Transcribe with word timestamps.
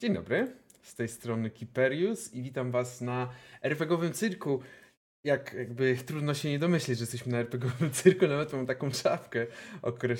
Dzień 0.00 0.14
dobry, 0.14 0.56
z 0.82 0.94
tej 0.94 1.08
strony 1.08 1.50
Kiperius 1.50 2.34
i 2.34 2.42
witam 2.42 2.70
was 2.70 3.00
na 3.00 3.32
RPGowym 3.62 4.12
cyrku. 4.12 4.60
Jak 5.24 5.52
jakby 5.52 5.96
trudno 5.96 6.34
się 6.34 6.50
nie 6.50 6.58
domyśleć, 6.58 6.98
że 6.98 7.02
jesteśmy 7.02 7.32
na 7.32 7.38
RPGowym 7.38 7.90
cyrku, 7.90 8.26
nawet 8.26 8.52
mam 8.52 8.66
taką 8.66 8.90
czapkę 8.90 9.46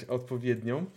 odpowiednią. 0.09 0.91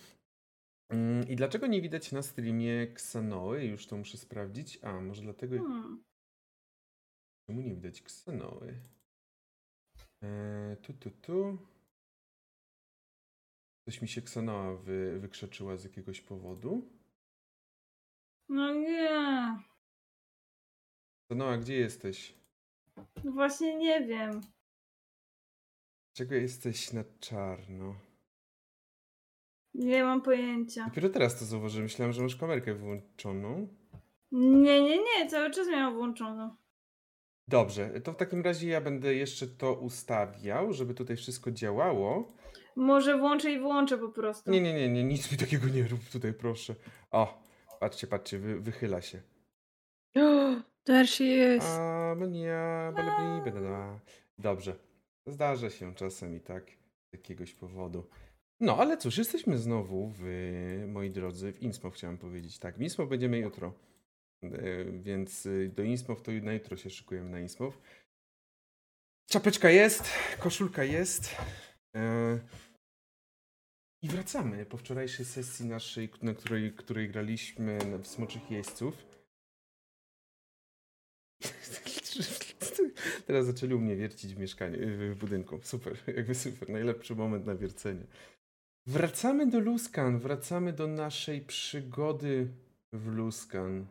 Mm, 0.90 1.28
I 1.28 1.36
dlaczego 1.36 1.68
nie 1.68 1.82
widać 1.82 2.12
na 2.12 2.22
streamie 2.22 2.88
Ksanoły? 2.88 3.66
Już 3.66 3.88
to 3.88 3.98
muszę 3.98 4.18
sprawdzić. 4.18 4.80
A, 4.84 5.02
może 5.02 5.22
dlatego... 5.22 5.58
Hmm. 5.58 6.04
Czemu 7.48 7.62
nie 7.62 7.76
widać 7.76 8.02
Ksanoły? 8.02 8.80
Eee, 10.22 10.78
tu, 10.78 10.94
tu, 10.94 11.12
tu. 11.12 11.58
Coś 13.86 14.02
mi 14.02 14.08
się 14.08 14.22
Ksanoa 14.22 14.76
wy, 14.76 15.20
wykrzeczyła 15.20 15.78
z 15.78 15.84
jakiegoś 15.84 16.22
powodu. 16.22 16.99
No 18.50 18.74
nie. 18.74 19.58
Ksanoa, 21.26 21.58
gdzie 21.58 21.76
jesteś? 21.76 22.34
No 23.24 23.32
właśnie 23.32 23.76
nie 23.78 24.08
wiem. 24.08 24.42
Czego 26.14 26.36
jesteś 26.36 26.94
na 26.94 27.04
czarno? 27.20 27.96
Nie 29.74 30.04
mam 30.04 30.22
pojęcia. 30.22 30.86
Dopiero 30.86 31.10
teraz 31.10 31.40
to 31.40 31.46
zauważyłem. 31.46 31.84
Myślałem, 31.84 32.14
że 32.14 32.22
masz 32.22 32.36
kamerkę 32.36 32.74
wyłączoną. 32.74 33.68
Nie, 34.32 34.84
nie, 34.84 34.98
nie, 34.98 35.30
cały 35.30 35.52
czas 35.52 35.68
miałam 35.68 35.94
włączoną. 35.94 36.56
Dobrze, 37.48 38.02
to 38.02 38.14
w 38.14 38.16
takim 38.16 38.42
razie 38.42 38.68
ja 38.68 38.82
będę 38.82 39.16
jeszcze 39.16 39.48
to 39.48 39.74
ustawiał, 39.74 40.74
żeby 40.74 40.94
tutaj 40.94 41.16
wszystko 41.16 41.52
działało. 41.52 42.34
Może 42.76 43.18
włączę 43.18 43.52
i 43.52 43.60
wyłączę 43.60 43.98
po 43.98 44.10
prostu. 44.10 44.52
Nie, 44.52 44.62
nie, 44.62 44.74
nie, 44.74 44.90
nie, 44.90 45.04
nic 45.04 45.32
mi 45.32 45.38
takiego 45.38 45.68
nie 45.68 45.88
rób 45.88 46.00
tutaj, 46.12 46.34
proszę. 46.34 46.76
O, 47.12 47.42
patrzcie, 47.80 48.08
patrzcie, 48.08 48.40
wy, 48.40 48.60
wychyla 48.62 49.02
się. 49.02 49.22
Oh, 50.16 50.64
there 50.84 51.08
she 51.08 51.56
is. 51.56 51.64
A, 51.64 52.16
mnie. 52.18 52.56
Dobrze, 54.38 54.76
zdarza 55.28 55.70
się 55.70 55.96
czasem 55.96 56.36
i 56.36 56.40
tak 56.40 56.72
z 57.10 57.14
jakiegoś 57.14 57.54
powodu. 57.54 58.10
No, 58.60 58.78
ale 58.78 58.98
cóż, 58.98 59.18
jesteśmy 59.18 59.58
znowu 59.58 60.14
w, 60.18 60.24
moi 60.88 61.10
drodzy, 61.10 61.54
w 61.54 61.62
Innsmouth 61.62 61.96
chciałem 61.96 62.18
powiedzieć. 62.18 62.60
Tak, 62.60 62.78
w 62.78 62.82
Innsmouth 62.82 63.10
będziemy 63.10 63.38
jutro. 63.38 63.74
E, 64.44 64.50
Więc 64.86 65.46
y, 65.46 65.72
do 65.76 65.84
Innsmouth 65.84 66.22
to 66.22 66.32
na 66.32 66.54
jutro 66.54 66.78
się 66.78 66.90
szykujemy 66.90 67.30
na 67.30 67.40
Innsmouth. 67.40 67.78
Czapeczka 69.30 69.70
jest, 69.70 70.10
koszulka 70.40 70.84
jest. 70.84 71.36
I 74.02 74.08
wracamy 74.08 74.66
po 74.66 74.78
wczorajszej 74.78 75.26
sesji 75.26 75.66
naszej, 75.66 76.10
na 76.22 76.34
której, 76.34 76.74
której 76.74 77.10
graliśmy 77.10 77.80
w 78.00 78.08
Smoczych 78.08 78.52
Jeźdźców. 78.52 79.06
Teraz 83.28 83.46
zaczęli 83.46 83.74
u 83.74 83.80
mnie 83.80 83.96
wiercić 83.96 84.36
w 84.36 84.40
mieszkaniu, 84.40 84.78
w 85.16 85.16
budynku. 85.20 85.60
Super, 85.64 85.98
jakby 86.08 86.36
super, 86.36 86.70
najlepszy 86.70 87.16
moment 87.16 87.46
na 87.46 87.56
wiercenie. 87.56 88.06
Wracamy 88.88 89.48
do 89.48 89.60
Luskan, 89.60 90.20
wracamy 90.20 90.74
do 90.74 90.88
naszej 90.88 91.42
przygody 91.42 92.48
w 92.94 93.08
Luskan. 93.08 93.86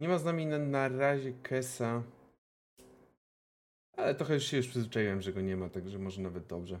Nie 0.00 0.08
ma 0.08 0.18
z 0.18 0.24
nami 0.24 0.46
na, 0.46 0.58
na 0.58 0.88
razie 0.88 1.32
Kesa. 1.32 2.02
Ale 3.92 4.14
trochę 4.14 4.34
już 4.34 4.44
się 4.44 4.56
już 4.56 4.68
przyzwyczaiłem, 4.68 5.22
że 5.22 5.32
go 5.32 5.40
nie 5.40 5.56
ma, 5.56 5.68
także 5.68 5.98
może 5.98 6.22
nawet 6.22 6.46
dobrze. 6.46 6.80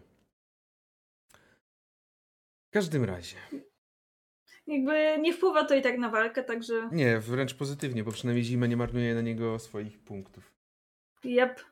W 2.68 2.70
każdym 2.70 3.04
razie. 3.04 3.36
Jakby 4.66 5.18
nie 5.20 5.32
wpływa 5.32 5.64
to 5.64 5.74
i 5.74 5.82
tak 5.82 5.98
na 5.98 6.10
walkę, 6.10 6.44
także. 6.44 6.88
Nie, 6.92 7.18
wręcz 7.18 7.54
pozytywnie, 7.54 8.04
bo 8.04 8.12
przynajmniej 8.12 8.44
zima 8.44 8.66
nie 8.66 8.76
marnuje 8.76 9.14
na 9.14 9.20
niego 9.20 9.58
swoich 9.58 9.98
punktów. 9.98 10.54
Jep. 11.24 11.64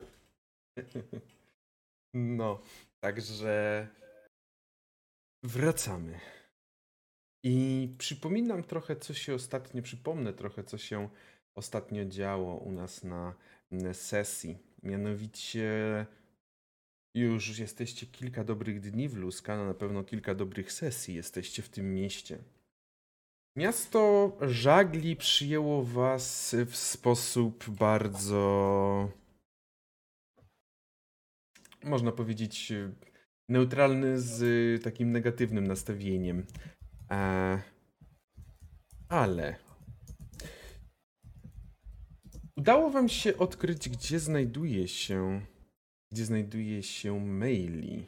No, 2.18 2.60
także 3.00 3.86
wracamy. 5.42 6.20
I 7.44 7.88
przypominam 7.98 8.62
trochę, 8.62 8.96
co 8.96 9.14
się 9.14 9.34
ostatnio, 9.34 9.82
przypomnę 9.82 10.32
trochę, 10.32 10.64
co 10.64 10.78
się 10.78 11.08
ostatnio 11.54 12.04
działo 12.04 12.56
u 12.56 12.72
nas 12.72 13.04
na 13.04 13.34
na 13.70 13.94
sesji. 13.94 14.58
Mianowicie 14.82 16.06
już 17.20 17.58
jesteście 17.58 18.06
kilka 18.06 18.44
dobrych 18.44 18.80
dni 18.80 19.08
w 19.08 19.16
Luska, 19.16 19.56
no 19.56 19.66
na 19.66 19.74
pewno 19.74 20.04
kilka 20.04 20.34
dobrych 20.34 20.72
sesji 20.72 21.14
jesteście 21.14 21.62
w 21.62 21.68
tym 21.68 21.94
mieście. 21.94 22.38
Miasto 23.56 24.32
żagli 24.40 25.16
przyjęło 25.16 25.82
was 25.84 26.56
w 26.66 26.76
sposób 26.76 27.70
bardzo 27.70 29.08
można 31.86 32.12
powiedzieć, 32.12 32.72
neutralny 33.48 34.20
z 34.20 34.82
takim 34.82 35.12
negatywnym 35.12 35.66
nastawieniem. 35.66 36.46
E, 37.10 37.62
ale 39.08 39.56
udało 42.56 42.90
wam 42.90 43.08
się 43.08 43.38
odkryć, 43.38 43.88
gdzie 43.88 44.20
znajduje 44.20 44.88
się, 44.88 45.40
gdzie 46.12 46.24
znajduje 46.24 46.82
się 46.82 47.20
Maili. 47.20 48.06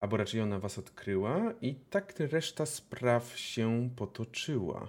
Albo 0.00 0.16
raczej 0.16 0.40
ona 0.40 0.58
was 0.58 0.78
odkryła 0.78 1.54
i 1.60 1.74
tak 1.74 2.20
reszta 2.20 2.66
spraw 2.66 3.38
się 3.38 3.90
potoczyła. 3.96 4.88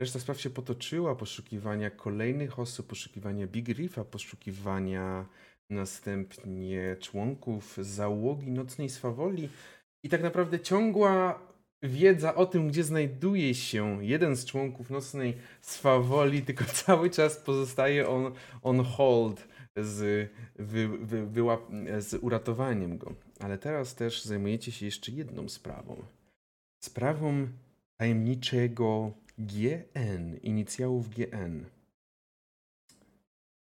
Reszta 0.00 0.18
spraw 0.18 0.40
się 0.40 0.50
potoczyła, 0.50 1.16
poszukiwania 1.16 1.90
kolejnych 1.90 2.58
osób, 2.58 2.86
poszukiwania 2.86 3.46
Big 3.46 3.68
Riffa, 3.68 4.04
poszukiwania 4.04 5.26
następnie 5.70 6.96
członków 7.00 7.76
załogi 7.76 8.50
Nocnej 8.50 8.88
Swawoli 8.88 9.48
i 10.02 10.08
tak 10.08 10.22
naprawdę 10.22 10.60
ciągła 10.60 11.47
wiedza 11.82 12.34
o 12.34 12.46
tym, 12.46 12.68
gdzie 12.68 12.84
znajduje 12.84 13.54
się 13.54 14.04
jeden 14.04 14.36
z 14.36 14.44
członków 14.44 14.90
Nocnej 14.90 15.36
Swawoli, 15.60 16.42
tylko 16.42 16.64
cały 16.84 17.10
czas 17.10 17.36
pozostaje 17.36 18.08
on 18.08 18.32
on 18.62 18.84
hold 18.84 19.48
z, 19.76 20.30
wy, 20.56 20.88
wy, 20.88 21.28
z 21.98 22.14
uratowaniem 22.22 22.98
go. 22.98 23.14
Ale 23.40 23.58
teraz 23.58 23.94
też 23.94 24.24
zajmujecie 24.24 24.72
się 24.72 24.86
jeszcze 24.86 25.12
jedną 25.12 25.48
sprawą. 25.48 26.04
Sprawą 26.84 27.48
tajemniczego 27.96 29.12
GN, 29.38 30.36
inicjałów 30.42 31.08
GN. 31.08 31.64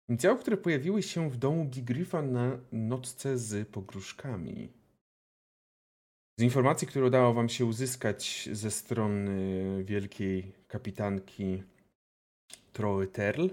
Inicjałów, 0.08 0.40
które 0.40 0.56
pojawiły 0.56 1.02
się 1.02 1.30
w 1.30 1.36
domu 1.36 1.64
Bigryfa 1.64 2.22
na 2.22 2.58
nocce 2.72 3.38
z 3.38 3.68
pogróżkami. 3.68 4.83
Z 6.38 6.42
informacji, 6.42 6.88
które 6.88 7.06
udało 7.06 7.34
wam 7.34 7.48
się 7.48 7.64
uzyskać 7.64 8.48
ze 8.52 8.70
strony 8.70 9.84
wielkiej 9.84 10.52
kapitanki 10.68 11.62
Troy 12.72 13.06
Terl, 13.06 13.48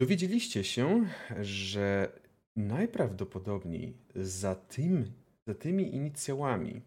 dowiedzieliście 0.00 0.64
się, 0.64 1.06
że 1.40 2.12
najprawdopodobniej 2.56 3.96
za, 4.14 4.54
tym, 4.54 5.12
za 5.46 5.54
tymi 5.54 5.94
inicjałami 5.94 6.82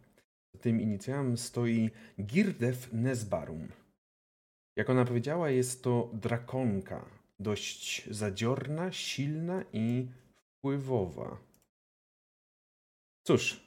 tym 0.66 0.82
inicjałem 0.82 1.38
stoi 1.38 1.90
Girdef 2.20 2.94
Nesbarum. 2.94 3.68
Jak 4.76 4.90
ona 4.90 5.06
powiedziała, 5.06 5.50
jest 5.50 5.84
to 5.84 6.10
drakonka, 6.14 7.06
dość 7.40 8.10
zadziorna, 8.12 8.92
silna 8.92 9.64
i 9.74 10.08
wpływowa. 10.36 11.38
Cóż, 13.24 13.65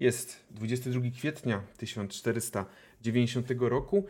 jest 0.00 0.46
22 0.50 1.10
kwietnia 1.10 1.62
1490 1.76 3.50
roku. 3.58 4.06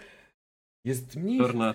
Jest 0.84 1.16
mniej... 1.16 1.38
Torna, 1.38 1.74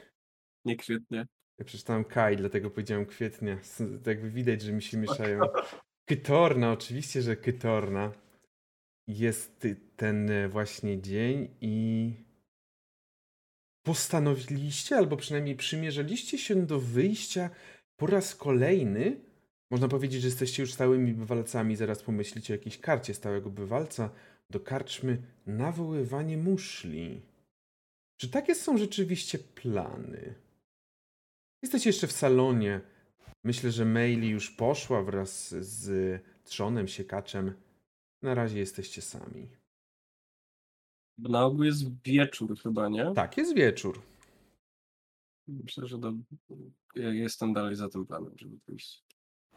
nie 0.66 0.76
kwietnia. 0.76 1.26
Ja 1.58 1.66
przeczytałem 1.66 2.04
Kai, 2.04 2.38
dlatego 2.38 2.70
powiedziałem 2.70 3.06
kwietnia. 3.06 3.58
Jakby 4.06 4.32
widać, 4.32 4.62
że 4.62 4.74
mi 4.74 4.82
się 4.82 4.98
mieszają. 4.98 5.42
Kytorna, 6.10 6.72
oczywiście, 6.72 7.22
że 7.22 7.36
Kytorna 7.36 8.12
jest 9.08 9.68
ten 9.96 10.32
właśnie 10.50 11.02
dzień 11.02 11.50
i 11.62 12.14
postanowiliście, 13.84 14.98
albo 14.98 15.18
przynajmniej 15.18 15.56
przymierzaliście 15.56 16.38
się 16.38 16.66
do 16.66 16.80
wyjścia 16.80 17.50
po 17.98 18.08
raz 18.08 18.36
kolejny. 18.36 19.31
Można 19.72 19.88
powiedzieć, 19.88 20.22
że 20.22 20.28
jesteście 20.28 20.64
już 20.64 20.74
stałymi 20.74 21.14
bywalcami. 21.14 21.76
Zaraz 21.76 22.04
pomyślicie 22.04 22.54
o 22.54 22.58
jakiejś 22.58 22.80
karcie 22.80 23.14
stałego 23.14 23.50
bywalca 23.50 24.10
do 24.50 24.60
karczmy 24.60 25.22
nawoływanie 25.46 26.38
muszli. 26.38 27.22
Czy 28.18 28.30
takie 28.30 28.56
są 28.56 28.78
rzeczywiście 28.78 29.40
plany? 29.40 30.36
Jesteście 31.62 31.90
jeszcze 31.90 32.08
w 32.08 32.12
salonie. 32.12 32.82
Myślę, 33.44 33.72
że 33.72 33.86
Maili 33.86 34.30
już 34.30 34.52
poszła 34.52 35.04
wraz 35.04 35.56
z 35.56 36.22
trzonem, 36.44 36.88
siekaczem 36.88 37.54
na 38.22 38.34
razie 38.34 38.60
jesteście 38.60 39.02
sami. 39.02 39.48
Na 41.18 41.46
ogół 41.46 41.64
jest 41.64 42.04
wieczór 42.04 42.60
chyba, 42.60 42.90
nie? 42.90 43.12
Tak, 43.16 43.38
jest 43.38 43.56
wieczór. 43.56 44.02
Myślę, 45.48 45.88
że 45.88 45.98
do... 45.98 46.14
ja 46.96 47.14
jestem 47.14 47.54
dalej 47.54 47.76
za 47.76 47.90
tym 47.90 48.06
planem, 48.06 48.34
żeby 48.38 48.60
pójść. 48.66 49.04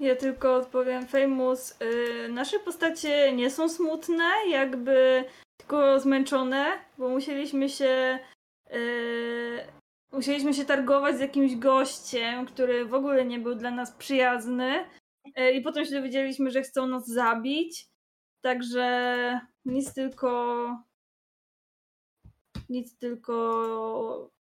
Ja 0.01 0.17
tylko 0.17 0.57
odpowiem, 0.57 1.07
Famous, 1.07 1.81
y, 1.83 2.29
nasze 2.29 2.59
postacie 2.59 3.33
nie 3.33 3.51
są 3.51 3.69
smutne, 3.69 4.25
jakby 4.51 5.25
tylko 5.57 6.01
zmęczone, 6.01 6.67
bo 6.99 7.09
musieliśmy 7.09 7.69
się 7.69 8.19
y, 8.73 9.67
musieliśmy 10.13 10.55
się 10.55 10.65
targować 10.65 11.17
z 11.17 11.21
jakimś 11.21 11.57
gościem, 11.57 12.47
który 12.47 12.85
w 12.85 12.95
ogóle 12.95 13.25
nie 13.25 13.39
był 13.39 13.55
dla 13.55 13.71
nas 13.71 13.93
przyjazny 13.93 14.85
y, 15.39 15.53
i 15.53 15.63
potem 15.63 15.85
się 15.85 15.91
dowiedzieliśmy, 15.91 16.51
że 16.51 16.63
chcą 16.63 16.87
nas 16.87 17.07
zabić, 17.07 17.87
także 18.41 19.41
nic 19.65 19.95
tylko 19.95 20.69
nic 22.69 22.99
tylko 22.99 24.31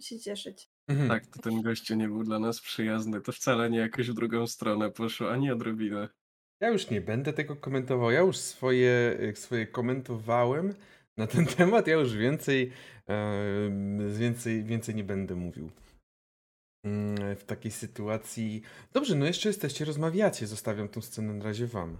się 0.00 0.20
cieszyć. 0.20 0.70
Mhm. 0.88 1.08
Tak, 1.08 1.26
to 1.26 1.42
ten 1.42 1.62
gościu 1.62 1.94
nie 1.94 2.08
był 2.08 2.24
dla 2.24 2.38
nas 2.38 2.60
przyjazny. 2.60 3.20
To 3.20 3.32
wcale 3.32 3.70
nie 3.70 3.78
jakoś 3.78 4.10
w 4.10 4.14
drugą 4.14 4.46
stronę 4.46 4.90
poszło, 4.90 5.32
ani 5.32 5.50
odrobinę. 5.50 6.08
Ja 6.60 6.68
już 6.68 6.90
nie 6.90 7.00
będę 7.00 7.32
tego 7.32 7.56
komentował. 7.56 8.10
Ja 8.10 8.20
już 8.20 8.36
swoje, 8.36 9.18
swoje 9.34 9.66
komentowałem 9.66 10.74
na 11.16 11.26
ten 11.26 11.46
temat. 11.56 11.86
Ja 11.86 11.94
już 11.94 12.16
więcej, 12.16 12.72
więcej, 14.18 14.64
więcej 14.64 14.94
nie 14.94 15.04
będę 15.04 15.34
mówił. 15.34 15.70
Mm, 16.84 17.36
W 17.36 17.44
takiej 17.44 17.72
sytuacji. 17.72 18.62
Dobrze, 18.92 19.14
no 19.14 19.26
jeszcze 19.26 19.48
jesteście, 19.48 19.84
rozmawiacie. 19.84 20.46
Zostawiam 20.46 20.88
tą 20.88 21.00
scenę 21.00 21.34
na 21.34 21.44
razie 21.44 21.66
wam. 21.66 21.96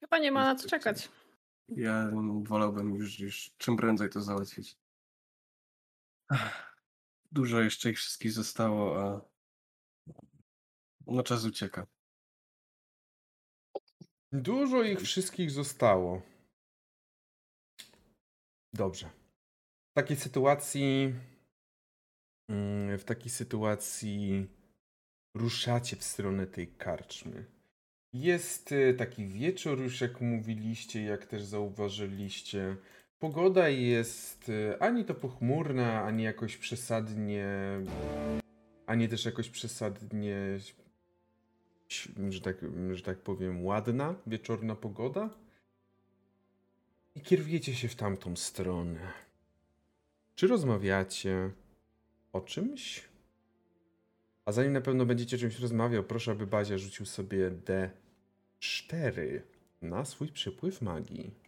Chyba 0.00 0.18
nie 0.18 0.32
ma 0.32 0.44
na 0.44 0.54
co 0.54 0.68
czekać. 0.68 1.08
Ja 1.68 2.10
wolałbym 2.42 2.94
już, 2.94 3.20
już 3.20 3.50
czym 3.58 3.76
prędzej 3.76 4.10
to 4.10 4.20
załatwić. 4.20 4.76
Dużo 7.32 7.60
jeszcze 7.60 7.90
ich 7.90 7.96
wszystkich 7.98 8.32
zostało, 8.32 9.02
a 9.02 9.20
no 11.06 11.22
czas 11.22 11.44
ucieka. 11.44 11.86
Dużo 14.32 14.82
ich 14.82 15.00
wszystkich 15.00 15.50
zostało. 15.50 16.22
Dobrze. 18.74 19.10
W 19.90 19.94
takiej 19.94 20.16
sytuacji. 20.16 21.14
mm, 22.48 22.98
W 22.98 23.04
takiej 23.04 23.30
sytuacji 23.30 24.46
ruszacie 25.36 25.96
w 25.96 26.04
stronę 26.04 26.46
tej 26.46 26.68
karczmy. 26.68 27.44
Jest 28.12 28.72
e, 28.72 28.94
taki 28.94 29.26
wieczór, 29.26 29.80
już 29.80 30.00
jak 30.00 30.20
mówiliście, 30.20 31.02
jak 31.02 31.26
też 31.26 31.42
zauważyliście. 31.42 32.76
Pogoda 33.22 33.68
jest 33.68 34.48
e, 34.48 34.82
ani 34.82 35.04
to 35.04 35.14
pochmurna, 35.14 36.02
ani 36.02 36.22
jakoś 36.22 36.56
przesadnie. 36.56 37.46
Ani 38.86 39.08
też 39.08 39.24
jakoś 39.24 39.50
przesadnie 39.50 40.58
że 42.30 42.40
tak, 42.40 42.56
że 42.92 43.02
tak 43.02 43.18
powiem, 43.18 43.64
ładna 43.64 44.14
wieczorna 44.26 44.76
pogoda. 44.76 45.30
I 47.14 47.20
kierujecie 47.20 47.74
się 47.74 47.88
w 47.88 47.94
tamtą 47.94 48.36
stronę. 48.36 49.12
Czy 50.34 50.46
rozmawiacie 50.46 51.50
o 52.32 52.40
czymś? 52.40 53.08
A 54.44 54.52
zanim 54.52 54.72
na 54.72 54.80
pewno 54.80 55.06
będziecie 55.06 55.38
czymś 55.38 55.58
rozmawiał, 55.58 56.04
proszę, 56.04 56.32
aby 56.32 56.46
Bazia 56.46 56.78
rzucił 56.78 57.06
sobie 57.06 57.50
D4 57.50 59.40
na 59.82 60.04
swój 60.04 60.28
przypływ 60.28 60.82
magii. 60.82 61.41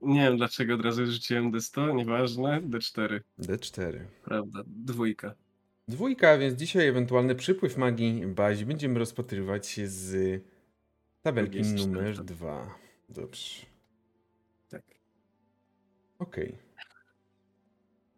Nie 0.00 0.20
wiem 0.20 0.36
dlaczego 0.36 0.74
od 0.74 0.80
razu 0.80 1.06
rzuciłem 1.06 1.52
D100, 1.52 1.94
nieważne. 1.94 2.60
D4, 2.60 3.20
D4. 3.38 3.98
prawda, 4.24 4.62
dwójka. 4.66 5.34
Dwójka, 5.88 6.38
więc 6.38 6.58
dzisiaj 6.58 6.86
ewentualny 6.88 7.34
przypływ 7.34 7.76
magii 7.76 8.26
Bazi 8.26 8.66
będziemy 8.66 8.98
rozpatrywać 8.98 9.80
z 9.84 10.42
tabelki 11.22 11.62
numer 11.62 12.14
czterech. 12.14 12.20
2. 12.24 12.78
Dobrze. 13.08 13.66
Tak. 14.68 14.82
Okej. 16.18 16.58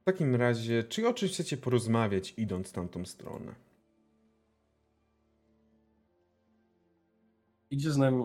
W 0.00 0.04
takim 0.04 0.34
razie, 0.34 0.84
czy 0.84 1.08
o 1.08 1.14
czymś 1.14 1.32
chcecie 1.32 1.56
porozmawiać, 1.56 2.34
idąc 2.36 2.72
tamtą 2.72 3.04
stronę? 3.04 3.54
Idzie 7.72 7.90
z 7.90 7.96
nami 7.96 8.24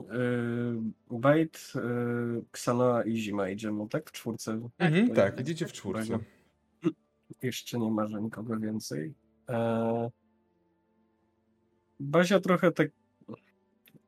yy, 1.09 1.19
Bajt, 1.19 1.73
yy, 1.75 2.43
Ksana 2.51 3.03
i 3.03 3.17
Zima 3.17 3.49
idziemy, 3.49 3.89
tak? 3.89 4.09
W 4.09 4.11
czwórce. 4.11 4.69
Mhm, 4.77 5.07
to 5.09 5.15
tak, 5.15 5.25
jest- 5.37 5.39
idziecie 5.49 5.65
w 5.67 5.73
czwórce. 5.73 6.07
Dobra. 6.09 6.25
Jeszcze 7.41 7.79
nie 7.79 7.91
ma 7.91 8.07
że 8.07 8.21
nikogo 8.21 8.57
więcej. 8.59 9.13
Eee, 9.47 10.09
Bazia 11.99 12.39
trochę 12.39 12.71
tak 12.71 12.87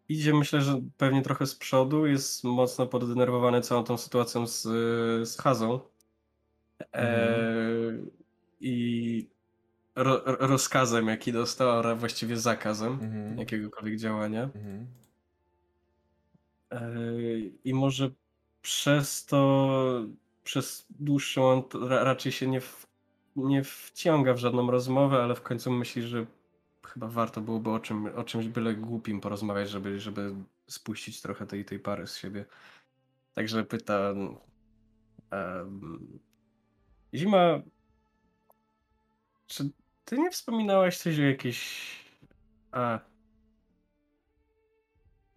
idzie, 0.09 0.33
myślę, 0.33 0.61
że 0.61 0.81
pewnie 0.97 1.21
trochę 1.21 1.45
z 1.45 1.55
przodu. 1.55 2.05
Jest 2.05 2.43
mocno 2.43 2.87
poddenerwowany 2.87 3.61
całą 3.61 3.83
tą 3.83 3.97
sytuacją 3.97 4.47
z, 4.47 4.61
z 5.29 5.37
Hazą. 5.37 5.79
Eee, 6.93 8.05
I 8.61 9.29
ro, 9.95 10.21
ro- 10.25 10.47
rozkazem, 10.47 11.07
jaki 11.07 11.31
dostał, 11.31 11.69
a 11.69 11.95
właściwie 11.95 12.37
zakazem 12.37 12.93
Mhm. 12.93 13.37
jakiegokolwiek 13.37 13.97
działania. 13.99 14.43
Mhm. 14.43 14.87
I 17.63 17.73
może 17.73 18.11
przez 18.61 19.25
to, 19.25 19.69
przez 20.43 20.85
dłuższy 20.89 21.39
moment 21.39 21.73
ra, 21.73 22.03
raczej 22.03 22.31
się 22.31 22.47
nie, 22.47 22.61
w, 22.61 22.87
nie 23.35 23.63
wciąga 23.63 24.33
w 24.33 24.37
żadną 24.37 24.71
rozmowę, 24.71 25.23
ale 25.23 25.35
w 25.35 25.41
końcu 25.41 25.71
myśli, 25.71 26.01
że 26.01 26.25
chyba 26.85 27.07
warto 27.07 27.41
byłoby 27.41 27.69
o, 27.69 27.79
czym, 27.79 28.05
o 28.05 28.23
czymś 28.23 28.47
byle 28.47 28.75
głupim 28.75 29.21
porozmawiać, 29.21 29.69
żeby, 29.69 29.99
żeby 29.99 30.35
spuścić 30.67 31.21
trochę 31.21 31.47
tej, 31.47 31.65
tej 31.65 31.79
pary 31.79 32.07
z 32.07 32.17
siebie. 32.17 32.45
Także 33.33 33.63
pyta. 33.65 34.13
em, 35.31 36.19
Zima, 37.13 37.61
czy 39.47 39.69
ty 40.05 40.17
nie 40.17 40.31
wspominałaś 40.31 40.97
coś 40.97 41.19
o 41.19 41.21
jakiejś. 41.21 41.89
A, 42.71 42.99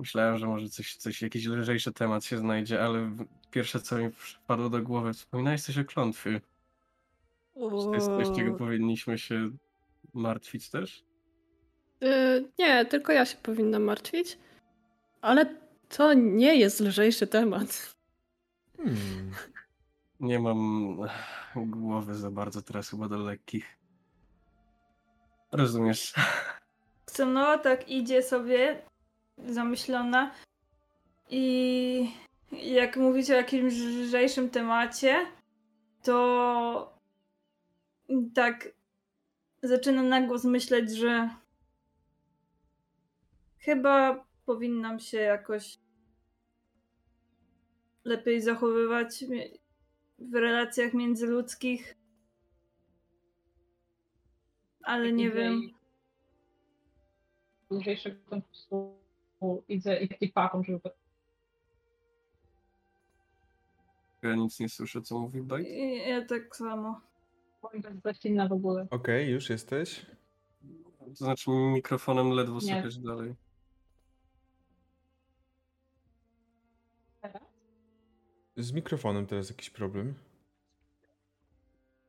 Myślałem, 0.03 0.39
że 0.39 0.47
może 0.47 0.69
coś, 0.69 0.97
coś, 0.97 1.23
jakiś 1.23 1.47
lżejszy 1.47 1.93
temat 1.93 2.25
się 2.25 2.39
znajdzie, 2.39 2.85
ale 2.85 3.17
pierwsze 3.51 3.81
co 3.81 3.99
mi 3.99 4.11
wpadło 4.11 4.71
do 4.71 4.83
głowy, 4.83 5.13
wspominałeś 5.13 5.63
coś 5.63 5.79
o 5.79 5.85
klątwie. 5.85 6.41
Czy 7.55 7.61
to 7.61 7.95
jest 7.95 8.07
coś, 8.07 8.37
czego 8.37 8.55
powinniśmy 8.55 9.19
się 9.19 9.51
martwić 10.15 10.71
też? 10.71 11.05
y, 12.03 12.51
nie, 12.59 12.85
tylko 12.85 13.13
ja 13.13 13.25
się 13.25 13.37
powinnam 13.37 13.83
martwić. 13.83 14.39
Ale 15.21 15.57
to 15.89 16.15
nie 16.15 16.55
jest 16.57 16.81
lżejszy 16.81 17.27
temat. 17.27 17.95
Hmm. 18.77 19.31
Nie 20.21 20.39
mam 20.39 20.97
głowy 21.57 22.15
za 22.15 22.31
bardzo 22.31 22.63
teraz 22.63 22.91
chyba 22.91 23.09
do 23.09 23.19
lekkich. 23.19 23.79
Rozumiesz? 25.53 26.15
Ksonoa 27.05 27.59
tak 27.59 27.89
idzie 27.89 28.23
sobie 28.23 28.83
zamyślona 29.39 30.35
i 31.31 32.11
jak 32.53 32.97
mówicie 32.97 33.35
o 33.35 33.37
jakimś 33.37 33.75
lżejszym 33.75 34.51
temacie, 34.51 35.27
to 36.03 36.99
tak 38.35 38.69
zaczyna 39.63 40.03
na 40.03 40.27
głos 40.27 40.45
myśleć, 40.45 40.91
że 40.97 41.31
chyba 43.59 44.25
powinnam 44.47 45.01
się 45.01 45.19
jakoś 45.19 45.79
lepiej 48.05 48.41
zachowywać 48.41 49.25
w 50.19 50.35
relacjach 50.35 50.95
międzyludzkich. 50.95 51.97
Ale 54.83 55.13
nie 55.13 55.31
wiem. 55.31 55.71
lżejszego 57.71 58.17
kontekstu 58.31 59.02
idę 59.69 60.03
i 60.03 60.09
taki 60.09 60.29
paką, 60.29 60.63
żeby 60.65 60.91
Ja 64.23 64.35
nic 64.35 64.61
nie 64.61 64.69
słyszę, 64.69 65.03
co 65.03 65.19
mówi 65.19 65.43
Bajt. 65.43 65.69
Ja 66.07 66.25
tak 66.27 66.57
samo. 66.57 67.01
moim 67.63 67.83
jest 68.05 68.25
inna 68.25 68.49
w 68.49 68.53
ogóle. 68.53 68.87
Okej, 68.91 69.31
już 69.31 69.51
jesteś? 69.51 70.07
To 70.99 71.15
znaczy 71.15 71.51
mikrofonem 71.51 72.31
ledwo 72.31 72.55
Nie. 72.55 72.61
słychać 72.61 72.99
dalej. 72.99 73.35
Teraz? 77.21 77.43
Z 78.57 78.73
mikrofonem 78.73 79.27
teraz 79.27 79.51
jakiś 79.51 79.71
problem. 79.71 80.15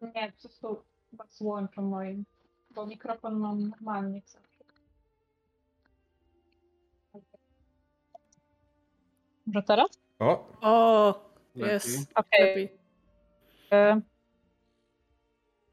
Nie, 0.01 0.31
po 0.31 0.41
prostu 0.41 0.83
chyba 1.11 1.27
z 1.27 1.41
łączem 1.41 1.87
moim, 1.87 2.25
bo 2.71 2.85
mikrofon 2.85 3.39
mam 3.39 3.69
normalnie 3.69 4.21
Może 9.47 9.63
teraz? 9.63 9.87
O, 10.19 10.47
O, 10.61 11.29
jest. 11.55 12.11
Okej. 12.15 12.41
Lepiej. 12.41 12.69
E, 13.71 14.01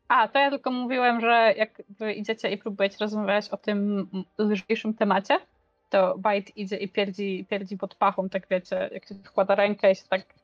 A, 0.08 0.28
to 0.28 0.38
ja 0.38 0.50
tylko 0.50 0.70
mówiłem, 0.70 1.20
że 1.20 1.54
jak 1.56 1.82
wy 1.98 2.12
idziecie 2.12 2.50
i 2.50 2.58
próbujecie 2.58 2.96
rozmawiać 3.00 3.48
o 3.48 3.56
tym 3.56 4.08
lżejszym 4.38 4.94
temacie, 4.94 5.38
to 5.90 6.18
Bite 6.18 6.52
idzie 6.56 6.76
i 6.76 6.88
pierdzi, 6.88 7.46
pierdzi 7.50 7.76
pod 7.78 7.94
pachą, 7.94 8.28
tak 8.28 8.46
wiecie, 8.50 8.90
jak 8.92 9.08
się 9.08 9.14
wkłada 9.14 9.54
rękę 9.54 9.92
i 9.92 9.96
się 9.96 10.04
tak 10.08 10.34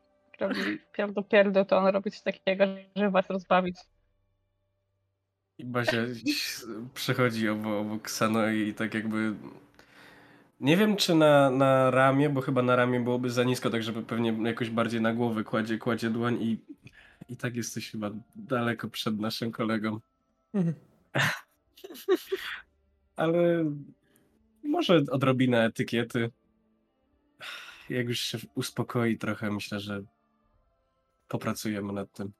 robi 0.41 0.79
pierdu 0.93 1.23
pierdu, 1.23 1.65
to 1.65 1.79
on 1.79 1.87
robi 1.87 2.11
coś 2.11 2.21
takiego, 2.21 2.65
żeby 2.97 3.11
was 3.11 3.31
rozbawić. 3.31 3.77
I 5.59 5.65
Basia 5.65 5.99
przechodzi 6.95 7.49
obok, 7.49 7.73
obok 7.73 8.11
Sano 8.11 8.49
i 8.49 8.75
tak 8.75 8.95
jakby... 8.95 9.35
Nie 10.61 10.77
wiem, 10.77 10.97
czy 10.97 11.15
na, 11.15 11.51
na 11.51 11.91
ramię, 11.91 12.31
bo 12.31 12.41
chyba 12.41 12.63
na 12.63 12.77
ramię 12.77 13.01
byłoby 13.01 13.31
za 13.31 13.45
nisko, 13.45 13.71
tak 13.71 13.83
żeby 13.83 14.03
pewnie 14.03 14.49
jakoś 14.49 14.71
bardziej 14.71 15.01
na 15.01 15.15
głowę 15.15 15.45
kładzie, 15.45 15.79
kładzie 15.79 16.11
dłoń 16.11 16.43
i, 16.43 16.61
i 17.29 17.37
tak 17.37 17.57
jesteś 17.57 17.91
chyba 17.91 18.11
daleko 18.37 18.89
przed 18.89 19.21
naszym 19.21 19.53
kolegą. 19.53 20.01
Mhm. 20.55 20.75
Ale 23.17 23.65
może 24.65 25.03
odrobinę 25.11 25.65
etykiety. 25.65 26.31
Jak 27.89 28.09
już 28.09 28.21
się 28.21 28.39
uspokoi 28.55 29.19
trochę, 29.19 29.51
myślę, 29.51 29.81
że 29.81 30.03
popracujemy 31.29 31.93
nad 31.93 32.13
tym. 32.13 32.33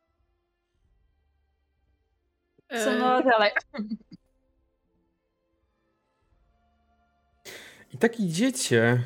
Co 2.69 2.99
no, 2.99 3.23
Dalej. 3.23 3.51
I 7.97 7.99
tak 7.99 8.21
idziecie, 8.21 9.03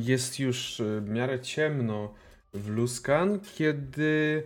jest 0.00 0.38
już 0.38 0.82
w 1.00 1.08
miarę 1.08 1.40
ciemno 1.40 2.14
w 2.54 2.68
Luskan, 2.68 3.40
kiedy 3.54 4.42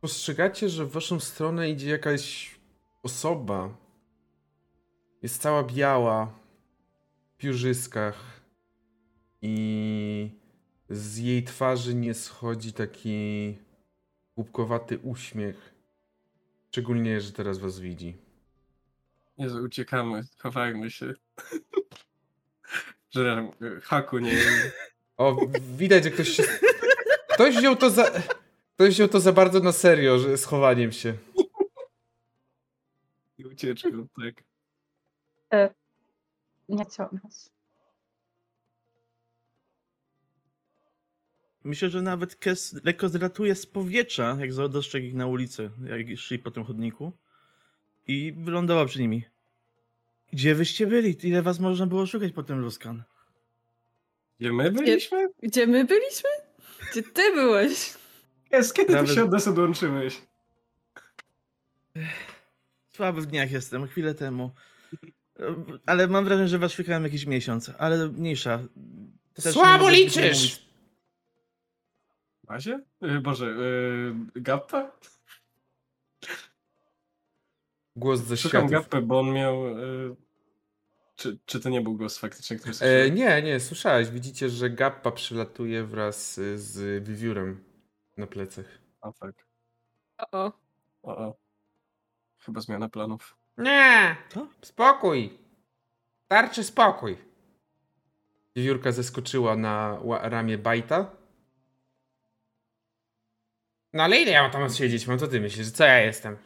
postrzegacie, 0.00 0.68
że 0.68 0.84
w 0.84 0.90
waszą 0.90 1.20
stronę 1.20 1.70
idzie 1.70 1.90
jakaś 1.90 2.54
osoba. 3.02 3.76
Jest 5.22 5.42
cała 5.42 5.62
biała, 5.64 6.38
w 7.34 7.36
piórzyskach 7.36 8.40
i 9.42 10.30
z 10.90 11.18
jej 11.18 11.44
twarzy 11.44 11.94
nie 11.94 12.14
schodzi 12.14 12.72
taki 12.72 13.58
głupkowaty 14.36 14.98
uśmiech. 14.98 15.74
Szczególnie, 16.70 17.20
że 17.20 17.32
teraz 17.32 17.58
was 17.58 17.80
widzi. 17.80 18.16
Jezu, 19.38 19.62
uciekamy, 19.62 20.22
chowajmy 20.38 20.90
się. 20.90 21.14
Że 23.14 23.48
haku 23.82 24.18
nie 24.18 24.32
O, 25.16 25.36
widać, 25.76 26.04
że 26.04 26.10
ktoś 26.10 26.28
się... 26.28 26.42
Ktoś 27.28 27.56
wziął 27.56 27.76
to 27.76 27.90
za... 27.90 28.10
Ktoś 28.74 28.94
wziął 28.94 29.08
to 29.08 29.20
za 29.20 29.32
bardzo 29.32 29.60
na 29.60 29.72
serio, 29.72 30.18
że 30.18 30.38
z 30.38 30.44
chowaniem 30.44 30.92
się. 30.92 31.14
i 33.38 33.44
ucieczką, 33.44 34.08
tak. 34.16 34.44
Nie 36.68 36.84
chciałam 36.84 37.20
was. 37.24 37.50
Myślę, 41.64 41.90
że 41.90 42.02
nawet 42.02 42.36
Kes 42.36 42.84
lekko 42.84 43.08
zratuje 43.08 43.54
z 43.54 43.66
powietrza, 43.66 44.36
jak 44.40 44.54
dostrzegł 44.54 45.06
ich 45.06 45.14
na 45.14 45.26
ulicy, 45.26 45.70
jak 45.84 46.18
szli 46.18 46.38
po 46.38 46.50
tym 46.50 46.64
chodniku. 46.64 47.12
I 48.06 48.32
wylądował 48.32 48.86
przy 48.86 49.00
nimi. 49.00 49.24
Gdzie 50.34 50.54
wyście 50.54 50.86
byli? 50.86 51.16
Ile 51.22 51.42
was 51.42 51.60
można 51.60 51.86
było 51.86 52.06
szukać 52.06 52.32
po 52.32 52.42
tym 52.42 52.58
Luskan? 52.58 53.02
Gdzie 54.40 54.52
my 54.52 54.70
byliśmy? 54.70 55.28
Gdzie 55.42 55.66
my 55.66 55.84
byliśmy? 55.84 56.30
Gdzie 56.90 57.02
ty 57.02 57.34
byłeś? 57.34 57.94
Jest, 58.50 58.74
kiedy 58.74 58.92
Nawet- 58.92 59.08
ty 59.08 59.14
się 59.14 59.24
od 59.24 59.32
nas 59.32 59.48
odłączyłeś? 59.48 60.22
Słaby 62.88 63.20
w 63.20 63.26
dniach 63.26 63.50
jestem, 63.50 63.86
chwilę 63.86 64.14
temu. 64.14 64.50
Ale 65.86 66.08
mam 66.08 66.24
wrażenie, 66.24 66.48
że 66.48 66.58
was 66.58 66.72
szukałem 66.72 67.04
jakiś 67.04 67.26
miesiąc, 67.26 67.70
ale 67.78 68.08
mniejsza. 68.08 68.60
Też 69.34 69.54
Słabo 69.54 69.90
liczysz! 69.90 70.66
Mazie? 72.48 72.80
Yy, 73.00 73.20
Boże, 73.20 73.46
yy, 73.46 74.42
Gappa? 74.42 74.92
Głos 77.96 78.20
ze 78.20 78.36
Szukam 78.36 78.68
światów. 78.68 78.70
Gappę, 78.70 79.02
bo 79.02 79.20
on 79.20 79.32
miał... 79.32 79.78
Yy... 79.78 80.23
Czy, 81.16 81.38
czy 81.46 81.60
to 81.60 81.68
nie 81.68 81.80
był 81.80 81.96
głos 81.96 82.18
faktycznie, 82.18 82.56
który 82.56 82.70
E, 82.70 82.74
słyszałem? 82.74 83.14
nie, 83.14 83.42
nie, 83.42 83.60
słyszałeś. 83.60 84.08
Widzicie, 84.10 84.48
że 84.50 84.70
Gappa 84.70 85.10
przylatuje 85.10 85.84
wraz 85.84 86.38
y, 86.38 86.58
z 86.58 87.04
wiewiórem 87.08 87.64
na 88.16 88.26
plecach. 88.26 88.66
O, 89.00 89.12
tak. 89.12 89.46
O, 90.32 90.52
O, 91.02 91.16
o. 91.16 91.36
Chyba 92.38 92.60
zmiana 92.60 92.88
planów. 92.88 93.36
Nie! 93.58 94.16
Co? 94.28 94.48
Spokój! 94.62 95.38
Starczy 96.24 96.64
spokój! 96.64 97.18
Wiewiórka 98.56 98.92
zeskoczyła 98.92 99.56
na 99.56 99.98
ramię 100.22 100.58
Bajta. 100.58 101.16
No 103.92 104.02
ale 104.02 104.20
ile 104.20 104.30
ja 104.32 104.42
mam 104.42 104.50
tam 104.50 104.70
siedzieć? 104.70 105.06
Mam 105.06 105.18
co 105.18 105.28
ty 105.28 105.40
myślisz? 105.40 105.70
Co 105.70 105.84
ja 105.84 106.00
jestem? 106.00 106.36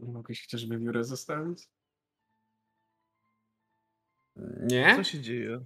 Mogłeś 0.00 0.42
chociaż 0.42 0.66
wiewiórę 0.66 1.04
zostawić? 1.04 1.68
Nie? 4.60 4.96
Co 4.96 5.04
się 5.04 5.20
dzieje? 5.20 5.60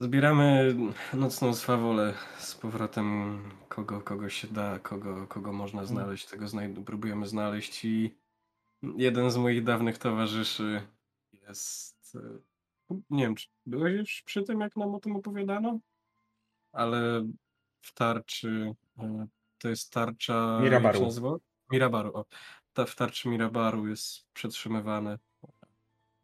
Zbieramy 0.00 0.74
nocną 1.14 1.54
swawolę 1.54 2.14
z 2.38 2.54
powrotem, 2.54 3.38
kogo, 3.68 4.00
kogo 4.00 4.28
się 4.28 4.48
da, 4.48 4.78
kogo, 4.78 5.26
kogo 5.26 5.52
można 5.52 5.84
znaleźć, 5.84 6.26
tego 6.26 6.46
znaj- 6.46 6.84
próbujemy 6.84 7.26
znaleźć 7.26 7.84
i 7.84 8.18
jeden 8.96 9.30
z 9.30 9.36
moich 9.36 9.64
dawnych 9.64 9.98
towarzyszy 9.98 10.82
jest... 11.32 12.16
e, 12.90 12.98
Nie 13.10 13.22
wiem, 13.24 13.34
czy 13.34 13.48
byłeś 13.66 13.94
już 13.98 14.22
przy 14.22 14.42
tym, 14.42 14.60
jak 14.60 14.76
nam 14.76 14.94
o 14.94 15.00
tym 15.00 15.16
opowiadano? 15.16 15.78
Ale 16.72 17.28
w 17.82 17.94
tarczy, 17.94 18.74
e, 18.98 19.26
to 19.58 19.68
jest 19.68 19.92
tarcza... 19.92 20.58
Mirabaru. 20.62 20.98
Mirabaru, 21.70 22.12
o. 22.14 22.24
Ta, 22.74 22.86
w 22.86 22.96
tarczy 22.96 23.28
Mirabaru 23.28 23.88
jest 23.88 24.32
przetrzymywane 24.34 25.18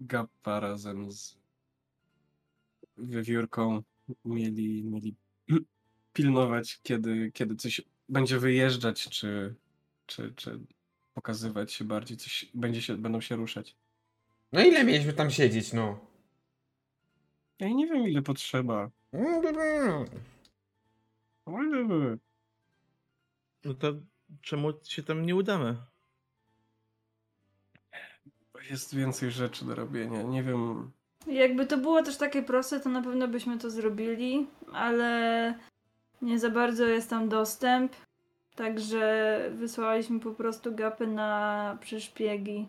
Gappa 0.00 0.60
razem 0.60 1.12
z 1.12 1.38
wiewiórką 2.98 3.82
mieli, 4.24 4.84
mieli 4.84 5.14
pilnować, 6.12 6.80
kiedy, 6.82 7.32
kiedy 7.32 7.56
coś 7.56 7.80
będzie 8.08 8.38
wyjeżdżać, 8.38 9.08
czy, 9.08 9.54
czy, 10.06 10.32
czy 10.36 10.60
pokazywać 11.14 11.72
się 11.72 11.84
bardziej, 11.84 12.16
coś 12.16 12.50
będzie 12.54 12.82
się, 12.82 12.96
będą 12.96 13.20
się 13.20 13.36
ruszać. 13.36 13.76
No 14.52 14.64
ile 14.64 14.84
mieliśmy 14.84 15.12
tam 15.12 15.30
siedzieć, 15.30 15.72
no? 15.72 16.00
Ja 17.58 17.68
nie 17.68 17.86
wiem, 17.86 18.08
ile 18.08 18.22
potrzeba. 18.22 18.90
No 23.64 23.74
to 23.74 23.92
czemu 24.40 24.72
się 24.84 25.02
tam 25.02 25.26
nie 25.26 25.36
udamy? 25.36 25.76
Jest 28.70 28.94
więcej 28.94 29.30
rzeczy 29.30 29.64
do 29.64 29.74
robienia. 29.74 30.22
Nie 30.22 30.42
wiem. 30.42 30.90
Jakby 31.26 31.66
to 31.66 31.76
było 31.76 32.02
też 32.02 32.16
takie 32.16 32.42
proste, 32.42 32.80
to 32.80 32.88
na 32.88 33.02
pewno 33.02 33.28
byśmy 33.28 33.58
to 33.58 33.70
zrobili, 33.70 34.46
ale 34.72 35.54
nie 36.22 36.38
za 36.38 36.50
bardzo 36.50 36.84
jest 36.84 37.10
tam 37.10 37.28
dostęp. 37.28 37.92
Także 38.54 39.40
wysłaliśmy 39.54 40.20
po 40.20 40.30
prostu 40.30 40.74
gapy 40.74 41.06
na 41.06 41.78
przyszpiegi. 41.80 42.68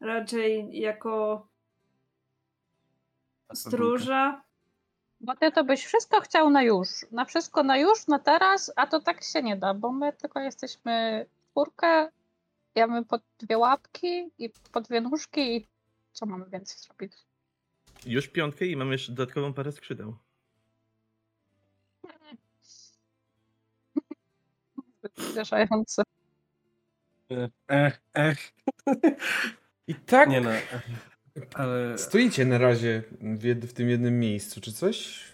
Raczej 0.00 0.78
jako 0.80 1.46
stróża. 3.54 4.42
Bo 5.20 5.36
ty 5.36 5.52
to 5.52 5.64
byś 5.64 5.84
wszystko 5.84 6.20
chciał 6.20 6.50
na 6.50 6.62
już. 6.62 6.88
Na 7.12 7.24
wszystko 7.24 7.62
na 7.62 7.78
już, 7.78 8.06
na 8.06 8.18
teraz, 8.18 8.72
a 8.76 8.86
to 8.86 9.00
tak 9.00 9.24
się 9.24 9.42
nie 9.42 9.56
da, 9.56 9.74
bo 9.74 9.92
my 9.92 10.12
tylko 10.12 10.40
jesteśmy 10.40 11.26
czwórkę, 11.50 12.08
ja 12.76 12.86
mamy 12.86 13.04
po 13.04 13.18
dwie 13.38 13.58
łapki 13.58 14.30
i 14.38 14.50
po 14.72 14.80
dwie 14.80 15.00
nóżki 15.00 15.56
i 15.56 15.66
co 16.12 16.26
mamy 16.26 16.50
więcej 16.50 16.78
zrobić? 16.78 17.12
Już 18.06 18.28
piątkę 18.28 18.66
i 18.66 18.76
mam 18.76 18.92
jeszcze 18.92 19.12
dodatkową 19.12 19.52
parę 19.52 19.72
skrzydeł. 19.72 20.16
Uderzające. 25.30 26.02
Ech, 27.68 28.00
ech. 28.14 28.52
I 29.86 29.94
tak 29.94 30.28
Nie 30.28 30.40
no. 30.40 30.50
Ale 31.54 31.98
stoicie 31.98 32.44
na 32.44 32.58
razie 32.58 33.02
w, 33.20 33.42
jed- 33.42 33.66
w 33.66 33.72
tym 33.72 33.88
jednym 33.88 34.20
miejscu, 34.20 34.60
czy 34.60 34.72
coś? 34.72 35.24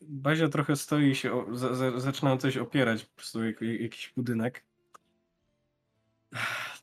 Bazia 0.00 0.48
trochę 0.48 0.76
stoi 0.76 1.10
i 1.10 1.14
się, 1.14 1.32
o, 1.32 1.56
za, 1.56 1.74
za, 1.74 2.00
zaczyna 2.00 2.36
coś 2.36 2.56
opierać, 2.56 3.04
po 3.04 3.16
prostu 3.16 3.44
jak, 3.44 3.60
jak, 3.60 3.80
jakiś 3.80 4.12
budynek. 4.16 4.64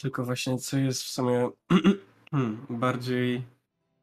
Tylko 0.02 0.26
właśnie 0.26 0.58
co 0.58 0.78
jest 0.78 1.04
w 1.04 1.08
sumie 1.08 1.50
bardziej 2.70 3.42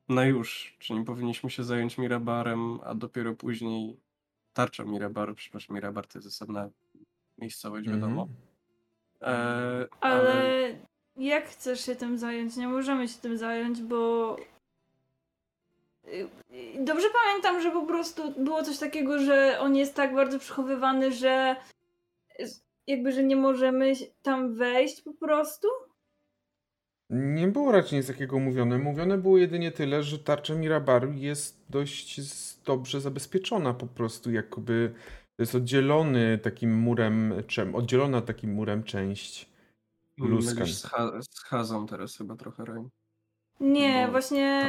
na 0.09 0.25
już. 0.25 0.76
Czy 0.78 0.92
nie 0.92 1.04
powinniśmy 1.04 1.50
się 1.50 1.64
zająć 1.64 1.99
Mirabarem, 1.99 2.78
a 2.85 2.94
dopiero 2.94 3.35
później 3.35 3.97
tarczą 4.52 4.85
Mirabaru, 4.85 5.35
przepraszam, 5.35 5.76
Mirabar 5.76 6.06
to 6.06 6.18
jest 6.18 6.28
osobna 6.28 6.68
miejscowość, 7.38 7.88
wiadomo. 7.88 8.23
Mhm. 8.23 8.40
E, 9.23 9.88
Ale 10.00 10.68
jak 11.16 11.49
chcesz 11.49 11.87
się 11.87 11.97
tym 11.97 12.18
zająć? 12.18 12.56
Nie 12.56 12.68
możemy 12.68 13.09
się 13.09 13.18
tym 13.18 13.38
zająć, 13.38 13.82
bo. 13.82 14.37
Y, 16.04 16.28
y, 16.52 16.85
Dobrze 16.85 17.06
pamiętam, 17.25 17.62
że 17.62 17.70
po 17.70 17.87
prostu 17.87 18.32
było 18.32 18.62
coś 18.62 18.78
takiego, 18.78 19.18
że 19.18 19.59
on 19.61 19.76
jest 19.76 19.94
tak 19.94 20.14
bardzo 20.14 20.38
przechowywany, 20.38 21.12
że 21.12 21.56
jakby, 22.90 23.12
że 23.12 23.23
nie 23.23 23.37
możemy 23.37 23.92
tam 24.23 24.54
wejść 24.54 25.02
po 25.02 25.12
prostu. 25.14 25.68
Nie 27.11 27.49
było 27.49 27.73
raczej 27.73 27.99
nic 27.99 28.06
takiego 28.06 28.38
mówione. 28.38 28.78
Mówione 28.78 29.18
było 29.18 29.38
jedynie 29.38 29.73
tyle, 29.73 30.02
że 30.02 30.18
tarcza 30.18 30.54
Mirabaru 30.54 31.12
jest 31.12 31.64
dość 31.68 32.20
dobrze 32.64 33.00
zabezpieczona 33.00 33.75
po 33.75 33.87
prostu, 33.87 34.30
jakoby 34.30 34.94
to 35.37 35.42
jest 35.42 35.54
oddzielony 35.54 36.38
takim 36.38 36.75
murem, 36.78 37.35
czem, 37.47 37.75
oddzielona 37.75 38.20
takim 38.20 38.52
murem 38.52 38.82
część. 38.85 39.50
Luskan. 40.18 40.66
z, 40.66 40.87
ha- 40.87 41.12
z 41.23 41.40
Hazą 41.40 41.87
teraz 41.87 42.16
chyba 42.16 42.37
trochę, 42.37 42.64
Rain. 42.64 42.88
Nie, 43.61 44.02
Bo- 44.06 44.12
właśnie 44.12 44.64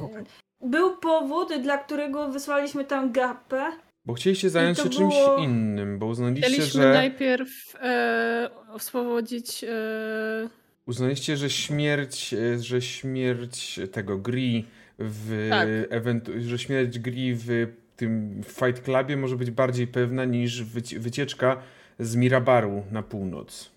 okej. 0.00 0.24
był 0.60 0.96
powód, 0.96 1.52
dla 1.62 1.78
którego 1.78 2.28
wysłaliśmy 2.28 2.84
tam 2.84 3.12
gapę. 3.12 3.72
Bo 4.06 4.14
chcieliście 4.14 4.50
zająć 4.50 4.78
się 4.78 4.88
czymś 4.88 4.96
było- 5.14 5.36
innym, 5.38 5.98
bo 5.98 6.06
uznaliście, 6.06 6.48
Chcieliśmy 6.48 6.82
że 6.82 6.92
najpierw 6.92 7.74
e, 7.82 8.50
oswobodzić 8.72 9.64
e, 9.64 10.48
uznaliście, 10.86 11.36
że 11.36 11.50
śmierć, 11.50 12.34
e, 12.34 12.58
że 12.58 12.82
śmierć 12.82 13.80
tego 13.92 14.18
Gri 14.18 14.64
w 14.98 15.46
Tak. 15.50 15.68
ewentu- 15.90 16.40
że 16.40 16.58
śmierć 16.58 16.98
Gri 16.98 17.34
w 17.34 17.48
tym 17.96 18.40
Fight 18.44 18.80
Clubie 18.84 19.16
może 19.16 19.36
być 19.36 19.50
bardziej 19.50 19.86
pewna 19.86 20.24
niż 20.24 20.64
wyci- 20.64 20.98
wycieczka 20.98 21.56
z 21.98 22.16
Mirabaru 22.16 22.84
na 22.92 23.02
północ. 23.02 23.70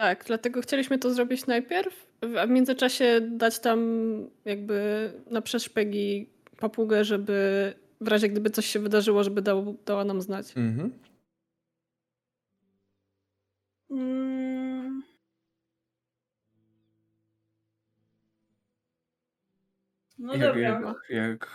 Tak, 0.00 0.24
dlatego 0.26 0.60
chcieliśmy 0.62 0.98
to 0.98 1.14
zrobić 1.14 1.46
najpierw, 1.46 2.06
a 2.40 2.46
w 2.46 2.50
międzyczasie 2.50 3.20
dać 3.30 3.58
tam 3.58 3.80
jakby 4.44 5.10
na 5.30 5.42
przeszpegi 5.42 6.26
papugę, 6.58 7.04
żeby 7.04 7.72
w 8.00 8.08
razie 8.08 8.28
gdyby 8.28 8.50
coś 8.50 8.66
się 8.66 8.80
wydarzyło, 8.80 9.24
żeby 9.24 9.42
dał, 9.42 9.76
dała 9.86 10.04
nam 10.04 10.22
znać. 10.22 10.56
Mhm. 10.56 10.92
Mm. 13.90 15.02
No 20.18 20.34
jak, 20.34 20.42
dobra. 20.42 20.60
jak, 20.60 20.96
jak 21.08 21.50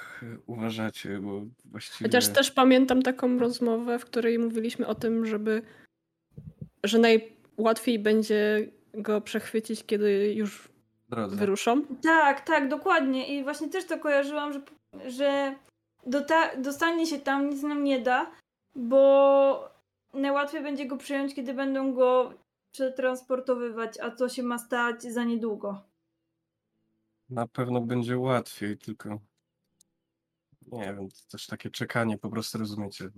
uważacie, 0.45 1.19
bo 1.19 1.45
właściwie... 1.65 2.09
Chociaż 2.09 2.27
też 2.27 2.51
pamiętam 2.51 3.01
taką 3.01 3.39
rozmowę, 3.39 3.99
w 3.99 4.05
której 4.05 4.39
mówiliśmy 4.39 4.87
o 4.87 4.95
tym, 4.95 5.25
żeby 5.25 5.61
że 6.83 6.99
najłatwiej 6.99 7.99
będzie 7.99 8.67
go 8.93 9.21
przechwycić, 9.21 9.85
kiedy 9.85 10.33
już 10.33 10.69
drodze. 11.09 11.35
wyruszą. 11.35 11.85
Tak, 12.03 12.41
tak, 12.41 12.69
dokładnie. 12.69 13.37
I 13.37 13.43
właśnie 13.43 13.69
też 13.69 13.85
to 13.85 13.99
kojarzyłam, 13.99 14.53
że, 14.53 14.61
że 15.05 15.55
dota- 16.07 16.61
dostanie 16.61 17.07
się 17.07 17.19
tam 17.19 17.49
nic 17.49 17.63
nam 17.63 17.83
nie 17.83 17.99
da, 17.99 18.31
bo 18.75 19.69
najłatwiej 20.13 20.63
będzie 20.63 20.85
go 20.85 20.97
przyjąć, 20.97 21.35
kiedy 21.35 21.53
będą 21.53 21.93
go 21.93 22.33
przetransportowywać, 22.71 23.99
a 23.99 24.11
to 24.11 24.29
się 24.29 24.43
ma 24.43 24.57
stać 24.57 25.03
za 25.03 25.23
niedługo. 25.23 25.81
Na 27.29 27.47
pewno 27.47 27.81
będzie 27.81 28.17
łatwiej, 28.17 28.77
tylko 28.77 29.19
nie 30.71 30.85
wiem, 30.85 31.09
to 31.09 31.17
też 31.31 31.47
takie 31.47 31.69
czekanie 31.69 32.17
po 32.17 32.29
prostu 32.29 32.57
rozumiecie. 32.57 33.09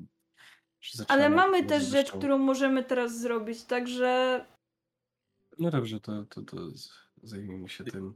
Ale 1.07 1.29
mamy 1.29 1.63
też 1.65 1.83
rzecz, 1.83 2.11
którą 2.11 2.37
możemy 2.37 2.83
teraz 2.83 3.19
zrobić, 3.19 3.63
także 3.63 4.45
No 5.59 5.71
dobrze, 5.71 5.99
to, 5.99 6.25
to, 6.25 6.41
to 6.41 6.57
zajmijmy 7.23 7.69
się 7.69 7.83
tym. 7.83 8.15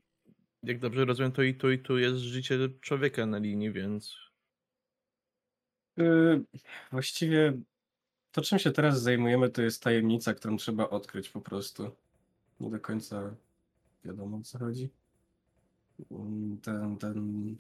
Jak 0.64 0.80
dobrze 0.80 1.06
rozumiem, 1.06 1.32
to 1.32 1.42
i 1.42 1.56
tu, 1.56 1.72
i 1.72 1.80
tu 1.80 1.98
jest 1.98 2.18
życie 2.18 2.58
człowieka 2.82 3.26
na 3.26 3.38
linii, 3.38 3.72
więc 3.72 4.16
Yy, 5.98 6.44
właściwie 6.92 7.54
to, 8.32 8.42
czym 8.42 8.60
się 8.60 8.72
teraz 8.72 9.02
zajmujemy, 9.02 9.50
to 9.50 9.62
jest 9.62 9.84
tajemnica, 9.84 10.34
którą 10.34 10.58
trzeba 10.58 10.90
odkryć 10.90 11.30
po 11.30 11.42
prostu. 11.42 11.92
Nie 12.60 12.70
do 12.70 12.80
końca 12.80 13.36
wiadomo, 14.06 14.38
o 14.38 14.42
co 14.44 14.60
chodzi. 14.60 14.90
Mm, 16.12 16.58
Ten, 16.62 16.98
ten... 16.98 17.56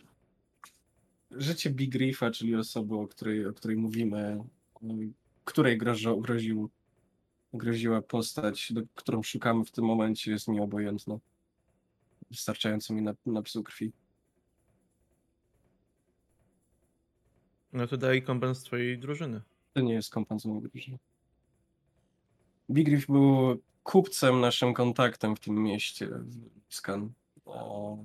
Życie 1.32 1.69
Big 1.69 1.95
Riffa, 1.95 2.32
czyli 2.32 2.56
osoby, 2.56 2.95
o 2.95 3.08
której, 3.08 3.45
o 3.45 3.54
której 3.54 3.78
mówimy, 3.78 4.43
yy, 4.82 5.10
której 5.45 5.78
grożo, 5.78 6.17
groził, 6.17 6.69
groziła 7.54 8.02
postać, 8.02 8.73
do, 8.73 8.82
którą 8.95 9.23
szukamy 9.23 9.65
w 9.65 9.71
tym 9.71 9.86
momencie, 9.86 10.32
jest 10.32 10.47
mi 10.47 10.60
obojętna. 10.60 11.19
Wystarczająco 12.32 12.93
mi 12.93 13.02
nap- 13.02 13.15
napisu 13.26 13.63
krwi. 13.63 13.91
No 17.73 17.88
to 17.88 17.97
daj 17.97 18.21
kompens 18.21 18.63
twojej 18.63 18.99
drużyny. 18.99 19.41
To 19.73 19.82
nie 19.82 19.93
jest 19.93 20.12
kompan 20.12 20.39
z 20.39 20.45
mojej 20.45 20.62
drużyny. 20.62 20.99
Big 22.69 22.88
Riff 22.88 23.08
był 23.08 23.62
kupcem, 23.84 24.39
naszym 24.41 24.73
kontaktem 24.73 25.36
w 25.36 25.39
tym 25.39 25.63
mieście, 25.63 26.08
w 26.67 26.75
Skan. 26.75 27.12
O, 27.45 27.97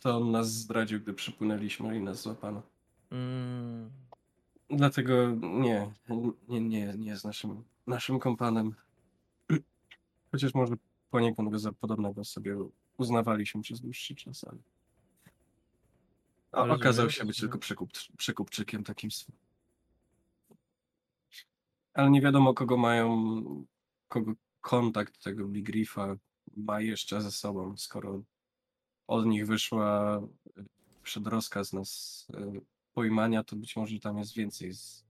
to 0.00 0.16
on 0.16 0.30
nas 0.30 0.52
zdradził, 0.52 1.00
gdy 1.00 1.14
przypłynęliśmy 1.14 1.96
i 1.96 2.00
nas 2.00 2.22
złapano. 2.22 2.62
Mm, 3.10 3.90
Dlatego 4.70 5.30
nie, 5.40 5.92
nie, 6.48 6.60
nie, 6.60 6.94
nie 6.98 7.10
jest 7.10 7.24
naszym, 7.24 7.64
naszym 7.86 8.18
kompanem. 8.18 8.74
Chociaż 10.32 10.54
może 10.54 10.74
poniekąd 11.10 11.50
go 11.50 11.58
za 11.58 11.72
podobnego 11.72 12.24
sobie 12.24 12.56
uznawaliśmy 12.98 13.62
przez 13.62 13.80
dłuższy 13.80 14.14
czas, 14.14 14.44
ale... 14.44 14.58
Rozumiem, 16.52 16.76
okazał 16.76 17.10
się 17.10 17.24
być 17.24 17.40
tylko 17.40 17.58
przekup, 17.58 17.90
przekupczykiem 18.16 18.84
takim 18.84 19.10
swym. 19.10 19.36
Ale 21.94 22.10
nie 22.10 22.20
wiadomo, 22.20 22.54
kogo 22.54 22.76
mają, 22.76 23.42
kogo 24.08 24.32
kontakt 24.60 25.22
tego 25.22 25.48
Big 25.48 25.68
Riffa 25.68 26.16
ma 26.56 26.80
jeszcze 26.80 27.22
ze 27.22 27.30
sobą, 27.30 27.76
skoro 27.76 28.22
od 29.06 29.26
nich 29.26 29.46
wyszła 29.46 30.18
y, 30.58 30.64
przed 31.02 31.26
rozkaz 31.26 31.72
nas 31.72 32.26
y, 32.34 32.60
pojmania, 32.94 33.44
to 33.44 33.56
być 33.56 33.76
może 33.76 33.98
tam 33.98 34.18
jest 34.18 34.34
więcej 34.34 34.74
z, 34.74 35.04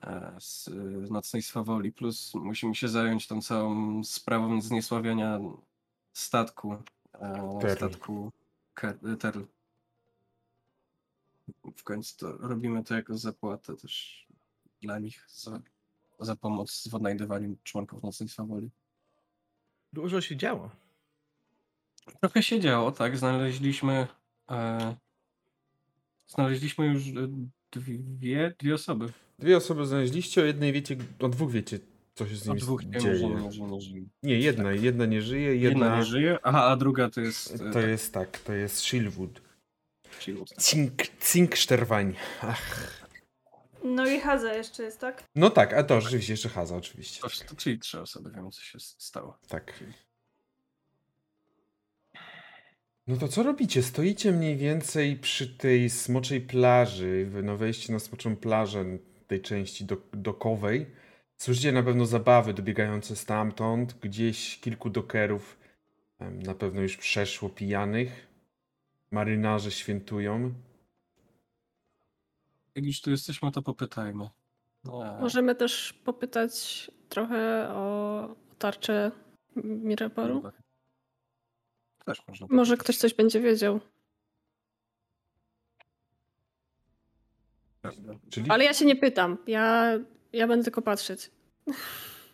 e, 0.00 0.36
z, 0.40 0.68
y, 0.68 0.72
nocnej 1.10 1.42
swawoli. 1.42 1.92
Plus 1.92 2.34
musimy 2.34 2.74
się 2.74 2.88
zająć 2.88 3.26
tą 3.26 3.42
całą 3.42 4.04
sprawą 4.04 4.60
zniesławiania 4.60 5.40
statku. 6.12 6.72
e, 7.12 7.58
Terl. 7.60 7.76
Statku 7.76 8.32
Terl. 9.18 9.42
W 11.76 11.82
końcu 11.84 12.16
to 12.18 12.32
robimy 12.32 12.84
to 12.84 12.94
jako 12.94 13.18
zapłatę 13.18 13.76
też 13.76 14.26
dla 14.82 14.98
nich 14.98 15.26
za, 15.28 15.60
za 16.20 16.36
pomoc 16.36 16.88
w 16.90 16.94
odnajdywaniu 16.94 17.56
członków 17.62 18.02
nocnej 18.02 18.28
swawoli. 18.28 18.70
dużo 19.92 20.20
się 20.20 20.36
działo. 20.36 20.70
Trochę 22.20 22.42
się 22.42 22.60
działo, 22.60 22.92
tak. 22.92 23.16
Znaleźliśmy. 23.18 24.06
E, 24.50 24.96
znaleźliśmy 26.28 26.86
już 26.86 27.06
e, 27.08 27.28
dwie, 27.72 28.54
dwie 28.58 28.74
osoby. 28.74 29.12
Dwie 29.38 29.56
osoby 29.56 29.86
znaleźliście, 29.86 30.42
o 30.42 30.44
jednej 30.44 30.72
wiecie, 30.72 30.96
o 31.20 31.28
dwóch 31.28 31.50
wiecie, 31.50 31.78
co 32.14 32.26
się 32.26 32.36
z 32.36 32.48
O 32.48 32.54
nimi 32.54 33.00
dzieje. 33.00 33.28
nie 33.28 33.80
żyje. 33.82 34.06
Nie, 34.22 34.38
jedna, 34.38 34.72
jedna 34.72 35.06
nie 35.06 35.22
żyje, 35.22 35.56
jedna, 35.56 35.68
Jedna 35.86 35.96
nie 35.98 36.04
żyje, 36.04 36.38
aha, 36.42 36.64
a 36.64 36.76
druga 36.76 37.10
to 37.10 37.20
jest. 37.20 37.60
e, 37.60 37.70
to 37.72 37.80
jest 37.80 38.14
tak, 38.14 38.38
to 38.38 38.52
jest 38.52 38.80
Shilwood. 38.80 39.40
Chillwood. 40.24 40.54
Cink, 40.62 41.02
Cinksterwań. 41.20 42.14
Ach. 42.42 43.06
no 43.84 44.06
i 44.06 44.20
Haza 44.20 44.54
jeszcze 44.54 44.82
jest, 44.82 45.00
tak? 45.00 45.24
No 45.34 45.50
tak, 45.50 45.72
a 45.72 45.82
to 45.82 46.00
rzeczywiście 46.00 46.32
jeszcze 46.32 46.48
Haza, 46.48 46.76
oczywiście. 46.76 47.20
To, 47.20 47.28
to, 47.48 47.56
czyli 47.56 47.78
trzy 47.78 48.00
osoby, 48.00 48.30
wiemy 48.30 48.50
co 48.50 48.60
się 48.60 48.80
stało. 48.80 49.38
Tak. 49.48 49.72
No 53.06 53.16
to 53.16 53.28
co 53.28 53.42
robicie? 53.42 53.82
Stoicie 53.82 54.32
mniej 54.32 54.56
więcej 54.56 55.16
przy 55.16 55.48
tej 55.48 55.90
smoczej 55.90 56.40
plaży, 56.40 57.30
no 57.42 57.56
wejście 57.56 57.92
na 57.92 57.98
smoczą 57.98 58.36
plażę 58.36 58.84
tej 59.26 59.40
części 59.40 59.84
do, 59.84 59.96
dokowej. 60.12 60.86
Słyszycie 61.36 61.72
na 61.72 61.82
pewno 61.82 62.06
zabawy 62.06 62.54
dobiegające 62.54 63.16
stamtąd, 63.16 63.94
gdzieś 64.00 64.60
kilku 64.60 64.90
dokerów 64.90 65.58
na 66.20 66.54
pewno 66.54 66.82
już 66.82 66.96
przeszło 66.96 67.48
pijanych. 67.48 68.33
Marynarze 69.14 69.70
świętują. 69.70 70.54
Jak 72.74 72.84
już 72.84 73.00
tu 73.00 73.10
jesteśmy, 73.10 73.52
to 73.52 73.62
popytajmy. 73.62 74.24
E, 74.86 75.18
Możemy 75.20 75.54
też 75.54 75.92
popytać 75.92 76.90
trochę 77.08 77.68
o 77.70 78.36
tarczę 78.58 79.10
Mirabaru. 79.56 80.42
Też 82.04 82.22
można 82.28 82.46
Może 82.50 82.76
ktoś 82.76 82.96
coś 82.96 83.14
będzie 83.14 83.40
wiedział. 83.40 83.80
Czyli, 88.30 88.50
Ale 88.50 88.64
ja 88.64 88.74
się 88.74 88.84
nie 88.84 88.96
pytam. 88.96 89.38
Ja, 89.46 89.92
ja 90.32 90.46
będę 90.46 90.64
tylko 90.64 90.82
patrzeć. 90.82 91.30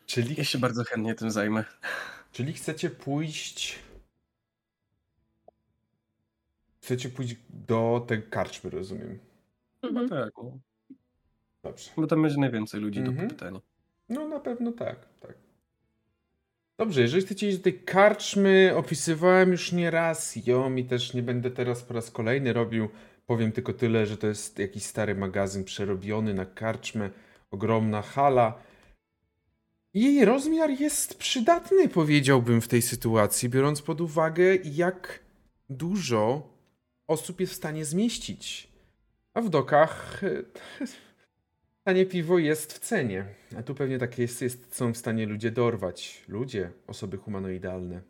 czyli, 0.06 0.34
Ja 0.38 0.44
się 0.44 0.58
bardzo 0.58 0.84
chętnie 0.84 1.14
tym 1.14 1.30
zajmę. 1.30 1.64
czyli 2.32 2.52
chcecie 2.52 2.90
pójść... 2.90 3.78
Chcecie 6.90 7.08
pójść 7.08 7.36
do 7.50 8.04
tej 8.08 8.22
karczmy, 8.22 8.70
rozumiem. 8.70 9.18
Chyba 9.80 10.00
Mhm. 10.00 10.08
tak. 10.24 10.34
No. 10.42 10.58
Dobrze. 11.62 11.90
Bo 11.96 12.06
tam 12.06 12.22
będzie 12.22 12.38
najwięcej 12.38 12.80
ludzi 12.80 13.00
do 13.02 13.10
Mhm. 13.10 13.28
popytania. 13.28 13.60
No 14.08 14.28
na 14.28 14.40
pewno 14.40 14.72
tak, 14.72 14.96
tak. 15.20 15.34
Dobrze, 16.78 17.00
jeżeli 17.00 17.22
chcecie 17.22 17.48
iść 17.48 17.56
do 17.58 17.64
tej 17.64 17.78
karczmy, 17.82 18.72
opisywałem 18.76 19.50
już 19.52 19.72
nie 19.72 19.90
raz 19.90 20.46
ją 20.46 20.76
i 20.76 20.84
też 20.84 21.14
nie 21.14 21.22
będę 21.22 21.50
teraz 21.50 21.82
po 21.82 21.94
raz 21.94 22.10
kolejny 22.10 22.52
robił. 22.52 22.88
Powiem 23.26 23.52
tylko 23.52 23.72
tyle, 23.72 24.06
że 24.06 24.16
to 24.16 24.26
jest 24.26 24.58
jakiś 24.58 24.82
stary 24.82 25.14
magazyn 25.14 25.64
przerobiony 25.64 26.34
na 26.34 26.46
karczmę, 26.46 27.10
ogromna 27.50 28.02
hala. 28.02 28.58
Jej 29.94 30.24
rozmiar 30.24 30.70
jest 30.70 31.18
przydatny, 31.18 31.88
powiedziałbym, 31.88 32.60
w 32.60 32.68
tej 32.68 32.82
sytuacji, 32.82 33.48
biorąc 33.48 33.82
pod 33.82 34.00
uwagę, 34.00 34.56
jak 34.56 35.20
dużo 35.68 36.50
osób 37.10 37.40
jest 37.40 37.52
w 37.52 37.56
stanie 37.56 37.84
zmieścić. 37.84 38.72
A 39.34 39.40
w 39.40 39.48
dokach 39.48 40.20
Tanie 41.84 42.06
piwo 42.06 42.38
jest 42.38 42.72
w 42.72 42.78
cenie. 42.78 43.24
A 43.58 43.62
tu 43.62 43.74
pewnie 43.74 43.98
tak 43.98 44.18
jest, 44.18 44.42
jest, 44.42 44.74
są 44.74 44.92
w 44.92 44.96
stanie 44.96 45.26
ludzie 45.26 45.50
dorwać. 45.50 46.24
Ludzie, 46.28 46.70
osoby 46.86 47.16
humanoidalne. 47.16 48.00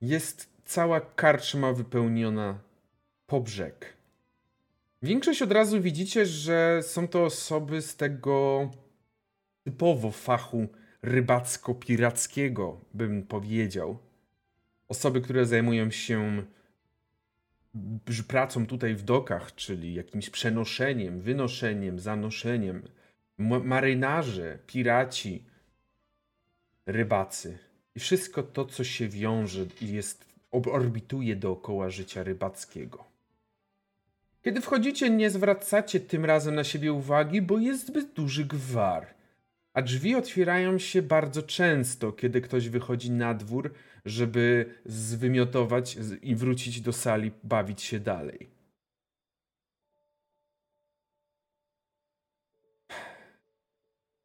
Jest 0.00 0.48
cała 0.64 1.00
karczma 1.00 1.72
wypełniona 1.72 2.58
po 3.26 3.40
brzeg. 3.40 3.96
Większość 5.02 5.42
od 5.42 5.52
razu 5.52 5.82
widzicie, 5.82 6.26
że 6.26 6.80
są 6.82 7.08
to 7.08 7.24
osoby 7.24 7.82
z 7.82 7.96
tego 7.96 8.70
typowo 9.64 10.10
fachu 10.10 10.68
rybacko-pirackiego, 11.02 12.76
bym 12.94 13.22
powiedział. 13.22 13.98
Osoby, 14.88 15.20
które 15.20 15.46
zajmują 15.46 15.90
się 15.90 16.46
pracą 18.28 18.66
tutaj 18.66 18.94
w 18.94 19.02
dokach, 19.02 19.54
czyli 19.54 19.94
jakimś 19.94 20.30
przenoszeniem, 20.30 21.20
wynoszeniem, 21.20 21.98
zanoszeniem, 21.98 22.82
marynarze, 23.64 24.58
piraci, 24.66 25.44
rybacy 26.86 27.58
i 27.94 28.00
wszystko 28.00 28.42
to, 28.42 28.64
co 28.64 28.84
się 28.84 29.08
wiąże 29.08 29.66
i 29.80 29.92
jest, 29.92 30.26
orbituje 30.50 31.36
dookoła 31.36 31.90
życia 31.90 32.22
rybackiego. 32.22 33.04
Kiedy 34.42 34.60
wchodzicie, 34.60 35.10
nie 35.10 35.30
zwracacie 35.30 36.00
tym 36.00 36.24
razem 36.24 36.54
na 36.54 36.64
siebie 36.64 36.92
uwagi, 36.92 37.42
bo 37.42 37.58
jest 37.58 37.86
zbyt 37.86 38.12
duży 38.12 38.44
gwar. 38.44 39.15
A 39.76 39.82
drzwi 39.82 40.14
otwierają 40.14 40.78
się 40.78 41.02
bardzo 41.02 41.42
często, 41.42 42.12
kiedy 42.12 42.40
ktoś 42.40 42.68
wychodzi 42.68 43.10
na 43.10 43.34
dwór, 43.34 43.74
żeby 44.04 44.74
zwymiotować 44.84 45.96
i 46.22 46.36
wrócić 46.36 46.80
do 46.80 46.92
sali, 46.92 47.32
bawić 47.44 47.82
się 47.82 48.00
dalej. 48.00 48.50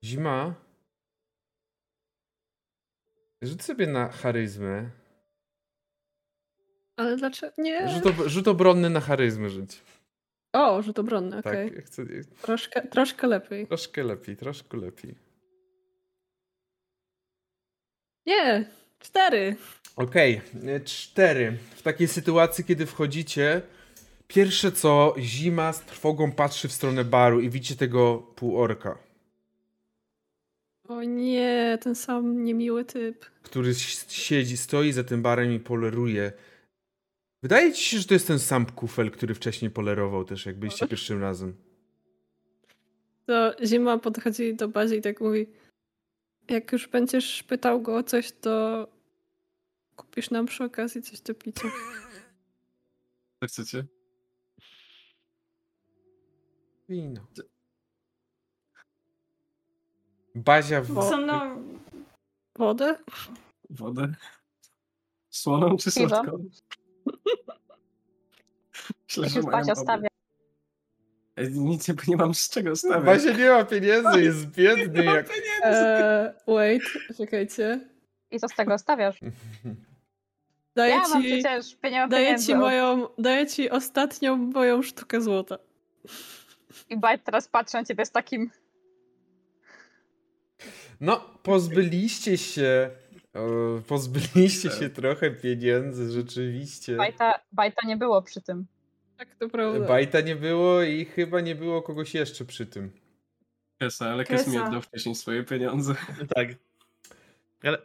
Zima. 0.06 0.56
Rzuć 3.42 3.64
sobie 3.64 3.88
na 3.88 4.12
charyzmę. 4.12 4.90
Ale 6.98 7.18
dlaczego? 7.18 7.54
Nie. 7.58 7.90
Rzut, 7.90 8.06
ob- 8.06 8.28
rzut 8.28 8.48
obronny 8.48 8.90
na 8.90 9.00
charyzmę 9.02 9.50
rzuć. 9.50 9.82
O, 10.54 10.82
rzut 10.82 11.00
obronny, 11.00 11.38
okej. 11.38 11.68
Tak, 11.70 11.78
ja 11.78 11.82
chcę, 11.82 12.06
Troszkę, 12.42 12.88
troszkę 12.88 13.28
lepiej. 13.28 13.68
troszkę 13.68 14.04
lepiej, 14.04 14.38
troszkę 14.38 14.78
lepiej. 14.78 15.31
Nie, 18.26 18.66
cztery. 19.00 19.56
Okej, 19.96 20.42
e, 20.68 20.80
cztery. 20.80 21.58
W 21.76 21.82
takiej 21.82 22.08
sytuacji, 22.08 22.64
kiedy 22.64 22.86
wchodzicie, 22.86 23.62
pierwsze 24.28 24.72
co, 24.72 25.16
zima 25.20 25.74
z 25.74 25.82
trwogą 25.82 26.32
patrzy 26.32 26.68
w 26.68 26.72
stronę 26.72 27.04
baru 27.06 27.40
i 27.42 27.50
widzicie 27.50 27.76
tego 27.76 28.18
półorka, 28.36 28.98
O 30.88 31.04
nie, 31.04 31.78
ten 31.82 31.96
sam 31.96 32.44
niemiły 32.44 32.86
typ. 32.86 33.26
który 33.44 33.74
siedzi, 34.10 34.58
stoi 34.58 34.92
za 34.92 35.04
tym 35.04 35.22
barem 35.22 35.54
i 35.54 35.60
poleruje. 35.60 36.32
Wydaje 37.44 37.74
ci 37.74 37.84
się, 37.84 37.98
że 37.98 38.04
to 38.08 38.14
jest 38.14 38.28
ten 38.28 38.40
sam 38.40 38.66
kufel, 38.66 39.12
który 39.12 39.34
wcześniej 39.36 39.72
polerował 39.72 40.26
też, 40.26 40.46
jak 40.46 40.56
byliście 40.60 40.88
pierwszym 40.88 41.22
razem. 41.22 41.56
To 43.26 43.56
zima 43.66 43.98
podchodzi 43.98 44.56
do 44.56 44.68
bazy 44.68 44.96
i 44.96 45.02
tak 45.02 45.22
mówi: 45.22 45.48
Jak 46.50 46.72
już 46.72 46.88
będziesz 46.88 47.44
pytał 47.44 47.82
go 47.82 47.98
o 47.98 48.04
coś, 48.04 48.32
to 48.32 48.88
kupisz 49.96 50.30
nam 50.30 50.46
przy 50.46 50.64
okazji 50.64 51.02
coś 51.02 51.22
do 51.22 51.36
picia. 51.36 51.68
Co 53.40 53.48
chcecie? 53.48 53.86
Wino. 56.90 57.22
Bazia 60.36 60.82
w... 60.82 61.10
Co 61.10 61.18
no, 61.18 61.56
Wodę? 62.56 62.98
Wodę? 63.70 64.16
Słoną 65.30 65.78
czy 65.78 65.92
słodką? 65.92 66.46
Myślę, 69.08 69.30
że 69.30 69.42
mają 69.42 69.64
obie. 69.64 69.76
stawia. 69.76 70.11
Nic 71.38 71.88
nie, 71.88 71.96
nie 72.08 72.18
mam 72.18 72.34
z 72.34 72.50
czego 72.50 72.76
stawiać. 72.76 73.06
Bazia 73.06 73.32
nie 73.32 73.50
ma 73.50 73.66
pieniędzy, 73.66 74.24
jest 74.24 74.46
biedny 74.46 75.04
jak... 75.04 75.30
Eee, 75.64 76.32
wait, 76.48 76.84
czekajcie. 77.18 77.80
I 78.32 78.40
co 78.40 78.48
z 78.48 78.56
tego 78.56 78.78
stawiasz? 78.78 79.20
Daję 80.76 80.94
Ja 80.94 81.08
mam 81.08 81.24
ci, 81.24 81.30
przecież 81.30 81.76
pieniądze. 81.76 82.16
daję 82.16 82.40
ci 82.40 82.56
moją, 82.56 83.08
daję 83.18 83.48
ci 83.48 83.70
ostatnią 83.70 84.38
moją 84.38 84.82
sztukę 84.82 85.22
złota. 85.22 85.58
I 86.90 86.98
Bajt 86.98 87.24
teraz 87.24 87.48
patrzy 87.48 87.78
na 87.78 87.86
ciebie 87.86 88.06
z 88.06 88.12
takim... 88.12 88.52
No, 91.02 91.20
pozbyliście 91.44 92.38
się. 92.38 92.90
Pozbyliście 93.88 94.70
się 94.70 94.90
trochę 94.90 95.32
pieniędzy, 95.32 96.12
rzeczywiście. 96.12 96.96
Bajta, 96.96 97.40
Bajta 97.52 97.88
nie 97.88 97.98
było 97.98 98.22
przy 98.22 98.42
tym. 98.42 98.66
Tak, 99.22 99.36
to 99.36 99.50
prawda. 99.50 99.88
Bajta 99.88 100.22
nie 100.22 100.36
było 100.36 100.84
i 100.84 101.06
chyba 101.06 101.42
nie 101.42 101.56
było 101.56 101.82
kogoś 101.82 102.14
jeszcze 102.14 102.46
przy 102.46 102.66
tym. 102.66 102.92
Kesa, 103.80 104.10
ale 104.10 104.26
Kes 104.26 104.48
mi 104.48 104.58
oddał 104.58 104.82
wcześniej 104.82 105.16
swoje 105.16 105.44
pieniądze. 105.44 105.96
Tak. 106.36 106.48
Ale. 107.64 107.78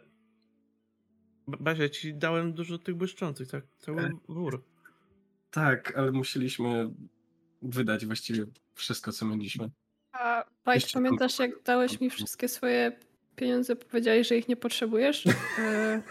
Ba- 1.47 1.57
Basia, 1.59 1.89
ci 1.89 2.13
dałem 2.13 2.53
dużo 2.53 2.77
tych 2.77 2.95
błyszczących, 2.95 3.47
tak? 3.47 3.63
Cały 3.77 4.11
wór. 4.27 4.63
Tak, 5.51 5.97
ale 5.97 6.11
musieliśmy 6.11 6.89
wydać 7.61 8.05
właściwie 8.05 8.45
wszystko, 8.73 9.11
co 9.11 9.25
mieliśmy. 9.25 9.69
A 10.11 10.43
Bajt, 10.65 10.81
Jeszcze 10.81 10.93
pamiętasz 10.93 11.39
jak 11.39 11.63
dałeś 11.63 11.99
mi 11.99 12.09
wszystkie 12.09 12.47
swoje 12.47 12.91
pieniądze, 13.35 13.75
powiedziałeś, 13.75 14.27
że 14.27 14.37
ich 14.37 14.47
nie 14.47 14.57
potrzebujesz? 14.57 15.25
Eee, 15.27 16.01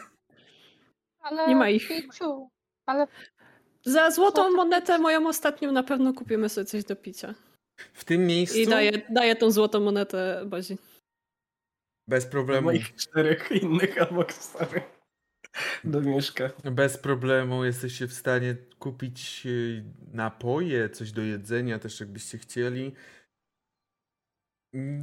Ale... 1.21 1.49
Nie 1.49 1.57
ma 1.57 1.71
ich. 1.71 1.89
Ale 2.87 3.07
za 3.87 4.11
złotą 4.11 4.51
monetę 4.51 4.99
moją 4.99 5.29
ostatnią 5.29 5.73
na 5.73 5.83
pewno 5.83 6.15
kupimy 6.15 6.49
sobie 6.49 6.65
coś 6.65 6.85
do 6.85 6.97
picia. 6.97 7.35
W 7.93 8.05
tym 8.05 8.27
miejscu 8.27 8.59
I 8.59 8.67
daję, 8.67 9.03
daję 9.11 9.37
tą 9.37 9.51
złotą 9.51 9.81
monetę 9.81 10.43
Bazi. 10.47 10.79
bez 12.09 12.27
problemu, 12.27 12.65
Moich 12.65 12.95
czterech 12.95 13.51
innych 13.63 14.03
albo 14.03 14.25
starych 14.31 14.83
do 15.85 16.01
mieszka. 16.01 16.51
bez 16.65 16.99
problemu 16.99 17.65
jesteście 17.65 18.07
w 18.07 18.13
stanie 18.13 18.57
kupić 18.79 19.47
e, 19.47 19.51
napoje, 20.17 20.91
coś 20.91 21.13
do 21.13 21.23
jedzenia 21.23 21.79
też 21.79 22.01
jakbyście 22.01 22.39
chcieli. 22.39 22.95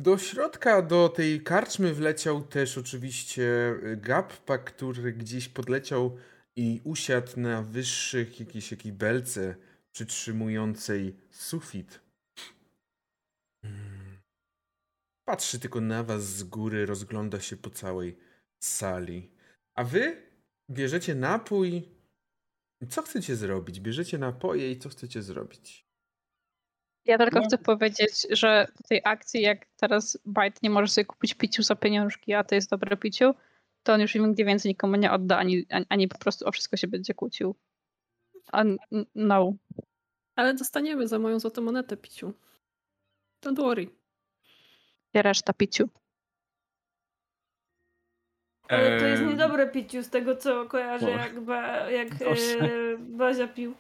Do 0.02 0.18
środka, 0.18 0.82
do 0.82 1.10
tej 1.10 1.42
karczmy 1.42 1.94
wleciał 1.94 2.42
też 2.42 2.78
oczywiście 2.78 3.76
Gappa, 3.98 4.58
który 4.58 5.14
gdzieś 5.14 5.50
podleciał 5.50 6.18
i 6.56 6.82
usiadł 6.84 7.40
na 7.40 7.62
wyższych 7.62 8.40
jakiejś, 8.40 8.72
jakiej 8.72 8.94
belce 8.94 9.56
przytrzymującej 9.92 11.16
sufit. 11.32 12.02
Patrzy 15.26 15.60
tylko 15.60 15.82
na 15.82 16.04
was 16.04 16.24
z 16.26 16.44
góry, 16.44 16.86
rozgląda 16.86 17.40
się 17.40 17.58
po 17.58 17.70
całej 17.70 18.18
sali. 18.64 19.32
A 19.76 19.84
wy 19.84 20.22
bierzecie 20.70 21.16
napój. 21.16 21.90
Co 22.90 23.02
chcecie 23.02 23.36
zrobić? 23.36 23.80
Bierzecie 23.80 24.18
napoje 24.18 24.72
i 24.72 24.80
co 24.80 24.90
chcecie 24.90 25.22
zrobić? 25.22 25.84
ja 27.06 27.18
tylko 27.18 27.40
No. 27.40 27.46
chcę 27.48 27.58
powiedzieć, 27.58 28.28
że 28.32 28.68
tej 28.90 29.02
akcji, 29.04 29.42
jak 29.42 29.66
teraz 29.66 30.18
Bajt 30.26 30.64
nie 30.64 30.70
może 30.70 30.88
sobie 30.88 31.06
kupić 31.06 31.34
piciu 31.34 31.64
za 31.64 31.76
pieniążki, 31.76 32.34
a 32.34 32.44
to 32.44 32.56
jest 32.56 32.70
dobre 32.70 32.98
piciu, 32.98 33.34
to 33.84 33.94
on 33.94 34.02
już 34.02 34.16
im 34.16 34.28
nigdy 34.28 34.46
więcej 34.46 34.70
nikomu 34.70 34.96
nie 34.96 35.12
odda, 35.12 35.38
ani, 35.38 35.66
ani, 35.90 36.08
po 36.08 36.18
prostu 36.18 36.48
o 36.48 36.52
wszystko 36.52 36.78
się 36.78 36.88
będzie 36.88 37.14
kłócił. 37.14 37.56
A 38.52 38.64
no. 39.16 39.54
Ale 40.36 40.54
dostaniemy 40.54 41.08
za 41.08 41.20
moją 41.20 41.40
złotą 41.40 41.62
monetę, 41.62 41.98
Piciu. 41.98 42.34
Don't 43.46 43.56
worry. 43.56 43.88
Gdzie 45.12 45.22
reszta 45.22 45.54
piciu? 45.54 45.90
Ale 48.70 49.00
to 49.00 49.06
jest 49.06 49.24
niedobre 49.24 49.68
piciu 49.68 50.04
z 50.04 50.10
tego, 50.10 50.36
co 50.36 50.66
kojarzę, 50.66 51.12
jak, 51.12 51.40
ba, 51.40 51.90
jak 51.90 52.08
e, 52.22 52.36
Bazia 53.00 53.48
pił. 53.48 53.76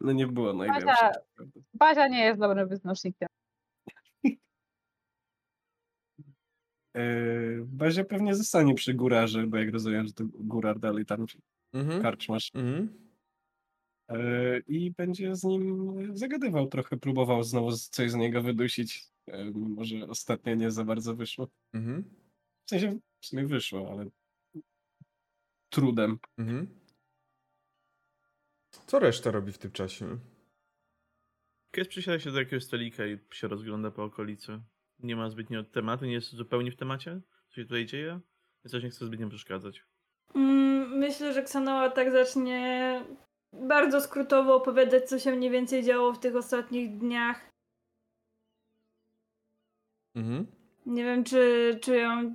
No 0.00 0.12
nie 0.12 0.26
było 0.26 0.52
najlepsze. 0.52 0.86
Bazia-. 0.86 1.12
Bazia 1.74 2.08
nie 2.08 2.24
jest 2.24 2.40
dobrym 2.40 2.68
wyznacznikiem. 2.68 3.28
Bazia 7.64 8.04
pewnie 8.04 8.34
zostanie 8.34 8.74
przy 8.74 8.94
górarze, 8.94 9.46
bo 9.46 9.56
jak 9.56 9.72
rozumiem, 9.72 10.06
że 10.06 10.12
to 10.12 10.24
górar 10.34 10.78
dalej 10.78 11.06
tam 11.06 11.26
Mhm. 11.72 12.02
karczmasz. 12.02 12.50
Mhm. 12.54 12.88
Eee, 14.08 14.62
I 14.66 14.90
będzie 14.90 15.36
z 15.36 15.44
nim 15.44 15.96
zagadywał 16.16 16.66
trochę, 16.66 16.96
próbował 16.96 17.42
znowu 17.42 17.72
coś 17.76 18.10
z 18.10 18.14
niego 18.14 18.42
wydusić. 18.42 19.04
Mimo, 19.54 19.84
że 19.84 20.08
ostatnio 20.08 20.54
nie 20.54 20.70
za 20.70 20.84
bardzo 20.84 21.14
wyszło. 21.16 21.48
Mhm. 21.72 22.04
W 22.66 22.70
sensie 22.70 22.98
w 23.20 23.26
sumie 23.26 23.46
wyszło, 23.46 23.90
ale 23.90 24.06
trudem. 25.70 26.18
Mhm. 26.38 26.80
Co 28.86 28.98
reszta 28.98 29.30
robi 29.30 29.52
w 29.52 29.58
tym 29.58 29.70
czasie? 29.70 30.18
Kes 31.70 31.88
przysiada 31.88 32.18
się 32.18 32.32
do 32.32 32.38
jakiegoś 32.38 32.64
stolika 32.64 33.06
i 33.06 33.18
się 33.32 33.48
rozgląda 33.48 33.90
po 33.90 34.04
okolicy. 34.04 34.60
Nie 35.02 35.16
ma 35.16 35.30
zbytnio 35.30 35.64
tematu, 35.64 36.04
nie 36.04 36.12
jest 36.12 36.32
zupełnie 36.32 36.70
w 36.72 36.76
temacie, 36.76 37.20
co 37.48 37.54
się 37.56 37.62
tutaj 37.62 37.86
dzieje, 37.86 38.20
więc 38.64 38.72
też 38.72 38.82
nie 38.84 38.90
chce 38.90 39.06
zbytnio 39.06 39.28
przeszkadzać. 39.28 39.84
Mm, 40.34 40.98
myślę, 40.98 41.32
że 41.32 41.42
Ksanoa 41.42 41.90
tak 41.90 42.12
zacznie 42.12 43.04
bardzo 43.52 44.00
skrótowo 44.00 44.54
opowiadać, 44.54 45.08
co 45.08 45.18
się 45.18 45.32
mniej 45.36 45.50
więcej 45.50 45.82
działo 45.84 46.12
w 46.12 46.18
tych 46.20 46.36
ostatnich 46.36 46.98
dniach. 46.98 47.50
Mhm. 50.14 50.46
Nie 50.86 51.04
wiem, 51.04 51.24
czy, 51.24 51.78
czy 51.82 51.96
ją. 51.96 52.34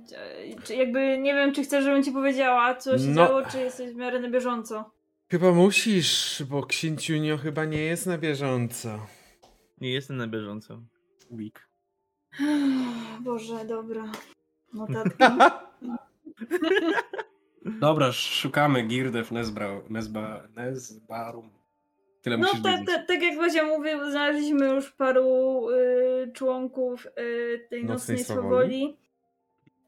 Czy 0.64 0.74
jakby 0.74 1.18
nie 1.18 1.34
wiem, 1.34 1.52
czy 1.54 1.62
chcesz, 1.62 1.84
żebym 1.84 2.02
ci 2.04 2.12
powiedziała, 2.12 2.74
co 2.74 2.98
się 2.98 3.04
No. 3.04 3.26
działo, 3.26 3.42
czy 3.46 3.58
jesteś 3.58 3.92
w 3.92 3.96
miarę 3.96 4.20
na 4.20 4.30
bieżąco. 4.30 4.90
Chyba 5.30 5.52
musisz, 5.52 6.42
bo 6.48 6.66
księciunio 6.66 7.38
chyba 7.38 7.64
nie 7.64 7.82
jest 7.82 8.06
na 8.06 8.18
bieżąco. 8.18 9.06
Nie 9.80 9.92
jestem 9.92 10.16
na 10.16 10.26
bieżąco. 10.26 10.82
Week. 11.30 11.67
Boże, 13.20 13.64
dobra. 13.64 14.12
Notatki. 14.72 15.24
Dobra, 17.80 18.12
szukamy 18.12 18.86
Nesbra, 19.32 19.80
Nesba, 19.90 20.42
Nesbarum. 20.56 21.50
Tyle 22.22 22.36
No 22.36 22.46
musisz 22.46 22.62
tak, 22.62 22.80
wiedzieć. 22.80 23.06
tak, 23.06 23.22
jak 23.22 23.38
Bazia 23.38 23.64
mówił, 23.66 24.10
znaleźliśmy 24.10 24.66
już 24.66 24.92
paru 24.92 25.68
y, 25.70 26.32
członków 26.34 27.06
y, 27.06 27.66
tej 27.70 27.84
Nocnej 27.84 28.16
nocnej 28.16 28.18
swawoli. 28.18 28.96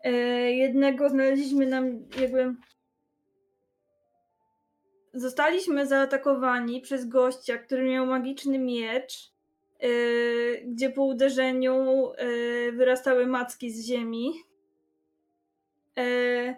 Y, 0.07 0.11
jednego 0.53 1.09
znaleźliśmy 1.09 1.67
nam 1.67 1.87
jakby. 2.21 2.55
Zostaliśmy 5.15 5.87
zaatakowani 5.87 6.81
przez 6.81 7.09
gościa, 7.09 7.59
który 7.59 7.85
miał 7.85 8.07
magiczny 8.07 8.59
miecz, 8.59 9.30
gdzie 10.67 10.91
po 10.91 11.05
uderzeniu 11.05 12.09
y, 12.13 12.73
wyrastały 12.73 13.27
macki 13.27 13.71
z 13.71 13.87
ziemi. 13.87 14.33
Y, 15.99 16.55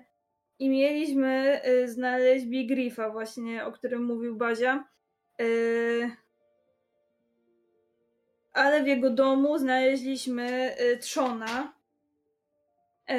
I 0.58 0.68
mieliśmy 0.68 1.60
y, 1.66 1.88
znaleźć 1.88 2.46
Big 2.46 2.70
Riffa 2.70 3.10
właśnie, 3.10 3.64
o 3.64 3.72
którym 3.72 4.04
mówił 4.04 4.36
Bazia. 4.36 4.84
Y, 5.40 6.10
ale 8.52 8.84
w 8.84 8.86
jego 8.86 9.10
domu 9.10 9.58
znaleźliśmy 9.58 10.76
y, 10.80 10.98
trzona. 10.98 11.72
Y, 13.10 13.14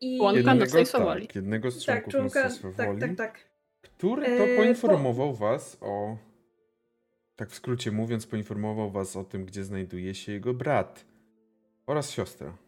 I 0.00 0.18
Członka 0.18 0.54
nocnej 0.54 0.86
tak, 0.86 1.34
jednego 1.34 1.70
z 1.70 1.84
tak, 1.84 2.08
członków 2.08 2.32
członka, 2.32 2.48
nocnej 2.48 2.74
tak, 2.76 3.00
tak, 3.00 3.16
tak. 3.16 3.38
który 3.82 4.26
E, 4.26 4.38
to 4.38 4.44
po- 4.44 4.56
poinformował 4.56 5.34
was 5.34 5.78
o... 5.80 6.16
Tak 7.42 7.50
w 7.50 7.54
skrócie 7.54 7.92
mówiąc, 7.92 8.26
poinformował 8.26 8.90
was 8.90 9.16
o 9.16 9.24
tym, 9.24 9.44
gdzie 9.44 9.64
znajduje 9.64 10.14
się 10.14 10.32
jego 10.32 10.54
brat 10.54 11.06
oraz 11.86 12.10
siostra. 12.10 12.58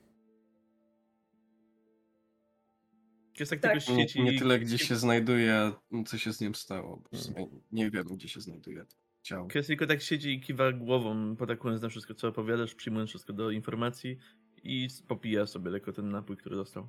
Kes 3.35 3.49
tak, 3.49 3.61
Tak. 3.61 3.79
tylko 3.85 3.93
Nie, 3.93 4.07
nie 4.33 4.39
tyle, 4.39 4.59
gdzie 4.59 4.79
się 4.79 4.97
znajduje, 4.97 5.73
co 6.07 6.19
się 6.19 6.33
z 6.33 6.41
nim 6.41 6.55
stało. 6.55 7.03
sumie 7.13 7.47
Nie 7.73 7.91
wiem, 7.91 8.07
gdzie 8.07 8.29
się 8.29 8.41
znajduje 8.41 8.87
ciało. 9.23 9.49
Kes 9.49 9.67
tylko 9.67 9.87
tak 9.87 10.03
siedzi 10.03 10.35
i 10.35 10.41
kiwa 10.41 10.73
głową, 10.73 11.37
potakując 11.37 11.83
na 11.83 11.89
wszystko, 11.89 12.15
co 12.15 12.29
opowiadasz, 12.29 12.75
przyjmując 12.75 13.11
wszystko 13.11 13.33
do 13.33 13.51
informacji 13.51 14.19
i 14.65 14.89
popija 15.09 15.47
sobie 15.47 15.71
lekko 15.71 15.93
ten 15.93 16.09
napój, 16.09 16.37
który 16.37 16.57
dostał. 16.57 16.89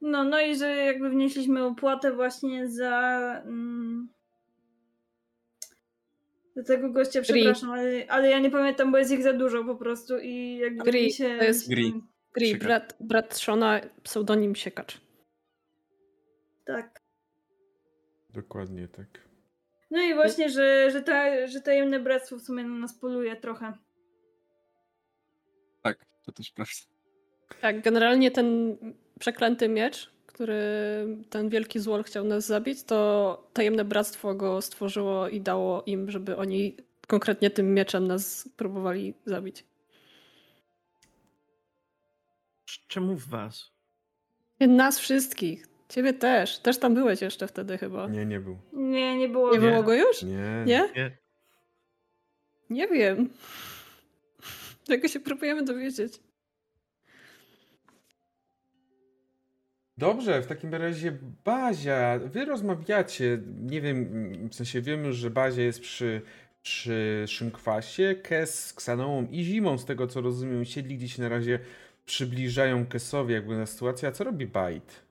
No, 0.00 0.24
no 0.24 0.40
i 0.40 0.56
że 0.56 0.76
jakby 0.76 1.10
wnieśliśmy 1.10 1.64
opłatę 1.64 2.12
właśnie 2.12 2.68
za. 2.68 3.42
Mm, 3.44 4.08
za 6.58 6.64
tego 6.64 6.90
gościa, 6.90 7.22
przepraszam, 7.22 7.70
ale, 7.70 8.06
ale 8.08 8.30
ja 8.30 8.38
nie 8.38 8.50
pamiętam, 8.50 8.92
bo 8.92 8.98
jest 8.98 9.10
ich 9.10 9.22
za 9.22 9.32
dużo 9.32 9.64
po 9.64 9.76
prostu 9.76 10.18
i 10.18 10.56
jakby 10.56 10.84
Gri, 10.84 11.04
mi 11.04 11.12
się. 11.12 11.36
to 11.38 11.44
jest 11.44 11.68
Gri. 11.68 12.02
Gri, 12.32 12.56
brat, 12.56 12.96
brat 13.00 13.36
Shona, 13.36 13.80
pseudonim 14.02 14.54
Siekacz. 14.54 15.00
Tak. 16.64 17.00
Dokładnie 18.30 18.88
tak. 18.88 19.28
No 19.90 20.02
i 20.02 20.14
właśnie, 20.14 20.50
że, 20.50 20.90
że, 20.90 21.02
ta, 21.02 21.46
że 21.46 21.60
tajemne 21.60 22.00
bractwo 22.00 22.36
w 22.36 22.42
sumie 22.42 22.64
na 22.64 22.78
nas 22.78 22.98
poluje 22.98 23.36
trochę. 23.36 23.72
Tak, 25.82 26.06
to 26.24 26.32
też 26.32 26.50
prawda. 26.50 26.72
Tak, 27.60 27.82
generalnie 27.82 28.30
ten 28.30 28.76
przeklęty 29.18 29.68
miecz, 29.68 30.10
który 30.38 31.06
ten 31.30 31.48
wielki 31.48 31.80
złol 31.80 32.04
chciał 32.04 32.24
nas 32.24 32.46
zabić, 32.46 32.82
to 32.82 33.50
tajemne 33.52 33.84
bractwo 33.84 34.34
go 34.34 34.62
stworzyło 34.62 35.28
i 35.28 35.40
dało 35.40 35.82
im, 35.86 36.10
żeby 36.10 36.36
oni 36.36 36.76
konkretnie 37.06 37.50
tym 37.50 37.74
mieczem 37.74 38.06
nas 38.06 38.48
próbowali 38.56 39.14
zabić. 39.26 39.64
Czemu 42.88 43.14
w 43.14 43.28
was? 43.28 43.70
Nas 44.60 44.98
wszystkich. 44.98 45.66
Ciebie 45.88 46.12
też. 46.12 46.58
Też 46.58 46.78
tam 46.78 46.94
byłeś 46.94 47.22
jeszcze 47.22 47.46
wtedy 47.46 47.78
chyba. 47.78 48.08
Nie, 48.08 48.26
nie 48.26 48.40
był. 48.40 48.58
Nie, 48.72 49.16
nie 49.16 49.28
było. 49.28 49.52
Nie 49.52 49.60
wiele. 49.60 49.72
było 49.72 49.82
go 49.82 49.94
już? 49.94 50.22
Nie. 50.22 50.64
Nie? 50.66 50.88
Nie. 50.96 51.18
Nie 52.70 52.88
wiem. 52.88 53.28
Tego 54.88 55.08
się 55.08 55.20
próbujemy 55.20 55.64
dowiedzieć. 55.64 56.20
Dobrze, 59.98 60.42
w 60.42 60.46
takim 60.46 60.74
razie 60.74 61.18
Bazia, 61.44 62.18
wy 62.18 62.44
rozmawiacie, 62.44 63.38
nie 63.60 63.80
wiem, 63.80 64.08
w 64.48 64.54
sensie 64.54 64.80
wiem 64.80 65.04
już, 65.04 65.16
że 65.16 65.30
Bazia 65.30 65.62
jest 65.62 65.80
przy, 65.80 66.22
przy 66.62 67.24
Szynkwasie, 67.28 68.14
Kes 68.22 68.66
z 68.66 68.72
Ksanołą 68.72 69.26
i 69.30 69.42
Zimą, 69.42 69.78
z 69.78 69.84
tego 69.84 70.06
co 70.06 70.20
rozumiem, 70.20 70.64
siedli 70.64 70.96
gdzieś 70.96 71.18
na 71.18 71.28
razie, 71.28 71.58
przybliżają 72.06 72.86
Kesowi 72.86 73.34
jakby 73.34 73.56
na 73.56 73.66
sytuację, 73.66 74.08
a 74.08 74.12
co 74.12 74.24
robi 74.24 74.46
Bajt? 74.46 75.02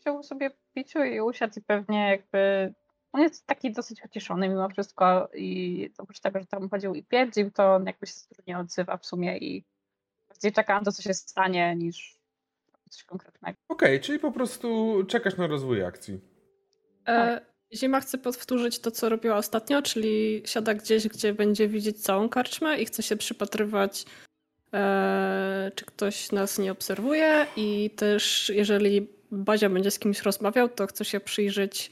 Wziął 0.00 0.22
sobie 0.22 0.50
piciu 0.74 1.04
i 1.04 1.20
usiadł 1.20 1.54
i 1.58 1.62
pewnie 1.62 2.08
jakby... 2.08 2.74
On 3.12 3.20
jest 3.20 3.46
taki 3.46 3.72
dosyć 3.72 4.04
uciszony 4.04 4.48
mimo 4.48 4.68
wszystko 4.68 5.28
i 5.34 5.90
oprócz 5.98 6.20
tego, 6.20 6.40
że 6.40 6.46
tam 6.46 6.68
chodził 6.70 6.94
i 6.94 7.02
pierdził, 7.02 7.50
to 7.50 7.74
on 7.74 7.86
jakby 7.86 8.06
się 8.06 8.14
nie 8.46 8.58
odzywa 8.58 8.96
w 8.96 9.06
sumie 9.06 9.38
i 9.38 9.64
bardziej 10.38 10.52
czeka 10.52 10.78
na 10.78 10.84
to, 10.84 10.92
co 10.92 11.02
się 11.02 11.14
stanie, 11.14 11.76
niż 11.76 12.18
coś 12.90 13.04
konkretnego. 13.04 13.58
Okej, 13.68 14.00
czyli 14.00 14.18
po 14.18 14.32
prostu 14.32 14.98
czekasz 15.08 15.36
na 15.36 15.46
rozwój 15.46 15.84
akcji. 15.84 16.20
E, 17.08 17.40
Zima 17.74 18.00
chce 18.00 18.18
powtórzyć 18.18 18.78
to, 18.78 18.90
co 18.90 19.08
robiła 19.08 19.36
ostatnio, 19.36 19.82
czyli 19.82 20.42
siada 20.46 20.74
gdzieś, 20.74 21.08
gdzie 21.08 21.34
będzie 21.34 21.68
widzieć 21.68 22.02
całą 22.02 22.28
karczmę 22.28 22.78
i 22.78 22.86
chce 22.86 23.02
się 23.02 23.16
przypatrywać, 23.16 24.04
e, 24.74 25.72
czy 25.74 25.84
ktoś 25.84 26.32
nas 26.32 26.58
nie 26.58 26.72
obserwuje 26.72 27.46
i 27.56 27.90
też 27.96 28.52
jeżeli 28.54 29.08
Bazia 29.30 29.70
będzie 29.70 29.90
z 29.90 29.98
kimś 29.98 30.22
rozmawiał, 30.22 30.68
to 30.68 30.86
chce 30.86 31.04
się 31.04 31.20
przyjrzeć 31.20 31.90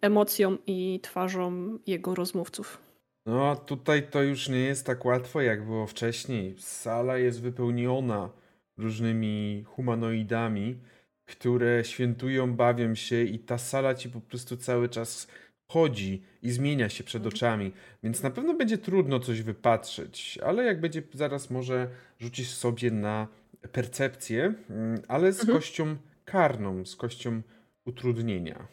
emocjom 0.00 0.58
i 0.66 1.00
twarzom 1.02 1.78
jego 1.86 2.14
rozmówców. 2.14 2.91
No, 3.26 3.56
tutaj 3.56 4.02
to 4.10 4.22
już 4.22 4.48
nie 4.48 4.58
jest 4.60 4.86
tak 4.86 5.04
łatwo, 5.04 5.40
jak 5.40 5.64
było 5.64 5.86
wcześniej. 5.86 6.54
Sala 6.58 7.18
jest 7.18 7.42
wypełniona 7.42 8.30
różnymi 8.78 9.64
humanoidami, 9.66 10.78
które 11.24 11.84
świętują, 11.84 12.54
bawią 12.56 12.94
się 12.94 13.22
i 13.22 13.38
ta 13.38 13.58
sala 13.58 13.94
ci 13.94 14.08
po 14.10 14.20
prostu 14.20 14.56
cały 14.56 14.88
czas 14.88 15.28
chodzi 15.68 16.22
i 16.42 16.50
zmienia 16.50 16.88
się 16.88 17.04
przed 17.04 17.26
oczami. 17.26 17.72
Więc 18.02 18.22
na 18.22 18.30
pewno 18.30 18.54
będzie 18.54 18.78
trudno 18.78 19.20
coś 19.20 19.42
wypatrzeć, 19.42 20.38
ale 20.44 20.64
jak 20.64 20.80
będzie 20.80 21.02
zaraz 21.14 21.50
może 21.50 21.88
rzucić 22.18 22.48
sobie 22.48 22.90
na 22.90 23.28
percepcję, 23.72 24.54
mm, 24.70 25.02
ale 25.08 25.32
z 25.32 25.40
Mhm. 25.40 25.58
kością 25.58 25.96
karną, 26.24 26.84
z 26.84 26.96
kością 26.96 27.42
utrudnienia. 27.86 28.66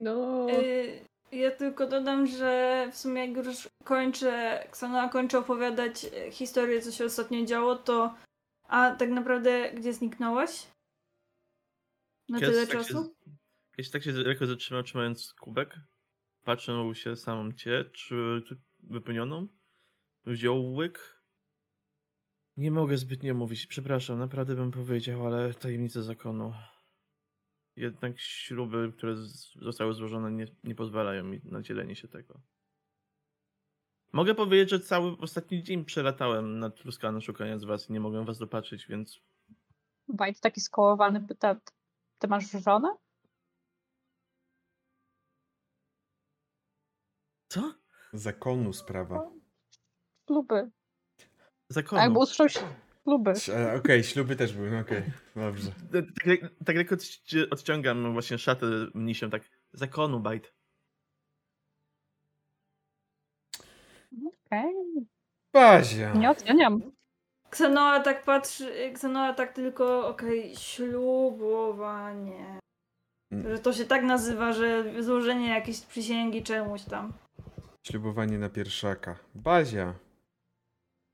No, 0.00 0.46
Y, 0.50 1.00
ja 1.32 1.50
tylko 1.50 1.86
dodam, 1.86 2.26
że 2.26 2.88
w 2.92 2.96
sumie 2.96 3.26
jak 3.26 3.46
już 3.46 3.68
kończę, 3.84 4.64
Ksanoa 4.70 5.08
kończy 5.08 5.38
opowiadać 5.38 6.04
e, 6.04 6.30
historię, 6.30 6.82
co 6.82 6.92
się 6.92 7.04
ostatnio 7.04 7.44
działo, 7.44 7.76
to 7.76 8.14
a 8.68 8.90
tak 8.90 9.10
naprawdę 9.10 9.72
gdzie 9.74 9.92
zniknąłeś? 9.92 10.66
Na 12.28 12.40
tyle 12.40 12.66
tak 12.66 12.76
czasu? 12.76 13.04
Się, 13.04 13.32
kiedyś 13.76 13.90
tak 13.90 14.02
się 14.02 14.12
lekko 14.12 14.46
zatrzymał, 14.46 14.82
trzymając 14.82 15.34
kubek. 15.34 15.76
Patrzył 16.44 16.94
się 16.94 17.16
samą 17.16 17.52
cię, 17.52 17.84
czy 17.92 18.42
wypełnioną. 18.78 19.48
Wziął 20.24 20.72
łyk. 20.72 21.22
Nie 22.56 22.70
mogę 22.70 22.98
zbytnio 22.98 23.34
mówić, 23.34 23.66
przepraszam, 23.66 24.18
naprawdę 24.18 24.54
bym 24.54 24.70
powiedział, 24.70 25.26
ale 25.26 25.54
tajemnice 25.54 26.02
zakonu. 26.02 26.54
Jednak 27.76 28.20
śruby, 28.20 28.92
które 28.96 29.16
zostały 29.56 29.94
złożone, 29.94 30.30
nie, 30.30 30.46
nie 30.64 30.74
pozwalają 30.74 31.24
mi 31.24 31.40
na 31.44 31.62
dzielenie 31.62 31.96
się 31.96 32.08
tego. 32.08 32.40
Mogę 34.12 34.34
powiedzieć, 34.34 34.70
że 34.70 34.80
cały 34.80 35.18
ostatni 35.18 35.62
dzień 35.62 35.84
przelatałem 35.84 36.58
na 36.58 36.70
Truskana 36.70 37.20
szukając 37.20 37.64
was 37.64 37.90
i 37.90 37.92
nie 37.92 38.00
mogłem 38.00 38.24
was 38.24 38.38
dopatrzyć, 38.38 38.86
więc 38.86 39.20
White 40.08 40.40
taki 40.40 40.60
skołowany 40.60 41.20
pyta, 41.20 41.60
ty 42.18 42.28
masz 42.28 42.50
żonę? 42.50 42.96
Co? 47.48 47.74
Zakonu 48.12 48.72
sprawa. 48.72 49.30
Śluby. 50.26 50.70
Zakonu. 51.68 52.02
Albo 52.02 52.20
usłyszał 52.20 52.68
śluby. 53.06 53.32
E, 53.48 53.74
Okej, 53.74 54.04
śluby 54.04 54.36
też 54.36 54.52
były, 54.52 54.70
no 54.70 54.78
okej, 54.78 55.02
dobrze. 55.36 55.70
Tak, 55.92 56.04
tak, 56.24 56.50
tak 56.64 56.76
lekko 56.76 56.96
odci- 56.96 57.46
odciągam 57.50 58.12
właśnie 58.12 58.38
szatę 58.38 58.66
mnisią, 58.94 59.30
tak 59.30 59.42
zakonu, 59.72 60.20
bajt. 60.20 60.52
Okej, 64.46 64.74
Bazia. 65.54 66.12
nie 66.12 66.30
oceniam. 66.30 66.80
Ksanoa 67.50 68.00
tak 68.00 68.24
patrzy, 68.24 68.92
Ksanoa 68.94 69.34
tak 69.34 69.52
tylko, 69.52 70.08
okej, 70.08 70.56
ślubowanie. 70.56 72.58
Mm. 73.32 73.50
Że 73.50 73.58
to 73.58 73.72
się 73.72 73.84
tak 73.84 74.02
nazywa, 74.02 74.52
że 74.52 75.02
złożenie 75.02 75.48
jakiejś 75.48 75.80
przysięgi 75.80 76.42
czemuś 76.42 76.84
tam. 76.84 77.12
Ślubowanie 77.86 78.38
na 78.38 78.48
pierwszaka. 78.48 79.18
Bazia. 79.34 79.94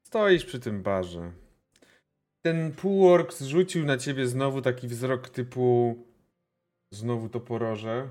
Stoisz 0.06 0.44
przy 0.44 0.60
tym 0.60 0.82
barze. 0.82 1.32
Ten 2.42 2.72
półork 2.72 3.32
zrzucił 3.32 3.84
na 3.84 3.98
ciebie 3.98 4.26
znowu 4.26 4.62
taki 4.62 4.88
wzrok 4.88 5.28
typu 5.28 5.96
znowu 6.94 7.28
to 7.28 7.40
poroże. 7.40 8.08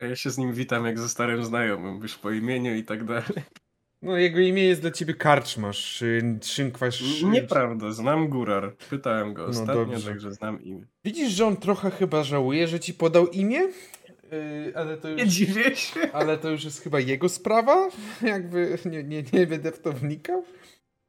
A 0.00 0.06
ja 0.06 0.16
się 0.16 0.30
z 0.30 0.38
nim 0.38 0.52
witam 0.52 0.86
jak 0.86 0.98
ze 0.98 1.08
starym 1.08 1.44
znajomym, 1.44 2.02
już 2.02 2.18
po 2.18 2.30
imieniu 2.30 2.74
i 2.74 2.84
tak 2.84 3.04
dalej. 3.04 3.24
No 4.02 4.16
jego 4.16 4.40
imię 4.40 4.64
jest 4.64 4.80
dla 4.80 4.90
ciebie 4.90 5.14
karczmasz, 5.14 5.78
szyn, 5.78 6.38
szynkwas, 6.42 6.94
szyn. 6.94 7.30
Nieprawda, 7.30 7.92
znam 7.92 8.28
Gurar. 8.28 8.76
Pytałem 8.90 9.34
go 9.34 9.42
No 9.42 9.48
ostatnio, 9.48 9.84
dobrze. 9.86 10.08
także 10.08 10.32
znam 10.32 10.62
imię. 10.62 10.86
Widzisz, 11.04 11.30
że 11.32 11.46
on 11.46 11.56
trochę 11.56 11.90
chyba 11.90 12.22
żałuje, 12.22 12.68
że 12.68 12.80
ci 12.80 12.94
podał 12.94 13.26
imię? 13.26 13.60
Yy, 14.32 14.72
ale 14.74 14.96
to 14.96 15.08
Nie 15.10 15.24
już... 15.24 15.32
dziwię 15.32 15.76
się. 15.76 16.12
Ale 16.12 16.38
to 16.38 16.50
już 16.50 16.64
jest 16.64 16.82
chyba 16.82 17.00
jego 17.00 17.28
sprawa. 17.28 17.90
Jakby 18.22 18.78
nie, 18.84 19.04
nie, 19.04 19.24
nie 19.32 19.46
będę 19.46 19.72
w 19.72 19.78
to 19.80 19.92
wnikał. 19.92 20.42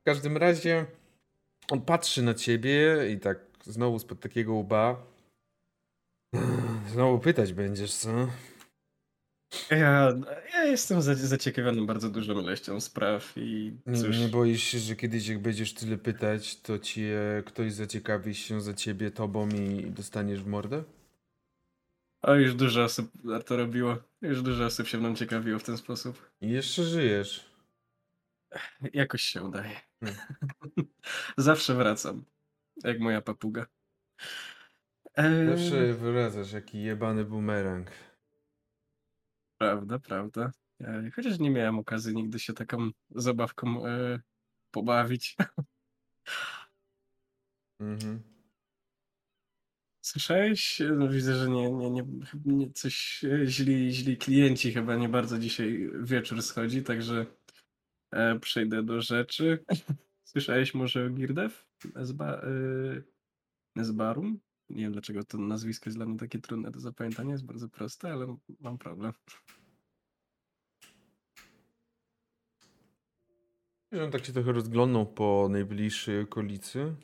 W 0.01 0.03
każdym 0.05 0.37
razie 0.37 0.85
on 1.71 1.81
patrzy 1.81 2.21
na 2.21 2.33
ciebie 2.33 2.97
i 3.13 3.19
tak 3.19 3.39
znowu 3.63 3.99
spod 3.99 4.19
takiego 4.19 4.53
łba. 4.53 5.05
Znowu 6.93 7.19
pytać 7.19 7.53
będziesz, 7.53 7.93
co? 7.93 8.09
Ja, 9.71 10.13
ja 10.53 10.63
jestem 10.63 11.01
za- 11.01 11.15
zaciekawiony 11.15 11.85
bardzo 11.85 12.09
dużą 12.09 12.41
ilością 12.41 12.79
spraw 12.81 13.33
i 13.35 13.77
Nie, 13.85 14.01
cóż, 14.01 14.19
nie 14.19 14.27
boisz 14.27 14.63
się, 14.63 14.79
że 14.79 14.95
kiedyś 14.95 15.27
jak 15.27 15.39
będziesz 15.41 15.73
tyle 15.73 15.97
pytać, 15.97 16.61
to 16.61 16.79
cię 16.79 17.43
ktoś 17.45 17.73
zaciekawi 17.73 18.35
się 18.35 18.61
za 18.61 18.73
ciebie 18.73 19.11
tobą 19.11 19.49
i 19.49 19.91
dostaniesz 19.91 20.41
w 20.43 20.47
mordę? 20.47 20.83
o 22.21 22.35
już 22.35 22.55
dużo 22.55 22.83
osób 22.83 23.11
to 23.45 23.57
robiło. 23.57 23.97
Już 24.21 24.41
dużo 24.41 24.65
osób 24.65 24.87
się 24.87 24.97
mną 24.97 25.15
ciekawiło 25.15 25.59
w 25.59 25.63
ten 25.63 25.77
sposób. 25.77 26.31
I 26.41 26.49
jeszcze 26.49 26.83
żyjesz. 26.83 27.49
Jakoś 28.93 29.21
się 29.21 29.43
udaje. 29.43 29.81
Hmm. 29.99 30.19
Zawsze 31.37 31.75
wracam. 31.75 32.25
Jak 32.83 32.99
moja 32.99 33.21
papuga. 33.21 33.65
Eee, 35.15 35.57
Zawsze 35.57 35.93
wracasz, 35.93 36.51
jaki 36.51 36.81
jebany 36.81 37.25
bumerang. 37.25 37.91
Prawda, 39.57 39.99
prawda. 39.99 40.51
E, 40.81 41.11
Chociaż 41.15 41.39
nie 41.39 41.49
miałem 41.49 41.79
okazji 41.79 42.15
nigdy 42.15 42.39
się 42.39 42.53
taką 42.53 42.89
zabawką 43.09 43.87
e, 43.87 44.19
pobawić. 44.71 45.37
Mhm. 47.79 48.23
Słyszałeś? 50.01 50.81
No, 50.97 51.09
widzę, 51.09 51.35
że 51.35 51.49
nie, 51.49 51.71
nie, 51.71 51.89
nie, 51.91 52.03
nie 52.45 52.71
coś 52.71 53.23
e, 53.23 53.45
źli, 53.45 53.93
źli 53.93 54.17
klienci 54.17 54.73
chyba 54.73 54.95
nie 54.95 55.09
bardzo 55.09 55.39
dzisiaj 55.39 55.89
wieczór 56.01 56.43
schodzi, 56.43 56.83
także 56.83 57.25
e, 58.11 58.39
przejdę 58.39 58.83
do 58.83 59.01
rzeczy. 59.01 59.65
Słyszałeś 60.29 60.73
może 60.73 61.05
o 61.05 61.09
Girdew? 61.09 61.65
Ezba, 61.95 62.33
e, 62.33 62.41
Ezbarum? 63.75 64.39
Nie 64.69 64.83
wiem 64.83 64.91
dlaczego 64.91 65.23
to 65.23 65.37
nazwisko 65.37 65.89
jest 65.89 65.97
dla 65.97 66.05
mnie 66.05 66.17
takie 66.17 66.39
trudne 66.39 66.71
do 66.71 66.79
zapamiętania, 66.79 67.31
jest 67.31 67.45
bardzo 67.45 67.69
proste, 67.69 68.11
ale 68.13 68.37
mam 68.59 68.77
problem. 68.77 69.13
Że 73.91 74.03
on 74.03 74.11
tak 74.11 74.25
się 74.25 74.33
trochę 74.33 74.51
rozglądnął 74.51 75.05
po 75.05 75.47
najbliższej 75.51 76.21
okolicy. 76.21 76.95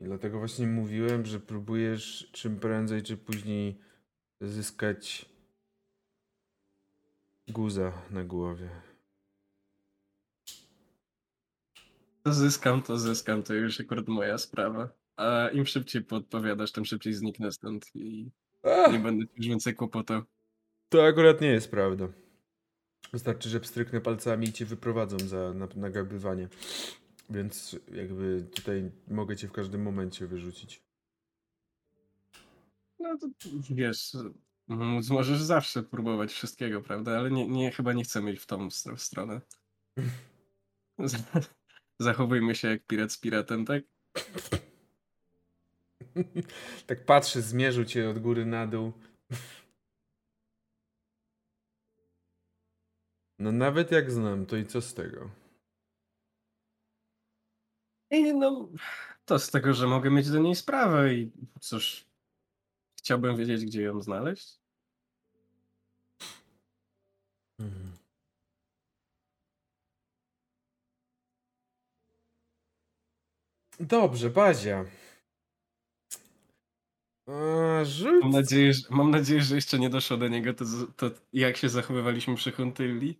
I 0.00 0.04
dlatego 0.04 0.38
właśnie 0.38 0.66
mówiłem, 0.66 1.26
że 1.26 1.40
próbujesz 1.40 2.30
czym 2.32 2.60
prędzej 2.60 3.02
czy 3.02 3.16
później 3.16 3.78
zyskać 4.40 5.26
guza 7.48 7.92
na 8.10 8.24
głowie. 8.24 8.87
To 12.28 12.34
zyskam, 12.34 12.82
to 12.82 12.98
zyskam, 12.98 13.42
to 13.42 13.54
już 13.54 13.80
akurat 13.80 14.08
moja 14.08 14.38
sprawa. 14.38 14.88
A 15.16 15.48
im 15.48 15.66
szybciej 15.66 16.02
podpowiadasz, 16.04 16.72
tym 16.72 16.84
szybciej 16.84 17.12
zniknę 17.14 17.52
stąd 17.52 17.86
i 17.94 18.30
Ach, 18.62 18.92
nie 18.92 18.98
będę 18.98 19.24
już 19.36 19.46
więcej 19.46 19.74
kłopotał. 19.74 20.22
to 20.88 21.06
akurat 21.06 21.40
nie 21.40 21.48
jest 21.48 21.70
prawda. 21.70 22.08
Wystarczy, 23.12 23.48
że 23.48 23.60
pstryknę 23.60 24.00
palcami 24.00 24.48
i 24.48 24.52
cię 24.52 24.64
wyprowadzą 24.64 25.18
za 25.18 25.54
na- 25.54 25.68
nagabywanie. 25.76 26.48
Więc 27.30 27.76
jakby 27.92 28.46
tutaj 28.54 28.90
mogę 29.10 29.36
cię 29.36 29.48
w 29.48 29.52
każdym 29.52 29.82
momencie 29.82 30.26
wyrzucić. 30.26 30.82
No 32.98 33.18
to 33.18 33.28
wiesz, 33.70 34.16
możesz 35.10 35.42
zawsze 35.42 35.82
próbować 35.82 36.32
wszystkiego, 36.32 36.82
prawda? 36.82 37.18
Ale 37.18 37.30
nie, 37.30 37.48
nie 37.48 37.70
chyba 37.72 37.92
nie 37.92 38.04
chcemy 38.04 38.32
iść 38.32 38.42
w 38.42 38.46
tą 38.46 38.68
str- 38.68 38.96
stronę. 38.98 39.40
Zachowujmy 41.98 42.54
się 42.54 42.68
jak 42.68 42.86
pirat 42.86 43.12
z 43.12 43.18
piratem, 43.18 43.66
tak? 43.66 43.82
tak 46.86 47.04
patrzy, 47.04 47.42
zmierzył 47.42 47.84
cię 47.84 48.10
od 48.10 48.18
góry 48.18 48.46
na 48.46 48.66
dół. 48.66 48.92
No 53.38 53.52
nawet 53.52 53.90
jak 53.90 54.10
znam, 54.10 54.46
to 54.46 54.56
i 54.56 54.66
co 54.66 54.80
z 54.80 54.94
tego? 54.94 55.30
I 58.10 58.34
no, 58.34 58.68
to 59.24 59.38
z 59.38 59.50
tego, 59.50 59.74
że 59.74 59.86
mogę 59.86 60.10
mieć 60.10 60.30
do 60.30 60.38
niej 60.38 60.54
sprawę 60.54 61.14
i 61.14 61.32
cóż, 61.60 62.06
chciałbym 62.98 63.36
wiedzieć, 63.36 63.64
gdzie 63.64 63.82
ją 63.82 64.00
znaleźć. 64.00 64.60
Mhm. 67.60 67.97
Dobrze, 73.80 74.30
Bazia. 74.30 74.84
Rzuć. 77.84 78.22
Mam 78.22 78.30
nadzieję, 78.32 78.72
że, 78.72 78.82
mam 78.90 79.10
nadzieję, 79.10 79.42
że 79.42 79.54
jeszcze 79.54 79.78
nie 79.78 79.90
doszło 79.90 80.16
do 80.16 80.28
niego 80.28 80.54
to, 80.54 80.64
to 80.96 81.10
jak 81.32 81.56
się 81.56 81.68
zachowywaliśmy 81.68 82.36
przy 82.36 82.52
Huntylli. 82.52 83.18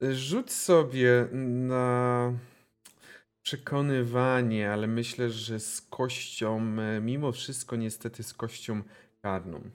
Rzuć 0.00 0.52
sobie 0.52 1.28
na 1.32 2.32
przekonywanie, 3.42 4.72
ale 4.72 4.86
myślę, 4.86 5.30
że 5.30 5.60
z 5.60 5.80
kością, 5.80 6.76
e, 6.80 7.00
mimo 7.00 7.32
wszystko 7.32 7.76
niestety 7.76 8.22
z 8.22 8.34
kością 8.34 8.82
karną. 9.22 9.70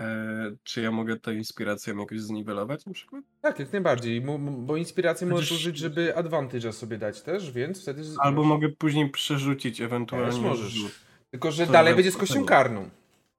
E, 0.00 0.56
czy 0.62 0.80
ja 0.82 0.90
mogę 0.90 1.16
tę 1.16 1.34
inspirację 1.34 1.94
jakoś 2.00 2.20
zniwelować 2.20 2.86
na 2.86 2.92
przykład? 2.92 3.24
Tak, 3.40 3.58
jak 3.58 3.72
najbardziej, 3.72 4.20
mo- 4.20 4.38
bo 4.38 4.76
inspirację 4.76 5.26
możesz 5.26 5.48
Chociaż- 5.48 5.60
użyć, 5.60 5.76
żeby 5.76 6.12
advantage'a 6.16 6.72
sobie 6.72 6.98
dać 6.98 7.22
też, 7.22 7.50
więc 7.52 7.82
wtedy... 7.82 8.02
Albo 8.18 8.44
mogę 8.44 8.68
później 8.68 9.10
przerzucić 9.10 9.80
ewentualnie. 9.80 10.30
Też 10.32 10.40
możesz. 10.40 10.72
rzut. 10.72 10.92
Tylko, 11.30 11.52
że 11.52 11.66
to 11.66 11.72
dalej 11.72 11.94
będzie 11.94 12.12
z 12.12 12.16
kością 12.16 12.44
karną. 12.44 12.90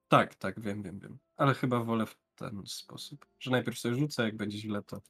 Tak, 0.08 0.36
tak, 0.36 0.60
wiem, 0.60 0.84
wiem, 0.84 1.00
wiem. 1.00 1.18
Ale 1.38 1.54
chyba 1.54 1.80
wolę 1.84 2.06
w 2.06 2.16
ten 2.36 2.62
sposób, 2.66 3.26
że 3.40 3.52
najpierw 3.52 3.80
sobie 3.80 3.96
rzucę, 3.96 4.24
jak 4.24 4.36
będzie 4.38 4.58
źle, 4.58 4.82
to 4.84 5.02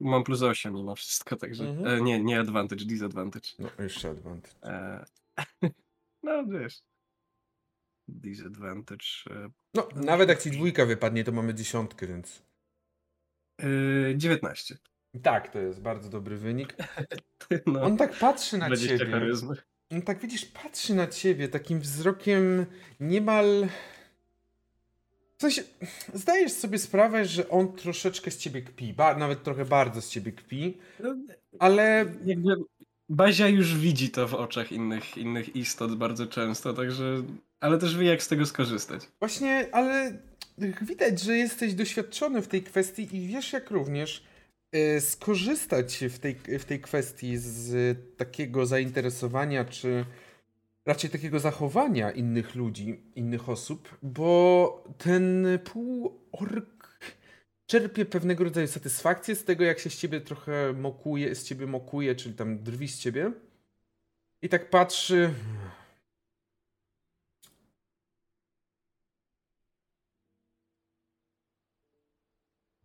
mam 0.00 0.24
plus 0.24 0.42
8 0.42 0.74
mimo 0.74 0.94
wszystko, 0.94 1.36
także 1.36 1.64
Mhm. 1.64 1.86
e, 1.98 2.00
nie, 2.02 2.20
nie 2.24 2.40
advantage, 2.40 2.84
disadvantage. 2.84 3.48
No, 3.58 3.68
jeszcze 3.78 4.10
advantage. 4.10 4.54
E, 4.62 5.04
no 6.22 6.46
wiesz. 6.46 6.80
Disadvantage. 8.10 9.06
E, 9.30 9.50
No, 9.74 9.88
nawet 9.94 10.28
jak 10.28 10.42
ci 10.42 10.50
dwójka 10.50 10.86
wypadnie, 10.86 11.24
to 11.24 11.32
mamy 11.32 11.54
dziesiątkę, 11.54 12.06
więc... 12.06 12.42
e, 13.62 13.66
19. 14.16 14.76
Tak, 15.22 15.52
to 15.52 15.58
jest 15.58 15.80
bardzo 15.80 16.08
dobry 16.10 16.36
wynik. 16.36 16.76
No, 17.66 17.82
On 17.82 17.96
tak 17.96 18.12
patrzy 18.18 18.58
na 18.58 18.66
20 18.66 18.98
ciebie. 18.98 19.10
charyzmy. 19.12 19.56
On 19.92 20.02
tak 20.02 20.18
widzisz, 20.18 20.44
patrzy 20.44 20.94
na 20.94 21.06
ciebie 21.06 21.48
takim 21.48 21.80
wzrokiem 21.80 22.66
niemal. 23.00 23.68
W 25.38 25.42
sensie, 25.42 25.62
zdajesz 26.14 26.52
sobie 26.52 26.78
sprawę, 26.78 27.24
że 27.24 27.48
on 27.48 27.72
troszeczkę 27.76 28.30
z 28.30 28.38
ciebie 28.38 28.62
kpi. 28.62 28.92
Ba, 28.94 29.14
nawet 29.16 29.42
trochę 29.42 29.64
bardzo 29.64 30.02
z 30.02 30.08
ciebie 30.08 30.32
kpi, 30.32 30.78
No, 31.00 31.16
ale 31.58 32.04
jakby 32.24 32.56
Bazia 33.10 33.48
już 33.48 33.76
widzi 33.76 34.10
to 34.10 34.28
w 34.28 34.34
oczach 34.34 34.72
innych, 34.72 35.18
innych 35.18 35.56
istot 35.56 35.96
bardzo 35.96 36.26
często, 36.26 36.72
także. 36.72 37.22
Ale 37.60 37.78
też 37.78 37.96
wie, 37.96 38.06
jak 38.06 38.22
z 38.22 38.28
tego 38.28 38.46
skorzystać. 38.46 39.08
właśnie, 39.20 39.68
ale 39.72 40.18
widać, 40.82 41.20
że 41.20 41.36
jesteś 41.36 41.74
doświadczony 41.74 42.42
w 42.42 42.48
tej 42.48 42.62
kwestii 42.62 43.16
i 43.16 43.28
wiesz, 43.28 43.52
jak 43.52 43.70
również 43.70 44.24
y, 44.76 45.00
skorzystać 45.00 46.04
w 46.10 46.18
tej, 46.18 46.34
w 46.58 46.64
tej 46.64 46.80
kwestii 46.80 47.36
z 47.36 47.98
takiego 48.16 48.66
zainteresowania, 48.66 49.64
czy 49.64 50.04
raczej 50.86 51.10
takiego 51.10 51.40
zachowania 51.40 52.10
innych 52.10 52.54
ludzi, 52.54 53.00
innych 53.14 53.48
osób, 53.48 53.98
bo 54.02 54.84
ten 54.98 55.46
półork 55.64 56.79
czerpie 57.70 58.04
pewnego 58.06 58.44
rodzaju 58.44 58.68
satysfakcję 58.68 59.36
z 59.36 59.44
tego, 59.44 59.64
jak 59.64 59.78
się 59.78 59.90
z 59.90 59.98
ciebie 59.98 60.20
trochę 60.20 60.72
mokuje, 60.72 61.34
z 61.34 61.44
ciebie 61.44 61.66
mokuje, 61.66 62.14
czyli 62.14 62.34
tam 62.34 62.58
drwi 62.58 62.88
z 62.88 62.98
ciebie. 62.98 63.32
I 64.42 64.48
tak 64.48 64.70
patrzy. 64.70 65.34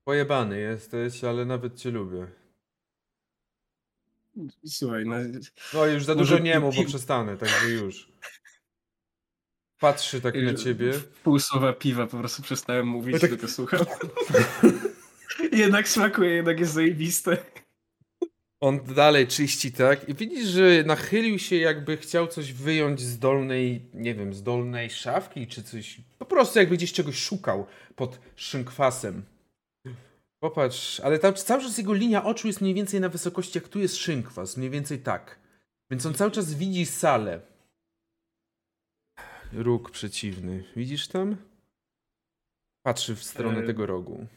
Pojebany 0.04 0.60
jesteś, 0.60 1.24
ale 1.24 1.46
nawet 1.46 1.76
cię 1.76 1.92
lubię. 1.92 2.28
Słuchaj, 4.66 5.06
no. 5.06 5.16
No 5.74 5.86
już 5.86 6.06
za 6.06 6.16
dużo 6.16 6.40
nie 6.40 6.60
mów, 6.60 6.76
bo 6.76 6.86
przestanę, 6.86 7.38
także 7.38 7.70
już. 7.70 8.12
Patrzy 9.80 10.22
tak 10.22 10.36
na 10.44 10.54
ciebie. 10.54 10.94
W 10.94 11.06
pół 11.06 11.40
słowa 11.40 11.74
piwa 11.74 12.08
po 12.08 12.18
prostu 12.18 12.42
przestałem 12.42 12.88
mówić, 12.88 13.14
No 13.14 13.20
tak- 13.20 13.30
tylko 13.30 13.48
słucham. 13.48 13.80
jednak 15.52 15.88
smakuje, 15.90 16.30
jednak 16.30 16.60
jest 16.60 16.74
zajebiste. 16.74 17.38
On 18.60 18.80
dalej 18.96 19.28
czyści, 19.28 19.72
tak? 19.72 20.10
I 20.10 20.14
widzisz, 20.14 20.48
że 20.48 20.84
nachylił 20.86 21.40
się, 21.40 21.56
jakby 21.56 21.98
chciał 21.98 22.28
coś 22.28 22.54
wyjąć 22.54 23.02
z 23.02 23.20
dolnej, 23.20 23.90
nie 23.94 24.16
wiem, 24.16 24.34
z 24.34 24.44
dolnej 24.44 24.90
szafki, 24.90 25.48
czy 25.48 25.64
coś. 25.64 26.02
Po 26.20 26.26
prostu 26.26 26.60
jakby 26.60 26.78
gdzieś 26.78 26.94
czegoś 26.94 27.18
szukał 27.18 27.66
pod 27.96 28.20
szynkwasem. 28.36 29.24
Popatrz, 30.40 31.00
ale 31.00 31.20
tam 31.20 31.34
cały 31.34 31.64
czas 31.64 31.78
jego 31.78 31.94
linia 31.94 32.24
oczu 32.24 32.48
jest 32.48 32.62
mniej 32.62 32.74
więcej 32.74 33.02
na 33.02 33.10
wysokości, 33.10 33.58
jak 33.58 33.68
tu 33.68 33.80
jest 33.80 33.96
szynkwas, 33.96 34.58
mniej 34.58 34.70
więcej 34.70 35.00
tak. 35.00 35.40
Więc 35.92 36.06
on 36.06 36.14
cały 36.14 36.32
czas 36.32 36.54
widzi 36.54 36.86
salę. 36.86 37.42
Róg 39.56 39.92
przeciwny. 39.92 40.64
Widzisz 40.76 41.08
tam? 41.08 41.38
Patrzy 42.86 43.16
w 43.16 43.24
stronę 43.24 43.60
E, 43.60 43.64
tego 43.64 43.86
rogu. 43.86 44.28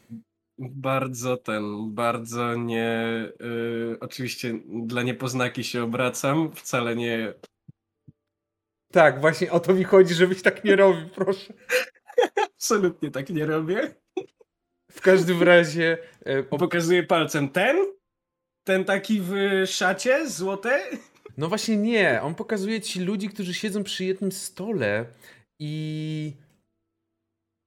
Bardzo 0.59 1.37
ten, 1.37 1.93
bardzo 1.93 2.55
nie. 2.55 3.03
y, 3.41 3.97
oczywiście 3.99 4.59
dla 4.67 5.03
niepoznaki 5.03 5.63
się 5.63 5.83
obracam, 5.83 6.51
wcale 6.51 6.95
nie. 6.95 7.33
Tak, 8.91 9.21
właśnie 9.21 9.51
o 9.51 9.59
to 9.59 9.73
mi 9.73 9.83
chodzi, 9.83 10.13
żebyś 10.13 10.41
tak 10.41 10.63
nie 10.63 10.75
robił, 10.75 11.09
proszę. 11.15 11.53
Absolutnie 12.55 13.11
tak 13.11 13.29
nie 13.29 13.45
robię. 13.45 13.95
W 14.91 15.01
każdym 15.01 15.43
razie. 15.43 15.97
E, 16.19 16.43
Pokazuję 16.43 17.03
palcem 17.03 17.49
ten, 17.49 17.77
ten 18.63 18.85
taki 18.85 19.21
w 19.21 19.33
szacie, 19.65 20.29
złote. 20.29 20.81
No 21.39 21.47
właśnie 21.47 21.77
nie. 21.77 22.21
On 22.21 22.35
pokazuje 22.35 22.81
ci 22.81 22.99
ludzi, 22.99 23.29
którzy 23.29 23.53
siedzą 23.53 23.83
przy 23.83 24.05
jednym 24.05 24.31
stole 24.31 25.05
i. 25.59 26.33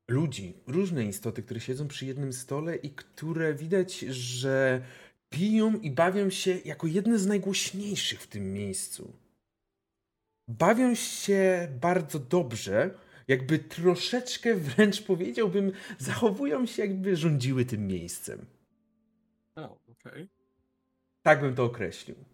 Ludzi, 0.09 0.55
różne 0.67 1.05
istoty, 1.05 1.43
które 1.43 1.61
siedzą 1.61 1.89
przy 1.89 2.07
jednym 2.07 2.33
stole 2.33 2.77
i 2.77 2.91
które 2.91 3.55
widać, 3.55 3.99
że 3.99 4.83
piją 5.31 5.81
i 5.81 5.91
bawią 5.91 6.31
się 6.31 6.59
jako 6.65 6.87
jedne 6.87 7.19
z 7.19 7.27
najgłośniejszych 7.27 8.21
w 8.21 8.27
tym 8.27 8.53
miejscu. 8.53 9.13
Bawią 10.49 10.95
się 10.95 11.69
bardzo 11.81 12.19
dobrze, 12.19 12.91
jakby 13.29 13.59
troszeczkę 13.59 14.55
wręcz 14.55 15.03
powiedziałbym, 15.03 15.73
zachowują 15.99 16.67
się, 16.67 16.83
jakby 16.83 17.17
rządziły 17.17 17.65
tym 17.65 17.87
miejscem. 17.87 18.47
O, 19.57 19.79
okej. 19.91 20.29
Tak 21.23 21.41
bym 21.41 21.55
to 21.55 21.65
określił. 21.65 22.32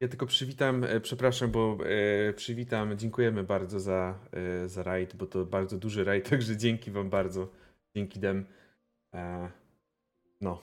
Ja 0.00 0.08
tylko 0.08 0.26
przywitam, 0.26 0.84
e, 0.84 1.00
przepraszam, 1.00 1.50
bo 1.50 1.78
e, 2.28 2.32
przywitam, 2.32 2.98
dziękujemy 2.98 3.44
bardzo 3.44 3.80
za, 3.80 4.18
e, 4.32 4.68
za 4.68 4.82
rajd, 4.82 5.16
bo 5.16 5.26
to 5.26 5.44
bardzo 5.44 5.78
duży 5.78 6.04
rajd, 6.04 6.28
także 6.30 6.56
dzięki 6.56 6.90
wam 6.90 7.10
bardzo. 7.10 7.48
Dzięki 7.96 8.20
dem. 8.20 8.46
E, 9.14 9.50
no. 10.40 10.62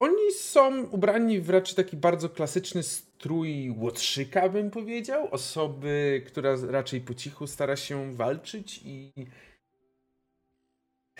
Oni 0.00 0.32
są 0.32 0.82
ubrani 0.82 1.40
w 1.40 1.50
raczej 1.50 1.76
taki 1.76 1.96
bardzo 1.96 2.28
klasyczny 2.28 2.82
strój 2.82 3.70
łotrzyka, 3.70 4.48
bym 4.48 4.70
powiedział. 4.70 5.28
Osoby, 5.30 6.24
która 6.26 6.56
raczej 6.68 7.00
po 7.00 7.14
cichu 7.14 7.46
stara 7.46 7.76
się 7.76 8.12
walczyć 8.14 8.80
i 8.84 9.12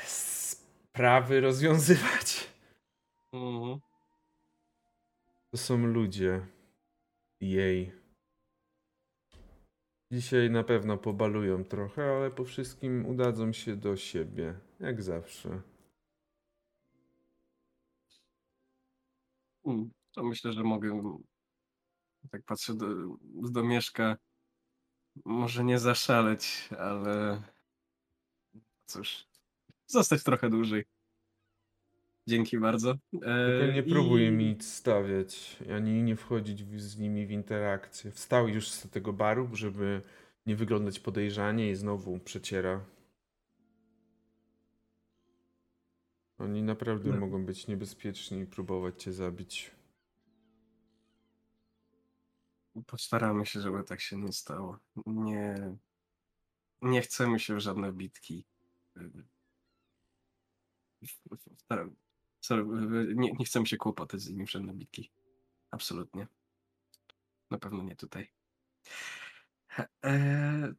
sprawy 0.06 1.40
rozwiązywać. 1.40 2.48
Mhm. 3.32 3.87
To 5.50 5.56
są 5.58 5.86
ludzie. 5.86 6.46
Jej. 7.40 7.92
Dzisiaj 10.12 10.50
na 10.50 10.64
pewno 10.64 10.98
pobalują 10.98 11.64
trochę, 11.64 12.16
ale 12.16 12.30
po 12.30 12.44
wszystkim 12.44 13.06
udadzą 13.06 13.52
się 13.52 13.76
do 13.76 13.96
siebie. 13.96 14.60
Jak 14.80 15.02
zawsze. 15.02 15.62
Mm, 19.64 19.90
To 20.12 20.22
myślę, 20.22 20.52
że 20.52 20.62
mogę. 20.62 21.18
Tak 22.30 22.42
patrzę 22.44 22.74
do, 22.74 22.86
do 23.50 23.64
Mieszka. 23.64 24.16
Może 25.24 25.64
nie 25.64 25.78
zaszaleć, 25.78 26.68
ale. 26.78 27.42
Cóż. 28.86 29.26
Zostać 29.86 30.22
trochę 30.22 30.50
dłużej. 30.50 30.84
Dzięki 32.28 32.58
bardzo. 32.58 32.90
E, 32.90 32.98
Tylko 33.60 33.72
nie 33.74 33.82
próbuj 33.82 34.26
i- 34.26 34.30
mi 34.30 34.44
nic 34.44 34.72
stawiać, 34.72 35.56
ani 35.76 36.02
nie 36.02 36.16
wchodzić 36.16 36.64
w, 36.64 36.80
z 36.80 36.98
nimi 36.98 37.26
w 37.26 37.30
interakcję. 37.30 38.10
Wstał 38.10 38.48
już 38.48 38.70
z 38.70 38.90
tego 38.90 39.12
baru, 39.12 39.48
żeby 39.52 40.02
nie 40.46 40.56
wyglądać 40.56 41.00
podejrzanie 41.00 41.70
i 41.70 41.74
znowu 41.74 42.18
przeciera. 42.18 42.84
Oni 46.38 46.62
naprawdę 46.62 47.10
No. 47.10 47.16
mogą 47.20 47.44
być 47.46 47.66
niebezpieczni 47.66 48.40
i 48.40 48.46
próbować 48.46 49.02
cię 49.02 49.12
zabić. 49.12 49.70
Postaramy 52.86 53.46
się, 53.46 53.60
żeby 53.60 53.84
tak 53.84 54.00
się 54.00 54.16
nie 54.16 54.32
stało. 54.32 54.78
Nie. 55.06 55.76
Nie 56.82 57.00
chcemy 57.02 57.38
się 57.40 57.54
w 57.54 57.60
żadne 57.60 57.92
bitki. 57.92 58.44
W- 62.48 62.50
Sorry, 62.50 62.64
nie, 63.14 63.32
nie 63.38 63.44
chcemy 63.44 63.66
się 63.66 63.76
kłopotać 63.76 64.20
z 64.20 64.30
nimi 64.30 64.46
w 64.46 64.50
żadne 64.50 64.74
bitki. 64.74 65.10
Absolutnie. 65.70 66.26
Na 67.50 67.58
pewno 67.58 67.82
nie 67.82 67.96
tutaj. 67.96 68.28
Eee, 70.02 70.72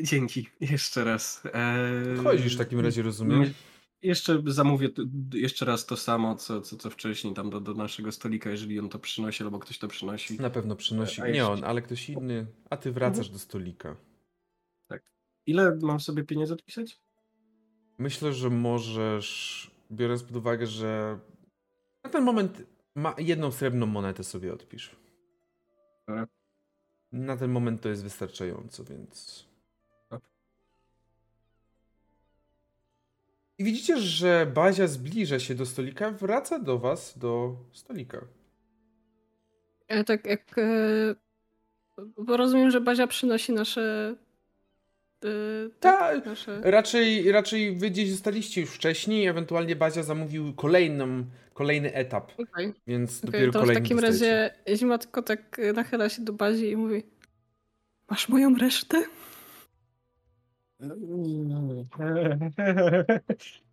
dzięki 0.00 0.48
jeszcze 0.60 1.04
raz. 1.04 1.42
Eee, 1.54 2.16
Chodzisz 2.24 2.54
w 2.54 2.58
takim 2.58 2.80
razie, 2.80 3.02
rozumiem? 3.02 3.52
Jeszcze 4.02 4.42
zamówię 4.46 4.88
jeszcze 5.34 5.64
raz 5.64 5.86
to 5.86 5.96
samo, 5.96 6.36
co, 6.36 6.60
co, 6.60 6.76
co 6.76 6.90
wcześniej 6.90 7.34
tam 7.34 7.50
do, 7.50 7.60
do 7.60 7.74
naszego 7.74 8.12
stolika, 8.12 8.50
jeżeli 8.50 8.80
on 8.80 8.88
to 8.88 8.98
przynosi, 8.98 9.44
albo 9.44 9.58
ktoś 9.58 9.78
to 9.78 9.88
przynosi. 9.88 10.40
Na 10.40 10.50
pewno 10.50 10.76
przynosi. 10.76 11.22
A 11.22 11.28
Nie 11.28 11.46
on, 11.46 11.64
ale 11.64 11.82
ktoś 11.82 12.08
inny. 12.10 12.46
A 12.70 12.76
ty 12.76 12.92
wracasz 12.92 13.28
do 13.30 13.38
stolika. 13.38 13.96
Ile 15.46 15.78
mam 15.82 16.00
sobie 16.00 16.24
pieniędzy 16.24 16.54
odpisać? 16.54 17.00
Myślę, 17.98 18.32
że 18.32 18.50
możesz, 18.50 19.70
biorąc 19.92 20.22
pod 20.22 20.36
uwagę, 20.36 20.66
że 20.66 21.18
na 22.04 22.10
ten 22.10 22.24
moment 22.24 22.62
ma 22.94 23.14
jedną 23.18 23.52
srebrną 23.52 23.86
monetę 23.86 24.24
sobie 24.24 24.52
odpisz. 24.52 24.96
Na 27.12 27.36
ten 27.36 27.50
moment 27.50 27.82
to 27.82 27.88
jest 27.88 28.02
wystarczająco, 28.02 28.84
więc. 28.84 29.46
I 33.58 33.64
widzicie, 33.64 33.96
że 33.96 34.46
Bazia 34.54 34.86
zbliża 34.86 35.38
się 35.38 35.54
do 35.54 35.66
stolika, 35.66 36.10
wraca 36.10 36.58
do 36.58 36.78
was 36.78 37.18
do 37.18 37.56
stolika. 37.72 38.20
Ja 39.88 40.04
tak 40.04 40.26
jak. 40.26 40.58
E, 40.58 41.14
bo 42.18 42.36
rozumiem, 42.36 42.70
że 42.70 42.80
Bazia 42.80 43.06
przynosi 43.06 43.52
nasze. 43.52 44.16
E, 45.24 45.28
Tak, 45.80 46.26
nasze. 46.26 46.60
Raczej, 46.64 47.32
raczej 47.32 47.76
wy 47.76 47.90
gdzieś 47.90 48.10
zostaliście 48.10 48.60
już 48.60 48.70
wcześniej, 48.70 49.26
ewentualnie 49.26 49.76
Bazia 49.76 50.02
zamówił 50.02 50.54
kolejną, 50.54 51.24
kolejny 51.54 51.94
etap, 51.94 52.32
Okej, 52.38 52.74
więc 52.86 53.20
dopiero 53.20 53.52
to 53.52 53.58
w 53.58 53.62
kolejny 53.62 53.82
takim 53.82 53.96
dostajecie. 53.96 54.50
razie 54.66 54.76
Zima 54.76 54.98
tylko 54.98 55.22
tak 55.22 55.58
e, 55.58 55.72
nachyla 55.72 56.08
się 56.08 56.22
do 56.24 56.32
Bazi 56.32 56.70
i 56.70 56.76
mówi: 56.76 57.02
Masz 58.10 58.28
moją 58.28 58.54
resztę? 58.56 59.02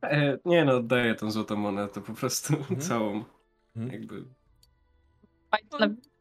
E, 0.04 0.38
Nie 0.46 0.66
no, 0.66 0.76
oddaję 0.78 1.16
tą 1.16 1.32
złotą 1.32 1.56
monetę 1.56 2.02
po 2.02 2.14
prostu 2.14 2.54
Mhm. 2.56 2.80
całą. 2.82 3.24
Mhm. 3.76 3.92
Jakby. 4.02 4.24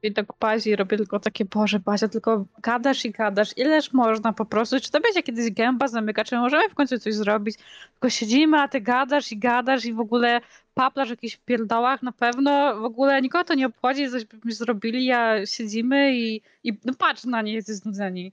Na 0.03 0.09
widok 0.09 0.37
Bazi 0.41 0.77
robię 0.77 0.97
tylko 0.97 1.21
takie, 1.21 1.45
Boże 1.45 1.81
Bazia, 1.81 2.09
tylko 2.09 2.47
gadasz 2.63 3.05
i 3.05 3.11
gadasz. 3.11 3.59
Ileż 3.59 3.93
można 3.93 4.33
po 4.33 4.47
prostu? 4.47 4.81
Czy 4.81 4.91
to 4.91 5.01
będzie 5.01 5.23
kiedyś 5.23 5.51
gęba 5.51 5.89
zamyka? 5.89 6.25
Czy 6.25 6.37
możemy 6.37 6.69
w 6.69 6.75
końcu 6.75 6.99
coś 6.99 7.15
zrobić? 7.15 7.57
Tylko 7.93 8.11
siedzimy, 8.11 8.61
a 8.61 8.69
ty 8.69 8.81
gadasz 8.81 9.33
i 9.33 9.39
gadasz 9.39 9.85
i 9.85 9.93
w 9.93 10.01
ogóle 10.01 10.41
paplasz 10.75 11.09
w 11.09 11.11
jakichś 11.11 11.37
pierdołach 11.37 12.03
na 12.03 12.13
pewno. 12.13 12.81
W 12.81 12.85
ogóle 12.85 13.23
nikogo 13.23 13.45
to 13.45 13.55
nie 13.55 13.67
obchodzi, 13.67 14.11
coś 14.11 14.25
byśmy 14.25 14.53
zrobili, 14.53 15.13
a 15.13 15.47
siedzimy 15.47 16.17
i, 16.17 16.43
i 16.65 16.73
no 16.85 16.95
patrz 16.99 17.25
na 17.25 17.43
nie, 17.43 17.55
jesteś 17.55 17.77
znudzeni. 17.77 18.33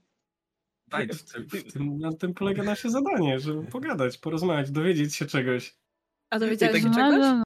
Daj, 0.88 1.08
w 1.08 1.32
tym, 1.32 1.46
w 1.48 1.72
tym, 1.72 1.98
na 1.98 2.12
tym 2.12 2.34
polega 2.34 2.62
nasze 2.62 2.90
zadanie, 2.90 3.40
żeby 3.40 3.62
pogadać, 3.62 4.18
porozmawiać, 4.18 4.70
dowiedzieć 4.70 5.14
się 5.14 5.26
czegoś. 5.26 5.76
A 6.30 6.38
dowiedziałeś 6.38 6.72
tak- 6.74 6.82
się 6.82 6.88
No, 6.88 6.94
czegoś? 6.94 7.20
no, 7.20 7.34
no. 7.34 7.42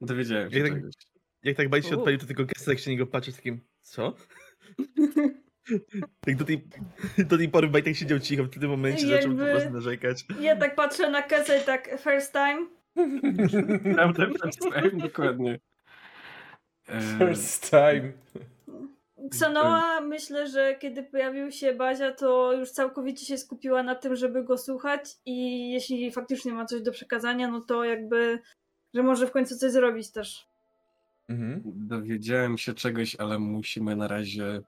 Dowiedziałem 0.00 0.52
się 0.52 0.62
tak- 0.62 0.72
czegoś. 0.72 0.94
Jak 1.42 1.56
tak 1.56 1.68
bajcie 1.68 1.88
się 1.88 1.96
odpalił, 1.96 2.18
to 2.18 2.26
tylko 2.26 2.46
Kessler 2.46 2.80
się 2.80 2.90
na 2.90 2.92
niego 2.92 3.06
patrzy 3.06 3.32
z 3.32 3.36
takim, 3.36 3.60
co? 3.80 4.14
Jak 6.26 6.36
do 6.36 6.44
tej, 6.44 6.68
do 7.18 7.38
tej 7.38 7.48
pory 7.48 7.68
Bajtek 7.68 7.96
siedział 7.96 8.18
cicho, 8.18 8.44
w 8.44 8.50
tym 8.50 8.70
momencie 8.70 9.06
zaczął 9.06 9.34
po 9.36 9.42
Jakby- 9.42 9.50
prostu 9.52 9.70
narzekać. 9.70 10.24
Ja 10.40 10.56
tak 10.56 10.74
patrzę 10.74 11.10
na 11.10 11.22
Kesę 11.22 11.58
i 11.58 11.62
tak 11.64 11.88
first 12.00 12.32
time. 12.32 12.66
Prawda, 13.94 14.26
przedstawiam 14.34 14.98
dokładnie. 15.08 15.60
E, 16.88 17.00
First 17.18 17.70
time. 17.70 18.12
Xanoa 19.32 20.00
myślę, 20.00 20.48
że 20.48 20.74
kiedy 20.74 21.02
pojawił 21.02 21.50
się 21.50 21.74
Bazia, 21.74 22.12
to 22.12 22.52
już 22.52 22.70
całkowicie 22.70 23.26
się 23.26 23.38
skupiła 23.38 23.82
na 23.82 23.94
tym, 23.94 24.16
żeby 24.16 24.44
go 24.44 24.58
słuchać 24.58 25.16
i 25.26 25.70
jeśli 25.70 26.12
faktycznie 26.12 26.52
ma 26.52 26.66
coś 26.66 26.82
do 26.82 26.92
przekazania, 26.92 27.48
no 27.48 27.60
to 27.60 27.84
jakby, 27.84 28.38
że 28.94 29.02
może 29.02 29.26
w 29.26 29.30
końcu 29.30 29.58
coś 29.58 29.70
zrobić 29.72 30.12
też. 30.12 30.49
Mhm. 31.30 31.62
Dowiedziałem 31.64 32.58
się 32.58 32.74
czegoś, 32.74 33.16
ale 33.16 33.38
musimy 33.38 33.96
na 33.96 34.08
razie 34.08 34.60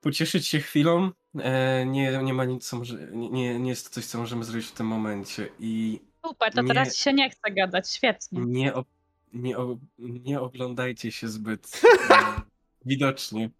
pocieszyć 0.00 0.46
się 0.46 0.60
chwilą. 0.60 1.10
E, 1.38 1.86
nie, 1.86 2.18
nie 2.22 2.34
ma 2.34 2.44
nic, 2.44 2.68
co 2.68 2.76
może, 2.78 3.08
nie- 3.12 3.58
nie, 3.58 3.68
jest 3.68 3.84
to 3.88 3.90
coś, 3.94 4.06
co 4.06 4.18
możemy 4.18 4.44
zrobić 4.44 4.66
w 4.66 4.72
tym 4.72 4.86
momencie. 4.86 5.48
I 5.60 6.00
Super, 6.26 6.52
to 6.52 6.62
Nie. 6.62 6.68
teraz 6.68 6.96
się 6.96 7.12
nie 7.12 7.30
chce 7.30 7.50
gadać, 7.50 7.90
świetnie. 7.90 8.40
nie, 8.46 8.74
o, 8.74 8.84
nie, 9.32 9.58
o, 9.58 9.78
nie 9.98 10.40
oglądajcie 10.40 11.12
się 11.12 11.28
zbyt 11.28 11.82
e, 12.10 12.14
widocznie. 12.86 13.50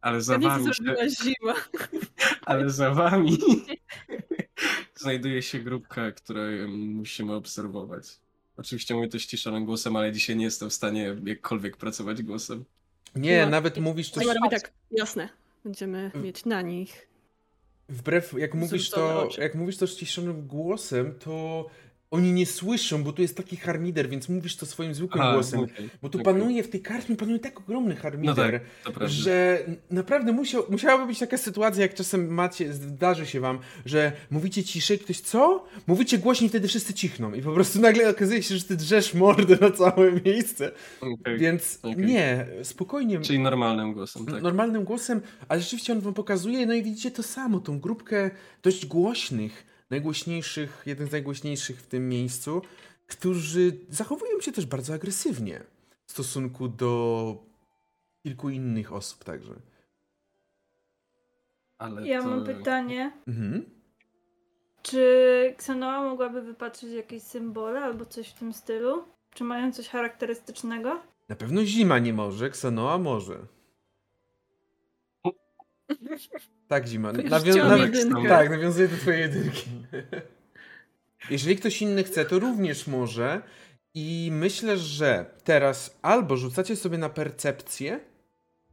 Ale 0.00 0.20
za 0.20 0.36
Nic 0.36 0.46
wami 0.46 0.74
się, 0.74 0.82
Zima. 1.22 1.54
ale 2.46 2.70
za 2.70 2.90
wami 2.90 3.38
znajduje 4.96 5.42
się 5.42 5.58
grupka, 5.58 6.12
którą 6.12 6.40
musimy 6.68 7.34
obserwować. 7.34 8.20
Oczywiście 8.56 8.94
mówię 8.94 9.08
to 9.08 9.18
ściszonym 9.18 9.64
głosem, 9.64 9.96
ale 9.96 10.12
dzisiaj 10.12 10.36
nie 10.36 10.44
jestem 10.44 10.70
w 10.70 10.74
stanie 10.74 11.16
jakkolwiek 11.24 11.76
pracować 11.76 12.22
głosem. 12.22 12.64
Nie, 13.16 13.44
No. 13.44 13.50
nawet 13.50 13.78
mówisz 13.78 14.10
coś. 14.10 14.22
Zima 14.22 14.34
robi 14.34 14.50
tak, 14.50 14.72
jasne. 14.90 15.28
Będziemy 15.64 16.10
mieć 16.14 16.44
na 16.44 16.62
nich. 16.62 17.08
Wbrew, 17.88 18.32
jak 18.38 18.54
mówisz 18.54 18.90
to, 18.90 19.28
jak 19.38 19.54
mówisz 19.54 19.76
to 19.76 19.86
ściszonym 19.86 20.46
głosem, 20.46 21.14
to 21.18 21.66
oni 22.14 22.32
nie 22.32 22.46
słyszą, 22.46 23.04
bo 23.04 23.12
tu 23.12 23.22
jest 23.22 23.36
taki 23.36 23.56
harmider, 23.56 24.08
więc 24.08 24.28
mówisz 24.28 24.56
to 24.56 24.66
swoim 24.66 24.94
zwykłym 24.94 25.22
Aha, 25.22 25.32
głosem. 25.32 25.60
okej, 25.60 25.90
Bo 26.02 26.08
tu 26.08 26.18
okej. 26.20 26.34
panuje 26.34 26.62
w 26.62 26.68
tej 26.70 26.80
karczmie, 26.82 27.16
panuje 27.16 27.38
tak 27.38 27.60
ogromny 27.60 27.94
No 27.94 28.00
harmider, 28.00 28.52
tak, 28.52 28.62
to 28.84 28.90
prawda. 28.92 29.08
że 29.08 29.58
naprawdę 29.90 30.32
musiał, 30.32 30.64
musiałaby 30.70 31.06
być 31.06 31.18
taka 31.18 31.38
sytuacja, 31.38 31.82
jak 31.82 31.94
czasem 31.94 32.34
macie, 32.34 32.72
zdarzy 32.72 33.26
się 33.26 33.40
wam, 33.40 33.58
że 33.86 34.12
mówicie 34.30 34.64
ciszej, 34.64 34.98
ktoś 34.98 35.20
co? 35.20 35.64
Mówicie 35.86 36.18
głośniej, 36.18 36.48
wtedy 36.50 36.68
wszyscy 36.68 36.94
cichną 36.94 37.32
i 37.34 37.42
po 37.42 37.52
prostu 37.52 37.80
nagle 37.80 38.10
okazuje 38.10 38.42
się, 38.42 38.56
że 38.56 38.64
ty 38.64 38.76
drzesz 38.76 39.14
mordę 39.14 39.56
na 39.60 39.70
całe 39.70 40.12
miejsce. 40.24 40.70
Okej. 41.00 41.38
Więc 41.38 41.78
nie, 41.96 42.46
spokojnie. 42.62 43.20
Czyli 43.20 43.38
normalnym 43.38 43.92
głosem, 43.92 44.26
tak. 44.26 44.42
Normalnym 44.42 44.84
głosem, 44.84 45.20
ale 45.48 45.60
rzeczywiście 45.60 45.92
on 45.92 46.00
wam 46.00 46.14
pokazuje, 46.14 46.66
no 46.66 46.74
i 46.74 46.82
widzicie 46.82 47.10
to 47.10 47.22
samo, 47.22 47.60
tą 47.60 47.80
grupkę 47.80 48.30
dość 48.62 48.86
głośnych, 48.86 49.73
najgłośniejszych, 49.90 50.82
jeden 50.86 51.06
z 51.08 51.12
najgłośniejszych 51.12 51.80
w 51.80 51.86
tym 51.86 52.08
miejscu, 52.08 52.62
którzy 53.06 53.72
zachowują 53.88 54.40
się 54.40 54.52
też 54.52 54.66
bardzo 54.66 54.94
agresywnie 54.94 55.60
w 56.06 56.12
stosunku 56.12 56.68
do 56.68 57.36
kilku 58.22 58.50
innych 58.50 58.92
osób 58.92 59.24
także. 59.24 59.54
Ale 61.78 62.08
Ja 62.08 62.22
to... 62.22 62.28
mam 62.28 62.44
pytanie, 62.44 63.12
Mhm. 63.28 63.64
czy 64.82 65.00
Xanoa 65.58 66.02
mogłaby 66.02 66.42
wypatrzeć 66.42 66.92
jakieś 66.92 67.22
symbole 67.22 67.80
albo 67.80 68.06
coś 68.06 68.28
w 68.28 68.34
tym 68.38 68.52
stylu? 68.52 69.04
Czy 69.34 69.44
mają 69.44 69.72
coś 69.72 69.88
charakterystycznego? 69.88 71.00
Na 71.28 71.36
pewno 71.36 71.64
Zima 71.64 71.98
nie 71.98 72.12
może, 72.12 72.50
Ksanoa 72.50 72.98
może. 72.98 73.38
Tak, 76.68 76.86
Zima. 76.88 77.12
Nawią- 77.12 78.28
tak, 78.28 78.50
nawiązuję 78.50 78.88
do 78.88 78.96
twojej 78.96 79.20
jedynki. 79.20 79.64
Jeżeli 81.30 81.56
ktoś 81.56 81.82
inny 81.82 82.04
chce, 82.04 82.24
to 82.24 82.38
również 82.38 82.86
może. 82.86 83.42
I 83.94 84.28
myślę, 84.32 84.76
że 84.76 85.26
teraz 85.44 85.98
albo 86.02 86.36
rzucacie 86.36 86.76
sobie 86.76 86.98
na 86.98 87.08
percepcję, 87.08 88.00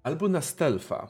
albo 0.03 0.27
na 0.27 0.41
stealtha. 0.41 1.07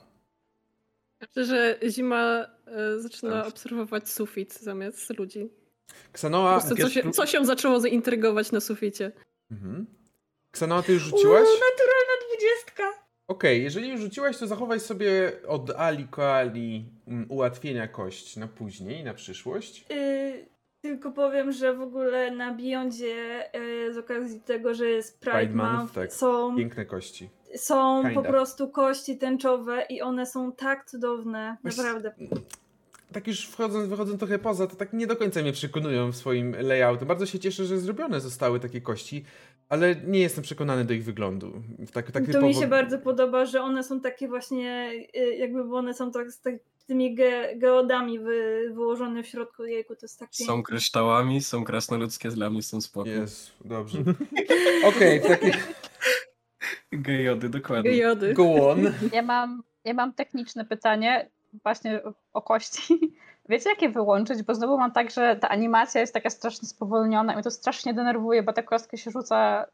Myślę, 1.21 1.45
że 1.45 1.79
Zima 1.89 2.45
e, 2.67 2.99
zaczyna 2.99 3.31
Tak. 3.43 3.47
obserwować 3.47 4.09
sufit 4.09 4.53
zamiast 4.59 5.19
ludzi. 5.19 5.49
Po 5.87 5.93
Ksanoa, 6.13 6.59
prostu 6.59 6.75
co 6.81 6.89
się, 6.89 7.11
co 7.11 7.25
się 7.25 7.45
zaczęło 7.45 7.79
zaintrygować 7.79 8.51
na 8.51 8.59
suficie. 8.59 9.11
mhm. 9.51 9.85
Ksanoa, 10.51 10.83
ty 10.83 10.93
już 10.93 11.01
rzuciłaś? 11.03 11.47
Uuu, 11.47 11.59
naturalna 11.71 12.13
dwudziestka! 12.27 13.00
Okej, 13.31 13.63
jeżeli 13.63 13.89
już 13.89 14.01
rzuciłaś, 14.01 14.37
to 14.37 14.47
zachowaj 14.47 14.79
sobie 14.79 15.31
od 15.47 15.69
Ali 15.69 16.07
Koali 16.07 16.85
mm, 17.07 17.25
ułatwienia 17.29 17.87
kość 17.87 18.37
na 18.37 18.47
później, 18.47 19.03
na 19.03 19.13
przyszłość. 19.13 19.85
Y, 19.91 20.49
tylko 20.81 21.11
powiem, 21.11 21.51
że 21.51 21.73
w 21.75 21.81
ogóle 21.81 22.31
na 22.31 22.53
Beyondzie 22.53 23.43
y, 23.87 23.93
z 23.93 23.97
okazji 23.97 24.41
tego, 24.41 24.73
że 24.73 24.85
jest 24.89 25.19
Pride, 25.19 25.37
Pride 25.37 25.53
Month, 25.55 25.73
Month, 25.77 25.93
tak. 25.93 26.13
są, 26.13 26.55
Piękne 26.57 26.85
kości. 26.85 27.29
są 27.55 28.01
po 28.03 28.09
Kinda. 28.09 28.29
prostu 28.29 28.69
kości 28.69 29.17
tęczowe 29.17 29.85
i 29.89 30.01
one 30.01 30.25
są 30.25 30.51
tak 30.51 30.85
cudowne. 30.85 31.57
Wiesz- 31.63 31.77
Naprawdę. 31.77 32.13
tak 33.13 33.27
już 33.27 33.45
wchodząc, 33.47 33.87
wychodząc 33.89 34.19
trochę 34.19 34.39
poza, 34.39 34.67
to 34.67 34.75
tak 34.75 34.93
nie 34.93 35.07
do 35.07 35.15
końca 35.15 35.41
mnie 35.41 35.51
przekonują 35.51 36.11
w 36.11 36.15
swoim 36.15 36.55
layoutem. 36.61 37.07
Bardzo 37.07 37.25
się 37.25 37.39
cieszę, 37.39 37.65
że 37.65 37.77
zrobione 37.79 38.19
zostały 38.21 38.59
takie 38.59 38.81
kości, 38.81 39.25
ale 39.71 39.95
nie 39.95 40.19
jestem 40.19 40.43
przekonany 40.43 40.85
do 40.85 40.93
ich 40.93 41.03
wyglądu. 41.03 41.53
Tak, 41.93 42.11
tak 42.11 42.25
to 42.25 42.27
typowo... 42.27 42.47
mi 42.47 42.53
się 42.53 42.67
bardzo 42.67 42.99
podoba, 42.99 43.45
że 43.45 43.61
one 43.61 43.83
są 43.83 44.01
takie 44.01 44.27
właśnie, 44.27 44.91
y, 45.15 45.35
jakby 45.35 45.75
one 45.75 45.93
są 45.93 46.11
tak 46.11 46.31
z 46.31 46.41
tak, 46.41 46.55
tymi 46.87 47.15
ge, 47.15 47.55
geodami 47.55 48.19
wy, 48.19 48.69
wyłożone 48.73 49.23
w 49.23 49.27
środku 49.27 49.65
jejku, 49.65 49.95
to 49.95 49.99
jest 50.01 50.19
tak 50.19 50.29
Są 50.31 50.63
kryształami, 50.63 51.41
są 51.41 51.63
krasnoludzkie, 51.63 52.29
dla 52.29 52.49
mnie 52.49 52.63
są 52.63 52.81
spoko. 52.81 53.09
Jest, 53.09 53.51
dobrze. 53.65 53.99
Okej, 54.89 55.19
w 55.19 55.27
takim... 55.27 55.51
Gejody, 56.91 57.49
dokładnie. 57.49 57.97
Jody. 57.97 58.33
Go 58.33 58.69
on. 58.69 58.79
Ja 59.13 59.21
mam, 59.21 59.63
ja 59.85 59.93
mam 59.93 60.13
techniczne 60.13 60.65
pytanie 60.65 61.29
właśnie 61.63 62.01
o 62.33 62.41
kości. 62.41 63.13
Wiecie, 63.51 63.69
jakie 63.69 63.89
wyłączyć? 63.89 64.43
Bo 64.43 64.55
znowu 64.55 64.77
mam 64.77 64.91
tak, 64.91 65.11
że 65.11 65.35
ta 65.35 65.49
animacja 65.49 66.01
jest 66.01 66.13
taka 66.13 66.29
strasznie 66.29 66.67
spowolniona 66.67 67.33
i 67.33 67.35
mnie 67.35 67.43
to 67.43 67.51
strasznie 67.51 67.93
denerwuje, 67.93 68.43
bo 68.43 68.53
ta 68.53 68.63
kostka 68.63 68.97
się 68.97 69.11
rzuca 69.11 69.65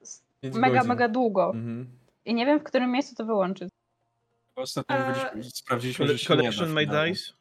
mega, 0.43 0.69
godzin. 0.75 0.89
mega 0.89 1.07
długo. 1.09 1.45
Mhm. 1.55 1.87
I 2.25 2.33
nie 2.33 2.45
wiem, 2.45 2.59
w 2.59 2.63
którym 2.63 2.91
miejscu 2.91 3.15
to 3.15 3.25
wyłączyć. 3.25 3.69
Ostatnio 4.55 4.95
A- 4.95 5.11
byliśmy- 5.31 5.51
sprawdziliśmy, 5.51 6.07
że 6.07 6.17
się 6.17 6.27
Collection 6.27 6.73
my 6.73 6.85
dice. 6.85 7.33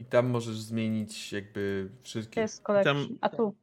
I 0.00 0.04
tam 0.04 0.26
możesz 0.30 0.58
zmienić 0.60 1.32
jakby 1.32 1.90
To 1.98 2.04
wszystkie... 2.04 2.40
jest 2.40 2.62
collection. 2.62 2.96
Tam- 3.08 3.18
A 3.20 3.28
tu. 3.28 3.54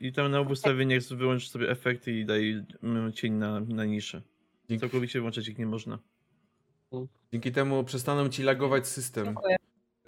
I 0.00 0.12
tam 0.12 0.30
na 0.30 0.38
obu 0.40 0.52
ustawieniach 0.52 1.02
wyłączysz 1.02 1.48
sobie 1.50 1.70
efekty 1.70 2.12
i 2.12 2.24
daj 2.26 2.64
cień 3.14 3.32
na, 3.32 3.60
na 3.60 3.84
niszę. 3.84 4.22
Dzięki. 4.68 4.80
Całkowicie 4.80 5.18
wyłączać 5.18 5.48
ich 5.48 5.58
nie 5.58 5.66
można. 5.66 5.98
Dzięki 7.32 7.52
temu 7.52 7.84
przestaną 7.84 8.28
ci 8.28 8.42
lagować 8.42 8.86
system, 8.86 9.24
Dziękuję. 9.24 9.56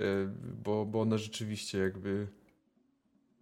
Y, 0.00 0.28
bo, 0.64 0.86
bo 0.86 1.00
one 1.00 1.18
rzeczywiście 1.18 1.78
jakby... 1.78 2.26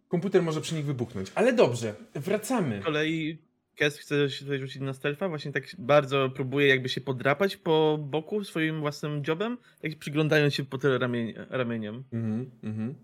Komputer 0.09 0.43
może 0.43 0.61
przy 0.61 0.75
nich 0.75 0.85
wybuchnąć. 0.85 1.33
Ale 1.35 1.53
dobrze, 1.53 1.95
wracamy. 2.15 2.81
Z 2.81 2.85
kolei 2.85 3.39
Kes 3.77 3.99
chce 3.99 4.31
się 4.31 4.45
tutaj 4.45 4.59
rzucić 4.59 4.83
na 4.83 4.95
stealtha, 4.95 5.29
właśnie 5.29 5.53
tak 5.53 5.65
bardzo 5.79 6.31
próbuje 6.31 6.69
jakby 6.69 6.89
się 6.89 7.01
podrapać 7.01 7.57
po 7.57 7.99
boku 8.01 8.45
swoim 8.45 8.81
własnym 8.81 9.25
dziobem, 9.25 9.59
tak 9.83 9.99
przyglądając 9.99 10.55
się 10.55 10.65
po 10.65 10.79
tyle 10.79 10.99
ramień, 10.99 11.35
ramieniem. 11.51 12.05
Mhm, 12.13 12.51
mhm. 12.63 12.95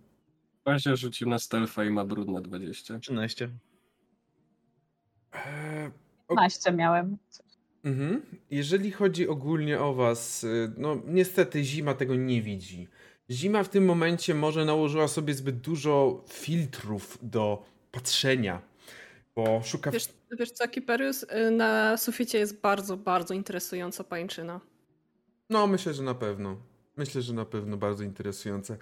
Właśnie 0.65 0.97
rzucił 0.97 1.29
na 1.29 1.39
stealtha 1.39 1.85
i 1.85 1.91
ma 1.91 2.05
brudne 2.05 2.43
20. 2.43 2.99
13. 2.99 3.51
Eee, 5.33 5.91
o- 6.29 6.35
15 6.37 6.73
miałem. 6.73 7.17
Mhm. 7.85 8.23
Jeżeli 8.51 8.91
chodzi 8.91 9.29
ogólnie 9.29 9.81
o 9.81 9.95
was, 9.95 10.45
y, 10.45 10.73
no 10.77 11.03
niestety 11.07 11.65
zima 11.65 11.95
tego 11.95 12.15
nie 12.15 12.43
widzi. 12.43 12.89
Zima 13.31 13.63
w 13.65 13.69
tym 13.69 13.85
momencie 13.85 14.35
może 14.35 14.65
nałożyła 14.65 15.09
sobie 15.09 15.35
zbyt 15.35 15.57
dużo 15.61 16.25
filtrów 16.29 17.19
do 17.23 17.65
patrzenia, 17.91 18.63
bo 19.37 19.63
szuka... 19.65 19.91
Wiesz, 19.91 20.09
wiesz 20.39 20.51
co, 20.51 20.69
Kiperius? 20.69 21.23
Y, 21.23 21.51
Na 21.51 21.97
suficie 21.97 22.39
jest 22.39 22.61
bardzo, 22.61 22.97
bardzo 22.97 23.35
interesująca 23.35 24.05
pańczyna. 24.05 24.61
No 25.51 25.67
myślę, 25.67 25.95
że 25.95 26.03
na 26.03 26.15
pewno. 26.15 26.57
Myślę, 26.97 27.23
że 27.23 27.33
na 27.35 27.45
pewno 27.45 27.77
bardzo 27.77 28.05
interesujące. 28.05 28.77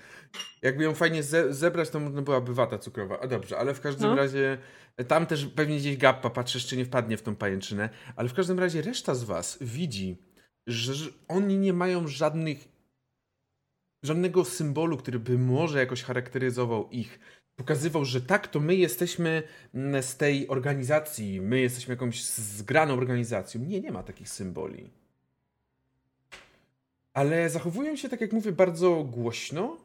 Jakby 0.62 0.84
ją 0.84 0.94
fajnie 0.94 1.22
ze 1.22 1.54
zebrać, 1.54 1.90
to 1.90 2.00
można 2.00 2.22
byłaby 2.22 2.54
wata 2.54 2.78
cukrowa. 2.78 3.20
A 3.20 3.26
dobrze, 3.26 3.58
ale 3.58 3.74
w 3.74 3.80
każdym 3.80 4.10
No. 4.10 4.16
razie 4.16 4.58
e, 4.96 5.04
tam 5.04 5.26
też 5.26 5.46
pewnie 5.46 5.76
gdzieś 5.78 5.96
gappa 5.96 6.30
patrzysz, 6.30 6.66
czy 6.66 6.76
nie 6.76 6.84
wpadnie 6.84 7.16
w 7.16 7.22
tą 7.22 7.36
pajęczynę. 7.36 7.88
Ale 8.16 8.28
w 8.28 8.34
każdym 8.34 8.58
razie 8.58 8.82
reszta 8.82 9.14
z 9.14 9.24
was 9.24 9.58
widzi, 9.60 10.16
że 10.66 10.94
że 10.94 11.10
oni 11.28 11.58
nie 11.58 11.72
mają 11.72 12.08
żadnych 12.08 12.68
żadnego 14.02 14.44
symbolu, 14.44 14.96
który 14.96 15.18
by 15.18 15.38
może 15.38 15.78
jakoś 15.78 16.02
charakteryzował 16.02 16.90
ich. 16.90 17.18
Pokazywał, 17.56 18.04
że 18.04 18.20
tak, 18.20 18.48
to 18.48 18.60
my 18.60 18.74
jesteśmy 18.74 19.42
mm, 19.74 20.02
z 20.02 20.16
tej 20.16 20.48
organizacji, 20.48 21.40
my 21.40 21.60
jesteśmy 21.60 21.92
jakąś 21.92 22.24
zgraną 22.24 22.94
organizacją. 22.94 23.60
Nie, 23.60 23.80
nie 23.80 23.92
ma 23.92 24.02
takich 24.02 24.28
symboli. 24.28 24.90
Ale 27.12 27.50
zachowują 27.50 27.96
się, 27.96 28.08
tak 28.08 28.20
jak 28.20 28.32
mówię, 28.32 28.52
bardzo 28.52 29.04
głośno, 29.04 29.76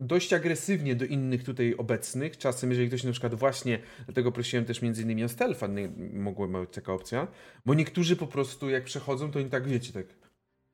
dość 0.00 0.32
agresywnie 0.32 0.94
do 0.94 1.04
innych 1.04 1.44
tutaj 1.44 1.74
obecnych. 1.74 2.38
Czasem, 2.38 2.70
jeżeli 2.70 2.88
ktoś 2.88 3.04
na 3.04 3.12
przykład 3.12 3.34
właśnie, 3.34 3.78
dlatego 4.04 4.32
prosiłem 4.32 4.64
też 4.64 4.82
między 4.82 5.02
innymi 5.02 5.24
o 5.24 5.28
stealtha, 5.28 5.68
mogła 6.12 6.46
być 6.46 6.70
taka 6.74 6.92
opcja, 6.92 7.28
bo 7.66 7.74
niektórzy 7.74 8.16
po 8.16 8.26
prostu 8.26 8.70
jak 8.70 8.84
przechodzą, 8.84 9.30
to 9.30 9.38
oni 9.38 9.50
tak, 9.50 9.68
wiecie, 9.68 9.92
tak, 9.92 10.06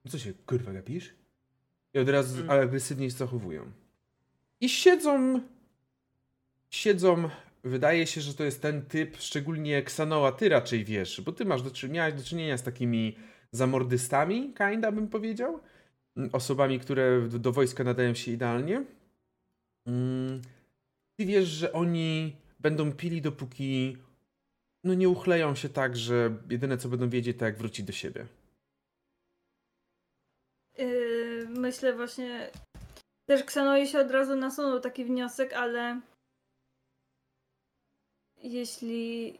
no 0.04 0.10
co 0.10 0.18
się, 0.18 0.32
kurwa, 0.46 0.72
gapisz? 0.72 1.14
I 1.94 1.98
od 1.98 2.08
razu 2.08 2.42
Mm. 2.42 2.50
agresywnie 2.50 3.10
się 3.10 3.16
zachowują. 3.16 3.62
I 4.60 4.68
siedzą, 4.68 5.40
siedzą, 6.70 7.28
wydaje 7.64 8.06
się, 8.06 8.20
że 8.20 8.34
to 8.34 8.44
jest 8.44 8.62
ten 8.62 8.82
typ, 8.82 9.16
szczególnie 9.20 9.82
Ksanoa, 9.82 10.32
ty 10.32 10.48
raczej 10.48 10.84
wiesz, 10.84 11.20
bo 11.20 11.32
ty 11.32 11.44
masz 11.44 11.62
do, 11.62 11.88
miałeś 11.88 12.14
do 12.14 12.22
czynienia 12.22 12.58
z 12.58 12.62
takimi 12.62 13.16
zamordystami, 13.52 14.54
kinda 14.54 14.92
bym 14.92 15.08
powiedział, 15.08 15.60
Mm, 16.16 16.30
osobami, 16.32 16.80
które 16.80 17.28
do, 17.28 17.38
do 17.38 17.52
wojska 17.52 17.84
nadają 17.84 18.14
się 18.14 18.32
idealnie. 18.32 18.84
Mm, 19.86 20.42
Ty 21.16 21.26
wiesz, 21.26 21.48
że 21.48 21.72
oni 21.72 22.36
będą 22.60 22.92
pili 22.92 23.22
dopóki 23.22 23.96
no 24.84 24.94
nie 24.94 25.08
uchleją 25.08 25.54
się 25.54 25.68
tak, 25.68 25.96
że 25.96 26.36
jedyne 26.50 26.78
co 26.78 26.88
będą 26.88 27.08
wiedzieć 27.08 27.38
to 27.38 27.44
jak 27.44 27.58
wrócić 27.58 27.86
do 27.86 27.92
siebie. 27.92 28.26
Yy, 30.78 31.46
myślę 31.48 31.94
właśnie. 31.96 32.50
Też 33.26 33.44
Ksenoi 33.44 33.86
się 33.86 34.00
od 34.00 34.10
razu 34.10 34.36
nasunął 34.36 34.80
taki 34.80 35.04
wniosek, 35.04 35.52
ale 35.52 36.00
jeśli 38.36 39.38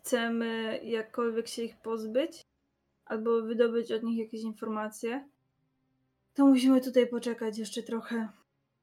chcemy 0.00 0.80
jakkolwiek 0.84 1.48
się 1.48 1.62
ich 1.62 1.76
pozbyć, 1.76 2.42
albo 3.04 3.42
wydobyć 3.42 3.92
od 3.92 4.02
nich 4.02 4.18
jakieś 4.18 4.40
informacje, 4.42 5.28
to 6.34 6.46
musimy 6.46 6.80
tutaj 6.80 7.06
poczekać 7.06 7.58
jeszcze 7.58 7.82
trochę, 7.82 8.28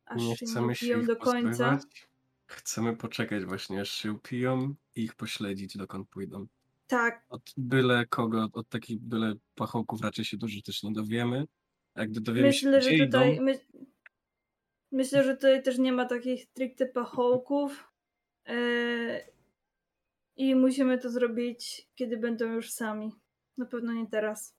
aż 0.05 0.22
Nie 0.22 0.38
się 0.38 0.45
chcemy 0.45 0.76
się 0.76 0.99
ich 0.99 1.05
do 1.05 1.16
końca. 1.16 1.70
pozbywać. 1.72 2.07
Chcemy 2.47 2.95
poczekać 2.97 3.45
właśnie, 3.45 3.82
aż 3.82 3.91
się 3.91 4.12
upiją 4.12 4.76
i 4.95 5.03
ich 5.03 5.16
pośledzić, 5.16 5.78
dokąd 5.78 6.09
pójdą. 6.09 6.47
Tak, 6.91 7.25
Od 7.29 7.41
byle 7.57 8.05
kogo, 8.05 8.49
od 8.53 8.69
takich 8.69 8.99
byle 8.99 9.33
pachołków 9.55 10.01
raczej 10.01 10.25
się 10.25 10.37
dużo 10.37 10.61
też 10.61 10.83
nie 10.83 10.91
dowiemy. 10.91 11.47
A 11.95 12.05
gdy 12.05 12.21
dowiemy 12.21 12.47
myślę, 12.47 12.81
się, 12.81 12.97
że 12.97 13.05
tutaj. 13.05 13.35
idą, 13.35 13.43
My, 13.43 13.59
myślę, 14.91 15.23
że 15.23 15.35
tutaj 15.35 15.63
też 15.63 15.77
nie 15.77 15.91
ma 15.93 16.05
takich 16.05 16.43
stricte 16.43 16.85
pachołków. 16.85 17.91
Yy, 18.47 19.21
I 20.35 20.55
musimy 20.55 20.97
to 20.97 21.09
zrobić, 21.09 21.89
kiedy 21.95 22.17
będą 22.17 22.53
już 22.53 22.71
sami. 22.71 23.11
Na 23.57 23.65
pewno 23.65 23.93
nie 23.93 24.07
teraz. 24.07 24.55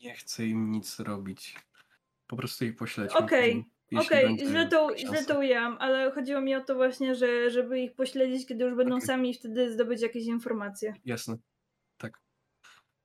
nie 0.00 0.14
chcę 0.14 0.46
im 0.46 0.70
nic 0.70 1.00
robić. 1.00 1.56
Po 2.26 2.36
prostu 2.36 2.64
ich 2.64 2.76
pośledźmy. 2.76 3.18
Okej, 3.18 3.56
jeśli 3.56 3.70
Okej, 4.00 4.26
będzie 4.26 4.46
źle, 4.46 4.68
to, 4.68 4.96
źle 4.96 5.38
ujęłam, 5.38 5.76
ale 5.80 6.10
chodziło 6.10 6.40
mi 6.40 6.54
o 6.54 6.60
to 6.60 6.74
właśnie, 6.74 7.14
że 7.14 7.50
żeby 7.50 7.80
ich 7.80 7.94
pośledzić, 7.94 8.46
kiedy 8.46 8.64
już 8.64 8.74
będą 8.74 8.94
Okej. 8.96 9.06
sami 9.06 9.30
i 9.30 9.34
wtedy 9.34 9.72
zdobyć 9.72 10.02
jakieś 10.02 10.26
informacje. 10.26 10.94
Jasne. 11.04 11.36
Tak. 11.98 12.20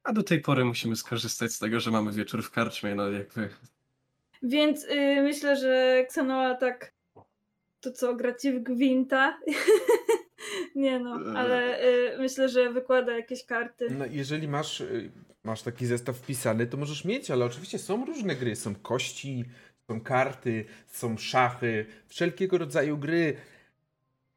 A 0.04 0.14
do 0.14 0.24
tej 0.24 0.42
pory 0.42 0.66
musimy 0.66 0.96
skorzystać 0.96 1.52
z 1.52 1.60
tego, 1.60 1.80
że 1.80 1.92
mamy 1.92 2.12
wieczór 2.12 2.44
w 2.44 2.52
karczmie, 2.52 2.96
no 2.96 3.12
jakby 3.12 3.50
Więc 4.44 4.84
y, 4.84 5.22
myślę, 5.22 5.56
że 5.56 5.96
Xenoa 5.98 6.56
tak 6.56 6.94
to 7.82 7.92
co, 7.92 8.16
gra 8.16 8.34
ci 8.34 8.52
w 8.52 8.64
gwinta? 8.64 9.40
nie 10.76 11.00
no, 11.00 11.20
ale 11.36 11.84
y, 11.84 12.18
myślę, 12.18 12.50
że 12.50 12.74
wykłada 12.74 13.18
jakieś 13.18 13.46
karty. 13.46 13.88
No, 13.98 14.06
jeżeli 14.10 14.48
masz, 14.48 14.82
y, 14.82 15.12
masz 15.44 15.62
taki 15.62 15.86
zestaw 15.86 16.18
wpisany, 16.18 16.68
to 16.68 16.78
możesz 16.78 17.06
mieć, 17.06 17.32
ale 17.32 17.46
oczywiście 17.46 17.80
są 17.80 18.06
różne 18.06 18.36
gry. 18.36 18.56
Są 18.56 18.76
kości, 18.76 19.46
są 19.90 20.02
karty, 20.02 20.66
są 20.88 21.18
szachy, 21.18 21.86
wszelkiego 22.08 22.58
rodzaju 22.58 22.98
gry. 22.98 23.36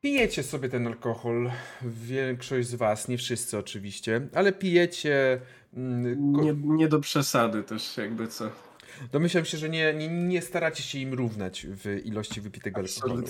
Pijecie 0.01 0.43
sobie 0.43 0.69
ten 0.69 0.87
alkohol, 0.87 1.51
większość 1.83 2.69
z 2.69 2.75
was, 2.75 3.09
nie 3.09 3.19
wszyscy 3.19 3.59
oczywiście, 3.59 4.29
ale 4.35 4.53
pijecie. 4.53 5.41
mm, 5.75 6.33
nie, 6.33 6.55
nie 6.55 6.89
do 6.89 7.01
przesady 7.01 7.63
też 7.63 7.97
jakby 7.97 8.29
co. 8.29 8.51
Domyślam 9.13 9.45
się, 9.45 9.59
że 9.59 9.69
nie, 9.69 9.95
nie, 9.95 10.09
nie 10.09 10.43
staracie 10.43 10.83
się 10.83 10.99
im 10.99 11.15
równać 11.15 11.67
w 11.67 12.01
ilości 12.05 12.41
wypitego 12.41 12.81
alkoholu. 12.81 13.27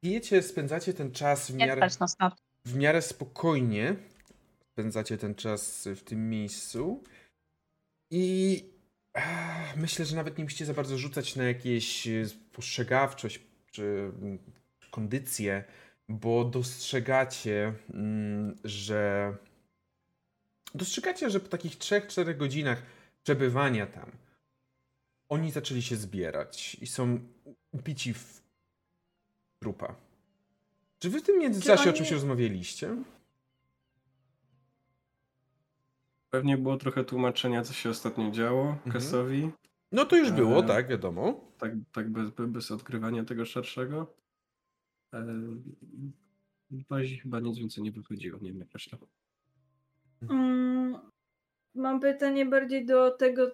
Pijecie, 0.00 0.42
spędzacie 0.42 0.94
ten 0.94 1.12
czas 1.12 1.50
w 1.50 1.54
miarę, 1.54 1.88
w 2.64 2.76
miarę 2.76 3.02
spokojnie. 3.02 3.96
Spędzacie 4.72 5.18
ten 5.18 5.34
czas 5.34 5.88
w 5.96 6.02
tym 6.02 6.30
miejscu. 6.30 7.02
I 8.10 8.73
myślę, 9.76 10.04
że 10.04 10.16
nawet 10.16 10.38
nie 10.38 10.44
musicie 10.44 10.66
za 10.66 10.74
bardzo 10.74 10.98
rzucać 10.98 11.36
na 11.36 11.44
jakieś 11.44 12.08
e, 12.08 12.28
spostrzegawczość 12.28 13.40
czy 13.70 13.82
mm, 14.22 14.38
kondycję, 14.90 15.64
bo 16.08 16.44
dostrzegacie, 16.44 17.74
mm, 17.94 18.56
że 18.64 19.34
dostrzegacie, 20.74 21.30
że 21.30 21.40
po 21.40 21.48
takich 21.48 21.78
3-4 21.78 22.36
godzinach 22.36 22.82
przebywania 23.24 23.86
tam 23.86 24.10
oni 25.28 25.50
zaczęli 25.52 25.82
się 25.82 25.96
zbierać 25.96 26.74
i 26.74 26.86
są 26.86 27.18
upici 27.72 28.14
w 28.14 28.42
trupa. 29.60 29.94
Czy 30.98 31.10
wy 31.10 31.20
w 31.20 31.22
tym 31.22 31.38
międzyczasie 31.38 31.82
Czy 31.82 31.88
o 31.88 31.92
oni- 31.92 31.98
czymś 31.98 32.10
rozmawialiście? 32.10 32.96
Pewnie 36.34 36.58
było 36.58 36.76
trochę 36.76 37.04
tłumaczenia, 37.04 37.62
co 37.62 37.72
się 37.72 37.90
ostatnio 37.90 38.30
działo 38.30 38.62
Mhm. 38.70 38.92
Kasowi. 38.92 39.50
No 39.92 40.04
to 40.04 40.16
już 40.16 40.30
było, 40.32 40.56
Eee. 40.60 40.66
tak, 40.66 40.88
wiadomo. 40.88 41.40
Tak, 41.58 41.72
tak 41.92 42.10
bez, 42.10 42.30
bez 42.30 42.70
odkrywania 42.70 43.24
tego 43.24 43.44
szerszego. 43.44 44.14
E, 45.14 45.24
W 46.70 46.84
bazie 46.88 47.16
chyba 47.16 47.40
nic 47.40 47.58
więcej 47.58 47.84
nie 47.84 47.92
wychodziło, 47.92 48.38
nie 48.42 48.50
wiem 48.52 48.60
jak 48.60 48.72
reszta. 48.72 48.96
Mm, 50.30 50.96
mam 51.74 52.00
pytanie 52.00 52.46
bardziej 52.46 52.86
do 52.86 53.10
tego, 53.10 53.46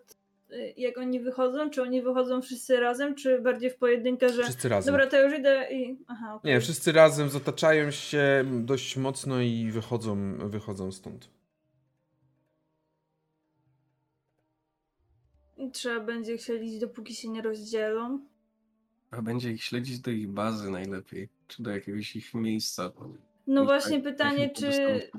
y, 0.52 0.74
jak 0.76 0.98
oni 0.98 1.20
wychodzą. 1.20 1.70
Czy 1.70 1.82
oni 1.82 2.02
wychodzą 2.02 2.42
wszyscy 2.42 2.80
razem, 2.80 3.14
czy 3.14 3.40
bardziej 3.40 3.70
w 3.70 3.76
pojedynkę, 3.76 4.28
że 4.28 4.42
Wszyscy 4.42 4.68
razem. 4.68 4.92
dobra, 4.94 5.06
to 5.10 5.22
już 5.22 5.38
idę 5.38 5.68
i... 5.72 5.98
Aha, 6.06 6.34
okej. 6.34 6.52
Nie, 6.52 6.60
wszyscy 6.60 6.92
razem 6.92 7.28
zataczają 7.28 7.90
się 7.90 8.44
dość 8.64 8.96
mocno 8.96 9.40
i 9.40 9.70
wychodzą, 9.70 10.38
wychodzą 10.48 10.92
stąd. 10.92 11.39
Trzeba 15.72 16.00
będzie 16.00 16.34
ich 16.34 16.42
śledzić, 16.42 16.78
dopóki 16.78 17.14
się 17.14 17.28
nie 17.28 17.42
rozdzielą. 17.42 18.20
A 19.10 19.22
będzie 19.22 19.50
ich 19.50 19.64
śledzić 19.64 20.00
do 20.00 20.10
ich 20.10 20.28
bazy 20.28 20.70
najlepiej, 20.70 21.28
czy 21.48 21.62
do 21.62 21.70
jakiegoś 21.70 22.16
ich 22.16 22.34
miejsca. 22.34 22.92
No 23.46 23.62
I 23.62 23.66
właśnie 23.66 24.02
tak- 24.02 24.12
pytanie, 24.12 24.48
tak 24.48 24.56
czy, 24.56 25.10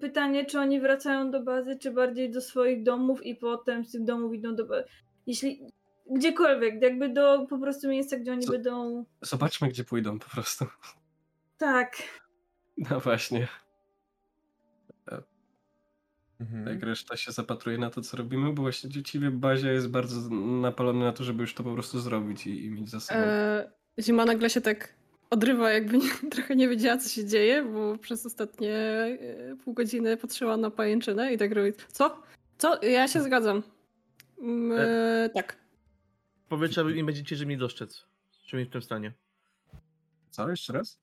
pytanie, 0.00 0.44
czy 0.44 0.58
oni 0.58 0.80
wracają 0.80 1.30
do 1.30 1.42
bazy, 1.42 1.76
czy 1.78 1.90
bardziej 1.90 2.30
do 2.30 2.40
swoich 2.40 2.82
domów 2.82 3.26
i 3.26 3.34
potem 3.34 3.84
z 3.84 3.92
tych 3.92 4.04
domów 4.04 4.34
idą 4.34 4.56
do 4.56 4.66
bazy. 4.66 4.84
Jeśli 5.26 5.60
gdziekolwiek, 6.10 6.82
jakby 6.82 7.08
do 7.08 7.46
po 7.50 7.58
prostu 7.58 7.88
miejsca, 7.88 8.16
gdzie 8.16 8.32
oni 8.32 8.42
Co- 8.42 8.52
będą. 8.52 9.04
Zobaczmy, 9.22 9.68
gdzie 9.68 9.84
pójdą 9.84 10.18
po 10.18 10.30
prostu. 10.30 10.66
Tak. 11.58 11.96
No 12.78 13.00
właśnie. 13.00 13.48
Mhm. 16.40 16.66
Jak 16.66 16.82
reszta 16.82 17.16
się 17.16 17.32
zapatruje 17.32 17.78
na 17.78 17.90
to, 17.90 18.00
co 18.00 18.16
robimy, 18.16 18.52
bo 18.52 18.62
właśnie 18.62 19.02
ciebie 19.02 19.30
Bazia 19.30 19.72
jest 19.72 19.88
bardzo 19.88 20.30
napalony 20.36 21.04
na 21.04 21.12
to, 21.12 21.24
żeby 21.24 21.40
już 21.40 21.54
to 21.54 21.64
po 21.64 21.72
prostu 21.72 22.00
zrobić 22.00 22.46
i, 22.46 22.64
i 22.64 22.70
mieć 22.70 22.90
za 22.90 23.00
sobą. 23.00 23.20
E, 23.20 23.70
Zima 24.00 24.24
nagle 24.24 24.50
się 24.50 24.60
tak 24.60 24.94
odrywa, 25.30 25.72
jakby 25.72 25.98
nie, 25.98 26.10
trochę 26.30 26.56
nie 26.56 26.68
wiedziała, 26.68 26.98
co 26.98 27.08
się 27.08 27.24
dzieje, 27.24 27.62
bo 27.62 27.98
przez 27.98 28.26
ostatnie 28.26 28.74
e, 28.74 29.56
pół 29.64 29.74
godziny 29.74 30.16
patrzyła 30.16 30.56
na 30.56 30.70
pajęczynę 30.70 31.32
i 31.32 31.38
tak 31.38 31.52
robi. 31.52 31.72
Co? 31.88 32.22
Co? 32.58 32.84
Ja 32.84 33.08
się 33.08 33.22
zgadzam. 33.22 33.62
Mm, 34.38 34.78
e, 34.80 35.30
tak. 35.34 35.56
Powietrza 36.48 36.82
nie 36.82 37.04
będziecie 37.04 37.28
ciężej 37.28 37.46
mnie 37.46 37.58
dostrzec. 37.58 38.04
Czy 38.46 38.64
w 38.64 38.70
tym 38.70 38.82
stanie. 38.82 39.12
Co? 40.30 40.50
Jeszcze 40.50 40.72
raz? 40.72 40.98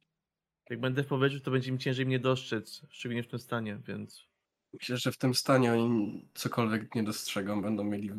Jak 0.69 0.79
będę 0.79 1.03
w 1.03 1.07
powietrzu, 1.07 1.39
to 1.39 1.51
będzie 1.51 1.71
mi 1.71 1.77
ciężej 1.77 2.05
mnie 2.05 2.19
dostrzec, 2.19 2.81
szczególnie 2.89 3.23
w 3.23 3.27
tym 3.27 3.39
stanie, 3.39 3.77
więc... 3.87 4.32
Myślę, 4.73 4.97
że 4.97 5.11
w 5.11 5.17
tym 5.17 5.33
stanie 5.33 5.73
oni 5.73 6.25
cokolwiek 6.33 6.95
nie 6.95 7.03
dostrzegą, 7.03 7.61
będą 7.61 7.83
mieli 7.83 8.11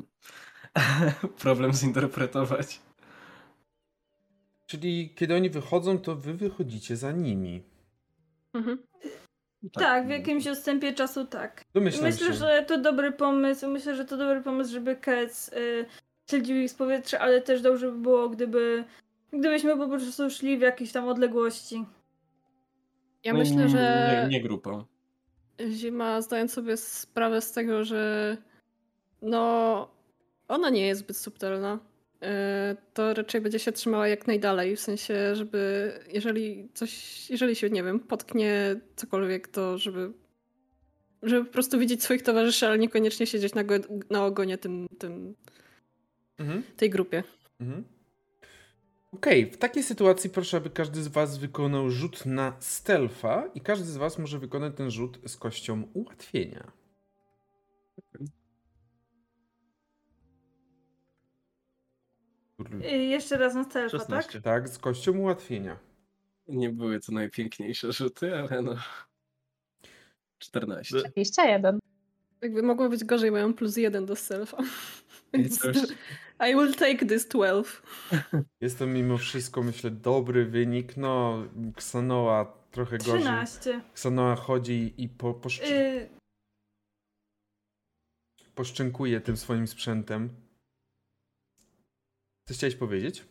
problem 1.43 1.73
zinterpretować. 1.73 2.81
Czyli 4.67 5.15
kiedy 5.15 5.35
oni 5.35 5.51
wychodzą, 5.51 5.99
to 5.99 6.17
wy 6.17 6.35
wychodzicie 6.35 6.97
za 6.97 7.13
nimi. 7.13 7.63
Mhm. 8.55 8.79
Tak, 9.73 10.07
w 10.07 10.11
jakimś 10.11 10.47
odstępie 10.47 10.93
czasu 10.93 11.25
tak. 11.25 11.65
Domyślam 11.75 12.05
myślę, 12.05 12.27
się. 12.27 12.33
że 12.33 12.65
to 12.69 12.79
dobry 12.79 13.13
pomysł. 13.13 13.69
Myślę, 13.69 13.97
że 13.97 14.05
to 14.05 14.17
dobry 14.17 14.41
pomysł, 14.41 14.73
żeby 14.73 14.97
Kec 14.97 15.49
y, 15.49 15.87
śledził 16.31 16.57
ich 16.57 16.71
z 16.71 16.75
powietrza, 16.75 17.19
ale 17.19 17.43
też 17.43 17.63
dobrze 17.63 17.93
by 17.93 17.99
było, 17.99 18.29
gdyby 18.29 18.85
gdybyśmy 19.33 19.77
po 19.77 19.89
prostu 19.89 20.31
szli 20.31 20.59
w 20.59 20.61
jakiejś 20.61 20.93
tam 20.93 21.09
odległości. 21.09 21.85
Ja 23.25 23.33
No 23.33 23.39
myślę, 23.39 23.69
że 23.69 24.09
Nie, 24.23 24.29
nie 24.29 24.43
grupą. 24.43 24.85
Zima, 25.71 26.23
zdając 26.23 26.53
sobie 26.53 26.77
sprawę 26.77 27.41
z 27.41 27.53
tego, 27.53 27.85
że 27.85 28.37
no 29.23 29.89
ona 30.49 30.71
nie 30.71 30.87
jest 30.87 31.01
zbyt 31.01 31.17
subtelna, 31.17 31.79
e, 32.23 32.77
to 32.95 33.15
raczej 33.15 33.41
będzie 33.41 33.59
się 33.59 33.73
trzymała 33.73 34.09
jak 34.09 34.27
najdalej. 34.27 34.77
W 34.77 34.81
sensie, 34.81 35.37
żeby 35.37 35.93
jeżeli 36.13 36.69
coś, 36.75 37.31
jeżeli 37.31 37.57
się, 37.57 37.71
nie 37.71 37.83
wiem, 37.83 38.01
potknie 38.01 38.81
cokolwiek, 38.97 39.49
to 39.49 39.79
żeby 39.79 40.13
żeby 41.23 41.45
po 41.45 41.53
prostu 41.53 41.79
widzieć 41.79 42.03
swoich 42.03 42.23
towarzyszy, 42.23 42.67
ale 42.67 42.79
niekoniecznie 42.79 43.27
siedzieć 43.27 43.55
na, 43.55 43.65
go, 43.65 43.75
na 44.11 44.25
ogonie 44.27 44.59
tym, 44.59 44.87
tym, 44.99 45.35
Mhm. 46.39 46.63
tej 46.77 46.91
grupie. 46.91 47.23
Mhm. 47.61 47.85
Okej, 49.15 49.51
w 49.51 49.57
takiej 49.57 49.83
sytuacji 49.83 50.31
proszę, 50.31 50.57
aby 50.57 50.71
każdy 50.71 51.03
z 51.03 51.09
was 51.09 51.39
wykonał 51.39 51.91
rzut 51.91 52.27
na 52.27 52.57
stealtha 52.61 53.51
i 53.55 53.61
każdy 53.61 53.87
z 53.87 53.97
was 53.97 54.19
może 54.19 54.39
wykonać 54.39 54.73
ten 54.77 54.91
rzut 54.91 55.19
z 55.27 55.37
kością 55.37 55.83
ułatwienia. 55.93 56.73
Y, 62.85 62.89
jeszcze 62.89 63.37
raz 63.37 63.55
na 63.55 63.65
stealtha, 63.65 63.99
tak? 63.99 64.07
16. 64.07 64.41
Tak, 64.41 64.69
z 64.69 64.79
kością 64.79 65.19
ułatwienia. 65.19 65.79
Nie 66.49 66.71
były 66.71 67.01
to 67.01 67.13
najpiękniejsze 67.13 67.93
rzuty, 67.93 68.37
ale 68.37 68.63
no. 68.63 68.75
14. 70.39 70.99
21. 70.99 71.79
Jakby 72.43 72.63
mogło 72.63 72.89
być 72.89 73.05
gorzej, 73.05 73.31
mają 73.31 73.55
plus 73.55 73.77
jeden 73.77 74.07
do 74.07 74.17
selfa. 74.17 74.57
I 76.51 76.55
will 76.55 76.75
take 76.75 77.07
this 77.07 77.29
12. 77.29 77.83
Jest 78.61 78.79
to 78.79 78.87
mimo 78.87 79.19
wszystko, 79.19 79.63
myślę, 79.63 79.91
dobry 79.91 80.45
wynik. 80.47 80.97
No, 80.97 81.45
Ksanoa 81.77 82.59
trochę 82.71 82.99
gorzej. 82.99 83.21
13. 83.21 83.81
Ksanoa 83.95 84.37
chodzi 84.37 84.95
i 84.99 85.09
po, 85.09 85.35
poszcz- 85.35 85.71
Y, 85.71 86.09
poszczękuje 88.55 89.21
tym 89.21 89.37
swoim 89.37 89.67
sprzętem. 89.67 90.31
Coś 92.49 92.57
chciałeś 92.57 92.77
powiedzieć? 92.77 93.25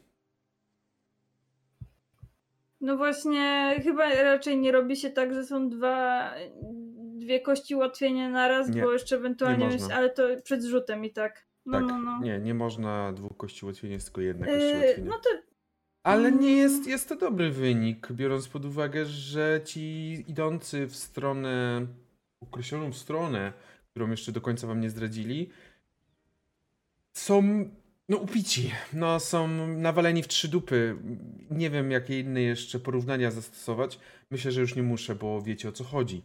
no 2.82 2.98
właśnie, 2.98 3.76
chyba 3.84 4.10
raczej 4.10 4.58
nie 4.58 4.72
robi 4.72 4.96
się 4.96 5.10
tak, 5.10 5.34
że 5.34 5.46
są 5.46 5.70
dwa, 5.70 6.32
dwie 7.16 7.40
kości 7.42 7.76
ułatwienia 7.76 8.30
naraz, 8.30 8.70
Nie, 8.70 8.82
bo 8.82 8.94
jeszcze 8.94 9.16
ewentualnie, 9.16 9.66
można. 9.70 9.96
ale 9.96 10.10
to 10.10 10.24
przed 10.44 10.64
rzutem 10.64 11.06
i 11.06 11.12
tak. 11.14 11.46
No, 11.66 11.80
tak. 11.80 11.88
no, 11.88 11.98
no. 11.98 12.20
Nie, 12.22 12.40
nie 12.40 12.54
można 12.54 13.14
dwóch 13.14 13.38
kości 13.38 13.66
ułatwienia, 13.66 13.94
jest 13.94 14.06
tylko 14.06 14.22
jedna 14.22 14.46
kość 14.46 14.58
Y, 14.64 14.74
ułatwienia. 14.76 15.10
no 15.10 15.18
to 15.24 15.30
Ale 16.04 16.32
nie 16.32 16.38
Mm. 16.38 16.58
jest, 16.58 16.88
jest 16.88 17.10
to 17.10 17.16
dobry 17.16 17.52
wynik, 17.52 18.12
biorąc 18.12 18.48
pod 18.48 18.66
uwagę, 18.66 19.06
że 19.06 19.62
ci 19.66 20.14
idący 20.28 20.88
w 20.88 20.96
stronę, 20.96 21.86
określoną 22.42 22.92
w 22.92 22.98
stronę, 22.98 23.54
którą 23.92 24.12
jeszcze 24.12 24.32
do 24.32 24.42
końca 24.42 24.68
wam 24.68 24.82
nie 24.82 24.90
zdradzili, 24.90 25.50
są 27.14 27.70
no 28.10 28.18
upici, 28.18 28.72
no 28.94 29.20
są 29.20 29.48
nawaleni 29.68 30.24
w 30.24 30.28
trzy 30.28 30.48
dupy. 30.48 30.98
Nie 31.52 31.70
wiem, 31.70 31.92
jakie 31.92 32.20
inne 32.20 32.42
jeszcze 32.42 32.80
porównania 32.80 33.32
zastosować. 33.32 34.00
Myślę, 34.32 34.52
że 34.52 34.62
już 34.62 34.76
nie 34.76 34.84
muszę, 34.84 35.16
bo 35.16 35.42
wiecie 35.42 35.70
o 35.70 35.72
co 35.72 35.84
chodzi. 35.84 36.24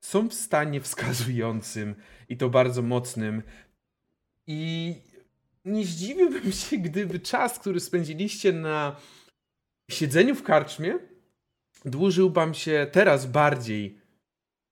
Są 0.00 0.28
w 0.28 0.34
stanie 0.34 0.80
wskazującym 0.80 1.94
i 2.28 2.36
to 2.36 2.50
bardzo 2.50 2.82
mocnym 2.82 3.42
i 4.46 4.94
nie 5.64 5.84
zdziwiłbym 5.84 6.52
się, 6.52 6.76
gdyby 6.76 7.20
czas, 7.20 7.58
który 7.58 7.80
spędziliście 7.80 8.52
na 8.52 8.96
siedzeniu 9.90 10.34
w 10.34 10.42
karczmie, 10.42 10.98
dłużył 11.84 12.30
wam 12.30 12.54
się 12.54 12.86
teraz 12.92 13.26
bardziej 13.26 13.98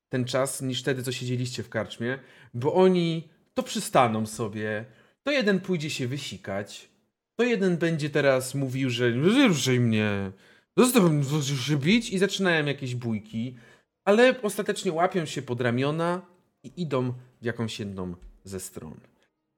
ten 0.09 0.25
czas 0.25 0.62
niż 0.62 0.81
wtedy, 0.81 1.03
co 1.03 1.12
siedzieliście 1.12 1.62
w 1.62 1.68
karczmie, 1.68 2.18
bo 2.55 2.75
oni 2.75 3.29
to 3.55 3.62
przystaną 3.62 4.27
sobie, 4.27 4.85
to 5.22 5.31
jeden 5.31 5.61
pójdzie 5.61 5.91
się 5.91 6.09
wysikać, 6.09 6.89
to 7.37 7.45
jeden 7.45 7.77
będzie 7.77 8.11
teraz 8.11 8.55
mówił, 8.55 8.91
że 8.91 9.11
ruszaj 9.49 9.81
mnie, 9.81 10.33
zostaw 10.77 11.11
mnie 11.11 11.43
się 11.43 11.77
bić 11.77 12.11
i 12.11 12.18
zaczynają 12.18 12.66
jakieś 12.66 12.95
bójki, 12.95 13.57
ale 14.05 14.43
ostatecznie 14.43 14.93
łapią 14.93 15.27
się 15.27 15.43
pod 15.43 15.61
ramiona 15.61 16.22
i 16.62 16.72
idą 16.77 17.12
w 17.41 17.45
jakąś 17.45 17.79
jedną 17.79 18.14
ze 18.45 18.61
stron. 18.61 19.13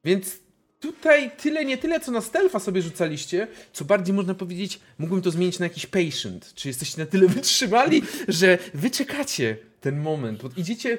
Więc 0.06 0.38
tutaj 0.80 1.30
tyle, 1.30 1.64
nie 1.64 1.78
tyle, 1.78 2.00
co 2.00 2.12
na 2.12 2.20
stealtha 2.20 2.58
sobie 2.58 2.82
rzucaliście, 2.82 3.48
co 3.72 3.84
bardziej 3.84 4.14
można 4.14 4.34
powiedzieć, 4.34 4.80
mógłbym 4.98 5.22
to 5.22 5.30
zmienić 5.30 5.58
na 5.58 5.66
jakiś 5.66 5.86
patient. 5.86 6.54
Czy 6.54 6.68
jesteście 6.68 7.00
na 7.00 7.06
tyle 7.06 7.28
wytrzymali, 7.38 8.02
że 8.28 8.58
wy 8.74 8.90
czekacie 8.90 9.56
ten 9.80 10.00
moment, 10.00 10.42
bo 10.42 10.50
idziecie... 10.56 10.98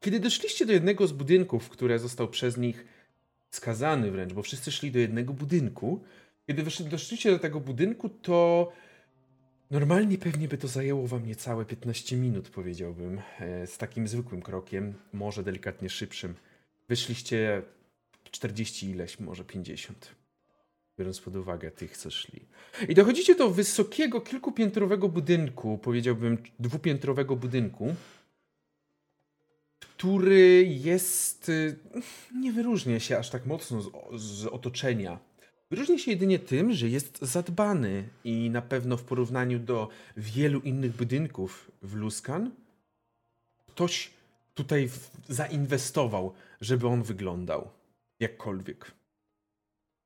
Kiedy 0.00 0.20
doszliście 0.20 0.66
do 0.66 0.72
jednego 0.72 1.06
z 1.06 1.12
budynków, 1.12 1.68
które 1.68 1.98
został 1.98 2.28
przez 2.28 2.56
nich 2.56 2.84
skazany 3.50 4.10
wręcz, 4.10 4.32
bo 4.32 4.42
wszyscy 4.42 4.72
szli 4.72 4.90
do 4.90 4.98
jednego 4.98 5.32
budynku, 5.32 6.00
kiedy 6.46 6.62
doszliście 6.90 7.30
do 7.30 7.38
tego 7.38 7.60
budynku, 7.60 8.08
to 8.08 8.72
normalnie 9.70 10.18
pewnie 10.18 10.48
by 10.48 10.58
to 10.58 10.68
zajęło 10.68 11.06
wam 11.06 11.26
niecałe 11.26 11.64
15 11.64 12.16
minut, 12.16 12.50
powiedziałbym, 12.50 13.20
e, 13.40 13.66
z 13.66 13.78
takim 13.78 14.08
zwykłym 14.08 14.42
krokiem, 14.42 14.94
może 15.12 15.42
delikatnie 15.42 15.90
szybszym. 15.90 16.34
Wyszliście 16.88 17.62
40 18.30 18.90
ileś, 18.90 19.20
może 19.20 19.44
50. 19.44 20.14
Biorąc 20.98 21.20
pod 21.20 21.36
uwagę 21.36 21.70
tych, 21.70 21.96
co 21.96 22.10
szli. 22.10 22.40
I 22.88 22.94
dochodzicie 22.94 23.34
do 23.34 23.50
wysokiego, 23.50 24.20
kilkupiętrowego 24.20 25.08
budynku, 25.08 25.78
powiedziałbym 25.78 26.38
dwupiętrowego 26.58 27.36
budynku, 27.36 27.94
który 29.78 30.66
jest. 30.68 31.48
y, 31.48 31.76
nie 32.34 32.52
wyróżnia 32.52 33.00
się 33.00 33.18
aż 33.18 33.30
tak 33.30 33.46
mocno 33.46 33.82
z, 33.82 33.90
z 34.22 34.46
otoczenia. 34.46 35.18
Wyróżnia 35.70 35.98
się 35.98 36.10
jedynie 36.10 36.38
tym, 36.38 36.72
że 36.72 36.88
jest 36.88 37.18
zadbany 37.22 38.08
i 38.24 38.50
na 38.50 38.62
pewno 38.62 38.96
w 38.96 39.04
porównaniu 39.04 39.58
do 39.58 39.88
wielu 40.16 40.60
innych 40.60 40.96
budynków 40.96 41.70
w 41.82 41.94
Luskan, 41.94 42.50
ktoś 43.66 44.10
tutaj 44.56 44.88
w- 44.88 45.10
zainwestował, 45.28 46.34
żeby 46.60 46.88
on 46.88 47.02
wyglądał 47.02 47.70
jakkolwiek. 48.20 48.92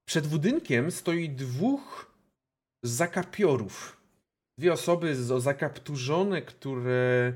Przed 0.09 0.27
budynkiem 0.27 0.91
stoi 0.91 1.29
dwóch 1.29 2.13
zakapiorów. 2.83 4.01
Dwie 4.59 4.73
osoby 4.73 5.17
zakapturzone, 5.41 6.43
które 6.43 7.33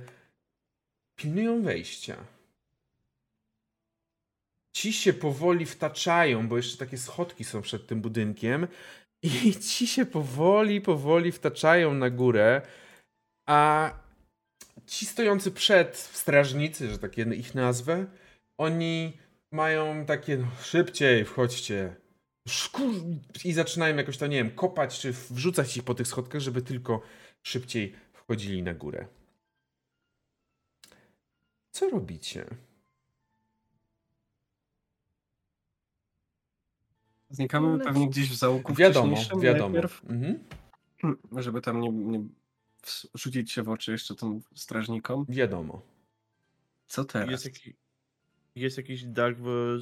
pilnują 1.16 1.62
wejścia. 1.62 2.16
Ci 4.76 4.92
się 4.92 5.12
powoli 5.12 5.66
wtaczają, 5.66 6.48
bo 6.48 6.56
jeszcze 6.56 6.78
takie 6.78 6.98
schodki 6.98 7.44
są 7.44 7.62
przed 7.62 7.86
tym 7.86 8.00
budynkiem. 8.00 8.66
I 9.22 9.54
ci 9.54 9.86
się 9.86 10.06
powoli, 10.06 10.80
powoli 10.80 11.32
wtaczają 11.32 11.94
na 11.94 12.10
górę. 12.10 12.62
A 13.46 13.90
ci 14.86 15.06
stojący 15.06 15.50
przed 15.50 15.96
strażnicy, 15.96 16.90
że 16.90 16.98
tak 16.98 17.18
ich 17.18 17.54
nazwę, 17.54 18.06
oni 18.58 19.18
mają 19.50 20.06
takie 20.06 20.36
no, 20.36 20.46
szybciej, 20.62 21.24
wchodźcie. 21.24 21.96
Szkur... 22.48 22.94
I 23.44 23.52
zaczynają 23.52 23.96
jakoś 23.96 24.18
to, 24.18 24.26
nie 24.26 24.36
wiem, 24.36 24.50
kopać 24.50 25.00
czy 25.00 25.12
wrzucać 25.12 25.76
ich 25.76 25.82
po 25.84 25.94
tych 25.94 26.06
schodkach, 26.08 26.40
żeby 26.40 26.62
tylko 26.62 27.02
szybciej 27.42 27.94
wchodzili 28.12 28.62
na 28.62 28.74
górę. 28.74 29.06
Co 31.70 31.90
robicie? 31.90 32.46
Znikamy 37.30 37.78
No, 37.78 37.84
pewnie 37.84 38.08
gdzieś 38.08 38.30
w 38.30 38.34
załuku 38.34 38.74
Wiadomo, 38.74 39.16
wiadomo. 39.40 39.68
najpierw, 39.68 40.02
Mhm. 40.04 40.38
żeby 41.36 41.60
tam 41.60 41.80
nie, 41.80 41.90
nie 41.90 42.24
rzucić 43.14 43.52
się 43.52 43.62
w 43.62 43.68
oczy 43.68 43.92
jeszcze 43.92 44.14
tym 44.14 44.40
strażnikom. 44.54 45.26
Wiadomo. 45.28 45.82
Co 46.86 47.04
teraz? 47.04 47.30
Jest, 47.30 47.44
jaki, 47.44 47.74
jest 48.54 48.76
jakiś 48.76 49.04
dach 49.04 49.36
w, 49.36 49.78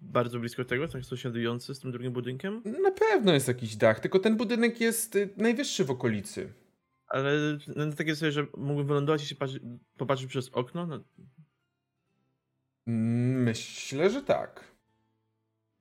bardzo 0.00 0.38
blisko 0.40 0.64
tego, 0.64 0.88
tak 0.88 1.04
sąsiadujący 1.04 1.74
z 1.74 1.80
tym 1.80 1.92
drugim 1.92 2.12
budynkiem? 2.12 2.62
Na 2.82 2.90
pewno 2.90 3.32
jest 3.32 3.48
jakiś 3.48 3.76
dach, 3.76 4.00
tylko 4.00 4.18
ten 4.18 4.36
budynek 4.36 4.80
jest 4.80 5.16
y, 5.16 5.28
najwyższy 5.36 5.84
w 5.84 5.90
okolicy. 5.90 6.52
Ale 7.06 7.58
no, 7.76 7.92
takie 7.92 8.16
sobie, 8.16 8.32
że 8.32 8.46
mógłbym 8.56 8.86
wylądować 8.86 9.22
i 9.22 9.26
się 9.26 9.34
patrzy, 9.34 9.60
popatrzeć 9.96 10.28
przez 10.28 10.48
okno, 10.48 10.86
no, 10.86 11.04
Myślę, 12.86 14.10
że 14.10 14.22
tak. 14.22 14.73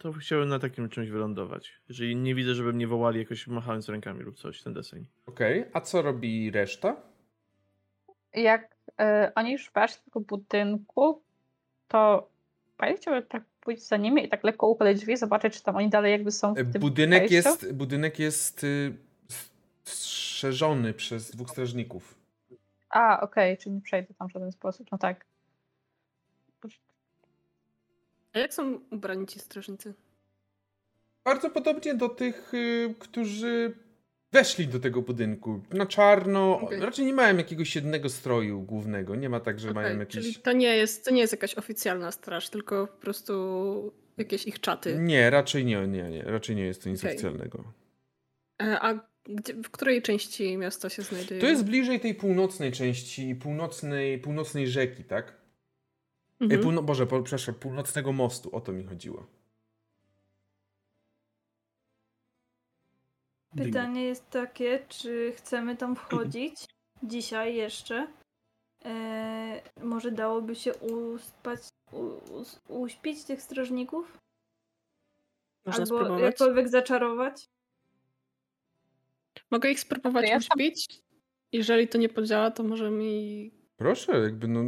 To 0.03 0.13
chciałbym 0.13 0.49
na 0.49 0.59
takim 0.59 0.89
czymś 0.89 1.09
wylądować. 1.09 1.81
Jeżeli 1.89 2.15
nie 2.15 2.35
widzę, 2.35 2.55
żeby 2.55 2.73
mnie 2.73 2.87
wołali 2.87 3.19
jakoś 3.19 3.47
machając 3.47 3.89
rękami 3.89 4.23
lub 4.23 4.35
coś, 4.35 4.61
ten 4.61 4.73
deseń. 4.73 5.05
Okej, 5.25 5.65
a 5.73 5.81
co 5.81 6.01
robi 6.01 6.51
reszta? 6.51 6.95
Jak 8.33 8.75
e, 8.99 9.31
oni 9.35 9.51
już 9.51 9.71
weszli 9.75 9.97
do 9.97 10.05
tego 10.05 10.19
budynku, 10.19 11.21
to 11.87 12.29
Pani 12.77 12.97
chciałby 12.97 13.21
tak 13.21 13.43
pójść 13.61 13.87
za 13.87 13.97
nimi 13.97 14.25
i 14.25 14.29
tak 14.29 14.43
lekko 14.43 14.67
uchylić 14.67 14.99
drzwi, 14.99 15.17
zobaczyć, 15.17 15.53
czy 15.53 15.63
tam 15.63 15.75
oni 15.75 15.89
dalej 15.89 16.11
jakby 16.11 16.31
są 16.31 16.53
w 16.53 16.57
E, 16.57 16.65
tym 16.65 16.81
Budynek 16.81 17.31
jest, 17.31 17.73
budynek 17.73 18.19
jest 18.19 18.63
y, 18.63 18.93
strzeżony 19.83 20.93
przez 20.93 21.31
dwóch 21.31 21.49
strażników. 21.49 22.15
A, 22.89 23.21
okej, 23.21 23.57
czyli 23.57 23.75
nie 23.75 23.81
przejdę 23.81 24.13
tam 24.13 24.29
w 24.29 24.31
żaden 24.31 24.51
sposób. 24.51 24.87
No 24.91 24.97
tak. 24.97 25.25
A 28.33 28.39
jak 28.39 28.53
są 28.53 28.79
ubrani 28.91 29.27
ci 29.27 29.39
strażnicy? 29.39 29.93
Bardzo 31.25 31.49
podobnie 31.49 31.95
do 31.95 32.09
tych, 32.09 32.53
y, 32.53 32.95
którzy 32.99 33.73
weszli 34.31 34.67
do 34.67 34.79
tego 34.79 35.01
budynku. 35.01 35.61
Na 35.73 35.85
czarno. 35.85 36.59
Okej. 36.61 36.79
Raczej 36.79 37.05
nie 37.05 37.13
mają 37.13 37.37
jakiegoś 37.37 37.75
jednego 37.75 38.09
stroju 38.09 38.61
głównego. 38.61 39.15
Nie 39.15 39.29
ma 39.29 39.39
tak, 39.39 39.59
że 39.59 39.73
mają 39.73 39.87
Okej, 39.87 39.99
jakiś. 39.99 40.21
Czyli 40.21 40.35
to 40.35 40.51
nie, 40.51 40.75
jest, 40.77 41.05
to 41.05 41.11
nie 41.11 41.21
jest 41.21 41.33
jakaś 41.33 41.55
oficjalna 41.55 42.11
straż, 42.11 42.49
tylko 42.49 42.87
po 42.87 42.97
prostu 42.97 43.93
jakieś 44.17 44.45
ich 44.45 44.59
czaty. 44.59 44.97
Nie, 44.99 45.29
raczej 45.29 45.65
nie, 45.65 45.87
nie, 45.87 46.09
nie. 46.09 46.23
Raczej 46.23 46.55
nie 46.55 46.65
jest 46.65 46.83
to 46.83 46.89
nic 46.89 46.99
Okej. 46.99 47.11
oficjalnego. 47.11 47.63
E, 48.61 48.79
A 48.81 48.99
gdzie, 49.25 49.53
w 49.53 49.69
której 49.69 50.01
części 50.01 50.57
miasta 50.57 50.89
się 50.89 51.01
znajduje? 51.01 51.41
To 51.41 51.47
jest 51.47 51.65
bliżej 51.65 51.99
tej 51.99 52.15
północnej 52.15 52.71
części, 52.71 53.35
północnej, 53.35 54.19
północnej 54.19 54.67
rzeki, 54.67 55.03
tak? 55.03 55.42
E, 56.43 56.45
Mhm. 56.45 56.61
Półno... 56.61 56.83
Boże, 56.83 57.07
po, 57.07 57.21
przepraszam, 57.23 57.55
północnego 57.55 58.11
mostu. 58.13 58.55
O 58.55 58.61
to 58.61 58.71
mi 58.71 58.83
chodziło. 58.83 59.25
Pytanie 63.57 64.03
jest 64.03 64.29
takie, 64.29 64.85
czy 64.89 65.33
chcemy 65.37 65.77
tam 65.77 65.95
wchodzić 65.95 66.67
dzisiaj 67.03 67.55
jeszcze? 67.55 68.07
E, 68.85 69.61
może 69.83 70.11
dałoby 70.11 70.55
się 70.55 70.73
uspać, 70.73 71.59
u, 71.91 71.99
us- 72.33 72.59
uśpić 72.67 73.23
tych 73.23 73.41
strażników? 73.41 74.17
Można 75.65 75.83
Albo 75.83 75.95
spróbować. 75.97 76.21
jakkolwiek 76.21 76.69
zaczarować? 76.69 77.49
Mogę 79.51 79.71
ich 79.71 79.79
spróbować 79.79 80.25
To 80.25 80.31
ja 80.31 80.39
tam- 80.39 80.47
uśpić. 80.57 81.01
Jeżeli 81.51 81.87
to 81.87 81.97
nie 81.97 82.09
podziała, 82.09 82.51
to 82.51 82.63
może 82.63 82.91
mi. 82.91 83.51
Proszę, 83.83 84.19
jakby 84.19 84.47
no. 84.47 84.63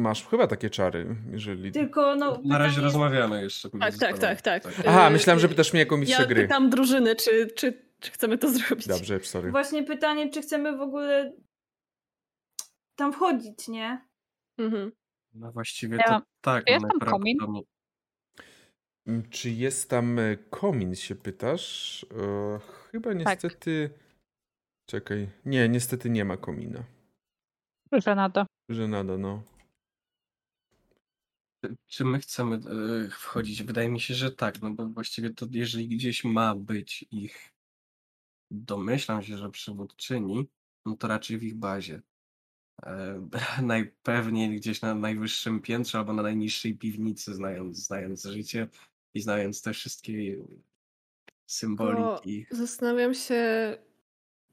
Masz 0.00 0.26
chyba 0.28 0.46
takie 0.46 0.70
czary, 0.70 1.16
jeżeli. 1.30 1.72
Tylko 1.72 2.16
no. 2.16 2.40
Na 2.44 2.58
razie 2.58 2.80
rozmawiamy 2.80 3.42
jeszcze. 3.42 3.70
Tak, 3.70 3.80
tak, 3.80 4.10
sobą. 4.16 4.18
tak, 4.20 4.40
tak. 4.40 4.62
Aha, 4.86 5.10
myślałem, 5.10 5.40
że 5.40 5.48
pytasz 5.48 5.72
mnie 5.72 5.80
jako 5.80 5.96
mistrza 5.96 6.22
Ja 6.22 6.28
gry. 6.28 6.42
pytam 6.42 6.70
drużyny, 6.70 7.16
czy, 7.16 7.46
czy, 7.46 7.82
czy 8.00 8.10
chcemy 8.10 8.38
to 8.38 8.50
zrobić. 8.50 8.86
Dobrze, 8.86 9.20
sorry. 9.20 9.50
Właśnie 9.50 9.82
pytanie, 9.82 10.30
czy 10.30 10.42
chcemy 10.42 10.76
w 10.76 10.80
ogóle 10.80 11.32
tam 12.96 13.12
wchodzić, 13.12 13.68
nie? 13.68 14.00
Mhm. 14.58 14.92
No 15.34 15.52
właściwie 15.52 15.96
Ja- 15.96 16.04
to 16.20 16.26
tak. 16.40 16.70
jest 16.70 16.86
tam 16.88 17.10
komin? 17.10 17.38
Mm, 19.06 19.30
Czy 19.30 19.50
jest 19.50 19.90
tam 19.90 20.18
e, 20.18 20.36
komin, 20.50 20.94
się 20.94 21.14
pytasz? 21.14 22.06
E, 22.16 22.58
chyba 22.92 23.10
Tak. 23.10 23.18
niestety. 23.18 23.90
Czekaj. 24.90 25.28
Nie, 25.44 25.68
niestety 25.68 26.10
nie 26.10 26.24
ma 26.24 26.36
komina. 26.36 26.84
Że 28.00 28.14
na 28.14 28.30
to. 28.30 28.46
Że 28.68 28.88
nada, 28.88 29.18
no. 29.18 29.42
Czy 31.86 32.04
my 32.04 32.18
chcemy 32.18 32.56
e, 32.56 33.08
wchodzić? 33.10 33.62
Wydaje 33.62 33.88
mi 33.88 34.00
się, 34.00 34.14
że 34.14 34.32
tak, 34.32 34.62
no 34.62 34.70
bo 34.70 34.86
właściwie 34.86 35.30
to 35.30 35.46
jeżeli 35.50 35.88
gdzieś 35.88 36.24
ma 36.24 36.54
być 36.54 37.04
ich, 37.10 37.52
domyślam 38.50 39.22
się, 39.22 39.36
że 39.38 39.50
przywódczyni, 39.50 40.48
no 40.86 40.96
to 40.96 41.08
raczej 41.08 41.38
w 41.38 41.42
ich 41.42 41.54
bazie. 41.54 42.02
E, 42.82 43.28
najpewniej 43.62 44.56
gdzieś 44.56 44.82
na 44.82 44.94
najwyższym 44.94 45.60
piętrze 45.60 45.98
albo 45.98 46.12
na 46.12 46.22
najniższej 46.22 46.78
piwnicy, 46.78 47.34
znając, 47.34 47.86
znając 47.86 48.24
życie 48.24 48.68
i 49.14 49.20
znając 49.20 49.62
te 49.62 49.72
wszystkie 49.72 50.36
symboliki. 51.46 52.46
Zastanawiam 52.50 53.14
się, 53.14 53.76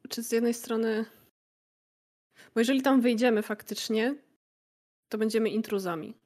czy 0.10 0.24
z 0.24 0.32
jednej 0.32 0.54
strony. 0.54 1.06
Bo 2.54 2.60
jeżeli 2.60 2.82
tam 2.82 3.02
wyjdziemy 3.02 3.42
faktycznie, 3.42 4.16
to 5.10 5.18
będziemy 5.18 5.50
intruzami. 5.50 6.18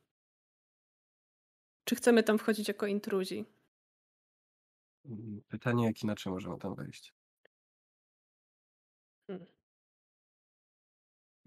Czy 1.84 1.96
chcemy 1.96 2.24
tam 2.24 2.38
wchodzić 2.38 2.68
jako 2.68 2.88
intruzi? 2.88 3.46
Pytanie, 5.48 5.86
jak 5.86 6.04
inaczej 6.04 6.34
możemy 6.34 6.58
tam 6.58 6.76
wejść. 6.76 7.14
Hmm. 9.28 9.46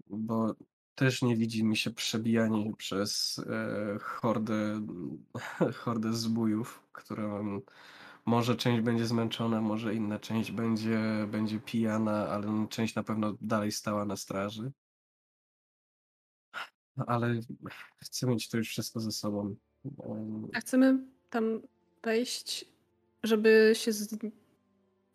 Bo 0.07 0.55
też 0.95 1.21
nie 1.21 1.35
widzi 1.35 1.63
mi 1.63 1.77
się 1.77 1.91
przebijanie 1.91 2.75
przez 2.77 3.39
e, 3.39 3.99
hordę, 3.99 4.87
hordę 5.81 6.13
zbójów, 6.13 6.83
która 6.91 7.23
mm, 7.23 7.61
może 8.29 8.55
część 8.55 8.81
będzie 8.81 9.05
zmęczona, 9.05 9.61
może 9.61 9.95
inna 9.95 10.19
część 10.19 10.51
będzie, 10.51 11.27
będzie 11.31 11.59
pijana, 11.59 12.27
ale 12.27 12.67
część 12.69 12.95
na 12.95 13.03
pewno 13.03 13.35
dalej 13.41 13.71
stała 13.71 14.05
na 14.05 14.15
straży. 14.15 14.71
Ale 17.07 17.39
chcę 17.99 18.27
mieć 18.27 18.49
to 18.49 18.57
już 18.57 18.69
wszystko 18.69 18.99
ze 18.99 19.11
sobą. 19.11 19.55
A 20.53 20.59
chcemy 20.59 21.05
tam 21.29 21.61
wejść, 22.03 22.65
żeby 23.23 23.71
się 23.75 23.93
z, 23.93 24.15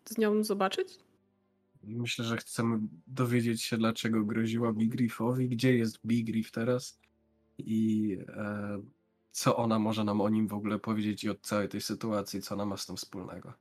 z 0.05 0.19
nią 0.19 0.45
zobaczyć? 0.45 0.99
Myślę, 1.83 2.25
że 2.25 2.37
chcemy 2.37 2.79
dowiedzieć 3.07 3.62
się, 3.62 3.77
dlaczego 3.77 4.25
groziła 4.25 4.73
Big 4.73 4.95
Riffowi, 4.95 5.49
gdzie 5.49 5.77
jest 5.77 6.07
Big 6.07 6.29
Riff 6.29 6.51
teraz 6.51 7.01
i 7.59 8.19
e, 8.29 8.83
co 9.35 9.57
ona 9.57 9.78
może 9.78 10.05
nam 10.05 10.20
o 10.20 10.28
nim 10.28 10.49
w 10.49 10.55
ogóle 10.55 10.78
powiedzieć 10.78 11.24
i 11.24 11.30
od 11.30 11.41
całej 11.41 11.68
tej 11.68 11.80
sytuacji, 11.80 12.43
co 12.43 12.55
ona 12.55 12.66
ma 12.66 12.76
z 12.76 12.87
tym 12.87 12.97
wspólnego. 12.97 13.53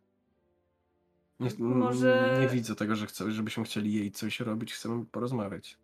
Nie, 1.39 1.49
Może- 1.59 2.37
nie 2.41 2.47
widzę 2.47 2.75
tego, 2.75 2.95
że 2.95 3.05
chcę, 3.07 3.31
żebyśmy 3.31 3.63
chcieli 3.63 3.93
jej 3.93 4.11
coś 4.11 4.39
robić, 4.39 4.73
chcemy 4.73 5.05
porozmawiać. 5.05 5.77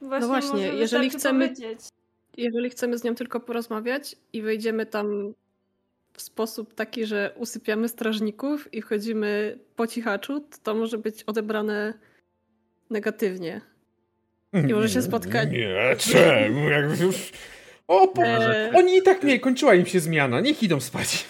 Właśnie, 0.00 0.26
właśnie, 0.28 0.50
może 0.50 0.64
jeżeli 0.74 1.10
wystarczy 1.10 1.18
chcemy- 1.18 1.48
Powiedzieć. 1.48 1.80
Jeżeli 2.36 2.70
chcemy 2.70 2.98
z 2.98 3.04
nią 3.04 3.14
tylko 3.14 3.40
porozmawiać 3.40 4.16
i 4.32 4.42
wejdziemy 4.42 4.86
tam 4.86 5.34
w 6.12 6.22
sposób 6.22 6.74
taki, 6.74 7.06
że 7.06 7.34
usypiamy 7.36 7.88
strażników 7.88 8.74
i 8.74 8.82
wchodzimy 8.82 9.58
po 9.76 9.86
cichaczu, 9.86 10.40
to, 10.40 10.58
to 10.62 10.74
może 10.74 10.98
być 10.98 11.22
odebrane 11.22 11.94
negatywnie. 12.90 13.60
I 14.68 14.74
może 14.74 14.88
się 14.88 15.02
spotkać- 15.02 15.50
Nie, 15.50 15.96
czemu? 15.98 16.68
Jakby 16.68 17.04
już... 17.04 17.32
O, 17.88 18.08
po... 18.08 18.22
Eee, 18.24 18.76
Oni 18.76 18.96
i 18.96 19.02
tak 19.02 19.22
nie, 19.22 19.40
kończyła 19.40 19.74
im 19.74 19.86
się 19.86 20.00
zmiana. 20.00 20.40
Niech 20.40 20.62
idą 20.62 20.80
spać. 20.80 21.24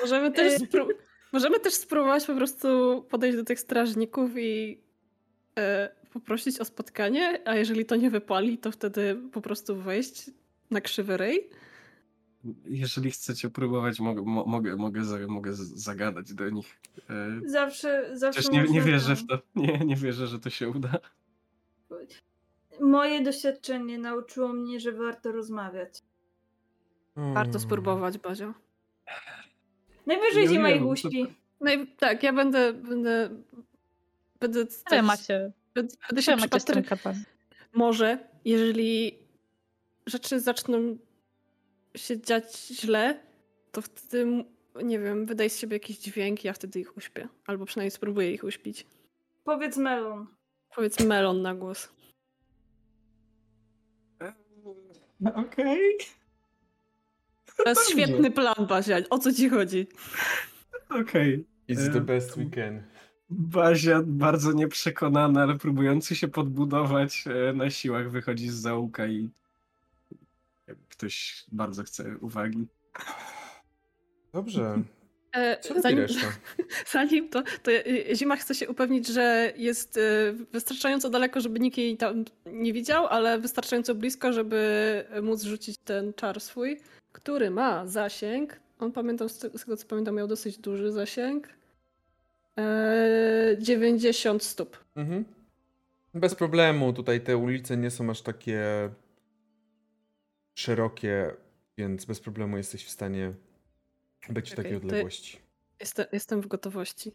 możemy, 0.00 0.32
też 0.32 0.52
E, 0.52 0.58
spró- 0.58 0.88
możemy 1.32 1.60
też 1.60 1.74
spróbować 1.74 2.24
po 2.26 2.34
prostu 2.34 2.68
podejść 3.10 3.36
do 3.38 3.44
tych 3.44 3.60
strażników 3.60 4.30
i 4.38 4.80
e, 5.58 5.88
poprosić 6.12 6.58
o 6.60 6.64
spotkanie, 6.64 7.40
a 7.44 7.54
jeżeli 7.56 7.84
to 7.86 7.96
nie 7.96 8.10
wypali, 8.10 8.58
to 8.58 8.70
wtedy 8.72 9.16
po 9.32 9.40
prostu 9.40 9.76
wejść 9.76 10.30
na 10.70 10.80
krzywy 10.80 11.16
rej. 11.16 11.50
Jeżeli 12.64 13.10
chcecie 13.10 13.50
próbować, 13.50 14.00
mogę, 14.00 14.22
mo, 14.22 14.44
mogę, 14.44 14.76
mogę, 14.76 15.04
za, 15.04 15.18
mogę 15.26 15.52
z- 15.54 15.74
zagadać 15.84 16.34
do 16.34 16.50
nich. 16.50 16.80
E, 17.10 17.48
Zawsze, 17.48 18.10
zawsze 18.12 18.48
nie, 18.52 18.62
nie 18.62 18.80
wierzę 18.82 19.16
w 19.16 19.26
to. 19.26 19.38
Nie, 19.56 19.78
nie 19.78 19.96
wierzę, 19.96 20.26
że 20.26 20.38
to 20.40 20.50
się 20.50 20.68
uda. 20.68 20.92
Moje 22.80 23.20
doświadczenie 23.20 23.98
nauczyło 23.98 24.48
mnie, 24.48 24.80
że 24.80 24.92
warto 24.92 25.32
rozmawiać. 25.32 26.02
Warto 27.16 27.50
Mm. 27.50 27.60
spróbować, 27.60 28.18
Bazio. 28.18 28.54
Najwyżej 30.06 30.42
Nie 30.42 30.48
zima 30.48 30.70
ich 30.70 30.86
uśpi. 30.86 31.26
No 31.60 31.72
i 31.72 31.86
tak, 31.86 32.22
ja 32.22 32.32
będę, 32.32 32.72
będę, 32.72 33.30
będę, 34.40 34.64
Wy 34.64 34.70
też- 34.90 35.04
macie, 35.04 35.52
będę, 35.74 35.94
będę 36.08 36.22
się 36.22 36.36
macie. 36.36 36.48
Może, 37.72 38.18
jeżeli 38.44 39.18
rzeczy 40.06 40.40
zaczną 40.40 40.98
się 41.96 42.20
dziać 42.20 42.56
źle, 42.66 43.20
to 43.72 43.82
wtedy, 43.82 44.44
nie 44.82 44.98
wiem, 44.98 45.26
wydaj 45.26 45.50
z 45.50 45.58
siebie 45.58 45.76
jakiś 45.76 45.98
dźwięk, 45.98 46.44
ja 46.44 46.52
wtedy 46.52 46.80
ich 46.80 46.96
uśpię. 46.96 47.28
Albo 47.46 47.64
przynajmniej 47.66 47.90
spróbuję 47.90 48.32
ich 48.32 48.44
uśpić. 48.44 48.86
Powiedz 49.44 49.76
melon. 49.76 50.26
Powiedz 50.74 51.00
melon 51.00 51.42
na 51.42 51.54
głos. 51.54 51.88
Okej. 55.24 55.80
To 57.56 57.68
jest 57.68 57.80
Dobrze. 57.80 57.92
świetny 57.92 58.30
plan, 58.30 58.66
Bazia. 58.68 58.96
O 59.10 59.18
co 59.18 59.32
ci 59.32 59.48
chodzi? 59.48 59.86
Okej. 60.90 61.44
It's 61.68 61.92
the 61.92 61.98
E, 61.98 62.00
best 62.00 62.38
we 62.38 62.44
can. 62.50 62.82
Bazia 63.30 64.00
bardzo 64.06 64.52
nieprzekonana, 64.52 65.42
ale 65.42 65.58
próbujący 65.58 66.16
się 66.16 66.28
podbudować 66.28 67.24
e, 67.26 67.52
na 67.52 67.70
siłach 67.70 68.10
wychodzi 68.10 68.48
z 68.48 68.54
zaułka 68.54 69.06
i 69.06 69.28
jak 70.66 70.76
ktoś 70.88 71.44
bardzo 71.52 71.82
chce 71.84 72.18
uwagi. 72.20 72.66
Dobrze. 74.32 74.82
E, 75.32 75.60
Co 75.60 75.80
zanim, 75.80 76.06
zanim 76.92 77.28
to, 77.28 77.42
to 77.62 77.70
e, 77.72 78.14
Zima 78.14 78.36
chce 78.36 78.54
się 78.54 78.68
upewnić, 78.68 79.06
że 79.06 79.52
jest 79.56 79.96
e, 79.96 80.00
wystarczająco 80.52 81.10
daleko, 81.10 81.40
żeby 81.40 81.60
nikt 81.60 81.78
jej 81.78 81.96
tam 81.96 82.24
nie 82.46 82.72
widział, 82.72 83.06
ale 83.06 83.38
wystarczająco 83.38 83.94
blisko, 83.94 84.32
żeby 84.32 85.04
móc 85.22 85.42
rzucić 85.42 85.78
ten 85.78 86.14
czar 86.14 86.40
swój, 86.40 86.80
który 87.12 87.50
ma 87.50 87.86
zasięg. 87.86 88.60
On 88.78 88.92
pamiętam, 88.92 89.28
z 89.28 89.38
tego 89.38 89.76
co 89.76 89.86
pamiętam, 89.86 90.14
miał 90.14 90.26
dosyć 90.26 90.58
duży 90.58 90.92
zasięg. 90.92 91.48
E, 92.58 93.56
90 93.58 94.42
stóp. 94.42 94.84
Mhm. 94.96 95.24
Bez 96.14 96.34
problemu. 96.34 96.92
Tutaj 96.92 97.20
te 97.20 97.36
ulice 97.36 97.76
nie 97.76 97.90
są 97.90 98.10
aż 98.10 98.22
takie 98.22 98.90
szerokie, 100.54 101.34
więc 101.78 102.04
bez 102.04 102.20
problemu 102.20 102.56
jesteś 102.56 102.84
w 102.84 102.90
stanie 102.90 103.32
być 104.30 104.50
w 104.52 104.54
takiej 104.54 104.72
to- 104.72 104.76
odległości. 104.78 105.38
Jestem, 105.80 106.06
jestem 106.12 106.40
w 106.40 106.46
gotowości. 106.46 107.12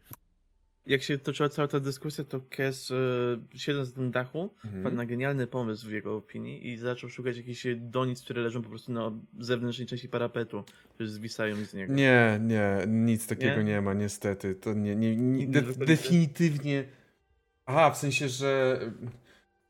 Jak 0.85 1.03
się 1.03 1.17
toczyła 1.17 1.49
cała 1.49 1.67
ta 1.67 1.79
dyskusja, 1.79 2.23
to 2.23 2.39
Kes, 2.49 2.91
e, 2.91 2.95
siedząc 3.57 3.89
na 3.89 3.95
tym 3.95 4.11
dachu, 4.11 4.49
Mhm. 4.65 4.95
na 4.95 5.05
genialny 5.05 5.47
pomysł 5.47 5.87
w 5.87 5.91
jego 5.91 6.15
opinii 6.15 6.67
i 6.67 6.77
zaczął 6.77 7.09
szukać 7.09 7.37
jakichś 7.37 7.65
donic, 7.77 8.21
które 8.21 8.41
leżą 8.41 8.61
po 8.61 8.69
prostu 8.69 8.91
na 8.91 9.11
zewnętrznej 9.39 9.87
części 9.87 10.09
parapetu, 10.09 10.63
które 10.93 11.09
zwisają 11.09 11.55
z 11.65 11.73
niego. 11.73 11.93
Nie, 11.93 12.39
nie, 12.41 12.77
nic 12.87 13.27
takiego 13.27 13.57
nie, 13.57 13.63
Nie? 13.63 13.81
ma, 13.81 13.93
niestety. 13.93 14.55
To 14.55 14.73
nie, 14.73 14.95
nie, 14.95 15.15
nie 15.15 15.47
de, 15.47 15.61
definitywnie. 15.61 16.83
Aha, 17.65 17.91
w 17.91 17.97
sensie, 17.97 18.29
że 18.29 18.79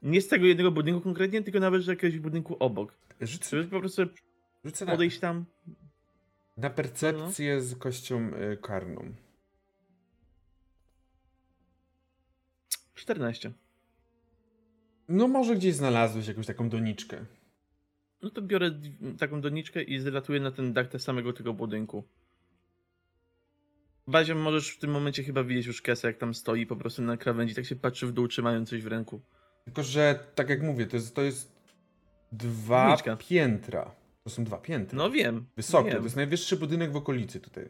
Nie 0.01 0.21
z 0.21 0.27
tego 0.27 0.45
jednego 0.45 0.71
budynku 0.71 1.01
konkretnie, 1.01 1.41
tylko 1.43 1.59
nawet 1.59 1.83
z 1.83 1.87
jakiegoś 1.87 2.19
budynku 2.19 2.55
obok. 2.59 2.93
rzucę, 3.21 3.63
po 3.63 3.79
prostu 3.79 4.01
rzucę 4.65 4.85
na, 4.85 4.91
podejść 4.91 5.19
tam. 5.19 5.45
Na 6.57 6.69
percepcję 6.69 7.61
z 7.61 7.77
kością 7.77 8.31
y, 8.53 8.57
karną. 8.57 9.13
14. 12.93 13.51
No 15.07 15.27
może 15.27 15.55
gdzieś 15.55 15.75
znalazłeś 15.75 16.27
jakąś 16.27 16.47
taką 16.47 16.69
doniczkę. 16.69 17.25
No 18.21 18.29
to 18.29 18.41
biorę 18.41 18.71
taką 19.19 19.41
doniczkę 19.41 19.83
i 19.83 19.99
zlatuję 19.99 20.39
na 20.39 20.51
ten 20.51 20.73
dach 20.73 20.87
tego 20.87 20.99
samego 20.99 21.33
tego 21.33 21.53
budynku. 21.53 22.03
Bazio, 24.07 24.35
możesz 24.35 24.69
w 24.69 24.79
tym 24.79 24.91
momencie 24.91 25.23
chyba 25.23 25.43
widzieć 25.43 25.65
już 25.65 25.81
Kesa, 25.81 26.07
jak 26.07 26.17
tam 26.17 26.33
stoi 26.33 26.65
po 26.65 26.75
prostu 26.75 27.01
na 27.01 27.17
krawędzi, 27.17 27.55
tak 27.55 27.65
się 27.65 27.75
patrzy 27.75 28.07
w 28.07 28.11
dół, 28.11 28.27
trzymając 28.27 28.69
coś 28.69 28.81
w 28.81 28.87
ręku. 28.87 29.21
Tylko, 29.65 29.83
że 29.83 30.19
tak 30.35 30.49
jak 30.49 30.61
mówię, 30.61 30.85
to 30.85 30.95
jest, 30.95 31.15
to 31.15 31.21
jest 31.21 31.51
dwa 32.31 32.85
Doniczka. 32.85 33.15
piętra. 33.15 33.95
To 34.23 34.29
są 34.29 34.43
dwa 34.43 34.57
piętra. 34.57 34.97
No 34.97 35.09
wiem. 35.09 35.45
Wysokie, 35.55 35.89
wiem, 35.89 35.97
to 35.97 36.03
jest 36.03 36.15
najwyższy 36.15 36.57
budynek 36.57 36.91
w 36.91 36.95
okolicy 36.95 37.39
tutaj. 37.39 37.65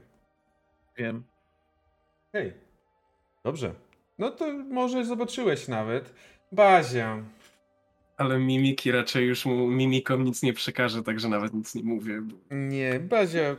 Wiem. 0.97 1.23
Hej. 2.33 2.53
Dobrze. 3.43 3.73
No 4.17 4.31
to 4.31 4.53
może 4.53 5.05
zobaczyłeś 5.05 5.67
nawet. 5.67 6.13
Bazia. 6.51 7.23
Ale 8.17 8.39
mimiki 8.39 8.91
raczej 8.91 9.27
już 9.27 9.45
mu 9.45 9.67
mimikom 9.67 10.23
nic 10.23 10.43
nie 10.43 10.53
przekaże, 10.53 11.03
także 11.03 11.29
nawet 11.29 11.53
nic 11.53 11.75
nie 11.75 11.83
mówię. 11.83 12.21
bo- 12.21 12.55
Nie, 12.55 12.99
Bazia, 12.99 13.55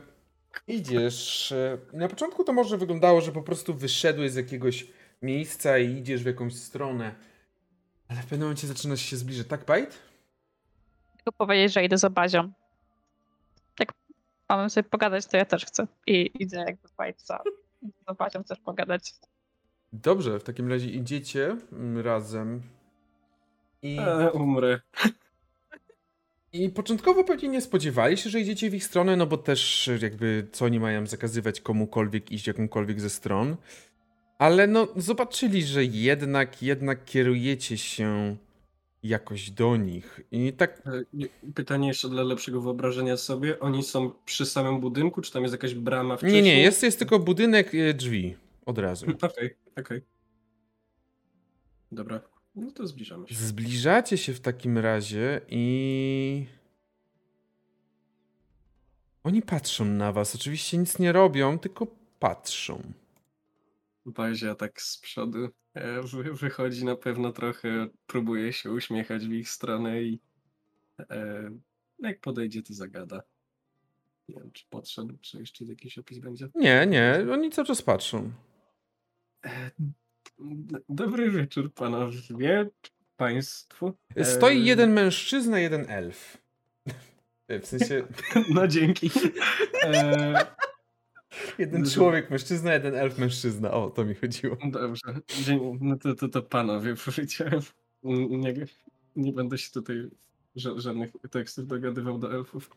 idziesz. 0.67 1.51
e, 1.51 1.77
Na 1.93 2.07
początku 2.07 2.43
to 2.43 2.53
może 2.53 2.77
wyglądało, 2.77 3.21
że 3.21 3.31
po 3.31 3.41
prostu 3.41 3.73
wyszedłeś 3.73 4.31
z 4.31 4.35
jakiegoś 4.35 4.87
miejsca 5.21 5.77
i 5.77 5.91
idziesz 5.97 6.23
w 6.23 6.25
jakąś 6.25 6.55
stronę. 6.55 7.15
Ale 8.07 8.19
w 8.21 8.25
pewnym 8.25 8.41
momencie 8.41 8.67
zaczynasz 8.67 9.01
się 9.01 9.17
zbliżać. 9.17 9.47
Tak, 9.47 9.65
Bajt? 9.65 9.99
Tylko 11.17 11.31
powiedzieć, 11.31 11.73
że 11.73 11.83
idę 11.83 11.97
za 11.97 12.09
bazią. 12.09 12.51
Mamy 14.49 14.69
sobie 14.69 14.89
pogadać, 14.89 15.25
to 15.25 15.37
ja 15.37 15.45
też 15.45 15.65
chcę. 15.65 15.87
I 16.07 16.31
idę 16.43 16.57
jakby 16.57 16.87
za 18.07 18.13
bazią 18.17 18.43
też 18.43 18.59
pogadać. 18.59 19.13
Dobrze, 19.93 20.39
w 20.39 20.43
takim 20.43 20.69
razie 20.69 20.89
idziecie 20.89 21.57
mm, 21.71 22.05
razem. 22.05 22.61
I, 23.81 23.97
E, 23.99 24.31
umrę. 24.31 24.79
I 26.53 26.69
początkowo 26.69 27.23
pewnie 27.23 27.49
nie 27.49 27.61
spodziewali 27.61 28.17
się, 28.17 28.29
że 28.29 28.39
idziecie 28.39 28.69
w 28.69 28.75
ich 28.75 28.83
stronę, 28.83 29.15
no 29.15 29.27
bo 29.27 29.37
też 29.37 29.89
jakby 30.01 30.47
co 30.51 30.65
oni 30.65 30.79
mają 30.79 31.07
zakazywać 31.07 31.61
komukolwiek 31.61 32.31
iść 32.31 32.47
jakąkolwiek 32.47 33.01
ze 33.01 33.09
stron. 33.09 33.55
Ale 34.37 34.67
no 34.67 34.87
zobaczyli, 34.95 35.63
że 35.63 35.83
jednak, 35.83 36.63
jednak 36.63 37.05
kierujecie 37.05 37.77
się 37.77 38.35
jakoś 39.07 39.51
do 39.51 39.77
nich. 39.77 40.21
I 40.31 40.53
tak 40.53 40.81
E, 40.87 40.91
nie- 41.13 41.27
Pytanie 41.55 41.87
jeszcze 41.87 42.09
dla 42.09 42.23
lepszego 42.23 42.61
wyobrażenia 42.61 43.17
sobie. 43.17 43.59
Oni 43.59 43.83
są 43.83 44.11
przy 44.25 44.45
samym 44.45 44.79
budynku, 44.79 45.21
czy 45.21 45.31
tam 45.31 45.41
jest 45.43 45.51
jakaś 45.53 45.73
brama 45.75 46.17
wcześniej? 46.17 46.43
Nie, 46.43 46.49
nie, 46.55 46.61
jest, 46.61 46.83
jest 46.83 46.99
tylko 46.99 47.19
budynek, 47.19 47.75
e, 47.75 47.93
drzwi. 47.93 48.35
Od 48.65 48.77
razu. 48.77 49.05
Okej, 49.21 49.55
okej. 49.79 50.01
Dobra, 51.91 52.21
no 52.55 52.71
to 52.71 52.87
zbliżamy 52.87 53.27
się. 53.27 53.35
Zbliżacie 53.35 54.17
się 54.17 54.33
w 54.33 54.39
takim 54.39 54.77
razie 54.77 55.41
i. 55.49 56.45
Oni 59.23 59.41
patrzą 59.41 59.85
na 59.85 60.11
was. 60.11 60.35
Oczywiście 60.35 60.77
nic 60.77 60.99
nie 60.99 61.11
robią, 61.11 61.59
tylko 61.59 61.87
patrzą. 62.19 62.81
Bazia 64.05 64.55
tak 64.55 64.81
z 64.81 64.97
przodu 64.97 65.49
wy, 66.03 66.33
wychodzi 66.33 66.85
na 66.85 66.95
pewno 66.95 67.31
trochę, 67.31 67.87
próbuje 68.07 68.53
się 68.53 68.71
uśmiechać 68.71 69.27
w 69.27 69.31
ich 69.31 69.49
stronę 69.49 70.03
i 70.03 70.19
e, 70.99 71.49
jak 71.99 72.19
podejdzie, 72.19 72.61
to 72.61 72.73
zagada. 72.73 73.21
Nie 74.29 74.35
wiem, 74.35 74.51
czy 74.51 74.65
podszedł, 74.69 75.17
czy 75.21 75.39
jeszcze 75.39 75.65
jakiś 75.65 75.97
opis 75.97 76.19
będzie. 76.19 76.49
Nie, 76.55 76.87
nie, 76.87 77.25
oni 77.31 77.51
cały 77.51 77.67
czas 77.67 77.81
patrzą. 77.81 78.31
E, 79.45 79.71
dobry 80.89 81.31
wieczór 81.31 81.73
panowie, 81.73 82.69
państwu. 83.17 83.93
E, 84.15 84.25
Stoi 84.25 84.65
jeden 84.65 84.93
mężczyzna, 84.93 85.59
jeden 85.59 85.89
elf. 85.89 86.37
W 87.61 87.65
sensie, 87.65 88.07
No 88.55 88.67
dzięki. 88.67 89.11
E, 89.83 90.45
jeden 91.57 91.89
człowiek 91.89 92.29
mężczyzna, 92.29 92.73
jeden 92.73 92.95
elf 92.95 93.17
mężczyzna. 93.17 93.71
O, 93.71 93.89
to 93.89 94.05
mi 94.05 94.15
chodziło. 94.15 94.57
Dobrze, 94.65 95.01
Dzień, 95.27 95.77
no 95.81 95.97
to, 95.97 96.15
to, 96.15 96.27
to 96.27 96.41
panowie 96.41 96.95
powiedziałem. 97.05 97.61
Nie, 98.03 98.53
nie 99.15 99.33
będę 99.33 99.57
się 99.57 99.71
tutaj 99.71 100.09
ża- 100.57 100.79
żadnych 100.79 101.11
tekstów 101.31 101.67
dogadywał 101.67 102.17
do 102.17 102.33
elfów. 102.33 102.69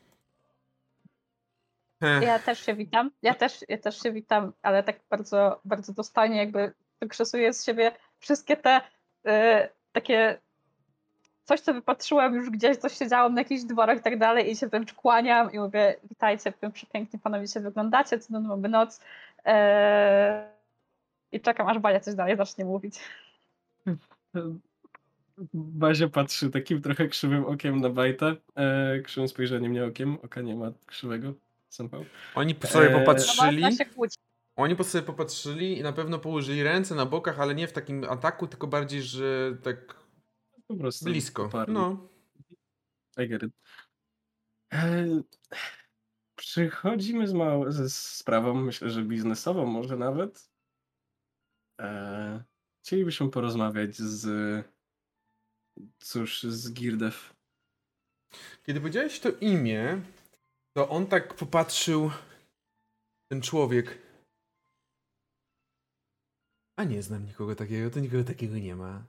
Ja 2.01 2.39
też 2.39 2.67
się 2.67 2.75
witam. 2.75 3.11
Ja 3.23 3.35
też, 3.35 3.65
ja 3.69 3.79
też 3.79 4.03
się 4.03 4.13
witam, 4.13 4.53
ale 4.63 4.83
tak 4.83 5.01
bardzo, 5.11 5.61
bardzo 5.65 5.93
dostanie, 5.93 6.37
jakby 6.37 6.73
wykrzesuję 7.01 7.53
z 7.53 7.65
siebie 7.65 7.93
wszystkie 8.19 8.57
te 8.57 8.81
y, 9.27 9.31
takie 9.93 10.41
coś, 11.49 11.61
co 11.61 11.75
wypatrzyłam 11.75 12.35
już 12.35 12.51
gdzieś, 12.51 12.77
coś 12.77 12.99
się 12.99 13.09
działo 13.09 13.29
na 13.29 13.41
jakichś 13.41 13.63
dworach 13.63 13.99
i 13.99 14.03
tak 14.03 14.19
dalej 14.19 14.51
i 14.51 14.57
się 14.57 14.67
wręcz 14.69 14.95
kłaniam 14.95 15.53
i 15.53 15.59
mówię, 15.59 15.97
witajcie, 16.11 16.53
przepięknie 16.73 17.19
panowie 17.19 17.49
się 17.49 17.61
wyglądacie, 17.61 18.19
cudowną 18.19 18.49
mamy 18.49 18.69
noc. 18.69 19.01
E, 19.45 20.51
I 21.33 21.41
czekam, 21.41 21.67
aż 21.69 21.79
Balia 21.79 22.01
coś 22.01 22.15
dalej 22.15 22.37
zacznie 22.37 22.65
mówić. 22.65 22.95
Bazia 25.55 26.09
patrzy 26.09 26.51
takim 26.51 26.83
trochę 26.83 27.09
krzywym 27.09 27.45
okiem 27.45 27.81
na 27.81 27.91
Bajta. 27.91 28.27
E, 28.57 29.01
krzywym 29.01 29.29
spojrzeniem, 29.29 29.73
nie 29.73 29.85
okiem. 29.85 30.19
Oka 30.25 30.41
nie 30.41 30.57
ma 30.57 30.73
krzywego. 30.87 31.33
Somehow. 31.69 32.07
Oni 32.35 32.55
po 32.55 32.67
sobie 32.67 32.87
Eee, 32.87 32.93
No 32.93 32.99
popatrzyli. 32.99 33.63
kłócić. 33.95 34.19
Oni 34.57 34.77
po 34.77 34.85
sobie 34.85 35.05
popatrzyli 35.05 35.79
i 35.79 35.83
na 35.83 35.93
pewno 35.93 36.19
położyli 36.19 36.63
ręce 36.63 36.95
na 36.95 37.07
bokach, 37.07 37.41
ale 37.41 37.55
nie 37.55 37.69
w 37.69 37.73
takim 37.73 38.05
ataku, 38.05 38.47
tylko 38.47 38.67
bardziej, 38.67 39.03
że 39.03 39.57
tak 39.63 40.08
Po 40.69 40.77
prostu 40.77 41.05
Blisko. 41.05 41.45
poparli. 41.45 41.75
No. 41.75 42.09
I 43.19 43.29
get 43.29 43.43
it. 43.43 43.53
E, 44.73 45.07
Przychodzimy 46.37 47.29
z 47.29 47.33
małą, 47.33 47.73
ze 47.73 47.91
sprawą, 47.91 48.55
myślę, 48.55 48.91
że 48.91 49.03
biznesową 49.03 49.67
może 49.67 49.97
nawet. 49.97 50.51
E, 51.81 52.45
chcielibyśmy 52.85 53.31
porozmawiać 53.31 53.97
z, 53.97 54.27
cóż, 55.99 56.43
z 56.43 56.73
Girdew. 56.73 57.35
Kiedy 58.63 58.81
powiedziałeś 58.81 59.21
to 59.21 59.29
imię, 59.41 60.03
to 60.77 60.89
on 60.89 61.07
tak 61.07 61.35
popatrzył. 61.35 62.11
Ten 63.31 63.43
człowiek. 63.43 63.99
A 66.77 66.85
nie 66.85 67.03
znam 67.03 67.27
nikogo 67.27 67.55
takiego, 67.55 67.91
to 67.91 68.01
nikogo 68.01 68.25
takiego 68.25 68.59
nie 68.59 68.77
ma. 68.77 69.05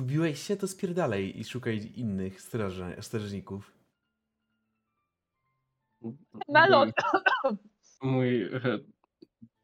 Zgubiłeś 0.00 0.42
się, 0.42 0.56
to 0.56 0.68
spierdalaj 0.68 1.32
i 1.36 1.44
szukaj 1.44 1.92
innych 1.96 2.40
straży, 2.40 2.96
strażników. 3.00 3.72
Melon! 6.48 6.92
Mój 8.02 8.42
e, 8.42 8.60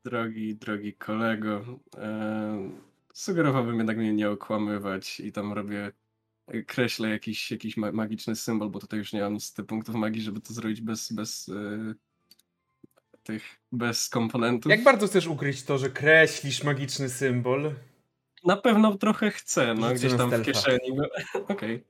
drogi, 0.05 0.57
drogi 0.57 0.95
kolego, 0.95 1.65
e, 1.97 2.71
sugerowałbym 3.15 3.77
jednak 3.77 3.97
mnie 3.97 4.13
nie 4.13 4.31
okłamywać 4.31 5.21
i 5.21 5.33
tam 5.33 5.53
robię, 5.53 5.93
e, 6.47 6.63
kreślę 6.63 7.09
jakiś, 7.11 7.51
jakiś 7.51 7.77
ma- 7.77 7.93
magiczny 7.93 8.37
symbol, 8.37 8.71
bo 8.71 8.79
tutaj 8.79 8.99
już 8.99 9.13
nie 9.13 9.21
mam 9.21 9.35
niestety 9.35 9.69
punktów 9.69 9.95
magii, 9.95 10.23
żeby 10.23 10.41
to 10.41 10.55
zrobić 10.55 10.81
bez, 10.81 11.13
bez 11.13 11.49
e, 11.49 11.95
tych, 13.23 13.43
bez 13.73 14.09
komponentów. 14.09 14.71
Jak 14.71 14.83
bardzo 14.85 15.07
chcesz 15.07 15.27
ukryć 15.27 15.63
to, 15.63 15.79
że 15.79 15.91
kreślisz 15.91 16.65
magiczny 16.65 17.09
symbol? 17.09 17.75
Na 18.47 18.57
pewno 18.57 18.99
trochę 18.99 19.31
chcę, 19.31 19.75
no 19.75 19.95
gdzieś 19.95 20.15
tam 20.15 20.31
w 20.31 20.43
kieszeni. 20.43 20.99
Okej. 21.49 21.85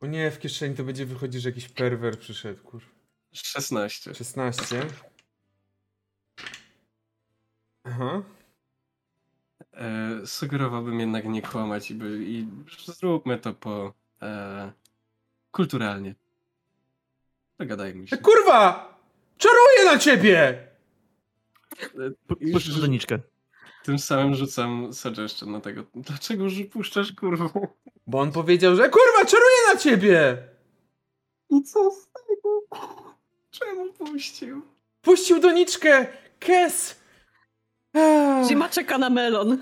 O 0.00 0.06
nie, 0.06 0.30
w 0.30 0.38
kieszeni 0.38 0.76
to 0.76 0.84
będzie 0.84 1.06
wychodzi, 1.06 1.40
że 1.40 1.48
jakiś 1.48 1.68
perwer 1.68 2.18
przyszedł, 2.18 2.62
kur. 2.62 2.82
16. 3.32 4.14
16. 4.14 4.86
Aha. 7.84 8.22
E, 9.72 10.26
sugerowałbym 10.26 11.00
jednak 11.00 11.24
nie 11.24 11.42
kłamać 11.42 11.90
i, 11.90 11.94
by, 11.94 12.18
i 12.24 12.46
zróbmy 12.86 13.38
to 13.38 13.54
po 13.54 13.94
e, 14.22 14.72
kulturalnie. 15.50 16.14
Dogadajmy 17.58 18.08
się. 18.08 18.16
E, 18.16 18.18
kurwa! 18.18 18.90
Czaruję 19.38 19.84
na 19.84 19.98
ciebie! 19.98 20.68
Puszczę 22.52 22.72
doniczkę. 22.80 23.18
Tym 23.84 23.98
samym 23.98 24.34
rzucam 24.34 24.92
suggestion 24.92 25.50
na 25.50 25.60
tego. 25.60 25.84
Dlaczego 25.94 26.48
że 26.48 26.64
puszczasz 26.64 27.12
kurwą? 27.12 27.48
Bo 28.06 28.20
on 28.20 28.32
powiedział, 28.32 28.76
że 28.76 28.88
kurwa, 28.88 29.24
czaruję 29.24 29.74
na 29.74 29.80
ciebie! 29.80 30.38
I 31.50 31.62
co 31.62 31.90
z 31.90 32.08
tego? 32.12 32.62
Czemu 33.50 33.92
puścił? 33.92 34.62
Puścił 35.02 35.40
doniczkę! 35.40 36.06
Kes! 36.38 37.00
Ah. 37.94 38.48
Zima 38.48 38.68
czeka 38.68 38.98
na 38.98 39.10
melon. 39.10 39.58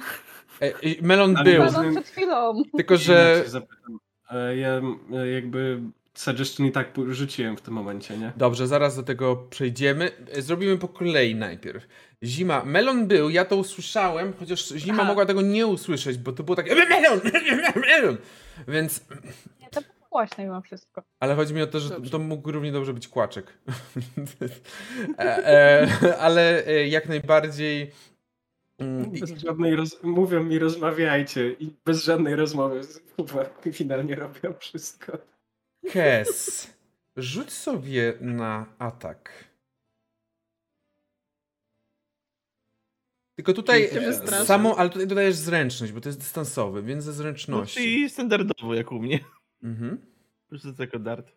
Melon 1.02 1.36
Ale 1.36 1.44
był, 1.44 1.64
Melon 1.64 1.90
przed 1.92 2.08
chwilą. 2.08 2.62
tylko 2.76 2.96
że... 2.96 3.44
E, 4.30 4.56
ja 4.56 4.80
e, 5.12 5.28
jakby 5.28 5.80
suggestion 6.20 6.66
i 6.66 6.72
tak 6.72 6.88
rzuciłem 7.10 7.56
w 7.56 7.60
tym 7.60 7.74
momencie, 7.74 8.18
nie? 8.18 8.32
Dobrze, 8.36 8.66
zaraz 8.66 8.96
do 8.96 9.02
tego 9.02 9.36
przejdziemy. 9.36 10.10
E, 10.32 10.42
Zrobimy 10.42 10.78
po 10.78 10.88
kolei 10.88 11.34
najpierw. 11.34 11.86
Zima. 12.24 12.64
Melon 12.64 13.06
był, 13.06 13.30
ja 13.30 13.44
to 13.44 13.56
usłyszałem, 13.56 14.32
chociaż 14.38 14.68
Zima 14.68 14.94
Aha. 14.98 15.04
mogła 15.08 15.26
tego 15.26 15.42
nie 15.42 15.66
usłyszeć, 15.66 16.18
bo 16.18 16.32
to 16.32 16.42
było 16.42 16.56
takie 16.56 16.74
melon, 16.90 17.20
melon. 17.76 18.16
Więc, 18.68 19.04
Nie, 19.60 19.68
to 19.70 19.80
było 19.80 19.92
głośno 20.10 20.44
mimo 20.44 20.60
wszystko. 20.60 21.02
ale 21.20 21.34
chodzi 21.34 21.54
mi 21.54 21.62
o 21.62 21.66
to, 21.66 21.80
że 21.80 21.88
Dobrze. 21.88 22.10
to 22.10 22.18
mógł 22.18 22.52
równie 22.52 22.72
dobrze 22.72 22.94
być 22.94 23.08
kłaczek. 23.08 23.46
e, 25.18 25.46
e, 26.02 26.18
ale 26.18 26.66
e, 26.66 26.88
jak 26.88 27.08
najbardziej... 27.08 27.90
mm, 28.78 29.10
Bez 29.10 29.30
żadnej 29.30 29.76
roz... 29.76 30.02
Mówią 30.02 30.44
mi 30.44 30.58
rozmawiajcie 30.58 31.52
i 31.52 31.70
bez 31.84 32.04
żadnej 32.04 32.36
rozmowy 32.36 32.80
finalnie 33.72 34.14
robią 34.14 34.54
wszystko. 34.58 35.18
Kes, 35.92 36.66
rzuć 37.16 37.52
sobie 37.52 38.14
na 38.20 38.66
atak. 38.78 39.44
Tylko 43.36 43.52
tutaj 43.52 43.88
wystraszy. 43.88 44.46
samo, 44.46 44.78
ale 44.78 44.90
tutaj 44.90 45.06
dodajesz 45.06 45.36
zręczność, 45.36 45.92
bo 45.92 46.00
to 46.00 46.08
jest 46.08 46.18
dystansowy, 46.18 46.82
więc 46.82 47.04
ze 47.04 47.10
No 47.10 47.16
zręczności. 47.16 48.00
i 48.00 48.10
standardowo 48.10 48.74
jak 48.74 48.92
u 48.92 48.98
mnie. 48.98 49.20
Mhm. 49.62 49.98
Rzucę 50.50 50.82
jako 50.82 50.98
dart. 50.98 51.32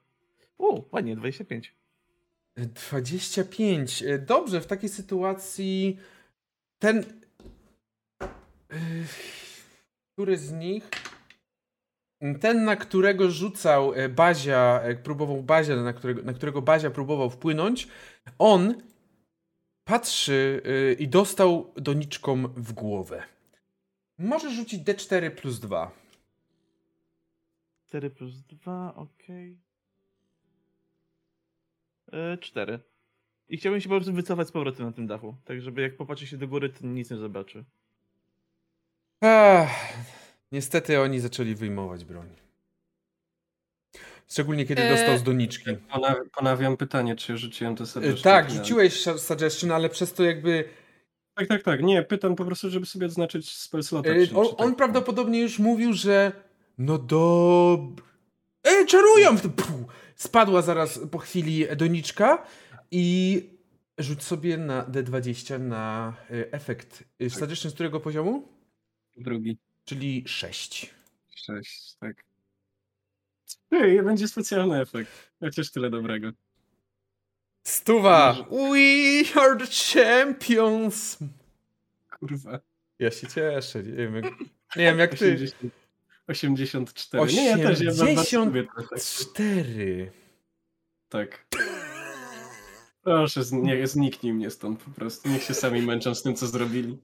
U, 0.57 0.83
ładnie, 0.91 1.15
25. 1.15 1.75
25. 2.57 4.03
E, 4.03 4.19
Dobrze, 4.19 4.61
w 4.61 4.67
takiej 4.67 4.89
sytuacji 4.89 5.99
ten. 6.79 7.03
e, 8.19 8.75
Który 10.13 10.37
z 10.37 10.51
nich? 10.51 10.89
Ten, 12.39 12.65
na 12.65 12.75
którego 12.75 13.31
rzucał 13.31 13.93
e, 13.93 14.09
Bazia, 14.09 14.81
jak 14.87 15.03
próbował 15.03 15.43
Bazia, 15.43 15.75
na 15.75 15.93
którego, 15.93 16.21
na 16.21 16.33
którego 16.33 16.61
Bazia 16.61 16.89
próbował 16.89 17.29
wpłynąć, 17.29 17.87
on 18.39 18.81
patrzy 19.83 20.61
e, 20.65 20.93
i 20.93 21.07
dostał 21.07 21.73
doniczką 21.75 22.47
w 22.47 22.73
głowę. 22.73 23.23
Może 24.17 24.51
rzucić 24.51 24.83
D4 24.83 25.31
plus 25.31 25.59
2. 25.59 25.91
4 27.87 28.09
plus 28.09 28.41
2, 28.41 28.95
okej. 28.95 29.57
E, 32.13 32.37
4. 32.37 32.79
I 33.49 33.57
chciałbym 33.57 33.81
się 33.81 33.89
po 33.89 33.95
prostu 33.95 34.13
wycofać 34.13 34.47
z 34.47 34.51
powrotem 34.51 34.85
na 34.85 34.91
tym 34.91 35.07
dachu. 35.07 35.35
Tak, 35.45 35.61
żeby 35.61 35.81
jak 35.81 35.97
popatrzy 35.97 36.27
się 36.27 36.37
do 36.37 36.47
góry, 36.47 36.69
to 36.69 36.87
nic 36.87 37.11
nie 37.11 37.17
zobaczy. 37.17 37.63
Ach, 39.21 39.93
niestety 40.51 40.99
oni 41.01 41.19
zaczęli 41.19 41.55
wyjmować 41.55 42.05
broń. 42.05 42.27
Szczególnie 44.27 44.65
kiedy 44.65 44.81
Eee, 44.81 44.89
dostał 44.97 45.17
z 45.17 45.23
doniczki. 45.23 45.65
Pona, 45.91 46.15
ponawiam 46.37 46.77
pytanie, 46.77 47.15
czy 47.15 47.37
rzuciłem 47.37 47.75
to 47.75 47.83
E, 47.83 47.87
suggestion. 47.87 48.23
Tak, 48.23 48.51
rzuciłeś 48.51 49.01
su- 49.01 49.17
suggestion, 49.19 49.71
ale 49.71 49.89
przez 49.89 50.13
to 50.13 50.23
jakby. 50.23 50.63
Tak, 51.33 51.47
tak, 51.47 51.63
tak. 51.63 51.83
Nie, 51.83 52.03
pytam 52.03 52.35
po 52.35 52.45
prostu, 52.45 52.69
żeby 52.69 52.85
sobie 52.85 53.05
odznaczyć 53.05 53.51
spell 53.57 53.83
slota. 53.83 54.09
e, 54.09 54.27
czy- 54.27 54.35
On, 54.35 54.47
on 54.57 54.67
tak. 54.69 54.75
prawdopodobnie 54.77 55.41
już 55.41 55.59
mówił, 55.59 55.93
że. 55.93 56.31
No 56.77 56.97
dob. 56.97 58.01
Ej, 58.63 58.85
czarują! 58.85 59.37
Puh, 59.37 59.93
Spadła 60.15 60.61
zaraz 60.61 60.99
po 61.11 61.17
chwili 61.17 61.65
doniczka 61.77 62.45
i 62.91 63.43
rzuć 63.97 64.23
sobie 64.23 64.57
na 64.57 64.83
D20 64.85 65.59
na 65.59 66.13
e, 66.31 66.51
efekt. 66.53 67.03
E, 67.19 67.29
Suggestion 67.29 67.71
z 67.71 67.73
którego 67.73 67.99
poziomu? 67.99 68.47
Drugi. 69.17 69.57
Czyli 69.85 70.23
6. 70.27 70.93
Sześć, 71.35 71.95
tak. 71.99 72.23
Ej, 73.71 74.03
będzie 74.03 74.27
specjalny 74.27 74.81
efekt. 74.81 75.31
Chociaż 75.39 75.71
tyle 75.71 75.89
dobrego. 75.89 76.31
Stuwa! 77.63 78.33
We 78.49 79.41
are 79.41 79.57
the 79.57 79.67
champions! 79.93 81.17
Kurwa. 82.19 82.59
Ja 82.99 83.11
się 83.11 83.27
cieszę, 83.27 83.83
nie 83.83 83.91
wiem 83.93 84.15
jak, 84.15 84.25
nie 84.75 84.83
wiem 84.83 84.99
jak 84.99 85.15
ty. 85.15 85.51
80, 86.27 86.89
84. 86.89 87.33
Nie, 87.33 87.49
ja 87.49 87.57
też 87.67 87.81
ja 87.81 87.91
wam- 87.93 87.97
was 88.15 88.25
80. 88.25 88.45
lubię 88.45 88.67
trochę. 88.75 88.95
Cztery. 88.99 90.11
Tak. 91.09 91.47
Proszę, 93.03 93.41
nie, 93.51 93.87
zniknij 93.87 94.33
mnie 94.33 94.49
stąd 94.49 94.83
po 94.83 94.91
prostu. 94.91 95.29
Niech 95.29 95.43
się 95.43 95.53
sami 95.53 95.81
męczą 95.81 96.15
z 96.15 96.23
tym, 96.23 96.35
co 96.35 96.47
zrobili. 96.47 96.97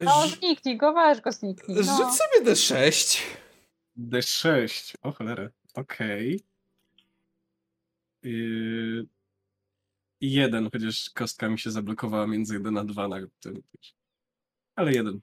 No, 0.00 0.28
zniknij 0.28 0.76
go, 0.76 0.92
weź 0.92 1.20
go 1.20 1.32
zniknij. 1.32 1.76
Rzuć 1.76 1.86
No. 1.86 2.14
sobie 2.14 2.52
D6. 2.52 3.20
D6. 3.96 4.94
O 5.02 5.12
cholera. 5.12 5.48
Okej. 5.74 6.40
Yy... 8.22 9.06
I 10.20 10.32
jeden, 10.32 10.70
chociaż 10.72 11.10
kostka 11.10 11.48
mi 11.48 11.58
się 11.58 11.70
zablokowała 11.70 12.26
między 12.26 12.54
1 12.54 12.78
a 12.78 12.84
2 12.84 13.08
na 13.08 13.16
tym. 13.40 13.62
Ale 14.76 14.92
jeden. 14.92 15.20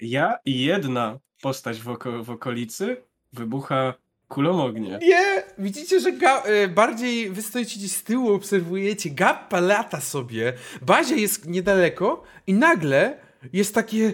Ja 0.00 0.38
i 0.44 0.62
jedna 0.64 1.18
postać 1.42 1.80
w, 1.80 1.88
oko- 1.88 2.22
w 2.24 2.30
okolicy 2.30 3.04
wybucha 3.32 3.94
kulą 4.34 4.64
ognia. 4.64 4.98
Nie! 4.98 5.42
Widzicie, 5.58 6.00
że 6.00 6.08
e, 6.10 6.68
bardziej 6.68 7.30
wy 7.30 7.42
stoicie 7.42 7.78
gdzieś 7.78 7.92
z 7.92 8.02
tyłu, 8.02 8.32
obserwujecie. 8.34 9.10
Gappa 9.10 9.60
lata 9.60 10.00
sobie. 10.00 10.52
Bazia 10.82 11.16
jest 11.16 11.46
niedaleko 11.48 12.22
i 12.46 12.54
nagle 12.54 13.16
jest 13.52 13.74
takie 13.74 14.12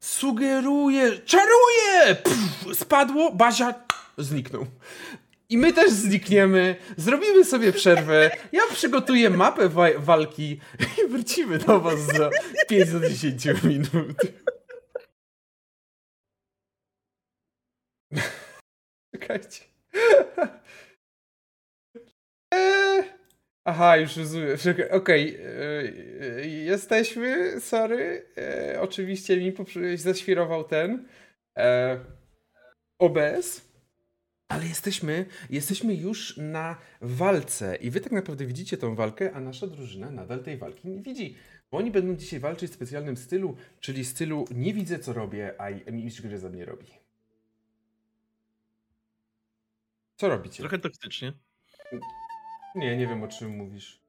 sugeruje, 0.00 1.12
czaruje! 1.24 2.14
Pff, 2.24 2.78
spadło, 2.78 3.32
Bazia 3.32 3.74
zniknął. 4.18 4.66
I 5.48 5.58
my 5.58 5.72
też 5.72 5.90
znikniemy, 5.90 6.76
zrobimy 6.96 7.44
sobie 7.44 7.72
przerwę, 7.72 8.30
ja 8.52 8.62
przygotuję 8.72 9.30
mapę 9.30 9.68
wa- 9.68 9.98
walki 9.98 10.60
i 11.04 11.08
wrócimy 11.08 11.58
do 11.58 11.80
was 11.80 12.06
za 12.06 12.30
5 12.68 12.90
do 12.90 13.00
10 13.08 13.44
minut. 13.64 14.16
Czekajcie. 19.24 19.64
Eee, 22.50 23.04
Aha, 23.64 23.96
już 23.96 24.16
rozumiem. 24.16 24.56
Okej, 24.90 25.36
eee, 25.40 26.64
jesteśmy, 26.64 27.60
sorry. 27.60 28.26
Oczywiście 28.80 29.36
mi 29.36 29.54
zaświrował 29.96 30.64
ten 30.64 31.08
OBS. 32.98 33.74
Ale 34.48 34.66
jesteśmy, 34.66 35.26
jesteśmy 35.50 35.94
już 35.94 36.36
na 36.36 36.76
walce 37.00 37.76
i 37.76 37.90
wy 37.90 38.00
tak 38.00 38.12
naprawdę 38.12 38.46
widzicie 38.46 38.76
tą 38.76 38.94
walkę, 38.94 39.32
a 39.32 39.40
nasza 39.40 39.66
drużyna 39.66 40.10
nadal 40.10 40.42
tej 40.42 40.56
walki 40.56 40.88
nie 40.88 41.02
widzi. 41.02 41.36
Bo 41.72 41.78
oni 41.78 41.90
będą 41.90 42.16
dzisiaj 42.16 42.40
walczyć 42.40 42.70
w 42.70 42.74
specjalnym 42.74 43.16
stylu, 43.16 43.56
czyli 43.80 44.04
stylu 44.04 44.44
nie 44.50 44.74
widzę 44.74 44.98
co 44.98 45.12
robię, 45.12 45.54
a 45.58 45.90
mistrz 45.90 46.22
gry 46.22 46.38
za 46.38 46.48
mnie 46.48 46.64
robi. 46.64 47.03
Co 50.24 50.28
robicie? 50.28 50.58
Trochę 50.58 50.78
toksycznie. 50.78 51.32
Nie, 52.74 52.96
nie 52.96 53.06
wiem 53.06 53.22
o 53.22 53.28
czym 53.28 53.56
mówisz. 53.56 54.00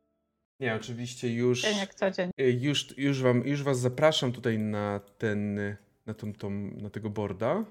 Nie, 0.60 0.76
oczywiście 0.76 1.34
już, 1.34 1.62
Dzień 1.62 1.78
jak 1.78 1.96
co 1.96 2.12
dzień. 2.12 2.32
y, 2.40 2.52
już, 2.52 2.98
już, 2.98 3.22
wam, 3.22 3.48
już 3.48 3.64
was 3.64 3.80
zapraszam 3.80 4.32
tutaj 4.32 4.60
na 4.60 5.00
ten, 5.18 5.60
na, 6.06 6.14
tą, 6.14 6.34
tą, 6.34 6.50
na 6.52 6.90
tego 6.90 7.10
boarda. 7.10 7.66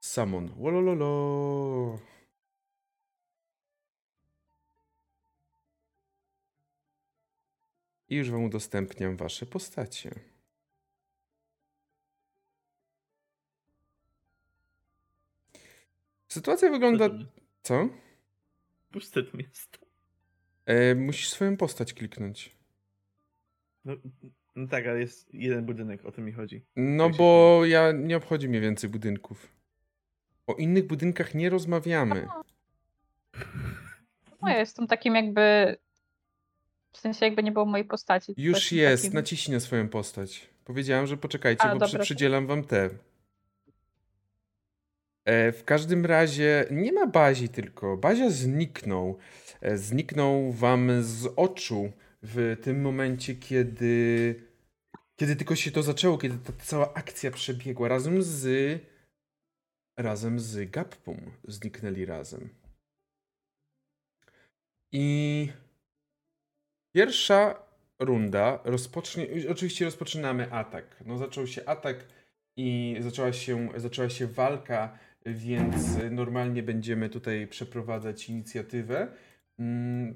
Summon. 0.00 0.48
Wolololo. 0.48 1.98
I 8.08 8.16
już 8.16 8.30
wam 8.30 8.44
udostępniam 8.44 9.16
wasze 9.16 9.46
postacie. 9.46 10.10
Sytuacja 16.34 16.70
wygląda... 16.70 17.08
Co? 17.62 17.88
Pusty 18.92 19.22
tu 19.22 19.38
jest. 19.38 19.78
E, 20.66 20.94
musisz 20.94 21.28
swoją 21.28 21.56
postać 21.56 21.94
kliknąć. 21.94 22.56
No, 23.84 23.92
no 24.56 24.68
tak, 24.68 24.86
ale 24.86 25.00
jest 25.00 25.34
jeden 25.34 25.66
budynek, 25.66 26.04
o 26.04 26.12
to 26.12 26.22
mi 26.22 26.32
chodzi. 26.32 26.64
No 26.76 27.04
Tak 27.04 27.12
się 27.12 27.18
bo 27.18 27.60
ja 27.64 27.92
nie 27.92 28.16
obchodzi 28.16 28.48
mnie 28.48 28.60
więcej 28.60 28.90
budynków. 28.90 29.48
O 30.46 30.54
innych 30.54 30.86
budynkach 30.86 31.34
nie 31.34 31.50
rozmawiamy. 31.50 32.26
No 34.42 34.48
ja 34.48 34.58
jestem 34.58 34.86
takim 34.86 35.14
jakby. 35.14 35.76
W 36.92 36.98
sensie 36.98 37.26
jakby 37.26 37.42
nie 37.42 37.52
było 37.52 37.66
mojej 37.66 37.86
postaci. 37.86 38.34
to 38.34 38.40
Już 38.40 38.72
jest, 38.72 39.02
takim- 39.02 39.14
naciśnij 39.14 39.54
na 39.54 39.60
swoją 39.60 39.88
postać. 39.88 40.48
Powiedziałem, 40.64 41.06
że 41.06 41.16
poczekajcie, 41.16 41.62
A, 41.62 41.72
bo 41.72 41.78
dobra. 41.78 42.00
przydzielam 42.00 42.46
wam 42.46 42.64
te. 42.64 42.90
E, 45.24 45.52
w 45.52 45.64
każdym 45.64 46.06
razie 46.06 46.66
nie 46.70 46.92
ma 46.92 47.06
bazi 47.06 47.48
tylko. 47.48 47.96
Bazia 47.96 48.30
zniknął. 48.30 49.18
E, 49.60 49.78
zniknął 49.78 50.52
wam 50.52 51.02
z 51.02 51.26
oczu 51.36 51.92
w 52.22 52.56
tym 52.62 52.80
momencie, 52.80 53.34
kiedy 53.34 54.34
kiedy 55.16 55.36
tylko 55.36 55.56
się 55.56 55.70
to 55.70 55.82
zaczęło, 55.82 56.18
kiedy 56.18 56.38
ta 56.38 56.52
cała 56.64 56.94
akcja 56.94 57.30
przebiegła 57.30 57.88
razem 57.88 58.22
z 58.22 58.80
razem 59.98 60.40
z 60.40 60.70
Gappum 60.70 61.32
zniknęli 61.44 62.04
razem. 62.04 62.48
I 64.92 65.48
pierwsza 66.94 67.62
runda 67.98 68.60
rozpocznie. 68.64 69.26
Oczywiście 69.50 69.84
rozpoczynamy 69.84 70.52
atak. 70.52 71.02
No, 71.06 71.18
zaczął 71.18 71.46
się 71.46 71.64
atak 71.64 72.06
i 72.56 72.96
zaczęła 73.00 73.32
się, 73.32 73.68
zaczęła 73.76 74.10
się 74.10 74.26
walka, 74.26 74.98
więc 75.26 75.76
normalnie 76.10 76.62
będziemy 76.62 77.08
tutaj 77.08 77.46
przeprowadzać 77.46 78.28
inicjatywę. 78.28 79.08
Mm. 79.58 80.14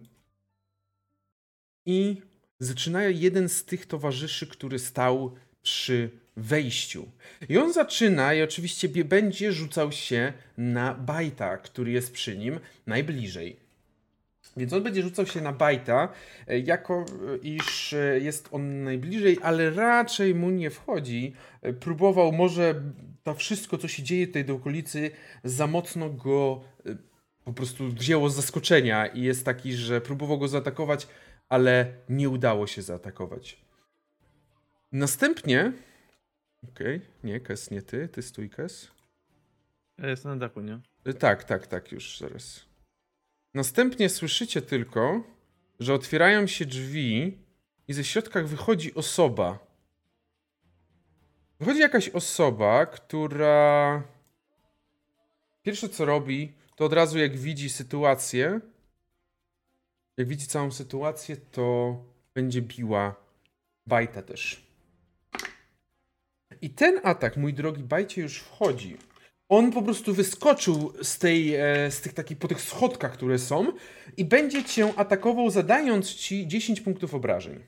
I 1.87 2.23
zaczyna 2.61 3.03
jeden 3.03 3.49
z 3.49 3.65
tych 3.65 3.87
towarzyszy, 3.87 4.47
który 4.47 4.79
stał 4.79 5.35
przy 5.63 6.11
wejściu. 6.37 7.09
I 7.49 7.59
on 7.59 7.73
zaczyna 7.73 8.35
i 8.35 8.43
oczywiście 8.43 8.89
będzie 9.05 9.53
rzucał 9.53 9.93
się 9.93 10.33
na 10.59 10.95
bajta, 10.95 11.57
który 11.57 11.91
jest 11.91 12.13
przy 12.13 12.39
nim 12.39 12.61
najbliżej. 12.87 13.68
Więc 14.59 14.73
on 14.73 14.83
będzie 14.83 15.03
rzucał 15.03 15.27
się 15.27 15.41
na 15.41 15.53
bajta, 15.53 16.09
e, 16.47 16.59
jako 16.59 17.05
e, 17.35 17.37
iż 17.37 17.93
e, 17.93 18.21
jest 18.21 18.49
on 18.53 18.85
najbliżej, 18.85 19.39
ale 19.43 19.71
raczej 19.71 20.35
mu 20.35 20.51
nie 20.51 20.71
wchodzi. 20.71 21.35
Próbował, 21.81 22.33
może 22.33 22.83
to 23.23 23.35
wszystko, 23.35 23.79
co 23.79 23.89
się 23.89 24.03
dzieje 24.03 24.27
tutaj 24.27 24.45
do 24.45 24.55
okolicy, 24.55 25.11
za 25.45 25.67
mocno 25.67 26.11
go 26.11 26.65
po 27.45 27.53
prostu 27.53 27.89
wzięło 27.89 28.31
z 28.31 28.37
zaskoczenia 28.37 29.07
i 29.07 29.23
jest 29.23 29.45
taki, 29.45 29.73
że 29.73 30.01
próbował 30.01 30.39
go 30.39 30.49
zaatakować, 30.49 31.09
ale 31.49 31.93
nie 32.09 32.29
udało 32.29 32.67
się 32.67 32.83
zaatakować. 32.83 33.61
Następnie. 34.93 35.73
Okej, 36.69 37.01
nie, 37.25 37.41
Kes, 37.41 37.71
nie 37.71 37.83
ty, 37.83 38.09
ty 38.09 38.23
stój, 38.23 38.51
Kes. 38.51 38.91
Ja 39.99 40.09
jestem 40.09 40.33
na 40.33 40.37
dachu, 40.37 40.61
nie? 40.61 40.81
Tak, 41.19 41.45
tak, 41.45 41.67
tak, 41.67 41.93
już 41.93 42.19
zaraz. 42.19 42.68
Następnie 43.55 44.09
słyszycie 44.09 44.63
tylko, 44.63 45.23
że 45.81 45.95
otwierają 45.95 46.47
się 46.47 46.67
drzwi 46.67 47.39
i 47.89 47.93
ze 47.93 48.05
środka 48.05 48.43
wychodzi 48.43 48.95
osoba. 48.95 49.59
Wychodzi 51.61 51.81
jakaś 51.81 52.09
osoba, 52.09 52.87
która. 52.87 54.03
Pierwsze 55.63 55.89
co 55.89 56.05
robi, 56.05 56.53
to 56.77 56.85
od 56.85 56.93
razu 56.93 57.19
jak 57.19 57.37
widzi 57.37 57.71
sytuację, 57.71 58.61
jak 60.17 60.29
widzi 60.29 60.47
całą 60.47 60.71
sytuację, 60.71 61.37
to 61.37 61.97
będzie 62.35 62.63
biła 62.63 63.15
Bajta 63.87 64.23
też. 64.23 64.69
I 66.63 66.71
ten 66.71 67.01
atak, 67.05 67.37
mój 67.37 67.55
drogi 67.55 67.83
Bajcie, 67.83 68.23
już 68.23 68.39
wchodzi. 68.39 68.97
On 69.49 69.73
po 69.73 69.83
prostu 69.83 70.15
wyskoczył 70.15 70.93
z, 71.03 71.19
tej, 71.19 71.55
e, 71.55 71.91
z 71.91 72.01
tych 72.01 72.13
takich, 72.13 72.39
po 72.39 72.49
tych 72.49 72.61
schodkach, 72.61 73.13
które 73.13 73.39
są 73.39 73.73
i 74.17 74.25
będzie 74.25 74.65
cię 74.65 74.93
atakował, 74.97 75.51
zadając 75.51 76.15
ci 76.15 76.49
10 76.49 76.81
punktów 76.81 77.15
obrażeń. 77.15 77.65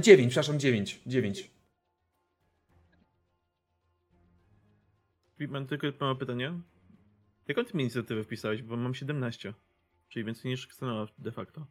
9, 0.00 0.30
przepraszam, 0.30 0.60
9. 0.60 1.00
9. 1.06 1.50
I 5.40 5.48
Mam 5.48 5.66
tylko 5.66 5.86
małe 6.00 6.16
pytanie. 6.16 6.52
Jaką 7.48 7.64
ty 7.64 7.76
mi 7.76 7.82
inicjatywę 7.82 8.24
wpisałeś? 8.24 8.62
Bo 8.62 8.76
mam 8.76 8.94
17. 8.94 9.54
Czyli 10.08 10.24
więcej 10.24 10.50
niż 10.50 10.66
Xenoa 10.66 11.06
de 11.18 11.32
facto. 11.32 11.66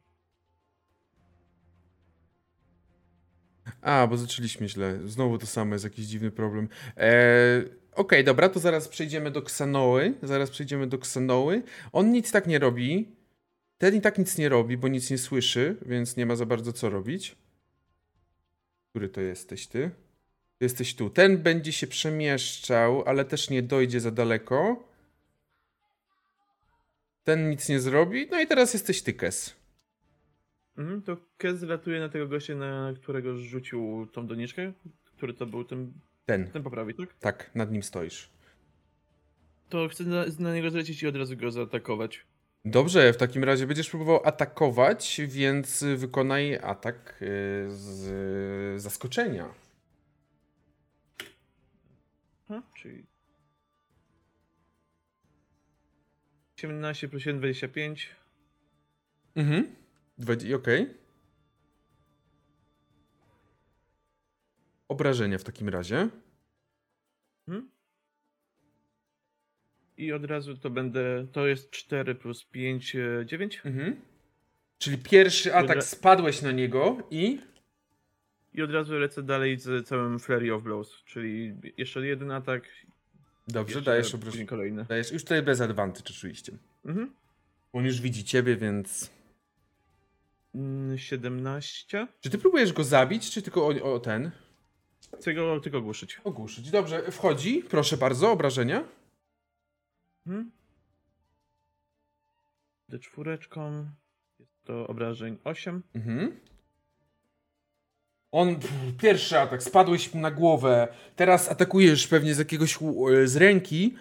A, 3.81 4.07
bo 4.07 4.18
zaczęliśmy 4.18 4.69
źle. 4.69 4.99
Znowu 5.06 5.38
to 5.38 5.45
samo, 5.45 5.76
jest 5.76 5.84
jakiś 5.84 6.06
dziwny 6.06 6.31
problem. 6.31 6.68
Eee, 6.98 7.80
Okej, 7.95 8.23
dobra, 8.23 8.49
to 8.49 8.59
zaraz 8.59 8.88
przejdziemy 8.88 9.31
do 9.31 9.41
Ksanoły. 9.41 10.13
Zaraz 10.23 10.49
przejdziemy 10.49 10.88
do 10.88 10.97
Ksanoły. 10.97 11.63
On 11.91 12.11
nic 12.11 12.31
tak 12.31 12.47
nie 12.47 12.59
robi. 12.59 13.15
Ten 13.77 13.95
i 13.95 14.01
tak 14.01 14.18
nic 14.18 14.38
nie 14.38 14.49
robi, 14.49 14.77
bo 14.77 14.88
nic 14.88 15.09
nie 15.09 15.18
słyszy, 15.18 15.77
więc 15.85 16.18
nie 16.18 16.26
ma 16.26 16.35
za 16.35 16.45
bardzo 16.45 16.73
co 16.73 16.89
robić. 16.89 17.35
Który 18.89 19.09
to 19.09 19.22
jesteś 19.22 19.68
ty? 19.68 19.91
Jesteś 20.59 20.95
tu. 20.95 21.09
Ten 21.09 21.38
będzie 21.38 21.72
się 21.72 21.88
przemieszczał, 21.88 23.03
ale 23.05 23.26
też 23.26 23.49
nie 23.49 23.61
dojdzie 23.61 23.99
za 23.99 24.11
daleko. 24.11 24.84
Ten 27.23 27.49
nic 27.49 27.69
nie 27.69 27.80
zrobi. 27.80 28.27
No 28.31 28.41
i 28.41 28.47
teraz 28.47 28.73
jesteś 28.73 29.01
ty, 29.01 29.13
Kes. 29.13 29.55
Mhm, 30.77 31.01
to 31.01 31.18
Kez 31.38 31.61
latuje 31.61 31.99
na 31.99 32.09
tego 32.09 32.27
gościa, 32.27 32.55
na 32.55 32.93
którego 32.95 33.38
rzucił 33.38 34.07
tą 34.11 34.27
doniczkę. 34.27 34.73
Który 35.03 35.34
to 35.34 35.45
był 35.45 35.63
ten, 35.63 35.93
Ten. 36.26 36.52
ten 36.52 36.64
po 36.64 36.72
prawej, 36.72 36.95
tak? 36.95 37.14
Tak, 37.19 37.52
nad 37.56 37.72
nim 37.72 37.84
stoisz. 37.84 38.30
To 39.69 39.88
chcę 39.88 40.03
na, 40.03 40.26
na 40.39 40.53
niego 40.56 40.72
zlecieć 40.72 41.03
i 41.03 41.07
od 41.07 41.15
razu 41.15 41.38
go 41.38 41.52
zaatakować. 41.52 42.26
Dobrze, 42.65 43.14
w 43.14 43.18
takim 43.18 43.43
razie 43.43 43.68
będziesz 43.68 43.89
próbował 43.89 44.22
atakować, 44.27 45.22
więc 45.27 45.84
wykonaj 45.95 46.56
atak 46.56 47.22
y, 47.22 47.26
z 47.69 48.81
zaskoczenia. 48.81 49.53
Aha, 52.49 52.61
czyli... 52.76 53.06
18 56.57 57.10
plus 57.10 57.23
7, 57.23 57.39
25. 57.39 58.10
Mhm. 59.35 59.76
Okej. 60.56 61.00
Obrażenia 64.91 65.38
w 65.38 65.43
takim 65.43 65.69
razie. 65.69 66.09
Mhm. 67.47 67.69
I 69.97 70.13
od 70.13 70.26
razu 70.26 70.57
to 70.57 70.69
będę. 70.69 71.27
To 71.31 71.47
jest 71.47 71.72
4 71.72 72.15
plus 72.15 72.45
5, 72.45 72.95
9. 73.26 73.61
Mhm. 73.65 74.01
Czyli 74.77 74.97
pierwszy 74.97 75.55
atak 75.55 75.84
spadłeś 75.84 76.41
na 76.41 76.51
niego 76.51 76.97
i. 77.11 77.39
I 78.53 78.61
od 78.61 78.72
razu 78.72 78.93
lecę 78.99 79.23
dalej 79.23 79.59
z 79.59 79.88
całym 79.88 80.19
Flurry 80.19 80.53
of 80.53 80.63
Blows. 80.63 81.03
Czyli 81.05 81.53
jeszcze 81.77 82.07
jeden 82.07 82.31
atak. 82.31 82.63
Dobrze, 83.47 83.76
jeszcze 83.76 83.91
dajesz 83.91 84.15
obrażenie. 84.15 84.45
kolejny. 84.45 84.85
Dajesz. 84.85 85.11
Już 85.11 85.23
tutaj 85.23 85.41
bez 85.41 85.61
advantage 85.61 86.09
oczywiście. 86.09 86.53
Mhm. 86.85 87.13
On 87.73 87.85
już 87.85 88.01
widzi 88.01 88.23
ciebie, 88.23 88.55
więc. 88.55 89.11
Mm, 90.55 90.97
17. 90.97 92.07
Czy 92.22 92.30
ty 92.30 92.38
próbujesz 92.38 92.73
go 92.73 92.84
zabić, 92.84 93.31
czy 93.31 93.41
tylko 93.41 93.68
o, 93.68 93.93
o 93.93 93.99
ten? 93.99 94.31
Chcę 95.17 95.33
go 95.33 95.59
tylko 95.59 95.77
ogłuszyć. 95.77 96.21
Ogłuszyć. 96.23 96.71
Dobrze, 96.71 97.11
wchodzi. 97.11 97.63
Proszę 97.69 97.97
bardzo, 97.97 98.31
obrażenia. 98.31 98.83
Mhm. 100.27 100.51
D4. 102.89 103.85
Jest 104.39 104.63
to 104.63 104.88
obrażeń 104.88 105.38
8. 105.43 105.83
Mhm. 105.95 106.39
On, 108.31 108.55
pff, 108.55 108.73
pierwszy 108.97 109.39
atak, 109.39 109.63
spadłeś 109.63 110.13
mu 110.13 110.21
na 110.21 110.31
głowę. 110.31 110.88
Teraz 111.15 111.49
atakujesz 111.49 112.07
pewnie 112.07 112.35
z 112.35 112.38
jakiegoś, 112.38 112.77
e, 112.77 113.27
z 113.27 113.35
ręki 113.35 113.95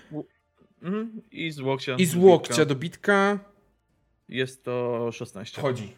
Mhm. 0.83 1.23
I 1.31 1.51
z 1.51 1.61
łokcia. 1.61 1.97
i 1.99 2.07
z 2.07 2.15
bitka. 2.15 2.27
łokcia 2.27 2.65
do 2.65 2.75
bitka. 2.75 3.39
Jest 4.29 4.65
to 4.65 5.09
16. 5.13 5.61
Wchodzi. 5.61 5.93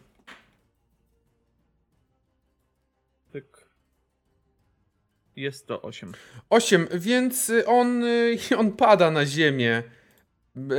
Jest 5.35 5.67
to 5.67 5.81
8. 5.81 6.11
8, 6.49 6.87
więc 6.93 7.49
y, 7.49 7.65
on, 7.65 8.03
y, 8.03 8.37
on 8.57 8.71
pada 8.71 9.11
na 9.11 9.25
ziemię. 9.25 9.83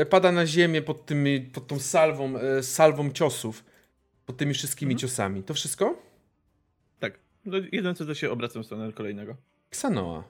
E, 0.01 0.07
Pada 0.07 0.33
na 0.33 0.47
ziemię 0.47 0.83
pod, 0.83 1.07
tymi, 1.07 1.41
pod 1.41 1.67
tą 1.67 1.79
salwą, 1.79 2.37
e, 2.39 2.63
salwą 2.63 3.11
ciosów. 3.11 3.65
Pod 4.27 4.37
tymi 4.37 4.55
wszystkimi 4.55 4.93
Mhm. 4.93 4.99
ciosami. 5.09 5.43
To 5.43 5.55
wszystko? 5.55 6.03
Tak. 7.01 7.19
No, 7.45 7.57
jeden 7.73 7.95
co 7.95 8.07
to 8.07 8.15
się 8.15 8.31
obracam 8.31 8.63
w 8.63 8.67
stronę 8.67 8.93
kolejnego. 8.93 9.37
Ksanoa. 9.71 10.25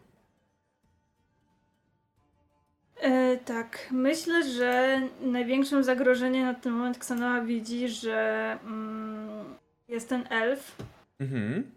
E, 3.01 3.36
tak, 3.36 3.88
myślę, 3.92 4.52
że 4.52 5.01
największym 5.20 5.84
zagrożeniem 5.84 6.42
na 6.44 6.55
ten 6.55 6.72
moment 6.72 6.98
Ksanoa 6.98 7.40
widzi, 7.40 7.88
że 7.88 8.59
mm, 8.64 9.55
jest 9.88 10.09
ten 10.09 10.26
elf. 10.30 10.76
Mhm. 11.20 11.70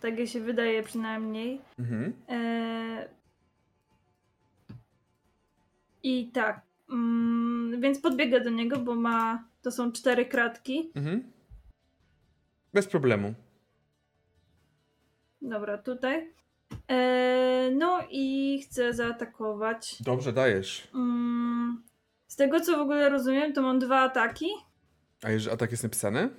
Tak 0.00 0.26
się 0.26 0.40
wydaje 0.40 0.82
przynajmniej. 0.82 1.60
Mhm. 1.78 2.12
E, 2.28 3.08
I 6.02 6.30
tak, 6.32 6.60
mm, 6.90 7.80
więc 7.80 8.00
podbiega 8.00 8.40
do 8.40 8.50
niego, 8.50 8.78
bo 8.78 8.94
ma, 8.94 9.44
to 9.62 9.70
są 9.70 9.92
cztery 9.92 10.26
kratki. 10.26 10.92
Mhm. 10.94 11.32
Bez 12.74 12.86
problemu. 12.86 13.34
Dobra, 15.42 15.78
tutaj. 15.78 16.32
E, 16.88 17.70
no 17.74 18.00
i 18.10 18.58
chcę 18.62 18.92
zaatakować. 18.92 20.02
Dobrze, 20.02 20.32
dajesz. 20.32 20.88
Mm, 20.94 21.82
z 22.26 22.36
tego 22.36 22.60
co 22.60 22.76
w 22.76 22.80
ogóle 22.80 23.08
rozumiem, 23.08 23.52
to 23.52 23.62
mam 23.62 23.78
dwa 23.78 24.00
ataki. 24.00 24.46
A 25.22 25.30
jeżeli 25.30 25.54
atak 25.54 25.70
jest 25.70 25.82
napisany? 25.82 26.30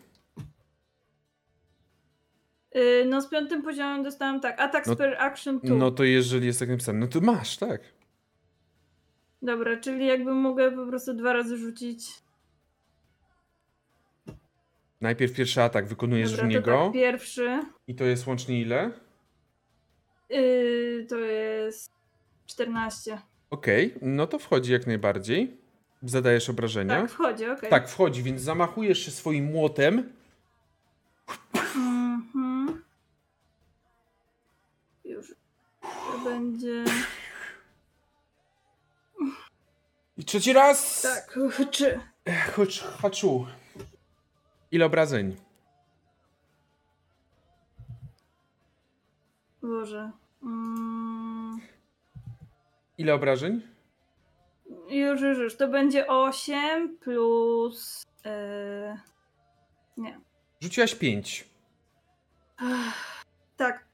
E, 2.72 3.06
no 3.06 3.22
z 3.22 3.30
piątym 3.30 3.62
poziomem 3.62 4.04
dostałam 4.04 4.41
tak, 4.41 4.60
atak 4.60 4.88
No- 4.88 4.94
spare 4.94 5.20
action 5.20 5.60
2. 5.60 5.76
No 5.76 5.91
to 5.91 6.04
jeżeli 6.04 6.48
jest 6.48 6.60
tak 6.60 6.70
napisane, 6.70 7.00
no 7.00 7.08
to 7.08 7.22
masz, 7.22 7.58
tak. 7.58 7.82
Dobra, 9.41 9.78
czyli 9.78 10.08
jakby 10.08 10.34
mogę 10.34 10.72
po 10.72 10.86
prostu 10.86 11.14
dwa 11.14 11.34
razy 11.34 11.58
rzucić. 11.58 12.10
Najpierw 15.02 15.34
pierwszy 15.34 15.62
atak 15.62 15.88
wykonujesz 15.88 16.32
Dobra, 16.32 16.46
w 16.46 16.48
to 16.48 16.54
niego. 16.54 16.84
tak, 16.86 16.94
pierwszy. 16.94 17.60
I 17.88 17.96
to 17.96 18.04
jest 18.04 18.28
łącznie 18.28 18.62
ile? 18.62 18.91
Yy, 20.30 21.06
to 21.10 21.18
jest 21.18 21.91
14. 22.46 23.18
Okej, 23.50 23.94
no 24.02 24.28
to 24.28 24.40
wchodzi 24.40 24.72
jak 24.72 24.88
najbardziej. 24.88 25.58
Zadajesz 26.04 26.50
obrażenia. 26.50 27.02
Tak, 27.02 27.12
wchodzi, 27.12 27.46
okej. 27.50 27.70
Tak, 27.70 27.90
wchodzi, 27.90 28.24
więc 28.24 28.41
zamachujesz 28.41 29.06
się 29.06 29.12
swoim 29.12 29.46
młotem. 29.46 30.14
Będzie. 36.24 36.86
I 40.18 40.26
trzeci 40.26 40.54
raz! 40.54 41.02
Tak, 41.02 41.40
czy. 41.72 42.00
Chodź, 42.56 42.80
haczu. 42.80 43.48
Ile 44.72 44.86
obrażeń? 44.86 45.36
Boże. 49.62 50.12
Mm. 50.44 51.60
Ile 52.98 53.14
obrażeń? 53.14 53.62
Już, 54.90 55.22
już, 55.22 55.38
już. 55.38 55.58
To 55.58 55.68
będzie 55.68 56.08
8 56.08 56.98
plus. 56.98 58.06
Yy... 58.26 59.00
Nie. 59.98 60.20
Rzuciłaś 60.62 60.96
5. 60.96 61.46
Tak. 63.58 63.89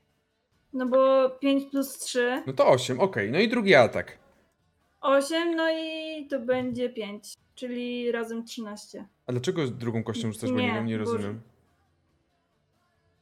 No 0.76 0.86
bo 0.86 1.30
5 1.30 1.72
plus 1.72 1.98
3. 1.98 2.44
No 2.48 2.54
to 2.54 2.68
8, 2.68 3.00
okej. 3.00 3.32
No 3.32 3.40
i 3.40 3.48
drugi 3.48 3.76
atak. 3.76 4.18
8, 5.02 5.56
no 5.56 5.70
i 5.72 6.28
to 6.28 6.40
będzie 6.40 6.90
5. 6.90 7.34
Czyli 7.56 8.12
razem 8.12 8.46
13. 8.46 9.06
A 9.28 9.32
dlaczego 9.32 9.68
drugą 9.68 10.04
kością 10.04 10.32
rzucasz, 10.32 10.52
bo 10.52 10.58
Nie, 10.60 10.74
nie, 10.74 10.84
nie 10.84 10.98
rozumiem. 10.98 11.42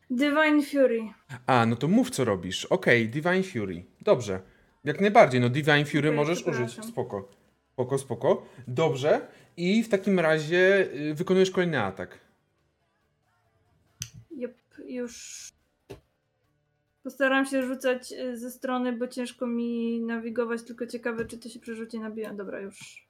Divine 0.10 0.64
Fury. 0.64 1.02
A, 1.46 1.66
no 1.66 1.76
to 1.76 1.88
mów 1.88 2.10
co 2.10 2.26
robisz. 2.26 2.66
Okej, 2.66 3.10
Divine 3.10 3.44
Fury. 3.44 3.86
Dobrze. 4.02 4.42
Jak 4.84 5.02
najbardziej, 5.02 5.42
no 5.42 5.50
Divine 5.50 5.86
Fury 5.86 6.00
Okej, 6.00 6.12
możesz 6.12 6.48
użyć. 6.48 6.86
Spoko. 6.86 7.30
Spoko, 7.74 7.98
spoko. 7.98 8.46
Dobrze. 8.68 9.28
I 9.58 9.84
w 9.84 9.90
takim 9.90 10.20
razie 10.20 10.88
y, 10.94 11.14
wykonujesz 11.14 11.52
kolejny 11.52 11.84
atak. 11.84 12.20
Jep, 14.32 14.58
już. 14.86 15.53
Postaram 17.04 17.46
się 17.46 17.64
rzucać 17.64 18.12
y, 18.12 18.38
ze 18.38 18.52
strony, 18.52 18.94
bo 18.94 19.08
ciężko 19.08 19.48
mi 19.48 20.00
nawigować, 20.02 20.64
tylko 20.64 20.88
ciekawe, 20.88 21.26
czy 21.26 21.38
to 21.38 21.50
się 21.50 21.60
przerzuci 21.60 22.00
na 22.00 22.10
biję. 22.12 22.32
Dobra, 22.36 22.60
już. 22.60 23.08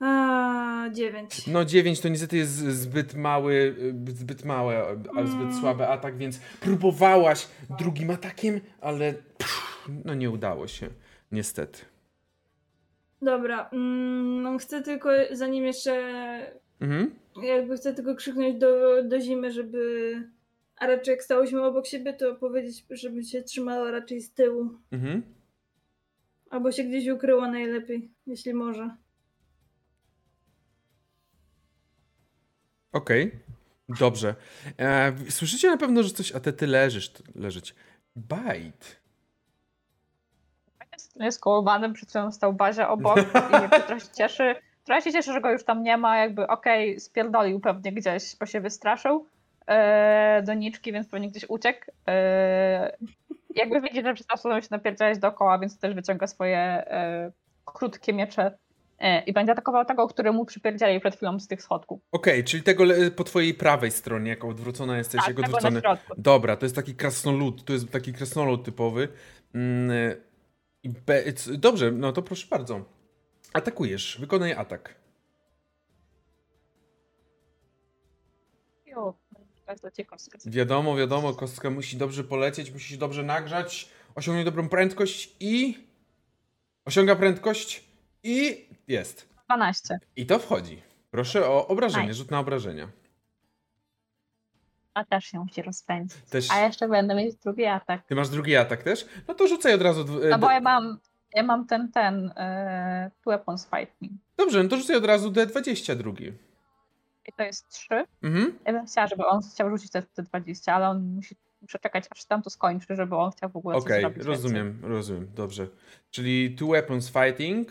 A, 0.00 0.88
9. 0.92 1.46
No 1.46 1.64
9 1.64 2.00
to 2.00 2.08
niestety 2.08 2.36
jest 2.36 2.52
zbyt 2.56 3.14
mały, 3.14 3.54
y, 4.08 4.12
zbyt 4.12 4.44
małe, 4.44 4.86
a 5.16 5.26
zbyt 5.26 5.40
Mm. 5.42 5.60
słaby 5.60 5.86
atak, 5.88 6.16
więc 6.16 6.38
próbowałaś 6.60 7.48
drugim 7.78 8.10
atakiem, 8.10 8.60
ale 8.80 9.12
pff, 9.14 9.88
no 10.04 10.14
nie 10.14 10.30
udało 10.30 10.66
się. 10.68 10.88
Niestety. 11.32 11.78
Dobra, 13.22 13.68
mm, 13.72 14.58
chcę 14.58 14.82
tylko, 14.82 15.10
zanim 15.32 15.64
jeszcze, 15.64 15.92
Mhm. 16.80 17.10
jakby 17.42 17.76
chcę 17.76 17.94
tylko 17.94 18.14
krzyknąć 18.14 18.58
do, 18.58 19.02
do 19.04 19.20
zimy, 19.20 19.52
żeby, 19.52 20.14
a 20.80 20.86
raczej 20.86 21.12
jak 21.12 21.22
stałyśmy 21.22 21.62
obok 21.62 21.86
siebie, 21.86 22.12
to 22.12 22.34
powiedzieć, 22.34 22.84
żeby 22.90 23.24
się 23.24 23.42
trzymała 23.42 23.90
raczej 23.90 24.20
z 24.20 24.32
tyłu. 24.32 24.70
Mhm. 24.92 25.22
Albo 26.50 26.72
się 26.72 26.84
gdzieś 26.84 27.08
ukryła 27.08 27.50
najlepiej, 27.50 28.10
jeśli 28.26 28.54
może. 28.54 28.90
Okej. 32.92 33.32
Dobrze. 33.88 34.34
E, 34.78 35.12
słyszycie 35.30 35.70
na 35.70 35.76
pewno, 35.76 36.02
że 36.02 36.10
coś, 36.10 36.32
a 36.32 36.40
ty, 36.40 36.52
ty 36.52 36.66
leżysz, 36.66 37.12
leżeć. 37.34 37.74
Bite. 38.16 38.86
Jest, 40.92 41.16
jest 41.16 41.40
koło 41.40 41.62
banem, 41.62 41.92
przed 41.92 42.12
stał 42.30 42.52
Bazia 42.52 42.88
obok 42.88 43.18
i 43.18 43.68
trochę 43.86 44.00
się 44.00 44.12
cieszy. 44.16 44.54
Trochę 44.84 45.02
się 45.02 45.12
cieszy, 45.12 45.32
że 45.32 45.40
go 45.40 45.52
już 45.52 45.64
tam 45.64 45.82
nie 45.82 45.96
ma, 45.96 46.18
jakby 46.18 46.46
okej, 46.46 47.00
spierdolił 47.00 47.60
pewnie 47.60 47.92
gdzieś, 47.92 48.36
bo 48.36 48.46
się 48.46 48.60
wystraszył 48.60 49.26
e, 49.70 50.42
do 50.46 50.54
niczki, 50.54 50.92
więc 50.92 51.08
pewnie 51.08 51.28
gdzieś 51.30 51.44
uciekł. 51.48 51.80
E, 52.08 52.96
jakby 53.54 53.80
widzi, 53.80 54.02
że 54.02 54.14
przestał 54.14 54.62
się 54.62 54.68
napierdzielać 54.70 55.18
dookoła, 55.18 55.58
więc 55.58 55.78
też 55.78 55.94
wyciąga 55.94 56.26
swoje 56.26 56.58
e, 56.58 57.32
krótkie 57.64 58.12
miecze 58.12 58.58
i 59.26 59.32
będzie 59.32 59.52
atakował 59.52 59.84
tego, 59.84 60.06
który 60.06 60.32
mu 60.32 60.44
przypierdzieli 60.44 61.00
przed 61.00 61.16
chwilą 61.16 61.40
z 61.40 61.48
tych 61.48 61.62
schodków. 61.62 62.00
Okej, 62.12 62.44
czyli 62.44 62.62
tego 62.62 62.84
po 63.16 63.24
twojej 63.24 63.54
prawej 63.54 63.90
stronie, 63.90 64.30
jak 64.30 64.44
odwrócona 64.44 64.98
jesteś, 64.98 65.20
Tak, 65.20 65.28
jak 65.28 65.38
odwrócony. 65.38 65.82
Dobra, 66.18 66.56
to 66.56 66.64
jest 66.64 66.76
taki 66.76 66.94
krasnolud, 66.94 67.64
to 67.64 67.72
jest 67.72 67.90
taki 67.90 68.12
krasnolud 68.12 68.64
typowy. 68.64 69.08
Mm, 69.54 70.16
be, 71.06 71.22
dobrze, 71.58 71.90
no 71.90 72.12
to 72.12 72.22
proszę 72.22 72.46
bardzo. 72.50 72.84
Atakujesz, 73.52 74.18
wykonaj 74.20 74.52
atak. 74.52 74.94
Jo, 78.86 79.14
ciebie 79.74 80.04
kostka. 80.04 80.38
Wiadomo, 80.46 80.96
wiadomo, 80.96 81.34
kostka 81.34 81.70
musi 81.70 81.96
dobrze 81.96 82.24
polecieć, 82.24 82.70
musi 82.72 82.88
się 82.88 82.96
dobrze 82.96 83.22
nagrzać, 83.22 83.88
osiągnąć 84.14 84.44
dobrą 84.44 84.68
prędkość 84.68 85.36
i... 85.40 85.78
Osiąga 86.84 87.16
prędkość 87.16 87.84
I 88.22 88.66
jest. 88.88 89.28
12. 89.48 89.98
I 90.16 90.26
to 90.26 90.38
wchodzi. 90.38 90.82
Proszę 91.10 91.46
o 91.48 91.68
obrażenie, 91.68 92.02
Nice. 92.06 92.14
rzut 92.14 92.30
na 92.30 92.38
obrażenia. 92.40 92.88
A 94.94 95.04
też 95.04 95.24
się 95.24 95.38
musi 95.38 95.62
rozpędzić. 95.62 96.18
Też... 96.30 96.50
A 96.50 96.60
jeszcze 96.60 96.88
będę 96.88 97.14
mieć 97.14 97.36
drugi 97.36 97.64
atak. 97.64 98.06
Ty 98.06 98.14
masz 98.14 98.28
drugi 98.28 98.56
atak 98.56 98.82
też? 98.82 99.06
No 99.28 99.34
to 99.34 99.46
rzucaj 99.48 99.74
od 99.74 99.82
razu. 99.82 100.04
dw- 100.04 100.30
No 100.30 100.38
bo 100.38 100.50
ja 100.50 100.60
mam, 100.60 100.98
ja 101.34 101.42
mam 101.42 101.66
ten, 101.66 101.92
ten, 101.92 102.32
e, 102.36 103.10
two 103.24 103.30
weapons 103.30 103.68
fighting. 103.70 104.12
Dobrze, 104.36 104.62
no 104.62 104.68
to 104.68 104.76
rzucaj 104.76 104.96
od 104.96 105.04
razu 105.04 105.30
D20 105.30 105.94
drugi. 105.96 106.24
I 106.26 106.32
to 107.32 107.42
jest 107.42 107.68
3. 107.68 108.04
Mhm. 108.22 108.58
Ja 108.64 108.72
bym 108.72 108.86
chciała, 108.86 109.06
żeby 109.06 109.26
on 109.26 109.40
chciał 109.54 109.70
rzucić 109.70 109.90
te, 109.90 110.02
te 110.02 110.22
20, 110.22 110.74
ale 110.74 110.88
on 110.88 111.02
musi 111.14 111.36
muszę 111.62 111.78
czekać, 111.78 112.04
aż 112.10 112.24
tam 112.24 112.42
to 112.42 112.50
skończy, 112.50 112.96
żeby 112.96 113.16
on 113.16 113.30
chciał 113.30 113.50
w 113.50 113.56
ogóle 113.56 113.76
coś 113.76 113.84
Okej, 113.84 114.00
zrobić. 114.00 114.16
więcej. 114.16 114.34
rozumiem, 114.34 114.78
rozumiem, 114.82 115.28
dobrze. 115.34 115.68
Czyli 116.10 116.54
two 116.54 116.66
weapons 116.66 117.10
fighting. 117.10 117.68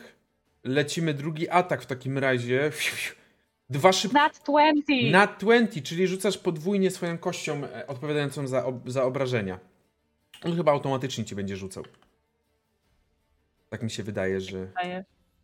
Lecimy 0.64 1.14
drugi 1.14 1.50
atak 1.50 1.82
w 1.82 1.86
takim 1.86 2.18
razie. 2.18 2.72
Dwa 3.70 3.92
szybkie. 3.94 4.18
Nat 4.18 4.42
20! 4.46 4.94
Na 5.12 5.28
20, 5.28 5.82
czyli 5.82 6.08
rzucasz 6.08 6.38
podwójnie 6.38 6.92
swoją 6.92 7.18
kością 7.18 7.66
e, 7.66 7.88
odpowiadającą 7.88 8.48
za, 8.48 8.66
ob 8.66 8.90
za 8.90 9.04
obrażenia. 9.04 9.60
On 10.44 10.56
chyba 10.56 10.72
automatycznie 10.72 11.26
ci 11.26 11.36
będzie 11.36 11.58
rzucał. 11.58 11.84
Tak 13.70 13.84
mi 13.84 13.92
się 13.92 14.04
wydaje, 14.04 14.42
że. 14.42 14.68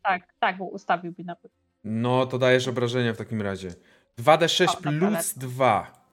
Tak, 0.04 0.34
tak, 0.40 0.58
bo 0.58 0.66
ustawiłby 0.66 1.24
nawet. 1.24 1.52
No 1.84 2.26
to 2.26 2.38
dajesz 2.38 2.68
obrażenia 2.68 3.14
w 3.14 3.18
takim 3.18 3.42
razie. 3.42 3.74
2d6 4.20 4.70
O, 4.70 4.78
plus 4.82 5.12
lecę. 5.12 5.40
2. 5.40 6.06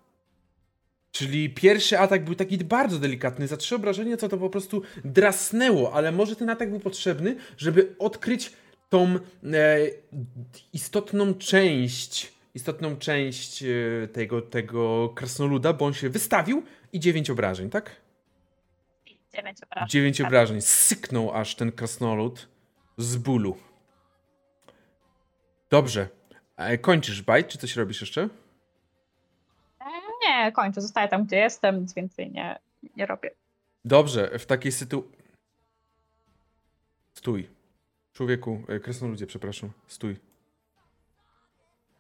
Czyli 1.13 1.51
pierwszy 1.51 1.99
atak 1.99 2.25
był 2.25 2.35
taki 2.35 2.59
bardzo 2.59 2.99
delikatny. 2.99 3.49
Za 3.49 3.57
trzy 3.57 3.75
obrażenia 3.75 4.17
co 4.17 4.29
to 4.29 4.39
po 4.39 4.51
prostu 4.51 4.83
drasnęło, 5.05 5.93
ale 5.93 6.13
może 6.13 6.37
ten 6.37 6.51
atak 6.51 6.71
był 6.71 6.81
potrzebny, 6.81 7.37
żeby 7.57 7.95
odkryć 7.99 8.53
tą 8.89 9.15
e, 9.15 9.19
istotną 10.73 11.35
część, 11.35 12.33
istotną 12.55 12.97
część 12.97 13.63
e, 13.63 14.09
tego, 14.13 14.43
tego 14.43 15.09
krasnoluda, 15.09 15.73
bo 15.73 15.85
on 15.87 15.95
się 15.95 16.11
wystawił 16.11 16.63
i 16.93 17.01
9 17.01 17.31
obrażeń, 17.31 17.71
tak? 17.71 17.97
9 19.33 19.63
obrażeń. 19.63 19.89
9 19.89 20.19
tak. 20.19 20.27
obrażeń. 20.27 20.61
Syknął 20.61 21.33
aż 21.33 21.55
ten 21.55 21.73
krasnolud 21.73 22.49
z 22.99 23.17
bólu. 23.17 23.57
Dobrze. 25.71 26.09
Kończysz 26.81 27.23
bajt, 27.23 27.49
czy 27.49 27.59
coś 27.59 27.77
robisz 27.77 28.01
jeszcze? 28.01 28.29
Nie, 30.27 30.53
kończę, 30.53 30.81
zostaję 30.81 31.09
tam, 31.09 31.27
gdzie 31.27 31.37
jestem, 31.37 31.81
nic 31.81 31.95
więcej 31.95 32.31
nie, 32.31 32.59
nie 32.97 33.07
robię. 33.07 33.31
Dobrze, 33.85 34.39
w 34.39 34.47
takiej 34.47 34.73
sytuacji. 34.73 35.13
Stój. 37.15 37.49
Człowieku, 38.13 38.63
e, 38.69 38.81
krasnoludzie, 38.81 39.27
przepraszam. 39.27 39.71
Stój. 39.87 40.17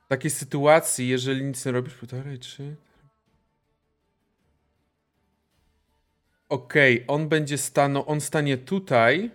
W 0.05 0.09
takiej 0.09 0.31
sytuacji, 0.31 1.09
jeżeli 1.09 1.45
nic 1.45 1.67
nie 1.67 1.73
robisz, 1.73 1.95
półtorej, 1.95 2.39
trzy. 2.39 2.77
Okej, 6.49 7.05
on 7.09 7.29
będzie 7.29 7.59
stanął, 7.59 8.05
on 8.07 8.21
stanie 8.21 8.59
tutaj 8.59 9.31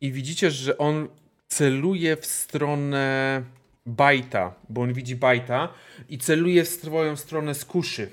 i 0.00 0.12
widzicie, 0.12 0.50
że 0.50 0.78
on 0.78 1.08
celuje 1.48 2.16
w 2.16 2.26
stronę 2.26 3.42
bajta, 3.88 4.54
bo 4.68 4.82
on 4.82 4.92
widzi 4.92 5.16
bajta 5.16 5.68
i 6.08 6.18
celuje 6.18 6.64
w 6.64 6.68
swoją 6.68 7.16
stronę 7.16 7.54
z 7.54 7.64
kuszy. 7.64 8.10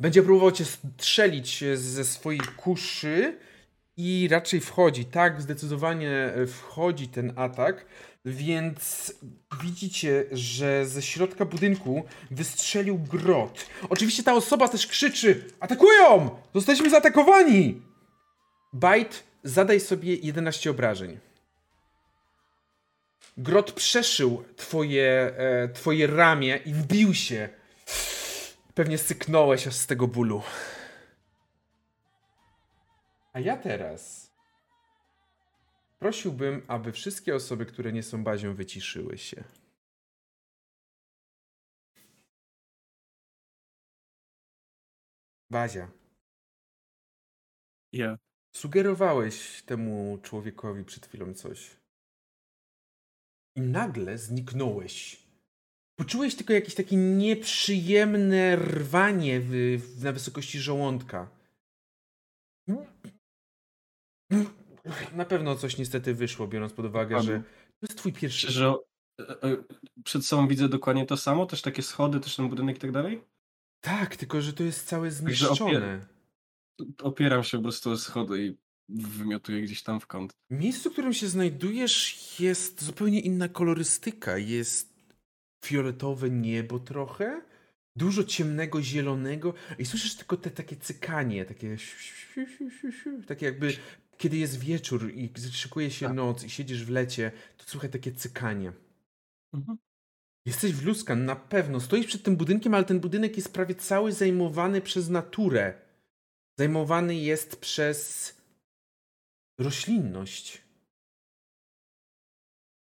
Będzie 0.00 0.22
próbował 0.22 0.52
cię 0.52 0.64
strzelić 0.64 1.64
ze 1.74 2.04
swojej 2.04 2.40
kuszy 2.56 3.38
i 3.96 4.28
raczej 4.30 4.60
wchodzi. 4.60 5.04
Tak, 5.04 5.42
zdecydowanie 5.42 6.10
e, 6.10 6.46
wchodzi 6.46 7.08
ten 7.08 7.32
atak, 7.36 7.86
więc 8.24 9.12
widzicie, 9.62 10.24
że 10.32 10.86
ze 10.86 11.02
środka 11.02 11.44
budynku 11.44 12.04
wystrzelił 12.30 12.98
grot. 12.98 13.66
Oczywiście 13.88 14.22
ta 14.22 14.34
osoba 14.34 14.68
też 14.68 14.86
krzyczy: 14.86 15.44
Atakują! 15.60 16.30
Zostaliśmy 16.54 16.90
zaatakowani! 16.90 17.82
Bajt, 18.72 19.24
zadaj 19.44 19.80
sobie 19.80 20.14
11 20.14 20.70
obrażeń. 20.70 21.29
Grot 23.36 23.72
przeszył 23.72 24.44
twoje, 24.56 25.34
e, 25.36 25.68
twoje 25.68 26.06
ramię 26.06 26.56
i 26.66 26.74
wbił 26.74 27.14
się. 27.14 27.48
Pewnie 28.74 28.98
syknąłeś 28.98 29.66
aż 29.66 29.74
z 29.74 29.86
tego 29.86 30.08
bólu. 30.08 30.42
A 33.32 33.40
ja 33.40 33.56
teraz 33.56 34.30
prosiłbym, 35.98 36.62
aby 36.68 36.92
wszystkie 36.92 37.34
osoby, 37.34 37.66
które 37.66 37.92
nie 37.92 38.02
są 38.02 38.24
bazią, 38.24 38.54
wyciszyły 38.54 39.18
się. 39.18 39.44
Bazia, 45.50 45.90
Ja. 47.92 48.16
sugerowałeś 48.52 49.62
temu 49.62 50.18
człowiekowi 50.22 50.84
przed 50.84 51.06
chwilą 51.06 51.34
coś. 51.34 51.79
I 53.56 53.60
nagle 53.60 54.18
zniknąłeś. 54.18 55.22
Poczułeś 55.98 56.34
tylko 56.34 56.52
jakieś 56.52 56.74
takie 56.74 56.96
nieprzyjemne 56.96 58.56
rwanie 58.56 59.40
w, 59.40 59.50
w, 59.78 60.04
na 60.04 60.12
wysokości 60.12 60.58
żołądka. 60.60 61.30
Na 65.14 65.24
pewno 65.24 65.56
coś 65.56 65.78
niestety 65.78 66.14
wyszło, 66.14 66.48
biorąc 66.48 66.72
pod 66.72 66.86
uwagę, 66.86 67.22
że 67.22 67.42
to 67.80 67.86
jest 67.86 67.98
twój 67.98 68.12
pierwszy. 68.12 68.38
Szczerze, 68.38 68.74
e, 69.20 69.42
e, 69.42 69.56
przed 70.04 70.26
sobą 70.26 70.48
widzę 70.48 70.68
dokładnie 70.68 71.06
to 71.06 71.16
samo, 71.16 71.46
też 71.46 71.62
takie 71.62 71.82
schody, 71.82 72.20
też 72.20 72.36
ten 72.36 72.48
budynek 72.48 72.76
i 72.76 72.80
tak 72.80 72.92
dalej. 72.92 73.24
Tak, 73.80 74.16
tylko 74.16 74.40
że 74.40 74.52
to 74.52 74.62
jest 74.62 74.86
całe 74.86 75.10
zniszczone. 75.10 76.06
Opieram 77.02 77.44
się 77.44 77.58
po 77.58 77.62
prostu 77.62 77.90
o 77.90 77.96
schody 77.96 78.46
i 78.46 78.56
wymiotuję 78.94 79.62
gdzieś 79.62 79.82
tam 79.82 80.00
w 80.00 80.06
kąt. 80.06 80.32
Miejsce, 80.50 80.90
w 80.90 80.92
którym 80.92 81.12
się 81.12 81.28
znajdujesz, 81.28 82.18
jest 82.40 82.84
zupełnie 82.84 83.20
inna 83.20 83.48
kolorystyka. 83.48 84.38
Jest 84.38 84.90
fioletowe 85.64 86.30
niebo 86.30 86.78
trochę, 86.78 87.42
dużo 87.96 88.24
ciemnego, 88.24 88.82
zielonego 88.82 89.54
i 89.78 89.86
słyszysz 89.86 90.14
tylko 90.14 90.36
te 90.36 90.50
takie 90.50 90.76
cykanie, 90.76 91.44
takie 91.44 91.76
takie 93.26 93.46
jakby 93.46 93.76
kiedy 94.16 94.36
jest 94.36 94.58
wieczór 94.58 95.10
i 95.14 95.32
szykuje 95.52 95.90
się 95.90 96.06
Tak. 96.06 96.14
noc 96.14 96.44
i 96.44 96.50
siedzisz 96.50 96.84
w 96.84 96.90
lecie, 96.90 97.32
to 97.56 97.64
słychać 97.64 97.92
takie 97.92 98.12
cykanie. 98.12 98.72
Mhm. 99.54 99.78
Jesteś 100.46 100.72
w 100.72 100.86
Luskan, 100.86 101.24
na 101.24 101.36
pewno. 101.36 101.80
Stoisz 101.80 102.06
przed 102.06 102.22
tym 102.22 102.36
budynkiem, 102.36 102.74
ale 102.74 102.84
ten 102.84 103.00
budynek 103.00 103.36
jest 103.36 103.52
prawie 103.52 103.74
cały 103.74 104.12
zajmowany 104.12 104.80
przez 104.80 105.08
naturę. 105.08 105.74
Zajmowany 106.58 107.16
jest 107.16 107.56
przez 107.56 108.34
roślinność. 109.60 110.62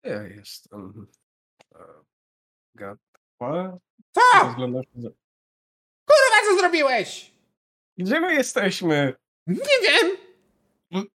Ja 0.05 0.23
jestem. 0.23 1.07
Gatwa. 2.75 3.79
Co? 4.13 4.21
Rozglądam 4.45 4.83
się 4.85 5.01
za- 5.03 5.09
Kurwa, 6.07 6.47
co 6.49 6.59
zrobiłeś? 6.59 7.33
Gdzie 7.99 8.21
my 8.21 8.35
jesteśmy? 8.35 9.15
Nie 9.47 9.57
wiem! 9.83 10.17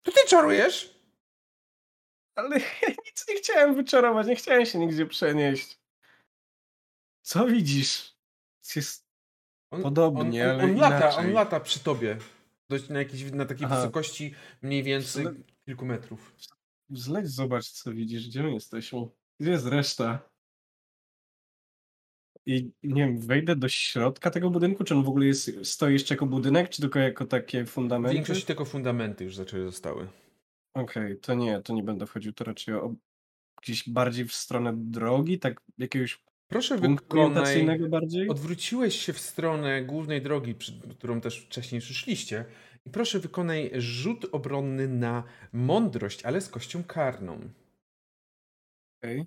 To 0.03 0.11
ty 0.11 0.27
czarujesz? 0.27 0.99
Ale 2.35 2.59
ja 2.81 2.89
nic 3.05 3.27
nie 3.29 3.35
chciałem 3.35 3.75
wyczarować, 3.75 4.27
nie 4.27 4.35
chciałem 4.35 4.65
się 4.65 4.79
nigdzie 4.79 5.05
przenieść. 5.05 5.79
Co 7.21 7.45
widzisz? 7.47 8.15
Jest 8.75 9.05
On, 9.71 9.83
Podobnie, 9.83 10.43
on, 10.43 10.49
on, 10.49 10.59
ale 10.61 10.63
on 10.71 10.75
lata, 10.79 10.97
inaczej. 10.97 11.25
on 11.25 11.31
lata 11.33 11.59
przy 11.59 11.79
tobie. 11.79 12.17
Dość 12.69 12.89
na, 12.89 12.99
jakiejś, 12.99 13.31
na 13.31 13.45
takiej 13.45 13.65
Aha. 13.65 13.75
wysokości 13.75 14.33
mniej 14.61 14.83
więcej 14.83 15.25
Ale- 15.27 15.35
kilku 15.65 15.85
metrów. 15.85 16.35
Zleć, 16.89 17.27
zobacz, 17.27 17.65
co 17.71 17.93
widzisz, 17.93 18.27
gdzie 18.27 18.43
my 18.43 18.53
jesteśmy. 18.53 18.99
Gdzie 19.39 19.51
jest 19.51 19.65
reszta? 19.65 20.29
I 22.45 22.71
nie 22.83 23.01
wiem, 23.05 23.19
wejdę 23.19 23.55
do 23.55 23.69
środka 23.69 24.29
tego 24.31 24.49
budynku, 24.49 24.83
czy 24.83 24.95
on 24.95 25.03
w 25.03 25.09
ogóle 25.09 25.25
jest, 25.25 25.51
stoi 25.63 25.93
jeszcze 25.93 26.13
jako 26.13 26.25
budynek, 26.25 26.69
czy 26.69 26.81
tylko 26.81 26.99
jako 26.99 27.25
takie 27.25 27.65
fundamenty? 27.65 28.15
Większość 28.15 28.45
tylko 28.45 28.65
fundamenty 28.65 29.23
już 29.23 29.35
zaczęły 29.35 29.63
zostały. 29.63 30.07
Okej, 30.73 31.19
to 31.19 31.33
nie, 31.33 31.61
to 31.61 31.73
nie 31.73 31.83
będę 31.83 32.05
wchodził, 32.07 32.33
to 32.33 32.43
raczej 32.43 32.75
o, 32.75 32.95
gdzieś 33.61 33.89
bardziej 33.89 34.25
w 34.25 34.33
stronę 34.33 34.73
drogi, 34.75 35.39
tak 35.39 35.61
jakiegoś 35.77 36.23
Proszę 36.53 36.77
wykonaj... 36.77 37.79
bardziej? 37.89 38.29
Odwróciłeś 38.29 39.01
się 39.01 39.13
w 39.13 39.19
stronę 39.19 39.83
głównej 39.83 40.21
drogi, 40.21 40.55
przy, 40.55 40.79
którą 40.97 41.21
też 41.21 41.45
wcześniej 41.45 41.81
przyszliście. 41.81 42.45
I 42.85 42.89
proszę 42.89 43.19
wykonaj 43.19 43.71
rzut 43.77 44.25
obronny 44.31 44.87
na 44.87 45.23
mądrość, 45.53 46.25
ale 46.25 46.41
z 46.41 46.49
kością 46.49 46.83
karną. 46.83 47.49
Okej. 48.99 49.25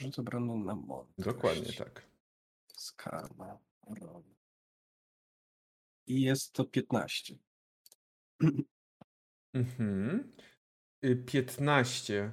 Rzut 0.00 0.18
obronny 0.18 0.64
na 0.64 0.74
mądrość. 0.74 1.28
Dokładnie 1.28 1.72
tak. 1.72 2.06
Skarma. 2.76 3.58
obrony. 3.82 4.34
I 6.06 6.22
jest 6.22 6.52
to 6.52 6.64
15. 6.64 7.34
Mhm. 9.54 10.32
y, 11.04 11.16
15. 11.16 12.32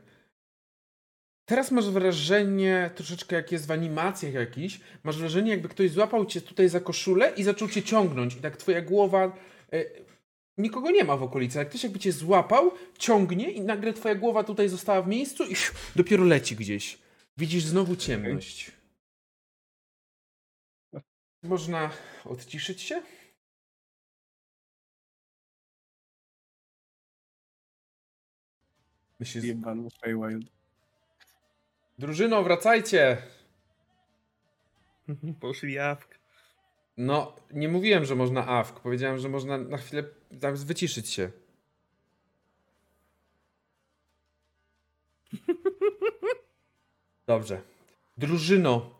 Teraz 1.49 1.71
masz 1.71 1.89
wrażenie, 1.89 2.89
troszeczkę 2.95 3.35
jak 3.35 3.51
jest 3.51 3.67
w 3.67 3.71
animacjach 3.71 4.33
jakiś, 4.33 4.79
masz 5.03 5.17
wrażenie 5.17 5.51
jakby 5.51 5.69
ktoś 5.69 5.91
złapał 5.91 6.25
cię 6.25 6.41
tutaj 6.41 6.69
za 6.69 6.79
koszulę 6.79 7.33
i 7.37 7.43
zaczął 7.43 7.69
cię 7.69 7.83
ciągnąć 7.83 8.35
i 8.35 8.41
tak 8.41 8.57
twoja 8.57 8.81
głowa... 8.81 9.37
Y, 9.73 10.05
nikogo 10.57 10.91
nie 10.91 11.03
ma 11.03 11.17
w 11.17 11.23
okolicy, 11.23 11.59
ale 11.59 11.69
ktoś 11.69 11.83
jakby 11.83 11.99
cię 11.99 12.11
złapał, 12.11 12.71
ciągnie 12.97 13.51
i 13.51 13.61
nagle 13.61 13.93
twoja 13.93 14.15
głowa 14.15 14.43
tutaj 14.43 14.69
została 14.69 15.01
w 15.01 15.07
miejscu 15.07 15.43
i 15.43 15.53
dopiero 15.95 16.23
leci 16.23 16.55
gdzieś. 16.55 16.97
Widzisz 17.37 17.63
znowu 17.63 17.95
ciemność. 17.95 18.71
Można 21.43 21.91
odciszyć 22.25 22.81
się? 22.81 23.01
Myślisz, 29.19 29.45
Feywild. 30.01 30.58
Drużyno, 31.99 32.43
wracajcie! 32.43 33.17
Poszli 35.39 35.73
jawk. 35.73 36.19
No, 36.97 37.35
nie 37.53 37.69
mówiłem, 37.69 38.05
że 38.05 38.15
można 38.15 38.47
awk. 38.47 38.79
Powiedziałem, 38.79 39.19
że 39.19 39.29
można 39.29 39.57
na 39.57 39.77
chwilę 39.77 40.03
tam 40.41 40.55
wyciszyć 40.55 41.09
się. 41.09 41.31
Dobrze. 47.27 47.61
Drużyno, 48.17 48.95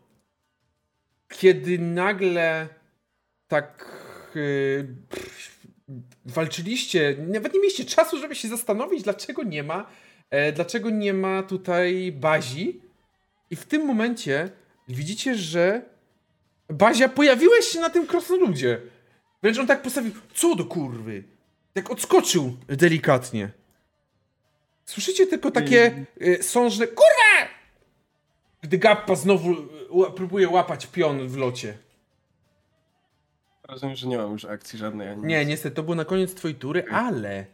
kiedy 1.28 1.78
nagle 1.78 2.68
tak 3.48 3.98
yy, 4.34 4.96
pff, 5.08 5.66
walczyliście, 6.24 7.16
nawet 7.28 7.54
nie 7.54 7.60
mieliście 7.60 7.84
czasu, 7.84 8.18
żeby 8.18 8.34
się 8.34 8.48
zastanowić, 8.48 9.02
dlaczego 9.02 9.42
nie 9.42 9.62
ma, 9.62 9.90
e, 10.30 10.52
dlaczego 10.52 10.90
nie 10.90 11.14
ma 11.14 11.42
tutaj 11.42 12.12
bazi. 12.12 12.89
I 13.50 13.56
w 13.56 13.66
tym 13.66 13.86
momencie 13.86 14.50
widzicie, 14.88 15.34
że 15.34 15.82
Bazia, 16.68 17.08
pojawiłeś 17.08 17.64
się 17.64 17.80
na 17.80 17.90
tym 17.90 18.06
krasnoludzie. 18.06 18.80
Wręcz 19.42 19.58
on 19.58 19.66
tak 19.66 19.82
postawił, 19.82 20.12
co 20.34 20.54
do 20.56 20.64
kurwy? 20.64 21.24
Tak 21.74 21.90
odskoczył 21.90 22.56
delikatnie. 22.68 23.50
Słyszycie 24.84 25.26
tylko 25.26 25.50
takie 25.50 26.04
y, 26.22 26.42
sążne, 26.42 26.86
kurwa! 26.86 27.50
Gdy 28.62 28.78
Gappa 28.78 29.14
znowu 29.14 29.52
y, 29.52 30.12
próbuje 30.16 30.48
łapać 30.48 30.86
pion 30.86 31.28
w 31.28 31.36
locie. 31.36 31.78
Rozumiem, 33.68 33.96
że 33.96 34.06
nie 34.06 34.18
mam 34.18 34.32
już 34.32 34.44
akcji 34.44 34.78
żadnej 34.78 35.08
ani 35.08 35.22
Nie, 35.22 35.40
nic. 35.40 35.48
niestety, 35.48 35.76
to 35.76 35.82
był 35.82 35.94
na 35.94 36.04
koniec 36.04 36.34
twojej 36.34 36.54
tury, 36.54 36.84
ale 36.90 37.46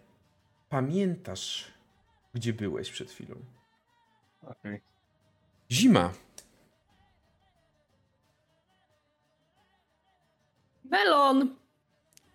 pamiętasz, 0.68 1.73
gdzie 2.35 2.52
byłeś 2.52 2.90
przed 2.90 3.10
chwilą. 3.10 3.35
Okej. 4.43 4.81
Zima. 5.70 6.12
Melon! 10.84 11.55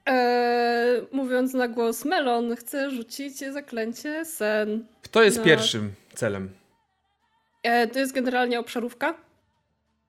Eee, 0.05 1.01
mówiąc 1.11 1.53
na 1.53 1.67
głos, 1.67 2.05
Melon 2.05 2.55
chce 2.55 2.91
rzucić 2.91 3.37
zaklęcie 3.37 4.25
sen. 4.25 4.85
Kto 5.01 5.23
jest 5.23 5.37
No. 5.37 5.43
pierwszym 5.43 5.93
celem? 6.13 6.49
E, 7.63 7.87
to 7.87 7.99
jest 7.99 8.13
generalnie 8.13 8.59
obszarówka. 8.59 9.13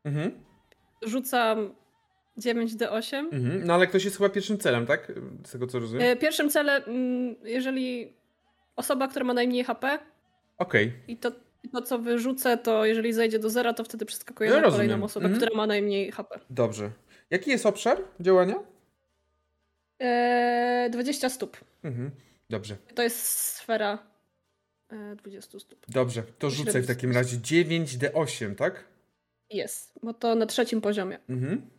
Mhm. 0.05 0.32
Rzucam 1.03 1.74
9d8. 2.39 3.16
mhm. 3.19 3.65
No 3.66 3.74
ale 3.74 3.86
ktoś 3.86 4.05
jest 4.05 4.16
chyba 4.16 4.28
pierwszym 4.28 4.59
celem, 4.59 4.86
tak? 4.86 5.12
Z 5.47 5.53
tego 5.53 5.66
co 5.66 5.78
rozumiem. 5.78 6.07
E, 6.09 6.16
pierwszym 6.16 6.51
celem, 6.51 6.82
mm, 6.86 7.35
jeżeli 7.44 8.12
osoba, 8.77 9.09
która 9.09 9.24
ma 9.24 9.35
najmniej 9.35 9.65
HP 9.65 9.99
Okej. 10.59 10.93
i 11.09 11.16
to, 11.16 11.31
to 11.73 11.83
co 11.83 11.99
wyrzucę, 11.99 12.59
to 12.59 12.85
jeżeli 12.85 13.13
zejdzie 13.13 13.39
do 13.39 13.51
zera, 13.51 13.73
to 13.75 13.85
wtedy 13.85 14.05
przeskakuje 14.07 14.51
Ja 14.51 14.57
na 14.57 14.63
rozumiem. 14.63 14.87
kolejną 14.89 15.05
osobę, 15.05 15.27
Mhm. 15.27 15.41
która 15.43 15.57
ma 15.57 15.67
najmniej 15.67 16.13
HP. 16.13 16.41
Dobrze. 16.51 16.91
Jaki 17.31 17.51
jest 17.51 17.67
obszar 17.67 17.99
działania? 18.21 18.55
E, 20.01 20.89
20 20.93 21.29
stóp. 21.31 21.57
Mhm. 21.85 22.11
Dobrze. 22.51 22.77
To 22.95 23.03
jest 23.03 23.27
sfera 23.27 23.99
e, 24.91 25.17
20 25.17 25.59
stóp. 25.59 25.87
Dobrze. 25.89 26.23
To 26.39 26.51
rzucaj 26.51 26.83
w 26.83 26.87
takim 26.87 27.13
razie 27.13 27.37
9d8, 27.37 28.55
tak? 28.55 28.85
Jest, 29.51 29.93
bo 30.03 30.15
to 30.15 30.35
na 30.35 30.47
trzecim 30.47 30.81
poziomie. 30.81 31.19
Mhm. 31.29 31.71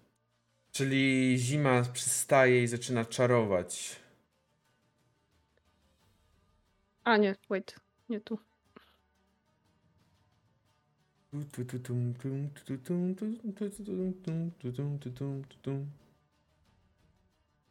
Czyli 0.72 1.36
zima 1.38 1.84
przystaje 1.94 2.64
i 2.64 2.68
zaczyna 2.68 3.06
czarować. 3.06 3.96
A 7.04 7.18
nie, 7.18 7.36
wait, 7.50 7.76
nie 8.10 8.22
tu. 8.22 8.40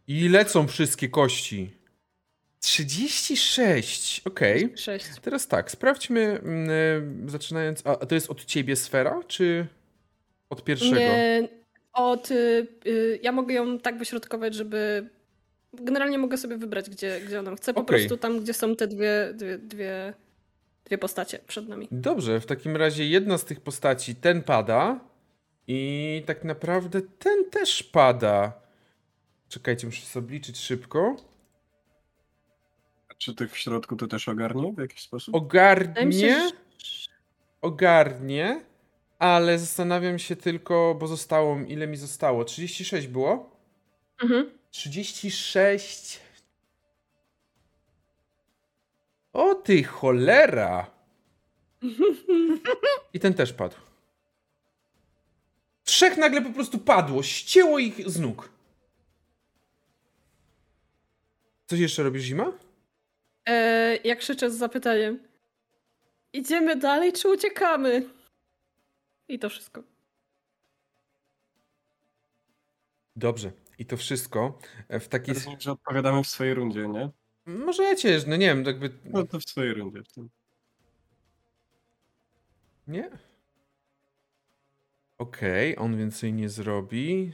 I 0.09 0.29
lecą 0.29 0.67
wszystkie 0.67 1.09
kości. 1.09 1.71
36. 2.61 4.23
Okej. 4.25 4.73
6. 4.77 5.07
Teraz 5.23 5.49
tak, 5.49 5.71
sprawdźmy, 5.71 6.21
mm, 6.21 6.71
e, 7.27 7.31
zaczynając. 7.31 7.87
A 7.87 7.91
a 7.91 8.07
to 8.07 8.15
jest 8.15 8.31
od 8.31 8.45
ciebie 8.45 8.77
sfera, 8.77 9.21
czy 9.29 9.67
od 10.51 10.65
pierwszego? 10.65 10.97
Nie, 10.97 11.49
od, 11.93 12.31
y, 12.31 12.67
y, 12.87 13.19
ja 13.23 13.33
mogę 13.33 13.55
ją 13.55 13.79
tak 13.79 13.99
wyśrodkować, 13.99 14.55
żeby. 14.55 15.09
Generalnie 15.73 16.19
mogę 16.19 16.37
sobie 16.37 16.57
wybrać, 16.57 16.91
gdzie, 16.91 17.21
gdzie 17.27 17.39
ona 17.39 17.57
chce. 17.57 17.75
Po 17.75 17.81
Okej. 17.81 17.99
prostu 17.99 18.17
tam, 18.17 18.41
gdzie 18.41 18.55
są 18.55 18.77
te 18.77 18.87
dwie, 18.87 19.33
dwie, 19.35 19.59
dwie, 19.59 20.15
dwie 20.85 20.99
postacie 20.99 21.39
przed 21.39 21.69
nami. 21.69 21.89
Dobrze, 21.91 22.41
w 22.41 22.47
takim 22.47 22.77
razie 22.77 23.07
jedna 23.07 23.39
z 23.39 23.45
tych 23.45 23.61
postaci, 23.61 24.15
ten 24.15 24.43
pada 24.43 25.01
i 25.67 26.23
tak 26.27 26.45
naprawdę 26.45 27.03
ten 27.19 27.51
też 27.51 27.83
pada. 27.83 28.53
Czekajcie, 29.49 29.87
muszę 29.87 30.03
sobie 30.03 30.27
obliczyć 30.27 30.59
szybko. 30.59 31.17
A 33.09 33.15
Czy 33.15 33.35
tych 33.35 33.53
w 33.53 33.59
środku 33.59 33.97
to 33.97 34.07
też 34.07 34.29
ogarnie 34.29 34.73
w 34.73 34.79
jakiś 34.79 35.03
sposób? 35.03 35.35
Ogarnie, 35.35 36.51
ogarnie, 37.61 38.61
ale 39.19 39.59
zastanawiam 39.59 40.19
się 40.19 40.37
tylko, 40.37 40.97
bo 41.01 41.07
zostało, 41.07 41.59
ile 41.69 41.87
mi 41.87 41.97
zostało? 41.97 42.45
36 42.45 43.07
było? 43.07 43.51
Mhm. 44.23 44.51
36. 44.71 46.21
O 49.33 49.55
ty 49.55 49.83
cholera! 49.85 50.91
I 53.15 53.21
ten 53.21 53.35
też 53.35 53.53
padł. 53.53 53.77
Trzech 55.85 56.17
nagle 56.17 56.43
po 56.43 56.51
prostu 56.51 56.79
padło, 56.79 57.23
ścięło 57.23 57.79
ich 57.79 58.11
z 58.11 58.21
nóg. 58.21 58.49
Coś 61.67 61.79
jeszcze 61.81 62.03
robisz, 62.03 62.23
Zima? 62.23 62.53
E, 63.47 63.97
jak 63.97 64.19
krzyczę 64.19 64.51
z 64.51 64.59
zapytaniem. 64.59 65.19
Idziemy 66.33 66.77
dalej, 66.77 67.13
czy 67.13 67.29
uciekamy? 67.29 68.09
I 69.29 69.39
to 69.39 69.49
wszystko. 69.49 69.83
Dobrze. 73.17 73.53
I 73.79 73.87
to 73.87 73.97
wszystko 73.97 74.59
w 74.91 75.09
takiej... 75.09 75.35
Rozumiem, 75.35 75.61
że 75.61 75.73
odpowiadamy 75.73 76.25
w 76.25 76.29
swojej 76.29 76.55
rundzie, 76.55 76.89
nie? 76.89 77.11
Możecie, 77.47 78.20
no 78.27 78.36
nie 78.36 78.47
wiem, 78.47 78.64
jakby... 78.64 78.90
No 79.05 79.27
to 79.27 79.40
w 79.40 79.44
swojej 79.44 79.74
rundzie. 79.74 80.02
w 80.02 80.12
tym. 80.12 80.31
Nie? 82.89 83.10
Okej, 85.19 85.77
on 85.78 85.97
więcej 85.97 86.32
nie 86.32 86.48
zrobi. 86.48 87.32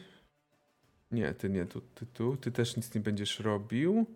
Nie, 1.10 1.34
ty 1.34 1.50
nie, 1.50 1.66
tu, 1.66 1.80
ty 1.80 2.06
tu. 2.06 2.36
Ty 2.36 2.52
też 2.52 2.76
nic 2.76 2.94
nie 2.94 3.00
będziesz 3.00 3.40
robił. 3.40 4.06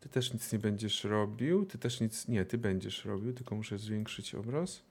Ty 0.00 0.08
też 0.08 0.32
nic 0.32 0.52
nie 0.52 0.58
będziesz 0.58 1.04
robił. 1.04 1.66
Ty 1.66 1.78
też 1.78 2.00
nic... 2.00 2.28
Nie, 2.28 2.44
ty 2.44 2.58
będziesz 2.58 3.04
robił, 3.04 3.32
tylko 3.32 3.54
muszę 3.54 3.78
zwiększyć 3.78 4.34
obraz. 4.34 4.82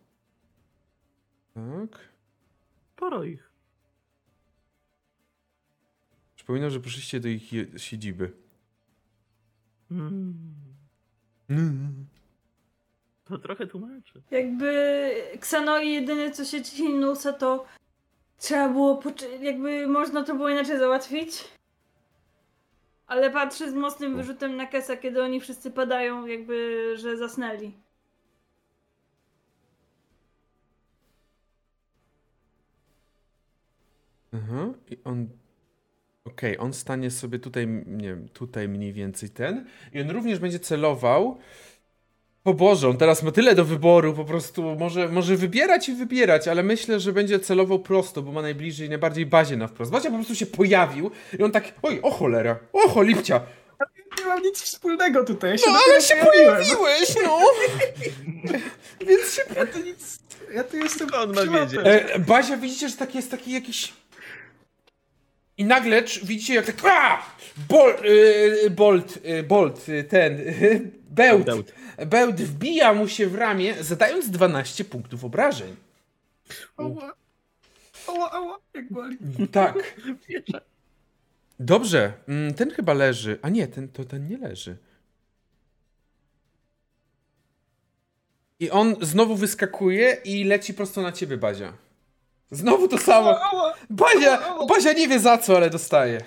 Tak. 1.54 2.10
Sporo 2.96 3.24
ich. 3.24 3.50
Przypominam, 6.36 6.70
że 6.70 6.80
poszliście 6.80 7.20
do 7.20 7.28
ich 7.28 7.52
siedziby. 7.78 8.32
Mm, 9.92 10.34
Mm. 11.50 12.06
to 13.26 13.38
trochę 13.38 13.68
tłumaczy. 13.68 14.22
Jakby 14.32 14.68
Xanoi 15.34 15.94
jedyne 15.94 16.32
co 16.32 16.46
się 16.46 16.62
ci 16.64 16.90
nusa 16.94 17.34
to 17.34 17.66
trzeba 18.38 18.70
było, 18.70 19.02
jakby 19.42 19.88
można 19.88 20.24
to 20.24 20.36
było 20.36 20.50
inaczej 20.50 20.80
załatwić. 20.80 21.44
Ale 23.08 23.32
patrzy 23.32 23.72
z 23.72 23.74
mocnym 23.74 24.16
wyrzutem 24.16 24.56
na 24.56 24.66
Kesa, 24.66 24.98
kiedy 24.98 25.24
oni 25.24 25.40
wszyscy 25.42 25.72
padają, 25.72 26.26
jakby, 26.26 26.94
że 26.98 27.18
zasnęli. 27.18 27.74
Aha, 34.34 34.74
i 34.90 34.98
on. 35.04 35.30
Okej, 36.26 36.58
on 36.60 36.74
stanie 36.74 37.12
sobie 37.12 37.40
tutaj, 37.40 37.68
nie 37.88 38.08
wiem, 38.08 38.30
tutaj 38.30 38.68
mniej 38.70 38.94
więcej 38.94 39.30
ten. 39.30 39.66
I 39.94 40.02
on 40.02 40.10
również 40.10 40.40
będzie 40.40 40.60
celował 40.60 41.38
O 42.44 42.54
Boże, 42.54 42.90
on 42.90 42.98
teraz 42.98 43.24
ma 43.24 43.32
tyle 43.32 43.56
do 43.56 43.66
wyboru, 43.66 44.14
po 44.14 44.26
prostu 44.26 44.76
może, 44.80 45.08
może 45.10 45.36
wybierać 45.36 45.90
i 45.90 45.94
wybierać, 45.94 46.48
ale 46.48 46.64
myślę, 46.64 47.00
że 47.00 47.14
będzie 47.14 47.40
celował 47.40 47.80
prosto, 47.80 48.22
bo 48.22 48.32
ma 48.32 48.42
najbliżej, 48.42 48.90
najbardziej 48.90 49.26
bazie 49.26 49.58
na 49.58 49.68
wprost. 49.68 49.92
Bazia 49.92 50.10
po 50.10 50.16
prostu 50.16 50.36
się 50.36 50.46
pojawił 50.46 51.12
i 51.40 51.44
on 51.44 51.52
tak, 51.52 51.74
oj, 51.82 52.00
o 52.02 52.12
cholera, 52.12 52.60
o 52.74 52.90
cholipcia. 52.90 53.42
Nie 54.20 54.26
mam 54.26 54.42
nic 54.42 54.62
wspólnego 54.62 55.24
tutaj, 55.24 55.52
ja 55.52 55.58
się 55.58 55.72
No 55.72 55.80
ale 55.90 56.02
się 56.02 56.16
pojawiłem. 56.16 56.56
pojawiłeś, 56.56 57.16
no. 57.24 57.40
Więc 59.08 59.34
się... 59.34 59.42
Ja 59.56 59.66
tu 59.66 59.80
nic, 59.80 60.20
ja 60.54 60.64
tu 60.64 60.78
jestem 60.78 61.08
On 61.14 61.34
ma 61.34 61.60
wiedzieć. 61.60 61.80
E, 61.84 62.20
Bazia 62.20 62.58
widzicie, 62.58 62.90
że 62.90 62.98
taki 62.98 63.18
jest 63.18 63.32
taki 63.32 63.52
jakiś... 63.52 63.94
I 65.60 65.66
nagle 65.66 66.02
widzicie 66.24 66.54
jak 66.56 66.66
tak... 66.66 66.86
A! 66.86 67.22
Bol, 67.70 67.94
y, 68.06 68.70
bolt, 68.70 69.18
y, 69.26 69.44
bolt, 69.44 69.90
y, 69.90 70.04
ten, 70.04 70.40
y, 70.40 70.92
bełt, 71.10 71.46
Bełt. 71.46 71.74
bełt 72.08 72.42
wbija 72.42 72.94
mu 72.94 73.08
się 73.08 73.28
w 73.28 73.36
ramię, 73.36 73.84
zadając 73.84 74.30
12 74.30 74.86
punktów 74.86 75.24
obrażeń. 75.26 75.76
Ała, 76.78 77.14
ała, 78.08 78.32
ała, 78.32 78.60
jak 78.74 78.94
boli. 78.94 79.18
Tak. 79.52 79.96
Dobrze, 81.60 82.14
mm, 82.28 82.54
ten 82.54 82.72
chyba 82.72 82.94
leży. 82.94 83.40
A 83.42 83.50
nie, 83.50 83.68
ten, 83.68 83.88
to 83.88 84.06
ten 84.06 84.28
nie 84.28 84.38
leży. 84.38 84.78
I 88.60 88.70
on 88.72 88.96
znowu 89.02 89.36
wyskakuje 89.36 90.18
i 90.26 90.44
leci 90.44 90.74
prosto 90.74 91.02
na 91.02 91.12
ciebie, 91.12 91.38
Bazia. 91.38 91.74
Znowu 92.52 92.88
to 92.88 92.98
samo. 92.98 93.36
Bazia, 93.90 94.66
Bazia 94.68 94.94
nie 94.94 95.08
wie 95.08 95.20
za 95.20 95.38
co, 95.38 95.56
ale 95.58 95.70
dostaje. 95.70 96.22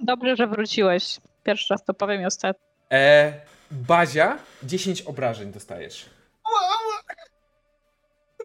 Dobrze, 0.00 0.36
że 0.36 0.46
wróciłeś. 0.46 1.18
Pierwszy 1.42 1.74
raz 1.74 1.84
to 1.84 1.94
powiem 1.94 2.22
i 2.22 2.26
ostatni. 2.26 2.64
E, 2.92 3.32
Bazia, 3.70 4.38
10 4.62 5.02
obrażeń 5.02 5.52
dostajesz. 5.52 6.10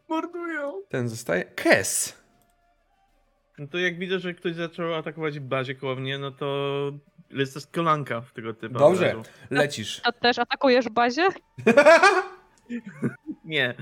Mordują. 0.10 0.82
Ten 0.90 1.10
zostaje. 1.10 1.44
Kes. 1.46 2.18
No 3.58 3.68
to 3.68 3.78
jak 3.78 4.00
widzę, 4.00 4.20
że 4.20 4.34
ktoś 4.34 4.56
zaczął 4.56 4.96
atakować 4.96 5.40
bazie 5.40 5.76
koło 5.76 5.96
mnie, 5.96 6.18
no 6.18 6.32
to 6.32 6.66
jest 7.32 7.54
to 7.54 7.60
kolanka 7.72 8.22
w 8.22 8.34
tego 8.34 8.54
typu. 8.54 8.80
Dobrze, 8.80 9.12
obrazu. 9.12 9.30
lecisz. 9.50 10.02
To 10.02 10.12
też 10.12 10.40
atakujesz 10.40 10.90
bazie? 10.90 11.28
Nie. 13.46 13.76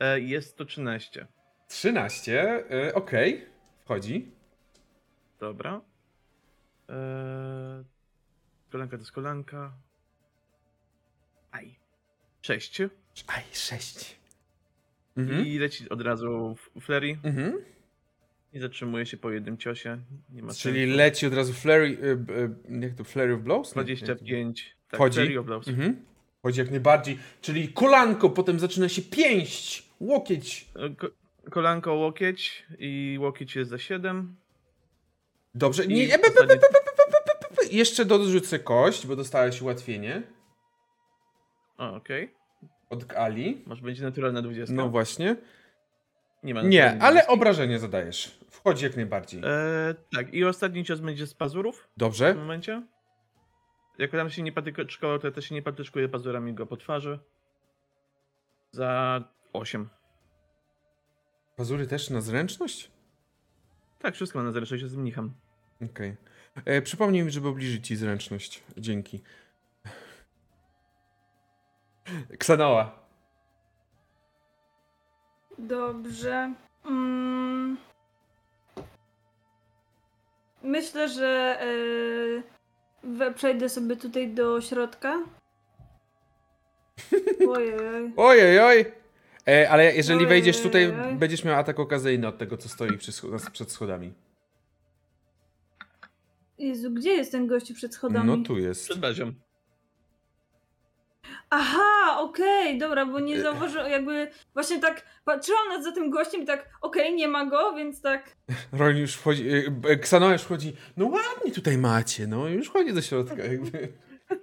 E, 0.00 0.20
jest 0.20 0.56
to 0.56 0.64
13. 0.64 1.26
13, 1.68 2.64
e, 2.70 2.94
okej. 2.94 3.46
Wchodzi. 3.84 4.30
Dobra. 5.40 5.80
E, 6.88 6.94
kolanka 8.70 8.96
to 8.96 9.02
jest 9.02 9.12
kolanka. 9.12 9.72
Aj. 11.50 11.74
6. 12.42 12.80
Aj, 13.26 13.42
6. 13.52 14.16
Mhm. 15.16 15.46
I 15.46 15.58
leci 15.58 15.88
od 15.88 16.00
razu 16.00 16.56
w 16.56 16.80
Flurry. 16.80 17.18
Mhm. 17.22 17.52
I 18.52 18.58
zatrzymuje 18.58 19.06
się 19.06 19.16
po 19.16 19.30
jednym 19.30 19.58
ciosie. 19.58 19.98
Nie 20.32 20.42
ma 20.42 20.54
Czyli 20.54 20.80
sensu. 20.80 20.96
leci 20.96 21.26
od 21.26 21.34
razu 21.34 21.52
Flurry, 21.52 21.86
y, 21.86 22.32
y, 22.74 22.80
jak 22.80 22.94
to, 22.94 23.04
Flurry 23.04 23.34
of 23.34 23.40
Blows? 23.40 23.76
Nie, 23.76 23.82
nie, 23.82 23.96
25. 23.96 24.76
Tak, 24.88 24.98
Wchodzi? 24.98 25.20
Flurry 25.20 25.38
of 25.40 25.46
Blows. 25.46 25.68
Mhm. 25.68 26.04
Chodzi 26.42 26.60
jak 26.60 26.70
najbardziej. 26.70 27.18
Czyli 27.40 27.68
kolanko, 27.68 28.30
potem 28.30 28.58
zaczyna 28.58 28.88
się 28.88 29.02
pięść, 29.02 29.88
łokieć. 30.00 30.66
E, 30.76 30.90
Ko 30.90 31.06
kolanko, 31.50 31.94
łokieć 31.94 32.66
i 32.78 33.18
łokieć 33.20 33.56
jest 33.56 33.70
za 33.70 33.78
7. 33.78 34.36
Dobrze, 35.54 35.86
nie, 35.86 36.14
e, 36.14 36.18
ostatnie- 36.28 36.56
jeszcze 37.70 38.04
dorzucę 38.04 38.58
kość, 38.58 39.06
bo 39.06 39.16
dostałeś 39.16 39.62
ułatwienie 39.62 40.22
O, 41.78 41.94
okej. 41.94 42.34
od 42.90 43.12
Ali. 43.12 43.62
Może 43.66 43.82
będzie 43.82 44.02
naturalna 44.02 44.42
20. 44.42 44.74
No 44.74 44.88
właśnie. 44.88 45.36
Nie 46.42 46.54
ma 46.54 46.62
Nie, 46.62 46.84
ale 46.90 46.98
20. 46.98 47.26
obrażenie 47.32 47.78
zadajesz. 47.78 48.38
Wchodzi 48.50 48.84
jak 48.84 48.96
najbardziej. 48.96 49.40
E, 49.44 49.94
tak, 50.14 50.34
i 50.34 50.44
ostatni 50.44 50.84
cios 50.84 51.00
będzie 51.00 51.26
z 51.26 51.34
pazurów 51.34 51.88
w 51.96 51.98
Dobrze. 52.00 52.34
momencie. 52.34 52.82
Jak 53.98 54.10
tam 54.10 54.30
się 54.30 54.42
nie 54.42 54.52
patyczkował, 54.52 55.18
to 55.18 55.26
ja 55.26 55.32
też 55.32 55.48
się 55.48 55.54
nie 55.54 55.62
patyczkuję 55.62 56.08
pazurami 56.08 56.54
go 56.54 56.66
po 56.66 56.76
twarzy. 56.76 57.18
Za 58.72 59.22
8. 59.52 59.88
Pazury 61.56 61.86
też 61.86 62.10
na 62.10 62.20
zręczność? 62.20 62.90
Tak, 63.98 64.14
wszystko 64.14 64.38
ma 64.38 64.44
na 64.44 64.52
zresztą 64.52 64.78
się 64.78 64.88
z 64.88 64.96
mnichem. 64.96 65.32
Okej. 65.92 66.16
E, 66.64 66.82
Przypomnij 66.82 67.22
mi, 67.22 67.30
żeby 67.30 67.48
obliżyć 67.48 67.86
ci 67.86 67.96
zręczność. 67.96 68.62
Dzięki. 68.76 69.22
Ksanoa. 72.38 72.98
Dobrze. 75.58 76.54
Mm. 76.84 77.76
Myślę, 80.62 81.08
że 81.08 81.58
we- 83.02 83.34
przejdę 83.34 83.68
sobie 83.68 83.96
tutaj 83.96 84.28
do 84.34 84.60
środka. 84.60 85.18
Ojej. 87.56 88.12
Ojej, 88.16 88.60
oj. 88.60 88.92
E, 89.48 89.70
ale 89.70 89.94
jeżeli 89.94 90.18
Ojej, 90.18 90.28
wejdziesz 90.28 90.60
tutaj, 90.60 90.92
będziesz 91.18 91.44
miał 91.44 91.58
atak 91.58 91.80
okazyjny 91.80 92.28
od 92.28 92.38
tego, 92.38 92.56
co 92.56 92.68
stoi 92.68 92.98
przy, 92.98 93.12
przed 93.52 93.72
schodami. 93.72 94.12
Jezu, 96.58 96.90
gdzie 96.90 97.10
jest 97.10 97.32
ten 97.32 97.46
gościu 97.46 97.74
przed 97.74 97.94
schodami? 97.94 98.26
No 98.26 98.36
tu 98.36 98.58
jest. 98.58 98.84
Przed 98.84 98.98
bazią. 98.98 99.32
Aha, 101.50 102.16
okej, 102.18 102.78
dobra, 102.78 103.06
bo 103.06 103.20
nie 103.20 103.40
zauważyłam, 103.40 103.90
jakby 103.90 104.30
właśnie 104.54 104.80
tak 104.80 105.02
patrzyłam 105.24 105.68
nad 105.68 105.84
za 105.84 105.92
tym 105.92 106.10
gościem 106.10 106.42
i 106.42 106.46
tak, 106.46 106.68
okej, 106.80 107.14
nie 107.14 107.28
ma 107.28 107.46
go, 107.46 107.72
więc 107.72 108.00
tak, 108.00 108.36
Rolin 108.78 108.98
już 109.00 109.14
wchodzi, 109.14 109.48
e, 109.48 109.90
e, 109.90 109.96
Ksanoa 109.96 110.32
już 110.32 110.42
wchodzi, 110.42 110.72
no 110.96 111.06
ładnie 111.06 111.52
tutaj 111.52 111.78
macie, 111.78 112.26
no 112.26 112.48
już 112.48 112.66
wchodzi 112.66 112.92
do 112.92 113.02
środka 113.02 113.44
jakby. 113.44 113.88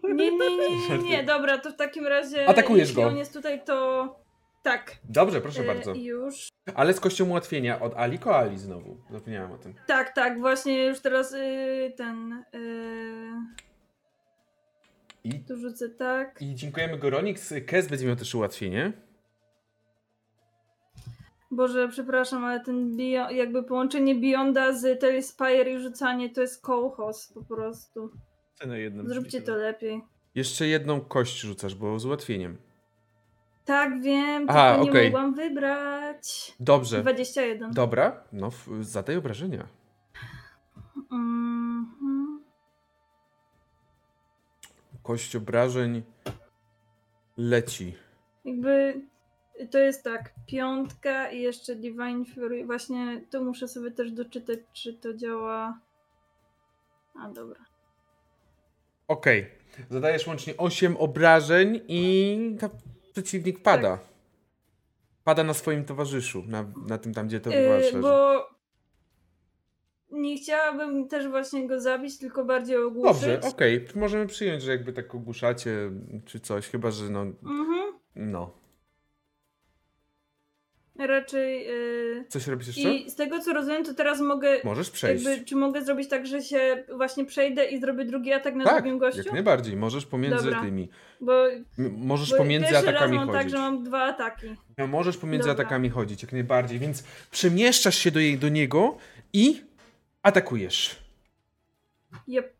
nie, 0.03 0.31
nie, 0.31 0.57
nie, 0.57 0.89
nie, 0.89 0.97
nie, 0.97 1.23
dobra, 1.23 1.57
to 1.57 1.71
w 1.71 1.75
takim 1.75 2.07
razie, 2.07 2.49
Atakujesz 2.49 2.87
jeśli 2.87 3.03
go. 3.03 3.09
on 3.09 3.17
jest 3.17 3.33
tutaj, 3.33 3.63
to 3.65 4.22
tak, 4.63 4.95
Dobrze, 5.09 5.41
proszę 5.41 5.61
e, 5.61 5.67
bardzo. 5.67 5.93
już. 5.93 6.47
Ale 6.75 6.93
z 6.93 6.99
kością 6.99 7.29
ułatwienia 7.29 7.79
od 7.79 7.93
Ali 7.95 8.19
Koali 8.19 8.57
znowu. 8.57 8.97
Zapomniałem 9.11 9.51
o 9.51 9.57
tym. 9.57 9.73
Tak, 9.87 10.15
tak, 10.15 10.39
właśnie 10.39 10.85
już 10.85 10.99
teraz 10.99 11.33
y, 11.33 11.93
ten, 11.97 12.43
y, 12.55 13.31
I, 15.23 15.39
tu 15.39 15.57
rzucę 15.57 15.89
tak. 15.89 16.41
I 16.41 16.55
dziękujemy 16.55 16.97
Goronix. 16.97 17.53
Kes 17.67 17.87
będzie 17.87 18.07
miał 18.07 18.15
też 18.15 18.35
ułatwienie. 18.35 18.93
Boże, 21.51 21.89
przepraszam, 21.89 22.45
ale 22.45 22.59
ten 22.59 22.97
bio, 22.97 23.29
jakby 23.29 23.63
połączenie 23.63 24.15
Beyonda 24.15 24.73
z 24.73 24.99
Telespire 24.99 25.71
i 25.71 25.79
rzucanie 25.79 26.29
to 26.29 26.41
jest 26.41 26.61
kołchos 26.61 27.33
po 27.33 27.43
prostu. 27.43 28.11
Zróbcie 29.05 29.41
to 29.41 29.55
lepiej. 29.55 30.01
Jeszcze 30.35 30.67
jedną 30.67 31.01
kość 31.01 31.39
rzucasz, 31.39 31.75
bo 31.75 31.99
z 31.99 32.05
ułatwieniem. 32.05 32.57
Tak, 33.65 34.01
wiem, 34.01 34.45
Aha, 34.49 34.79
tylko 34.83 34.97
nie 34.97 35.03
mogłam 35.03 35.33
wybrać. 35.33 36.53
Dobrze. 36.59 37.01
21. 37.01 37.71
Dobra, 37.71 38.23
no 38.31 38.49
zadaj 38.81 39.17
obrażenia. 39.17 39.67
Mhm. 41.11 42.43
Kość 45.03 45.35
obrażeń 45.35 46.03
leci. 47.37 47.95
Jakby 48.45 49.01
to 49.71 49.79
jest 49.79 50.03
tak, 50.03 50.33
piątka 50.47 51.31
i 51.31 51.41
jeszcze 51.41 51.75
Divine 51.75 52.25
Fury. 52.25 52.65
Właśnie 52.65 53.21
tu 53.31 53.43
muszę 53.43 53.67
sobie 53.67 53.91
też 53.91 54.11
doczytać, 54.11 54.59
czy 54.73 54.93
to 54.93 55.13
działa. 55.13 55.79
A 57.19 57.29
dobra. 57.29 57.59
Okej. 59.07 59.47
Zadajesz 59.89 60.27
łącznie 60.27 60.57
8 60.57 60.97
obrażeń 60.97 61.81
i 61.87 62.55
ta 62.59 62.69
przeciwnik 63.13 63.59
pada. 63.59 63.99
Pada 65.23 65.43
na 65.43 65.53
swoim 65.53 65.85
towarzyszu, 65.85 66.43
na, 66.47 66.65
na 66.87 66.97
tym 66.97 67.13
tam, 67.13 67.27
gdzie 67.27 67.39
to 67.39 67.49
Yy, 67.49 68.01
bo 68.01 68.47
nie 70.11 70.37
chciałabym 70.37 71.07
też 71.07 71.27
właśnie 71.27 71.67
go 71.67 71.81
zabić, 71.81 72.17
tylko 72.17 72.45
bardziej 72.45 72.77
ogłuszyć. 72.77 73.21
Dobrze, 73.21 73.41
okej. 73.41 73.87
Możemy 73.95 74.27
przyjąć, 74.27 74.63
że 74.63 74.71
jakby 74.71 74.93
tak 74.93 75.15
ogłuszacie 75.15 75.91
czy 76.25 76.39
coś, 76.39 76.69
chyba 76.69 76.91
że 76.91 77.09
no. 77.09 77.21
Mhm. 77.21 77.93
No. 78.15 78.62
Raczej. 81.07 81.65
Yy... 81.65 82.25
Coś 82.29 82.47
robisz 82.47 82.67
jeszcze? 82.67 82.93
I 82.93 83.09
z 83.09 83.15
tego 83.15 83.39
co 83.39 83.53
rozumiem, 83.53 83.83
to 83.85 83.93
teraz 83.93 84.21
mogę. 84.21 84.57
Możesz 84.63 84.89
przejść. 84.89 85.25
Jakby, 85.25 85.45
czy 85.45 85.55
mogę 85.55 85.81
zrobić 85.81 86.09
tak, 86.09 86.27
że 86.27 86.41
się 86.41 86.83
właśnie 86.95 87.25
przejdę 87.25 87.65
i 87.65 87.79
zrobię 87.79 88.05
drugi 88.05 88.33
atak 88.33 88.55
na 88.55 88.63
tak, 88.63 88.75
drugim 88.75 88.99
gościu? 88.99 89.17
jak 89.17 89.33
najbardziej. 89.33 89.75
Możesz 89.75 90.05
pomiędzy 90.05 90.45
Dobra. 90.45 90.61
tymi. 90.61 90.89
Bo, 91.21 91.45
możesz 91.91 92.31
bo 92.31 92.37
pomiędzy 92.37 92.77
atakami 92.77 93.17
raz 93.17 93.25
mam 93.25 93.27
tak, 93.27 93.37
chodzić. 93.37 93.51
że 93.51 93.57
mam 93.57 93.83
dwa 93.83 94.03
ataki. 94.03 94.47
No, 94.77 94.87
możesz 94.87 95.17
pomiędzy 95.17 95.47
Dobra. 95.47 95.63
atakami 95.63 95.89
chodzić, 95.89 96.23
jak 96.23 96.31
najbardziej. 96.31 96.79
Więc 96.79 97.03
przemieszczasz 97.31 97.97
się 97.97 98.11
do, 98.11 98.19
jej, 98.19 98.37
do 98.37 98.49
niego 98.49 98.97
i 99.33 99.61
atakujesz. 100.23 101.03
Jep. 102.27 102.52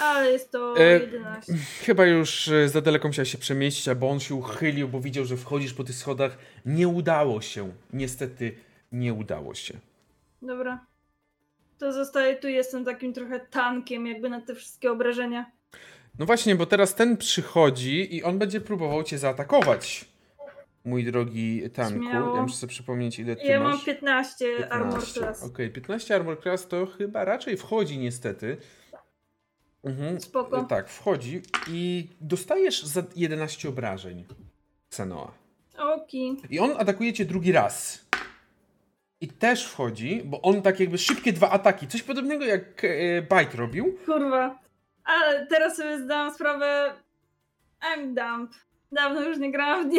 Ale 0.00 0.32
jest 0.32 0.50
to 0.52 0.74
E, 0.78 0.92
11. 1.00 1.52
Chyba 1.82 2.06
już 2.06 2.48
e, 2.48 2.68
za 2.68 2.80
daleko 2.80 3.08
musiał 3.08 3.24
się 3.24 3.38
przemieścić, 3.38 3.88
albo 3.88 4.10
on 4.10 4.20
się 4.20 4.34
uchylił, 4.34 4.88
bo 4.88 5.00
widział, 5.00 5.24
że 5.24 5.36
wchodzisz 5.36 5.74
po 5.74 5.84
tych 5.84 5.96
schodach. 5.96 6.38
Nie 6.66 6.88
udało 6.88 7.40
się. 7.40 7.72
Niestety 7.92 8.52
nie 8.92 9.14
udało 9.14 9.54
się. 9.54 9.74
Dobra. 10.42 10.86
To 11.78 11.92
zostaje 11.92 12.36
tu, 12.36 12.48
jestem 12.48 12.84
takim 12.84 13.12
trochę 13.12 13.40
tankiem 13.40 14.06
jakby 14.06 14.30
na 14.30 14.40
te 14.40 14.54
wszystkie 14.54 14.92
obrażenia. 14.92 15.50
No 16.18 16.26
właśnie, 16.26 16.54
bo 16.56 16.66
teraz 16.66 16.94
ten 16.94 17.16
przychodzi 17.16 18.16
i 18.16 18.22
on 18.22 18.38
będzie 18.38 18.60
próbował 18.60 19.02
cię 19.02 19.18
zaatakować. 19.18 20.04
Mój 20.84 21.04
drogi 21.04 21.70
tanku. 21.74 21.98
Śmiało. 22.04 22.36
Ja 22.36 22.42
muszę 22.42 22.56
sobie 22.56 22.70
przypomnieć, 22.70 23.18
ile 23.18 23.36
ty 23.36 23.42
Ja 23.46 23.60
masz. 23.60 23.72
mam 23.76 23.84
15, 23.84 24.72
armor 24.72 24.88
15. 24.88 25.20
class. 25.20 25.42
Okej, 25.44 25.70
15 25.70 26.14
armor 26.14 26.42
class 26.42 26.68
to 26.68 26.86
chyba 26.86 27.24
raczej 27.24 27.56
wchodzi 27.56 27.98
niestety. 27.98 28.56
Mhm. 29.84 30.20
Spoko. 30.20 30.58
e, 30.58 30.64
Tak, 30.66 30.88
wchodzi 30.88 31.42
i 31.68 32.08
dostajesz 32.20 32.82
za 32.82 33.02
11 33.16 33.68
obrażeń. 33.68 34.24
Xenoa. 34.88 35.32
Oki. 35.78 36.36
I 36.50 36.58
on 36.60 36.70
atakuje 36.78 37.12
cię 37.12 37.24
drugi 37.24 37.52
raz. 37.52 38.04
I 39.20 39.28
też 39.28 39.66
wchodzi, 39.66 40.22
bo 40.24 40.42
on 40.42 40.62
tak 40.62 40.80
jakby 40.80 40.98
szybkie 40.98 41.32
dwa 41.32 41.50
ataki. 41.50 41.86
Coś 41.88 42.02
podobnego 42.02 42.44
jak 42.44 42.84
e, 42.84 43.22
Bite 43.22 43.56
robił. 43.56 43.98
Kurwa. 44.06 44.58
Ale 45.04 45.46
teraz 45.46 45.76
sobie 45.76 45.98
zdałam 46.04 46.34
sprawę. 46.34 46.94
I'm 47.82 48.06
dump. 48.14 48.52
Dawno 48.92 49.22
już 49.22 49.38
nie 49.38 49.52
grałam 49.52 49.90
w 49.90 49.92
D. 49.92 49.98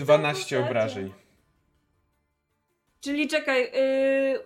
12 0.00 0.32
postacie. 0.40 0.58
obrażeń. 0.66 1.12
Czyli 3.00 3.28
czekaj. 3.28 3.62
Yy, 3.62 4.40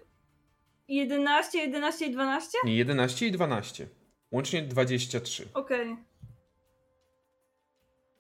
11, 0.89 1.59
11 1.59 2.07
i 2.07 2.11
12? 2.13 2.59
Nie, 2.65 2.77
11 2.77 3.27
i 3.27 3.33
12. 3.33 3.87
Łącznie 4.33 4.63
23. 4.63 5.49
Okej. 5.55 5.97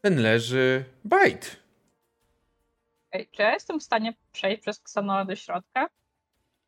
Ten 0.02 0.22
leży. 0.22 0.84
Bite. 1.04 1.46
Ej, 3.12 3.28
czy 3.32 3.42
ja 3.42 3.52
jestem 3.54 3.80
w 3.80 3.82
stanie 3.82 4.14
przejść 4.32 4.62
przez 4.62 4.80
Ksanoa 4.80 5.24
do 5.24 5.36
środka? 5.36 5.88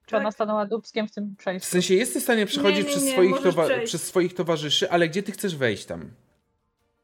Czy 0.07 0.11
Tak. 0.11 0.21
ona 0.21 0.31
stanęła 0.33 0.67
dubskiem 0.67 1.09
w 1.09 1.13
tym 1.13 1.35
W 1.35 1.37
przejściu? 1.39 1.69
sensie 1.69 1.95
jesteś 1.95 2.23
w 2.23 2.25
stanie 2.25 2.47
przechodzić 2.47 2.77
Nie, 2.79 2.83
nie, 2.85 2.89
przez, 2.91 3.05
nie, 3.05 3.13
swoich 3.13 3.37
przez 3.85 4.03
swoich 4.07 4.35
towarzyszy, 4.35 4.91
ale 4.91 5.09
gdzie 5.09 5.23
ty 5.23 5.33
chcesz 5.33 5.57
wejść 5.57 5.85
tam? 5.85 6.11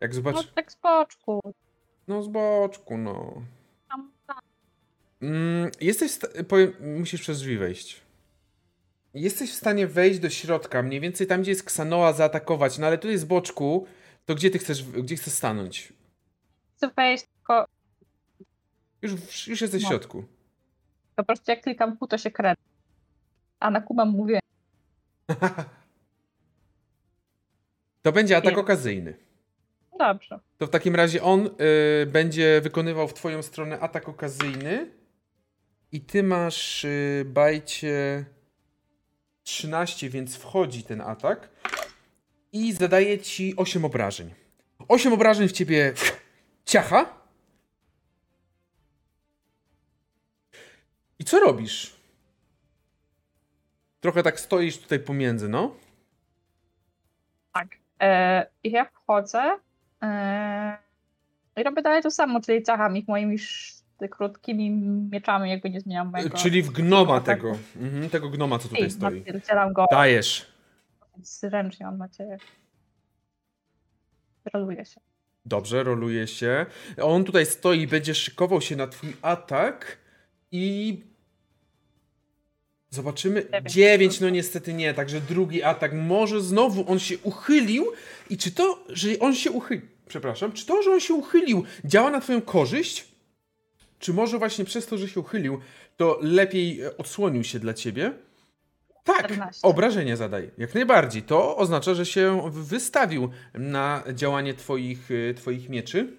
Jak 0.00 0.14
zobacz. 0.14 0.34
No 0.36 0.42
tak 0.54 0.72
z 0.72 0.76
boczku. 0.76 1.40
No 2.08 2.22
z 2.22 2.28
boczku, 2.28 2.98
no. 2.98 3.42
Tam, 3.88 4.12
tam. 4.26 4.38
Mm, 5.22 5.70
jesteś. 5.80 6.10
w 6.10 6.14
sta- 6.14 6.28
Powiem, 6.48 6.72
musisz 6.98 7.20
przez 7.20 7.38
drzwi 7.38 7.58
wejść. 7.58 8.00
Jesteś 9.15 9.51
w 9.53 9.55
stanie 9.55 9.87
wejść 9.87 10.19
do 10.20 10.31
środka, 10.31 10.82
mniej 10.82 11.01
więcej 11.01 11.27
tam, 11.27 11.43
gdzie 11.43 11.51
jest 11.51 11.65
Ksanoa, 11.65 12.12
zaatakować, 12.12 12.78
no 12.78 12.87
ale 12.87 12.99
tu 12.99 13.11
jest 13.11 13.23
z 13.23 13.27
boczku. 13.27 13.87
To 14.27 14.35
gdzie 14.35 14.51
ty 14.51 14.59
chcesz, 14.59 14.82
gdzie 14.85 15.16
chcesz 15.16 15.32
stanąć? 15.32 15.93
Chcę 16.77 16.91
wejść, 16.97 17.24
tylko 17.37 17.66
Już, 19.03 19.49
już 19.49 19.61
jesteś 19.61 19.81
w 19.82 19.85
No. 19.85 19.91
środku. 19.91 20.24
po 21.16 21.24
prostu 21.24 21.51
jak 21.51 21.62
klikam 21.62 21.97
Q, 21.97 22.07
to 22.07 22.19
się 22.19 22.31
kręci. 22.31 22.62
A 23.61 23.70
na 23.70 23.82
mam 23.95 24.09
mówię. 24.11 24.41
To 28.03 28.12
będzie 28.12 28.37
atak 28.37 28.55
Nie. 28.55 28.61
okazyjny. 28.61 29.15
Dobrze. 29.99 30.41
To 30.59 30.66
w 30.66 30.70
takim 30.70 30.95
razie 30.95 31.23
on 31.23 31.47
y, 32.03 32.07
będzie 32.07 32.61
wykonywał 32.61 33.09
w 33.09 33.15
twoją 33.15 33.43
stronę 33.43 33.81
atak 33.81 34.09
okazyjny. 34.09 34.91
I 35.93 36.01
ty 36.01 36.23
masz 36.23 36.85
y, 36.85 37.24
bajcie 37.27 38.24
13, 39.42 40.10
więc 40.10 40.36
wchodzi 40.36 40.82
ten 40.82 41.00
atak. 41.00 41.48
I 42.52 42.72
zadaje 42.72 43.18
ci 43.18 43.56
8 43.56 43.84
obrażeń. 43.84 44.34
8 44.88 45.12
obrażeń 45.12 45.48
w 45.48 45.52
ciebie 45.52 45.94
ciacha. 46.64 47.20
I 51.18 51.24
co 51.24 51.40
robisz? 51.40 51.96
Trochę 54.00 54.22
tak 54.22 54.40
stoisz 54.40 54.78
tutaj 54.78 55.00
pomiędzy, 55.00 55.48
no. 55.48 55.74
Tak. 57.52 57.68
E, 58.00 58.46
ja 58.64 58.84
wchodzę 58.84 59.58
e, 60.02 60.78
i 61.56 61.62
robię 61.62 61.82
dalej 61.82 62.02
to 62.02 62.10
samo, 62.10 62.40
czyli 62.40 62.62
cacham 62.62 62.96
ich 62.96 63.08
moimi 63.08 63.38
krótkimi 64.09 64.70
mieczami, 65.12 65.51
jakby 65.51 65.70
nie 65.70 65.81
zmieniam 65.81 66.10
mojego. 66.10 66.39
Czyli 66.39 66.62
w 66.62 66.70
gnoma 66.70 67.14
ataku. 67.14 67.43
tego. 67.43 67.59
Mhm, 67.77 68.10
tego 68.10 68.28
gnoma, 68.31 68.59
co 68.59 68.68
tutaj 68.68 68.86
I 68.86 68.90
stoi. 68.90 69.18
napierdzielam 69.18 69.72
go, 69.72 69.86
Dajesz. 69.90 70.47
więc 71.16 71.40
ręcznie 71.43 71.86
mam 71.86 71.98
nadzieję. 71.98 72.39
Roluję 74.55 74.85
się. 74.85 75.01
Dobrze, 75.47 75.82
roluje 75.85 76.27
się. 76.27 76.66
On 77.02 77.24
tutaj 77.24 77.47
stoi, 77.47 77.86
będzie 77.86 78.14
szykował 78.14 78.60
się 78.60 78.77
na 78.77 78.86
twój 78.86 79.16
atak 79.22 79.98
i 80.52 81.01
zobaczymy. 82.90 83.43
Dziewięć. 83.43 83.72
9, 83.72 84.20
no 84.20 84.28
niestety 84.31 84.74
nie, 84.74 84.94
także 84.94 85.20
drugi 85.20 85.62
atak. 85.62 85.93
Może 85.94 86.40
znowu 86.40 86.90
on 86.93 86.98
się 86.98 87.18
uchylił 87.22 87.86
i 88.31 88.36
czy 88.39 88.51
to, 88.51 88.85
że 88.89 89.09
on 89.20 89.35
się 89.35 89.51
uchylił, 89.51 89.86
przepraszam, 90.09 90.52
czy 90.52 90.66
to, 90.66 90.82
że 90.82 90.90
on 90.90 91.01
się 91.01 91.14
uchylił 91.14 91.64
działa 91.85 92.10
na 92.10 92.20
twoją 92.20 92.40
korzyść? 92.43 93.10
Czy 94.01 94.12
może 94.12 94.39
właśnie 94.39 94.64
przez 94.64 94.86
to, 94.86 94.98
że 94.98 95.09
się 95.09 95.20
uchylił, 95.20 95.60
to 95.97 96.18
lepiej 96.22 96.81
e, 96.81 96.97
odsłonił 96.97 97.44
się 97.44 97.59
dla 97.59 97.74
ciebie? 97.74 98.12
Tak, 99.05 99.24
14. 99.24 99.60
obrażenie 99.62 100.16
zadaj. 100.16 100.51
Jak 100.59 100.74
najbardziej. 100.74 101.22
To 101.22 101.56
oznacza, 101.56 101.94
że 101.94 102.06
się 102.06 102.51
wystawił 102.52 103.31
na 103.55 104.05
działanie 104.14 104.55
twoich, 104.55 105.10
y, 105.10 105.35
twoich 105.36 105.68
mieczy. 105.68 106.18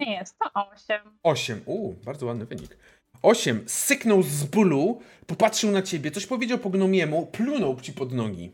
Nie 0.00 0.14
jest 0.14 0.38
to 0.38 0.50
8. 0.70 1.00
8. 1.22 1.60
Uuu, 1.66 1.96
bardzo 2.04 2.26
ładny 2.26 2.46
wynik. 2.46 2.76
8. 3.22 3.64
Syknął 3.66 4.22
z 4.22 4.44
bólu, 4.44 5.00
popatrzył 5.26 5.70
na 5.70 5.82
ciebie, 5.82 6.10
coś 6.10 6.26
powiedział 6.26 6.58
po 6.58 6.70
gnomiemu, 6.70 7.26
plunął 7.26 7.80
ci 7.80 7.92
pod 7.92 8.12
nogi. 8.12 8.52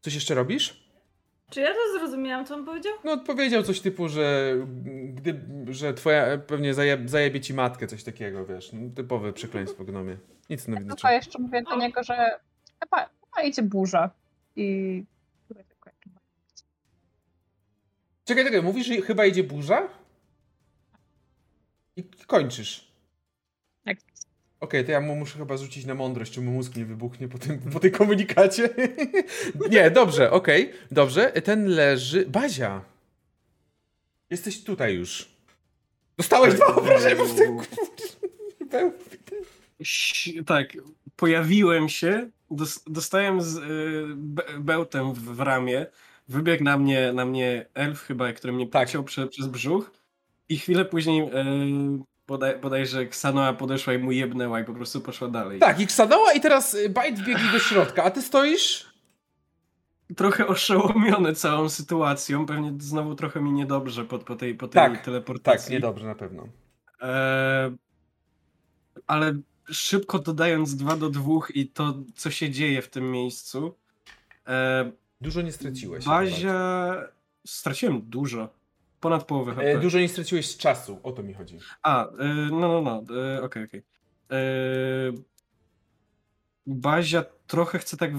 Coś 0.00 0.14
jeszcze 0.14 0.34
robisz? 0.34 0.87
Czy 1.50 1.60
ja 1.60 1.68
to 1.74 1.98
zrozumiałam, 1.98 2.46
co 2.46 2.54
on 2.54 2.64
powiedział? 2.64 2.92
No, 3.04 3.12
odpowiedział 3.12 3.62
coś 3.62 3.80
typu, 3.80 4.08
że 4.08 4.54
gdy, 5.14 5.40
że 5.70 5.94
twoja 5.94 6.38
pewnie 6.38 6.74
zajeb, 6.74 7.10
zajebie 7.10 7.40
ci 7.40 7.54
matkę, 7.54 7.86
coś 7.86 8.04
takiego, 8.04 8.46
wiesz. 8.46 8.72
No, 8.72 8.90
typowe 8.94 9.32
przekleństwo 9.32 9.84
gnomie. 9.84 10.16
Nic 10.50 10.64
Tylko 10.64 10.80
nowego. 10.80 11.08
jeszcze 11.10 11.38
mówię 11.38 11.62
do 11.62 11.76
niego, 11.76 12.02
że 12.02 12.40
chyba, 12.80 13.08
chyba 13.24 13.42
idzie 13.48 13.62
burza. 13.62 14.10
I. 14.56 15.04
Czekaj, 18.24 18.44
czekaj, 18.44 18.62
mówisz, 18.62 18.86
że 18.86 18.94
chyba 18.94 19.26
idzie 19.26 19.44
burza? 19.44 19.88
I 21.96 22.04
kończysz. 22.26 22.87
Okej, 24.60 24.84
to 24.84 24.90
ja 24.92 25.00
mu 25.00 25.16
muszę 25.16 25.38
chyba 25.38 25.56
rzucić 25.56 25.84
na 25.86 25.94
mądrość, 25.94 26.32
czy 26.32 26.40
mu 26.40 26.50
mózg 26.50 26.76
nie 26.76 26.84
wybuchnie 26.84 27.28
po, 27.28 27.38
tym, 27.38 27.58
po 27.58 27.80
tej 27.80 27.90
komunikacie. 27.92 28.68
nie, 29.70 29.90
dobrze, 29.90 30.30
okej, 30.30 30.72
dobrze. 30.90 31.32
Ten 31.32 31.66
leży. 31.66 32.26
Bazia. 32.26 32.80
Jesteś 34.30 34.64
tutaj 34.64 34.94
już. 34.94 35.28
Dostałeś 36.16 36.54
dwa 36.54 36.66
obrażenia 36.66 37.24
w 37.24 37.34
tym 37.34 37.58
Tak, 40.46 40.72
pojawiłem 41.16 41.88
się, 41.88 42.30
dos- 42.50 42.82
dostałem 42.86 43.42
z 43.42 43.56
y, 43.56 43.62
be- 44.16 44.44
bełtem 44.60 45.12
w, 45.14 45.18
w 45.18 45.40
ramię, 45.40 45.86
wybiegł 46.28 46.64
na 46.64 46.78
mnie, 46.78 47.12
na 47.12 47.24
mnie 47.24 47.66
elf 47.74 48.02
chyba, 48.02 48.32
który 48.32 48.52
mnie 48.52 48.68
Tak. 48.68 48.86
pociął 48.86 49.04
prze, 49.04 49.26
przez 49.26 49.46
brzuch 49.46 49.90
i 50.48 50.58
chwilę 50.58 50.84
później 50.84 51.22
y, 51.22 51.28
bodaj, 52.28 52.58
bodajże 52.60 53.06
Ksanoa 53.06 53.52
podeszła 53.52 53.94
i 53.94 53.98
mu 53.98 54.12
jebnęła 54.12 54.60
i 54.60 54.64
po 54.64 54.74
prostu 54.74 55.00
poszła 55.00 55.28
dalej. 55.28 55.58
Tak, 55.60 55.80
i 55.80 55.86
ksadała 55.86 56.32
i 56.32 56.40
teraz 56.40 56.76
Bite 56.88 57.12
wbiegli 57.22 57.52
do 57.52 57.58
środka, 57.58 58.04
a 58.04 58.10
ty 58.10 58.22
stoisz? 58.22 58.88
Trochę 60.16 60.46
oszołomiony 60.46 61.34
całą 61.34 61.68
sytuacją, 61.68 62.46
pewnie 62.46 62.72
znowu 62.78 63.14
trochę 63.14 63.40
mi 63.40 63.52
niedobrze 63.52 64.04
po, 64.04 64.18
po 64.18 64.36
tej, 64.36 64.54
po 64.54 64.68
tej 64.68 64.74
Tak, 64.74 64.92
Tak, 64.92 65.04
teleportacji. 65.04 65.72
niedobrze 65.72 66.06
na 66.06 66.14
pewno. 66.14 66.48
E, 67.02 67.70
ale 69.06 69.38
szybko 69.70 70.18
dodając 70.18 70.76
2 70.76 70.96
do 70.96 71.10
2 71.10 71.22
i 71.54 71.66
to, 71.66 71.94
co 72.14 72.30
się 72.30 72.50
dzieje 72.50 72.82
w 72.82 72.88
tym 72.88 73.10
miejscu, 73.10 73.74
e, 74.46 74.92
Dużo 75.20 75.42
nie 75.42 75.52
straciłeś. 75.52 76.04
Bazia... 76.04 76.94
Straciłem 77.46 78.00
dużo. 78.02 78.48
Ponad 79.00 79.24
połowę 79.24 79.54
HP. 79.54 79.72
E, 79.72 79.78
dużo 79.80 79.98
nie 79.98 80.08
straciłeś 80.08 80.50
z 80.50 80.56
czasu, 80.56 81.00
o 81.02 81.12
to 81.12 81.22
mi 81.22 81.34
chodzi. 81.34 81.58
A, 81.82 82.06
y, 82.06 82.08
no, 82.50 82.80
no, 82.82 82.82
no, 82.82 83.02
y, 83.36 83.42
okej, 83.42 83.64
okej. 83.64 83.80
Y, 84.32 85.22
Bazia 86.66 87.24
trochę 87.46 87.78
chce 87.78 87.96
tak, 87.96 88.10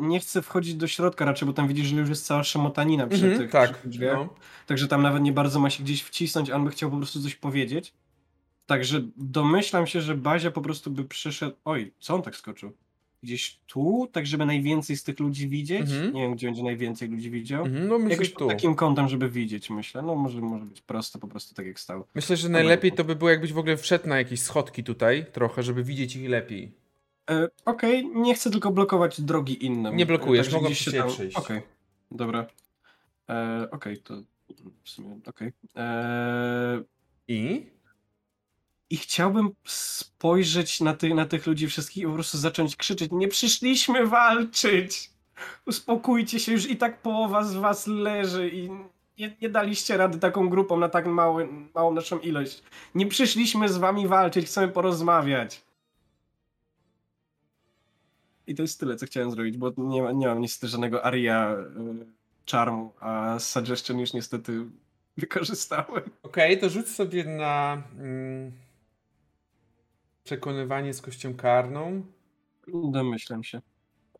nie 0.00 0.20
chce 0.20 0.42
wchodzić 0.42 0.74
do 0.74 0.86
środka 0.86 1.24
raczej, 1.24 1.46
bo 1.46 1.52
tam 1.52 1.68
widzisz, 1.68 1.86
że 1.86 1.96
już 1.96 2.08
jest 2.08 2.26
cała 2.26 2.44
szamotanina 2.44 3.06
przy 3.06 3.24
Mhm, 3.24 3.38
tych, 3.38 3.50
tak, 3.50 3.78
przy 3.78 3.88
drzwiach. 3.88 4.16
no. 4.16 4.34
Także 4.66 4.88
tam 4.88 5.02
nawet 5.02 5.22
nie 5.22 5.32
bardzo 5.32 5.60
ma 5.60 5.70
się 5.70 5.82
gdzieś 5.84 6.02
wcisnąć, 6.02 6.50
on 6.50 6.64
by 6.64 6.70
chciał 6.70 6.90
po 6.90 6.96
prostu 6.96 7.22
coś 7.22 7.34
powiedzieć. 7.34 7.94
Także 8.66 9.00
domyślam 9.16 9.86
się, 9.86 10.00
że 10.00 10.14
Bazia 10.14 10.50
po 10.50 10.60
prostu 10.60 10.90
by 10.90 11.04
przyszedł... 11.04 11.56
Oj, 11.64 11.92
co 11.98 12.14
on 12.14 12.22
tak 12.22 12.36
skoczył? 12.36 12.72
Gdzieś 13.24 13.58
tu, 13.66 14.08
tak 14.12 14.26
żeby 14.26 14.46
najwięcej 14.46 14.96
z 14.96 15.02
tych 15.04 15.20
ludzi 15.20 15.48
widzieć. 15.48 15.80
Mhm. 15.80 16.12
Nie 16.12 16.22
wiem, 16.22 16.34
gdzie 16.34 16.46
będzie 16.46 16.62
najwięcej 16.62 17.08
ludzi 17.08 17.30
widział. 17.30 17.64
Mhm, 17.64 17.88
no 17.88 17.98
myślę, 17.98 18.10
Jakoś 18.10 18.28
pod 18.30 18.38
tu. 18.38 18.48
takim 18.48 18.74
kątem, 18.74 19.08
żeby 19.08 19.30
widzieć, 19.30 19.70
myślę. 19.70 20.02
No 20.02 20.14
może, 20.14 20.40
może 20.40 20.64
być 20.64 20.80
prosto, 20.80 21.18
po 21.18 21.28
prostu 21.28 21.54
tak 21.54 21.66
jak 21.66 21.80
stał. 21.80 22.04
Myślę, 22.14 22.36
że 22.36 22.48
najlepiej 22.48 22.92
to 22.92 23.04
by 23.04 23.16
było, 23.16 23.30
jakbyś 23.30 23.52
w 23.52 23.58
ogóle 23.58 23.76
wszedł 23.76 24.08
na 24.08 24.18
jakieś 24.18 24.40
schodki 24.40 24.84
tutaj 24.84 25.26
trochę, 25.32 25.62
żeby 25.62 25.84
widzieć 25.84 26.16
ich 26.16 26.28
lepiej. 26.28 26.72
E, 27.30 27.48
Okej, 27.64 28.06
nie 28.14 28.34
chcę 28.34 28.50
tylko 28.50 28.70
blokować 28.70 29.20
drogi 29.20 29.66
innym. 29.66 29.96
Nie 29.96 30.06
blokujesz, 30.06 30.52
mogą 30.52 30.66
gdzieś 30.66 30.78
się 30.78 30.92
tam- 30.92 31.08
przejść. 31.08 31.36
Okej, 31.36 31.60
dobra. 32.10 32.46
E, 33.28 33.68
Okej, 33.70 33.98
to 33.98 34.22
w 34.82 34.90
sumie 34.90 35.18
okej. 35.26 35.52
E, 35.76 36.82
I? 37.28 37.66
I 38.90 38.96
chciałbym 38.96 39.50
spojrzeć 39.64 40.80
na, 40.80 40.94
ty, 40.94 41.14
na 41.14 41.26
tych 41.26 41.46
ludzi 41.46 41.66
wszystkich 41.66 42.02
i 42.02 42.06
po 42.06 42.12
prostu 42.12 42.38
zacząć 42.38 42.76
krzyczeć: 42.76 43.10
Nie 43.12 43.28
przyszliśmy 43.28 44.06
walczyć! 44.06 45.10
Uspokójcie 45.66 46.40
się, 46.40 46.52
już 46.52 46.70
i 46.70 46.76
tak 46.76 47.02
połowa 47.02 47.44
z 47.44 47.54
was 47.54 47.86
leży 47.86 48.48
i 48.48 48.70
nie, 49.18 49.36
nie 49.42 49.48
daliście 49.48 49.96
rady 49.96 50.18
taką 50.18 50.48
grupą 50.48 50.76
na 50.76 50.88
tak 50.88 51.06
mały, 51.06 51.48
małą 51.74 51.94
naszą 51.94 52.18
ilość. 52.18 52.62
Nie 52.94 53.06
przyszliśmy 53.06 53.68
z 53.68 53.76
wami 53.76 54.08
walczyć, 54.08 54.46
chcemy 54.46 54.68
porozmawiać. 54.68 55.62
I 58.46 58.54
to 58.54 58.62
jest 58.62 58.80
tyle, 58.80 58.96
co 58.96 59.06
chciałem 59.06 59.30
zrobić, 59.30 59.56
bo 59.56 59.72
nie, 59.76 60.02
nie 60.14 60.26
mam 60.26 60.40
niestety 60.40 60.68
żadnego 60.68 61.04
aria 61.04 61.52
y, 61.52 62.50
charmu, 62.50 62.92
a 63.00 63.38
suggestion 63.38 63.98
już 63.98 64.12
niestety 64.12 64.64
wykorzystałem. 65.16 66.02
Okej, 66.22 66.60
to 66.60 66.68
rzuć 66.68 66.88
sobie 66.88 67.24
na 67.24 67.82
mm, 67.98 68.52
przekonywanie 70.24 70.94
z 70.94 71.02
kością 71.02 71.34
karną. 71.34 72.06
Domyślam 72.90 73.44
się, 73.44 73.60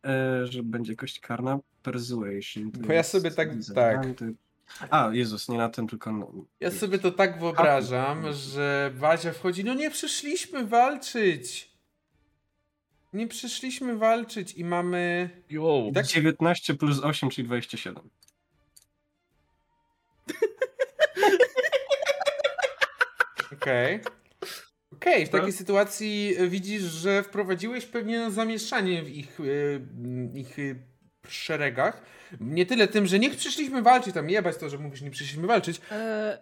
e, 0.06 0.47
że 0.47 0.62
będzie 0.62 0.97
kość 0.97 1.20
karna. 1.20 1.59
Persuasion. 1.82 2.70
to 2.72 2.81
Bo 2.81 2.93
ja 2.93 2.98
jest 2.98 3.10
sobie 3.10 3.31
tak- 3.31 3.59
design, 3.59 4.35
A, 4.90 5.10
Jezus, 5.12 5.48
nie 5.48 5.59
na 5.59 5.68
tym, 5.68 5.89
tylko... 5.89 6.12
na- 6.12 6.26
Ja 6.60 6.70
sobie 6.70 6.98
to 6.98 7.10
tak 7.10 7.40
wyobrażam, 7.40 8.32
że 8.32 8.93
Bazia 9.01 9.32
wchodzi, 9.32 9.64
no 9.64 9.74
nie 9.74 9.90
przyszliśmy 9.90 10.66
walczyć. 10.66 11.74
Nie 13.12 13.26
przyszliśmy 13.28 13.97
walczyć 13.98 14.52
i 14.52 14.64
mamy... 14.64 15.31
Jo. 15.51 15.90
Tak? 15.94 16.06
19 16.06 16.74
plus 16.74 17.01
8, 17.02 17.31
czyli 17.31 17.47
27. 17.47 18.09
Okej. 23.52 24.01
Okej, 25.05 25.26
w 25.26 25.28
Tak? 25.28 25.40
takiej 25.40 25.52
sytuacji 25.52 26.35
e, 26.39 26.48
widzisz, 26.48 26.82
że 26.82 27.22
wprowadziłeś 27.22 27.86
pewnie 27.86 28.31
zamieszanie 28.31 29.02
w 29.02 29.09
ich, 29.09 29.40
e, 29.40 30.39
ich 30.39 30.59
e, 30.59 30.74
szeregach. 31.28 32.02
Nie 32.40 32.66
tyle 32.66 32.89
tym, 32.89 33.06
że 33.06 33.18
nie 33.18 33.31
przyszliśmy 33.31 33.82
walczyć, 33.82 34.14
tam 34.14 34.31
jebać 34.31 34.56
to, 34.56 34.68
że 34.68 34.78
mówisz, 34.78 35.02
nie 35.02 35.10
przyszliśmy 35.10 35.47
walczyć. 35.47 35.81
E, 35.90 36.39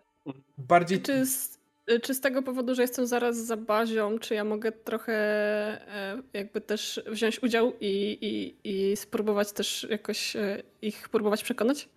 Bardziej... 0.59 1.01
czy, 1.03 1.27
z, 1.27 1.59
czy 2.03 2.15
z 2.15 2.21
tego 2.21 2.43
powodu, 2.43 2.75
że 2.75 2.83
jestem 2.83 3.07
zaraz 3.07 3.37
za 3.47 3.57
bazią, 3.57 4.19
czy 4.19 4.35
ja 4.35 4.45
mogę 4.45 4.73
trochę 4.73 6.23
jakby 6.33 6.61
też 6.61 7.03
wziąć 7.07 7.43
udział 7.43 7.73
i, 7.81 8.19
i, 8.21 8.55
i 8.65 8.97
spróbować 8.97 9.53
też 9.53 9.87
jakoś 9.91 10.37
ich 10.83 11.09
próbować 11.09 11.43
przekonać? 11.43 11.89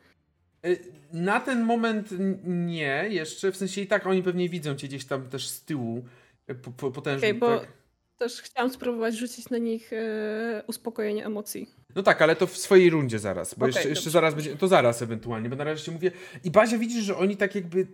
Na 1.14 1.40
ten 1.40 1.64
moment 1.64 2.10
nie, 2.46 3.06
jeszcze, 3.10 3.52
w 3.52 3.58
sensie 3.58 3.82
i 3.82 3.88
tak 3.88 4.08
oni 4.08 4.24
pewnie 4.24 4.50
widzą 4.50 4.76
cię 4.76 4.88
gdzieś 4.88 5.06
tam 5.06 5.30
też 5.30 5.48
z 5.48 5.62
tyłu, 5.62 6.06
y, 6.50 6.56
po, 6.56 6.72
po, 6.72 6.92
potężnie. 6.92 7.28
Okej, 7.28 7.40
bo 7.40 7.60
tak. 7.60 7.72
też 8.18 8.42
chciałam 8.42 8.74
spróbować 8.74 9.16
rzucić 9.16 9.50
na 9.50 9.58
nich 9.58 9.94
e, 9.94 10.64
uspokojenie 10.68 11.26
emocji. 11.26 11.70
No 11.96 12.04
tak, 12.04 12.22
ale 12.22 12.36
to 12.36 12.48
w 12.48 12.58
swojej 12.58 12.90
rundzie 12.90 13.20
zaraz, 13.20 13.54
bo 13.54 13.66
Okej, 13.66 13.76
jeszcze, 13.76 13.90
jeszcze 13.90 14.10
zaraz 14.10 14.36
będzie, 14.36 14.56
to 14.56 14.68
zaraz 14.68 15.02
ewentualnie, 15.02 15.50
bo 15.50 15.56
na 15.56 15.64
razie 15.64 15.84
ci 15.84 15.92
mówię. 15.92 16.12
I 16.44 16.52
Bazia 16.52 16.78
widzisz, 16.78 17.04
że 17.04 17.18
oni 17.18 17.38
tak 17.38 17.56
jakby, 17.56 17.88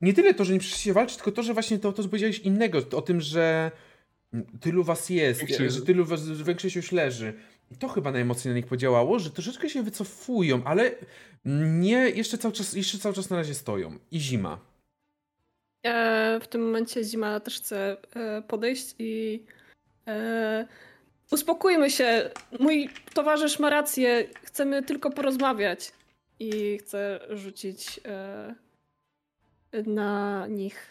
nie 0.00 0.14
tyle 0.14 0.34
to, 0.34 0.44
że 0.44 0.52
nie 0.52 0.60
przyszli 0.60 0.78
się 0.78 0.92
walczyć, 0.92 1.16
tylko 1.16 1.32
to, 1.32 1.42
że 1.42 1.54
właśnie 1.54 1.78
to, 1.78 1.92
to 1.92 2.02
powiedziałeś 2.02 2.38
innego, 2.38 2.78
o 2.92 3.02
tym, 3.02 3.20
że 3.20 3.70
tylu 4.60 4.84
was 4.84 5.10
jest, 5.10 5.40
Większość- 5.40 5.74
że 5.74 5.82
tylu 5.82 6.04
was, 6.04 6.20
że 6.22 6.44
większość 6.44 6.76
już 6.76 6.92
leży. 6.92 7.34
I 7.70 7.76
to 7.76 7.88
chyba 7.88 8.12
najmocniej 8.12 8.54
na 8.54 8.56
nich 8.56 8.66
podziałało, 8.66 9.18
że 9.18 9.30
troszeczkę 9.30 9.68
się 9.68 9.82
wycofują, 9.82 10.64
ale 10.64 10.94
nie, 11.44 12.10
jeszcze 12.10 12.38
cały 12.38 12.54
czas, 12.54 12.72
jeszcze 12.72 12.98
cały 12.98 13.14
czas 13.14 13.30
na 13.30 13.36
razie 13.36 13.54
stoją. 13.54 13.98
I 14.10 14.20
zima. 14.20 14.69
E, 15.82 16.40
w 16.40 16.48
tym 16.48 16.66
momencie 16.66 17.04
Zima 17.04 17.40
też 17.40 17.56
chce 17.56 17.96
e, 18.16 18.42
podejść 18.42 18.94
i 18.98 19.42
e, 20.06 20.66
uspokójmy 21.30 21.90
się. 21.90 22.30
Mój 22.60 22.90
towarzysz 23.14 23.58
ma 23.58 23.70
rację. 23.70 24.26
Chcemy 24.42 24.82
tylko 24.82 25.10
porozmawiać. 25.10 25.92
I 26.42 26.78
chcę 26.78 27.20
rzucić 27.30 28.00
na 29.86 30.46
nich 30.46 30.86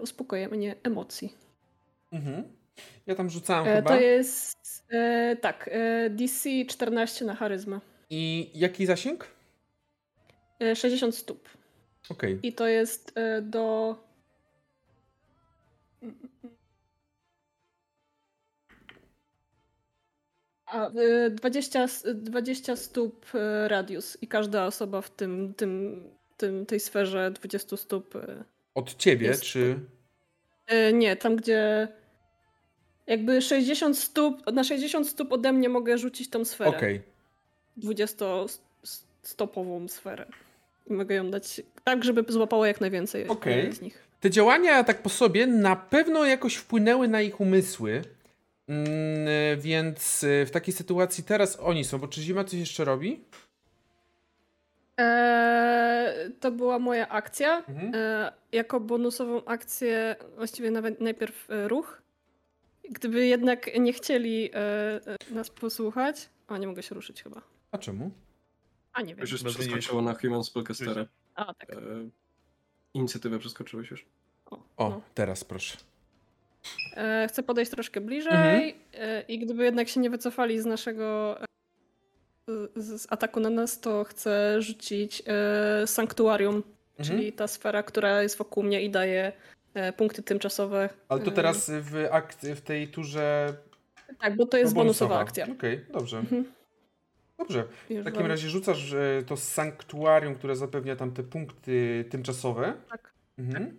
uspokojenie 0.00 0.74
emocji. 0.82 1.34
Mhm. 2.12 2.44
Ja 3.06 3.14
tam 3.14 3.30
rzucałem 3.30 3.76
chyba. 3.76 3.88
to 3.88 4.00
jest 4.00 4.84
tak, 5.40 5.70
DC 6.10 6.50
14 6.68 7.24
na 7.24 7.34
charyzmę. 7.34 7.80
I 8.10 8.50
jaki 8.54 8.86
zasięg? 8.86 9.26
E, 10.60 10.76
60 10.76 11.14
stóp. 11.14 11.48
Okej. 12.10 12.38
I 12.42 12.52
to 12.52 12.66
jest 12.66 13.12
e, 13.14 13.42
do. 13.42 13.96
A, 20.66 20.90
e, 20.90 21.30
20, 21.30 21.82
s- 21.84 22.06
20 22.14 22.76
stóp 22.76 23.26
e, 23.34 23.68
radius 23.68 24.18
i 24.22 24.26
każda 24.28 24.66
osoba 24.66 25.00
w 25.00 25.10
tym, 25.10 25.54
tym, 25.54 26.02
tym 26.36 26.66
tej 26.66 26.80
sferze 26.80 27.30
20 27.30 27.76
stóp. 27.76 28.14
Od 28.74 28.94
ciebie, 28.94 29.26
Jest 29.26 29.42
czy... 29.42 29.78
Nie, 30.92 31.16
tam 31.16 31.36
gdzie. 31.36 31.88
Jakby 33.06 33.42
60 33.42 33.98
stóp, 33.98 34.52
na 34.52 34.64
60 34.64 35.08
stóp 35.08 35.32
ode 35.32 35.52
mnie 35.52 35.68
mogę 35.68 35.98
rzucić 35.98 36.30
tą 36.30 36.44
sferę. 36.44 36.70
Okej. 36.70 37.02
20-stopową 37.78 39.88
sferę. 39.88 40.26
I 40.86 40.92
mogę 40.92 41.14
ją 41.14 41.30
dać 41.30 41.60
tak, 41.84 42.04
żeby 42.04 42.24
złapało 42.28 42.66
jak 42.66 42.80
najwięcej 42.80 43.26
e, 43.46 43.72
z 43.72 43.80
nich. 43.80 44.08
Te 44.20 44.30
działania 44.30 44.84
tak 44.84 45.02
po 45.02 45.08
sobie 45.08 45.46
na 45.46 45.76
pewno 45.76 46.24
jakoś 46.24 46.54
wpłynęły 46.54 47.08
na 47.08 47.20
ich 47.20 47.40
umysły. 47.40 48.02
Mm, 48.68 49.60
więc 49.60 50.22
y, 50.22 50.46
w 50.46 50.50
takiej 50.50 50.74
sytuacji 50.74 51.24
teraz 51.24 51.58
oni 51.60 51.84
są, 51.84 51.98
bo 51.98 52.08
czy 52.08 52.20
Zima 52.20 52.44
coś 52.44 52.60
jeszcze 52.60 52.84
robi? 52.84 53.24
Eee, 54.96 56.32
to 56.40 56.50
była 56.50 56.78
moja 56.78 57.08
akcja. 57.08 57.64
Mhm. 57.68 57.94
Eee, 57.94 58.32
jako 58.52 58.80
bonusową 58.80 59.44
akcję, 59.44 60.16
właściwie 60.36 60.70
nawet 60.70 61.00
najpierw 61.00 61.50
e, 61.50 61.68
ruch. 61.68 62.02
Gdyby 62.90 63.26
jednak 63.26 63.80
nie 63.80 63.92
chcieli 63.92 64.50
e, 64.54 64.56
e, 64.58 65.34
nas 65.34 65.50
posłuchać. 65.50 66.28
A 66.48 66.58
nie 66.58 66.66
mogę 66.66 66.82
się 66.82 66.94
ruszyć 66.94 67.22
chyba. 67.22 67.42
A 67.72 67.78
czemu? 67.78 68.10
A 68.92 69.02
nie 69.02 69.14
wiem. 69.14 69.26
Już, 69.30 69.42
przeskoczyło 69.42 70.02
na 70.02 70.14
Human 70.14 70.44
Spellcastera. 70.44 71.06
A 71.34 71.54
tak. 71.54 71.70
E, 71.72 71.76
inicjatywę 72.94 73.38
przeskoczyłeś 73.38 73.90
już. 73.90 74.06
O, 74.50 74.56
O, 74.76 74.88
no. 74.90 75.00
teraz 75.14 75.44
proszę. 75.44 75.76
E, 76.96 77.26
chcę 77.28 77.42
podejść 77.42 77.70
troszkę 77.70 78.00
bliżej 78.00 78.32
Mhm. 78.32 78.72
e, 78.94 79.22
i 79.22 79.38
gdyby 79.38 79.64
jednak 79.64 79.88
się 79.88 80.00
nie 80.00 80.10
wycofali 80.10 80.60
z 80.60 80.66
naszego 80.66 81.36
e, 81.42 81.44
z, 82.76 83.02
z 83.02 83.06
ataku 83.12 83.40
na 83.40 83.50
nas, 83.50 83.80
to 83.80 84.04
chcę 84.04 84.62
rzucić 84.62 85.22
e, 85.26 85.86
sanktuarium, 85.86 86.62
Mhm. 86.98 87.18
czyli 87.18 87.32
ta 87.32 87.48
sfera, 87.48 87.82
która 87.82 88.22
jest 88.22 88.36
wokół 88.38 88.62
mnie 88.62 88.82
i 88.82 88.90
daje 88.90 89.32
e, 89.74 89.92
punkty 89.92 90.22
tymczasowe. 90.22 90.88
Ale 91.08 91.20
to 91.20 91.30
teraz 91.30 91.70
w, 91.80 92.06
akt, 92.10 92.46
w 92.46 92.60
tej 92.60 92.88
turze. 92.88 93.54
Tak, 94.20 94.36
bo 94.36 94.46
to 94.46 94.56
jest 94.56 94.74
no, 94.74 94.80
bonusowa 94.80 95.18
akcja. 95.18 95.46
Okej, 95.52 95.84
dobrze. 95.92 96.18
Mhm. 96.18 96.44
Dobrze. 97.40 97.64
W 97.90 98.04
takim 98.04 98.26
razie 98.26 98.48
rzucasz 98.48 98.94
to 99.26 99.36
sanktuarium, 99.36 100.34
które 100.34 100.56
zapewnia 100.56 100.96
tam 100.96 101.12
te 101.12 101.22
punkty 101.22 102.04
tymczasowe. 102.10 102.74
Tak. 102.90 103.12
Mhm. 103.38 103.78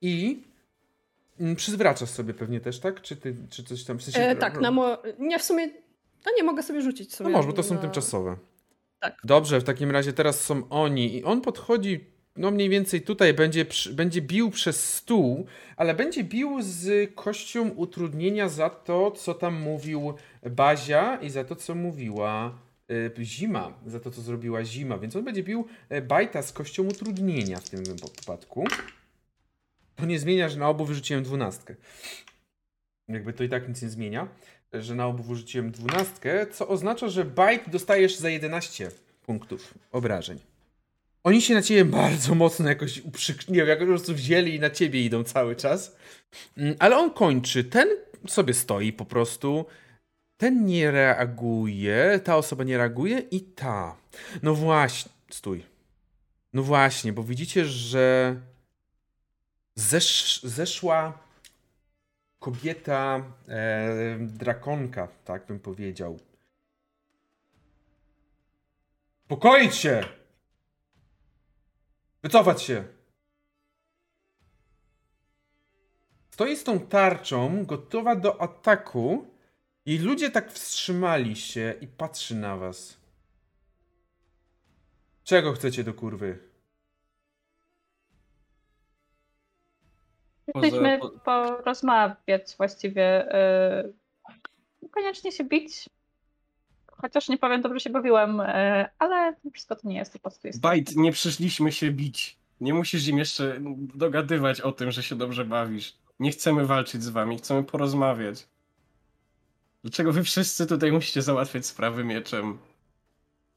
I 0.00 0.44
mm, 1.40 1.56
przywracasz 1.56 2.08
sobie 2.10 2.34
pewnie 2.34 2.60
też, 2.60 2.80
tak? 2.80 3.02
Czy, 3.02 3.16
ty, 3.16 3.36
czy 3.50 3.64
coś 3.64 3.84
tam 3.84 3.98
w 3.98 4.02
sensie. 4.02 4.20
E, 4.20 4.36
tak, 4.36 4.60
na 4.60 4.70
mo- 4.70 4.98
nie 5.18 5.38
w 5.38 5.42
sumie. 5.42 5.66
No 6.26 6.32
nie 6.36 6.42
mogę 6.42 6.62
sobie 6.62 6.82
rzucić 6.82 7.10
No 7.10 7.16
sobie. 7.16 7.30
może, 7.30 7.48
bo 7.48 7.54
to 7.54 7.62
są 7.62 7.74
na- 7.74 7.80
tymczasowe. 7.80 8.36
Tak. 9.00 9.16
Dobrze, 9.24 9.60
w 9.60 9.64
takim 9.64 9.90
razie 9.90 10.12
teraz 10.12 10.40
są 10.40 10.68
oni 10.68 11.16
i 11.16 11.24
on 11.24 11.40
podchodzi, 11.40 12.10
no 12.36 12.50
mniej 12.50 12.68
więcej 12.68 13.02
tutaj 13.02 13.34
będzie, 13.34 13.66
będzie 13.92 14.22
bił 14.22 14.50
przez 14.50 14.94
stół, 14.94 15.46
ale 15.76 15.94
będzie 15.94 16.24
bił 16.24 16.58
z 16.60 17.10
kością 17.14 17.68
utrudnienia 17.68 18.48
za 18.48 18.70
to, 18.70 19.10
co 19.10 19.34
tam 19.34 19.54
mówił 19.54 20.14
Bazia 20.50 21.16
i 21.16 21.30
za 21.30 21.44
to, 21.44 21.56
co 21.56 21.74
mówiła 21.74 22.58
y, 22.90 23.24
Zima, 23.24 23.78
za 23.86 24.00
to, 24.00 24.10
co 24.10 24.22
zrobiła 24.22 24.64
Zima, 24.64 24.98
więc 24.98 25.16
on 25.16 25.24
będzie 25.24 25.42
bił 25.42 25.66
e, 25.88 26.02
Bajta 26.02 26.42
z 26.42 26.52
kością 26.52 26.82
utrudnienia 26.82 27.58
w 27.58 27.68
tym 27.68 27.84
wypadku. 27.84 28.64
To 29.96 30.06
nie 30.06 30.18
zmienia, 30.18 30.48
że 30.48 30.58
na 30.58 30.68
obu 30.68 30.84
wyrzuciłem 30.84 31.22
dwunastkę. 31.22 31.74
jakby 33.08 33.32
to 33.32 33.44
i 33.44 33.48
tak 33.48 33.68
nic 33.68 33.82
nie 33.82 33.88
zmienia, 33.88 34.28
że 34.72 34.94
na 34.94 35.06
obu 35.06 35.22
wyrzuciłem 35.22 35.70
dwunastkę, 35.70 36.46
co 36.46 36.68
oznacza, 36.68 37.08
że 37.08 37.24
Bite 37.24 37.70
dostajesz 37.70 38.16
za 38.16 38.30
11 38.30 38.90
punktów 39.22 39.74
obrażeń. 39.92 40.49
Oni 41.24 41.42
się 41.42 41.54
na 41.54 41.62
ciebie 41.62 41.84
bardzo 41.84 42.34
mocno 42.34 42.68
jakoś 42.68 43.00
uprzyk... 43.00 43.48
Nie 43.48 43.56
wiem, 43.56 43.68
jak 43.68 43.78
po 43.78 43.86
prostu 43.86 44.14
wzięli 44.14 44.54
i 44.54 44.60
na 44.60 44.70
ciebie 44.70 45.04
idą 45.04 45.24
cały 45.24 45.56
czas. 45.56 45.96
Mm, 46.56 46.74
Ale 46.78 46.96
on 46.96 47.10
kończy. 47.10 47.64
Ten 47.64 47.88
sobie 48.28 48.54
stoi 48.54 48.92
po 48.92 49.04
prostu. 49.04 49.66
Ten 50.36 50.64
nie 50.66 50.90
reaguje, 50.90 52.20
ta 52.24 52.36
osoba 52.36 52.64
nie 52.64 52.78
reaguje 52.78 53.18
i 53.18 53.40
ta. 53.40 53.96
No 54.42 54.54
właśnie, 54.54 55.12
stój. 55.30 55.64
No 56.52 56.62
właśnie, 56.62 57.12
bo 57.12 57.22
widzicie, 57.22 57.64
że 57.64 58.36
zesz... 59.74 60.40
zeszła 60.42 61.18
kobieta 62.38 63.24
e, 63.48 64.18
drakonka, 64.20 65.08
tak 65.24 65.46
bym 65.46 65.60
powiedział. 65.60 66.18
Pokoić 69.28 69.74
się! 69.74 70.19
Wycofać 72.22 72.62
się! 72.62 72.84
Stoi 76.30 76.56
z 76.56 76.64
tą 76.64 76.80
tarczą, 76.80 77.64
gotowa 77.64 78.16
do 78.16 78.42
ataku 78.42 79.34
i 79.86 79.98
ludzie 79.98 80.30
tak 80.30 80.52
wstrzymali 80.52 81.36
się 81.36 81.74
i 81.80 81.86
patrzy 81.86 82.34
na 82.34 82.56
was. 82.56 83.00
Czego 85.24 85.52
chcecie 85.52 85.84
do 85.84 85.94
kurwy? 85.94 86.38
Chcieliśmy 90.48 90.98
po- 90.98 91.10
porozmawiać 91.10 92.56
właściwie. 92.56 93.28
Yy, 93.84 93.92
niekoniecznie 94.82 95.32
się 95.32 95.44
bić. 95.44 95.88
Chociaż 97.00 97.28
nie 97.28 97.38
powiem, 97.38 97.62
dobrze 97.62 97.80
się 97.80 97.90
bawiłem, 97.90 98.38
yy, 98.38 98.44
ale 98.98 99.34
wszystko 99.52 99.76
to 99.76 99.88
nie 99.88 99.96
jest, 99.96 100.12
to 100.12 100.18
po 100.18 100.22
prostu 100.22 100.46
jest. 100.46 100.60
Bajt, 100.60 100.96
nie 100.96 101.12
przyszliśmy 101.12 101.72
się 101.72 101.90
bić. 101.90 102.36
Nie 102.60 102.74
musisz 102.74 103.08
im 103.08 103.18
jeszcze 103.18 103.56
dogadywać 103.94 104.60
o 104.60 104.72
tym, 104.72 104.90
że 104.90 105.02
się 105.02 105.16
dobrze 105.16 105.44
bawisz. 105.44 105.96
Nie 106.20 106.30
chcemy 106.30 106.66
walczyć 106.66 107.02
z 107.02 107.08
wami, 107.08 107.38
chcemy 107.38 107.64
porozmawiać. 107.64 108.46
Dlaczego 109.82 110.12
wy 110.12 110.22
wszyscy 110.22 110.66
tutaj 110.66 110.92
musicie 110.92 111.22
załatwiać 111.22 111.66
sprawy 111.66 112.04
mieczem? 112.04 112.58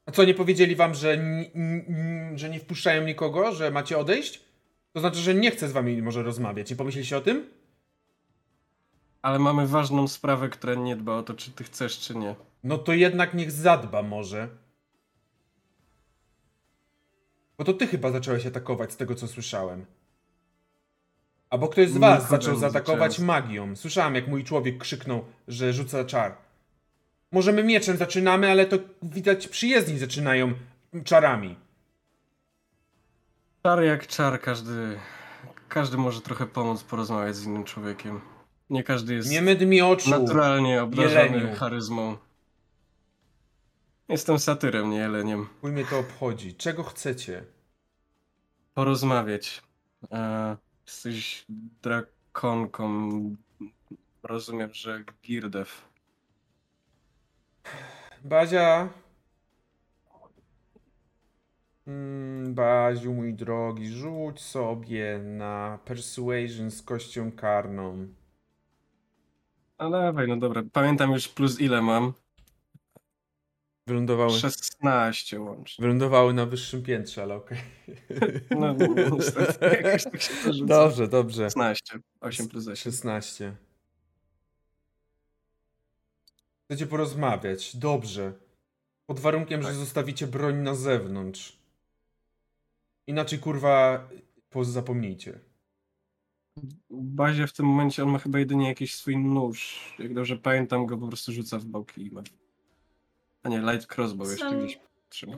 A 0.06 0.12
co, 0.12 0.24
nie 0.24 0.34
powiedzieli 0.34 0.76
wam, 0.76 0.94
że, 0.94 1.18
że 2.34 2.50
nie 2.50 2.60
wpuszczają 2.60 3.06
nikogo, 3.06 3.52
że 3.52 3.70
macie 3.70 3.98
odejść? 3.98 4.40
To 4.92 5.00
znaczy, 5.00 5.18
że 5.18 5.34
nie 5.34 5.50
chce 5.50 5.68
z 5.68 5.72
wami 5.72 6.02
może 6.02 6.22
rozmawiać. 6.22 6.70
Nie 6.70 6.76
pomyśleliście 6.76 7.16
o 7.16 7.20
tym? 7.20 7.46
Ale 9.24 9.38
mamy 9.38 9.66
ważną 9.66 10.08
sprawę, 10.08 10.48
która 10.48 10.74
nie 10.74 10.96
dba 10.96 11.16
o 11.16 11.22
to, 11.22 11.34
czy 11.34 11.50
ty 11.50 11.64
chcesz, 11.64 11.98
czy 11.98 12.14
nie. 12.14 12.34
No 12.64 12.78
to 12.78 12.92
jednak 12.92 13.34
niech 13.34 13.52
zadba 13.52 14.02
może. 14.02 14.48
Bo 17.58 17.64
to 17.64 17.72
ty 17.72 17.86
chyba 17.86 18.10
zacząłeś 18.10 18.46
atakować 18.46 18.92
z 18.92 18.96
tego, 18.96 19.14
co 19.14 19.28
słyszałem. 19.28 19.86
Albo 21.50 21.68
ktoś 21.68 21.88
z 21.88 21.96
was 21.96 22.28
zaczął 22.28 22.54
za 22.54 22.70
zaatakować 22.70 23.18
magią. 23.18 23.76
Słyszałem, 23.76 24.14
jak 24.14 24.28
mój 24.28 24.44
człowiek 24.44 24.78
krzyknął, 24.78 25.24
że 25.48 25.72
rzuca 25.72 26.04
czar. 26.04 26.36
Może 27.32 27.52
my 27.52 27.64
mieczem 27.64 27.96
zaczynamy, 27.96 28.50
ale 28.50 28.66
to 28.66 28.76
widać 29.02 29.48
przyjezdni 29.48 29.98
zaczynają 29.98 30.52
czarami. 31.04 31.56
Czar 33.62 33.82
jak 33.82 34.06
czar, 34.06 34.40
każdy, 34.40 34.98
każdy 35.68 35.96
może 35.96 36.20
trochę 36.20 36.46
pomóc 36.46 36.82
porozmawiać 36.82 37.36
z 37.36 37.44
innym 37.44 37.64
człowiekiem. 37.64 38.33
Nie 38.74 38.82
każdy 38.84 39.14
jest 39.14 39.30
Nie 39.30 39.42
mydl 39.42 39.66
mi 39.66 39.82
oczu. 39.82 40.10
naturalnie 40.10 40.82
obdarzony 40.82 41.14
jeleniu. 41.14 41.56
charyzmą. 41.56 42.16
Jestem 44.08 44.38
satyrem, 44.38 44.90
nie 44.90 44.96
jeleniem. 44.96 45.48
Chuj 45.60 45.72
mnie 45.72 45.84
to 45.84 45.98
obchodzi. 45.98 46.54
Czego 46.54 46.82
chcecie? 46.82 47.44
Porozmawiać. 48.74 49.62
E, 50.12 50.56
jesteś 50.86 51.44
drakonką. 51.82 53.10
Rozumiem, 54.22 54.70
że 54.74 55.04
Girdew. 55.22 55.88
Bazia. 58.24 58.88
Mm, 61.86 62.54
Baziu, 62.54 63.12
mój 63.14 63.34
drogi, 63.34 63.88
rzuć 63.88 64.40
sobie 64.40 65.18
na 65.18 65.78
persuasion 65.84 66.70
z 66.70 66.82
kością 66.82 67.32
karną. 67.32 68.06
A 69.84 69.90
dawaj, 69.90 70.28
no 70.28 70.36
dobra. 70.36 70.62
Pamiętam 70.72 71.12
już 71.12 71.28
plus 71.28 71.60
ile 71.60 71.82
mam. 71.82 72.12
Wylądowały, 73.86 74.30
16 74.30 75.40
łącznie. 75.40 75.82
wylądowały 75.82 76.34
na 76.34 76.46
wyższym 76.46 76.82
piętrze, 76.82 77.22
ale 77.22 77.34
okej. 77.34 77.58
No, 78.60 78.74
niestety, 79.12 79.66
jakoś 79.82 80.04
tak 80.04 80.22
się. 80.22 80.32
Dobrze, 80.66 81.08
dobrze. 81.08 81.42
16. 81.44 81.98
8 82.20 82.48
plus 82.48 82.68
8. 82.68 82.76
16. 82.76 83.56
Chcecie 86.64 86.86
porozmawiać? 86.86 87.76
Dobrze. 87.76 88.32
Pod 89.06 89.20
warunkiem, 89.20 89.62
że 89.62 89.68
Tak. 89.68 89.76
zostawicie 89.76 90.26
broń 90.26 90.56
na 90.56 90.74
zewnątrz. 90.74 91.58
Inaczej, 93.06 93.38
kurwa, 93.38 94.08
zapomnijcie. 94.62 95.40
Bazia 96.90 97.46
w 97.46 97.52
tym 97.52 97.66
momencie 97.66 98.02
on 98.02 98.08
ma 98.08 98.18
chyba 98.18 98.38
jedynie 98.38 98.68
jakiś 98.68 98.94
swój 98.94 99.16
nóż. 99.16 99.78
Jak 99.98 100.14
dobrze 100.14 100.36
pamiętam, 100.36 100.86
go 100.86 100.98
po 100.98 101.08
prostu 101.08 101.32
rzuca 101.32 101.58
w 101.58 101.64
boki 101.64 102.06
i 102.06 102.10
ma. 102.10 102.22
A 103.42 103.48
nie, 103.48 103.58
light 103.60 103.98
crossbow 103.98 104.28
jeszcze 104.30 104.50
Sam- 104.50 104.58
gdzieś 104.64 104.78
trzyma. 105.08 105.36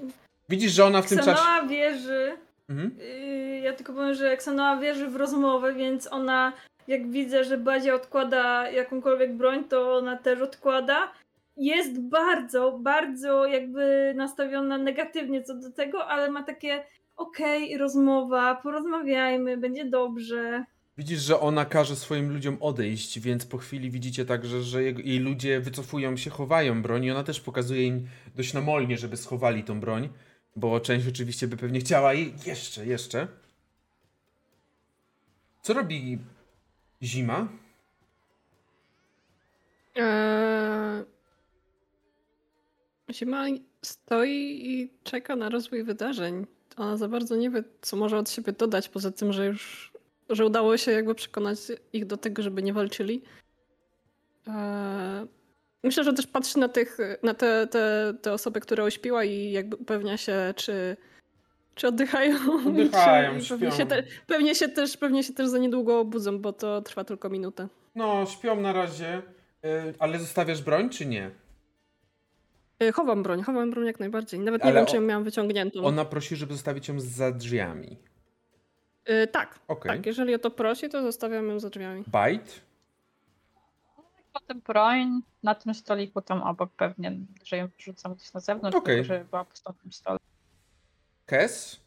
Widzisz, 0.48 0.72
że 0.72 0.84
ona 0.84 1.02
w 1.02 1.09
tym 1.09 1.18
czasie... 1.18 1.32
Ksanoa 1.32 1.66
wierzy, 1.66 2.36
Mhm. 2.68 2.97
yy, 2.98 3.60
ja 3.60 3.72
tylko 3.72 3.93
powiem, 3.93 4.14
że 4.14 4.36
Ksanoa 4.36 4.76
wierzy 4.76 5.09
w 5.09 5.16
rozmowę, 5.16 5.74
więc 5.74 6.12
ona 6.12 6.52
jak 6.88 7.10
widzę, 7.10 7.44
że 7.44 7.59
Bazia 7.59 7.94
odkłada 7.94 8.70
jakąkolwiek 8.70 9.36
broń, 9.36 9.64
to 9.64 9.97
ona 9.97 10.16
też 10.16 10.40
odkłada. 10.40 11.12
Jest 11.56 12.01
bardzo, 12.01 12.78
bardzo 12.78 13.47
jakby 13.47 14.12
nastawiona 14.16 14.78
negatywnie 14.78 15.43
co 15.43 15.55
do 15.55 15.70
tego, 15.70 16.06
ale 16.06 16.30
ma 16.30 16.43
takie 16.43 16.84
okej, 17.16 17.78
rozmowa, 17.78 18.55
porozmawiajmy, 18.55 19.56
będzie 19.56 19.84
dobrze. 19.84 20.64
Widzisz, 20.98 21.20
że 21.20 21.40
ona 21.40 21.64
każe 21.64 21.97
swoim 21.97 22.32
ludziom 22.32 22.56
odejść, 22.60 23.20
więc 23.20 23.47
po 23.47 23.59
chwili 23.59 23.90
widzicie 23.90 24.24
także, 24.24 24.62
że 24.62 24.82
jej 24.82 25.18
ludzie 25.18 25.60
wycofują 25.60 26.16
się, 26.16 26.31
chowają 26.31 26.82
broń 26.82 27.05
i 27.05 27.10
ona 27.10 27.24
też 27.24 27.40
pokazuje 27.40 27.86
im 27.86 28.09
dość 28.36 28.55
namolnie, 28.55 28.98
żeby 28.98 29.16
schowali 29.16 29.64
tą 29.64 29.81
broń, 29.81 30.09
bo 30.56 30.81
część 30.81 31.09
oczywiście 31.09 31.48
by 31.48 31.56
pewnie 31.56 31.81
chciała 31.81 32.14
i 32.14 32.35
jeszcze, 32.47 32.86
jeszcze. 32.86 33.28
Co 35.62 35.74
robi 35.74 36.18
zima? 37.02 37.48
Eee... 39.97 41.05
Zima 43.12 43.44
stoi 43.82 44.70
i 44.70 44.90
czeka 45.05 45.36
na 45.36 45.48
rozwój 45.48 45.85
wydarzeń. 45.85 46.47
Ona 46.77 46.97
za 46.97 47.09
bardzo 47.09 47.36
nie 47.36 47.51
wie, 47.51 47.64
co 47.81 47.97
może 47.97 48.18
od 48.18 48.31
siebie 48.31 48.52
dodać, 48.52 48.89
poza 48.89 49.10
tym, 49.10 49.32
że 49.32 49.47
już 49.47 49.93
że 50.28 50.47
udało 50.47 50.77
się 50.77 50.93
jakby 50.93 51.15
przekonać 51.15 51.59
ich 51.93 52.07
do 52.07 52.16
tego, 52.16 52.43
żeby 52.43 52.62
nie 52.62 52.73
walczyli. 52.73 53.23
Eee... 54.47 55.27
Myślę, 55.82 56.05
że 56.05 56.12
też 56.12 56.27
patrzy 56.27 56.59
na, 56.59 56.69
tych, 56.69 56.98
na 57.23 57.35
te, 57.35 57.66
te, 57.66 58.15
te 58.23 58.32
osoby, 58.32 58.61
które 58.61 58.85
ośpiła 58.85 59.24
i 59.24 59.51
jakby 59.51 59.77
upewnia 59.77 60.16
się, 60.16 60.55
czy, 60.57 60.97
czy 61.74 61.89
oddychają. 61.89 62.36
Oddychają, 62.69 63.40
czy, 63.40 63.48
pewnie, 63.48 63.73
się 63.73 63.86
te, 63.86 64.03
pewnie, 64.27 64.55
się 64.55 64.69
też, 64.69 64.97
pewnie 64.97 65.23
się 65.23 65.32
też 65.32 65.48
za 65.48 65.59
niedługo 65.59 66.01
obudzą, 66.01 66.39
bo 66.39 66.53
to 66.53 66.82
trwa 66.82 67.05
tylko 67.05 67.28
minutę. 67.31 67.69
No, 67.94 68.27
śpią 68.27 68.61
na 68.61 68.73
razie, 68.73 69.23
y, 69.65 69.94
ale 69.98 70.19
zostawiasz 70.19 70.62
broń 70.62 70.90
czy 70.90 71.07
nie? 71.07 71.31
E, 72.78 72.93
Chowam 72.93 73.23
broń, 73.23 73.43
chowam 73.43 73.70
broń 73.70 73.86
jak 73.86 74.01
najbardziej. 74.01 74.40
Nawet 74.40 74.65
nie 74.65 74.70
Ale 74.70 74.81
wiem, 74.81 74.86
czy 74.86 74.97
ją 74.97 75.03
miałam 75.03 75.24
wyciągniętą. 75.24 75.85
Ona 75.85 76.05
prosi, 76.05 76.36
żeby 76.36 76.53
zostawić 76.53 76.89
ją 76.89 77.01
za 77.01 77.32
drzwiami. 77.32 77.97
E, 79.07 79.27
tak, 79.27 79.59
Okej. 79.69 79.93
tak. 79.93 80.07
Jeżeli 80.07 80.35
o 80.35 80.39
to 80.39 80.51
prosi, 80.51 80.89
to 80.89 81.03
zostawiam 81.03 81.49
ją 81.49 81.61
za 81.61 81.70
drzwiami. 81.70 82.05
Bite? 82.07 82.53
Potem 84.33 84.61
broń 84.61 85.20
na 85.43 85.55
tym 85.55 85.74
stoliku 85.74 86.23
tam 86.23 86.43
obok 86.43 86.70
pewnie, 86.77 87.12
że 87.45 87.57
ją 87.57 87.69
wrzucam 87.78 88.15
gdzieś 88.15 88.33
na 88.33 88.41
zewnątrz, 88.41 88.77
Okej. 88.77 89.05
żeby 89.05 89.24
była 89.24 89.45
po 89.45 89.73
tym 89.73 89.93
stole. 89.93 90.19
Kes? 91.27 91.81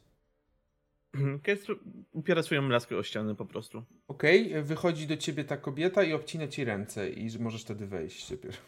Kes 1.43 1.65
upiera 2.11 2.43
swoją 2.43 2.69
laskę 2.69 2.97
o 2.97 3.03
ścianę 3.03 3.35
po 3.35 3.45
prostu. 3.45 3.83
Okej, 4.07 4.63
wychodzi 4.63 5.07
do 5.07 5.17
ciebie 5.17 5.43
ta 5.43 5.57
kobieta 5.57 6.03
i 6.03 6.13
obcina 6.13 6.47
ci 6.47 6.63
ręce 6.65 7.09
i 7.09 7.29
że 7.29 7.39
możesz 7.39 7.61
wtedy 7.61 7.87
wejść 7.87 8.31
dopiero. 8.31 8.57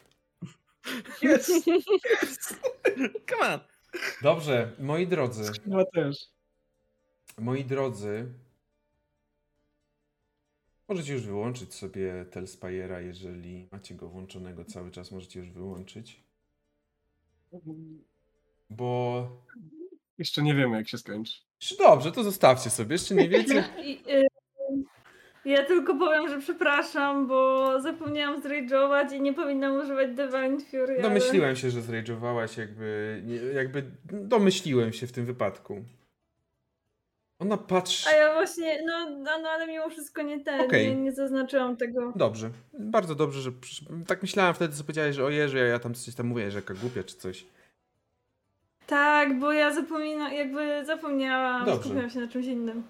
Yes! 1.22 1.48
Come 3.30 3.54
on! 3.54 3.60
Dobrze, 4.22 4.72
moi 4.80 5.08
drodzy, 5.08 5.52
Chyba 5.64 5.86
też. 5.86 6.18
Moi 7.40 7.66
drodzy. 7.66 8.26
Możecie 10.88 11.14
już 11.14 11.22
wyłączyć 11.26 11.74
sobie 11.74 12.26
Telspire'a, 12.32 13.00
jeżeli 13.00 13.68
macie 13.72 13.96
go 13.96 14.08
włączonego 14.10 14.66
cały 14.66 14.92
czas, 14.92 15.12
możecie 15.12 15.40
już 15.40 15.50
wyłączyć. 15.50 16.24
Bo... 18.70 19.28
Jeszcze 20.18 20.42
nie 20.44 20.56
wiemy, 20.56 20.78
jak 20.78 20.88
się 20.90 20.98
skończy. 20.98 21.42
Czy 21.60 21.78
Dobrze, 21.78 22.12
to 22.12 22.24
zostawcie 22.24 22.70
sobie, 22.70 22.94
jeszcze 22.94 23.16
nie 23.16 23.30
wiecie. 23.30 23.64
Y, 25.46 25.50
ja 25.50 25.66
tylko 25.66 25.96
powiem, 25.96 26.30
że 26.30 26.40
przepraszam, 26.40 27.28
bo 27.28 27.82
zapomniałam 27.82 28.42
zrage'ować 28.42 29.16
i 29.16 29.22
nie 29.22 29.34
powinnam 29.34 29.74
używać 29.74 30.10
Divine 30.10 30.60
Fury. 30.60 30.94
ale- 30.94 31.02
Domyśliłem 31.02 31.56
się, 31.56 31.70
że 31.70 31.82
zrage'owałaś, 31.82 32.58
jakby, 32.60 33.22
jakby 33.56 33.92
domyśliłem 34.12 34.94
się 34.94 35.08
w 35.08 35.12
tym 35.12 35.26
wypadku. 35.26 35.84
Ona 37.42 37.58
patrzy... 37.58 38.10
A 38.10 38.12
ja 38.12 38.34
właśnie, 38.34 38.84
no, 38.86 39.10
no, 39.10 39.40
no 39.42 39.50
ale 39.50 39.68
mimo 39.68 39.90
wszystko 39.90 40.22
nie 40.22 40.40
ten, 40.44 40.62
Okej. 40.62 40.88
nie, 40.88 40.96
nie 40.96 41.12
zaznaczyłam 41.12 41.78
tego. 41.78 42.14
Dobrze, 42.16 42.50
bardzo 42.74 43.16
dobrze, 43.16 43.42
że... 43.42 43.52
Tak 44.08 44.22
myślałem 44.22 44.54
wtedy, 44.54 44.76
co 44.76 44.84
powiedziałeś, 44.84 45.16
że 45.16 45.26
o 45.26 45.28
a 45.54 45.58
ja 45.58 45.80
tam 45.80 45.94
coś 45.94 46.16
tam 46.16 46.28
mówię, 46.28 46.52
że 46.52 46.58
jaka 46.58 46.74
głupia 46.74 47.04
czy 47.04 47.16
coś. 47.16 47.46
Tak, 48.88 49.40
bo 49.40 49.52
ja 49.52 49.74
zapominam, 49.74 50.34
jakby 50.34 50.86
zapomniałam, 50.86 51.66
Dobrze. 51.66 51.82
skupiłam 51.84 52.10
się 52.10 52.20
na 52.20 52.28
czymś 52.28 52.46
innym. 52.46 52.84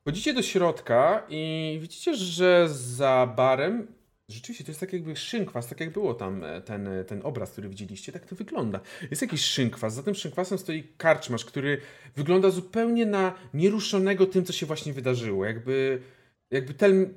Wchodzicie 0.00 0.34
do 0.34 0.42
środka 0.42 1.22
i 1.28 1.78
widzicie, 1.82 2.14
że 2.14 2.68
za 2.68 3.32
barem 3.36 3.86
rzeczywiście 4.28 4.64
to 4.64 4.70
jest 4.70 4.80
tak 4.80 4.92
jakby 4.92 5.16
szynkwas, 5.16 5.66
tak 5.66 5.80
jak 5.80 5.92
było 5.92 6.14
tam 6.14 6.44
e, 6.44 6.60
ten, 6.60 6.88
e, 6.88 7.04
ten 7.04 7.20
obraz, 7.24 7.50
który 7.50 7.68
widzieliście, 7.68 8.12
tak 8.12 8.26
to 8.26 8.36
wygląda. 8.36 8.80
Jest 9.10 9.22
jakiś 9.22 9.40
szynkwas, 9.40 9.94
za 9.94 10.02
tym 10.02 10.14
szynkwasem 10.14 10.58
stoi 10.58 10.84
karczmasz, 10.96 11.44
który 11.44 11.80
wygląda 12.16 12.50
zupełnie 12.50 13.06
na 13.06 13.34
nieruszonego 13.54 14.26
tym, 14.26 14.44
co 14.44 14.52
się 14.52 14.66
właśnie 14.66 14.92
wydarzyło. 14.92 15.44
Jakby, 15.44 16.02
jakby 16.50 16.74
ten 16.74 17.14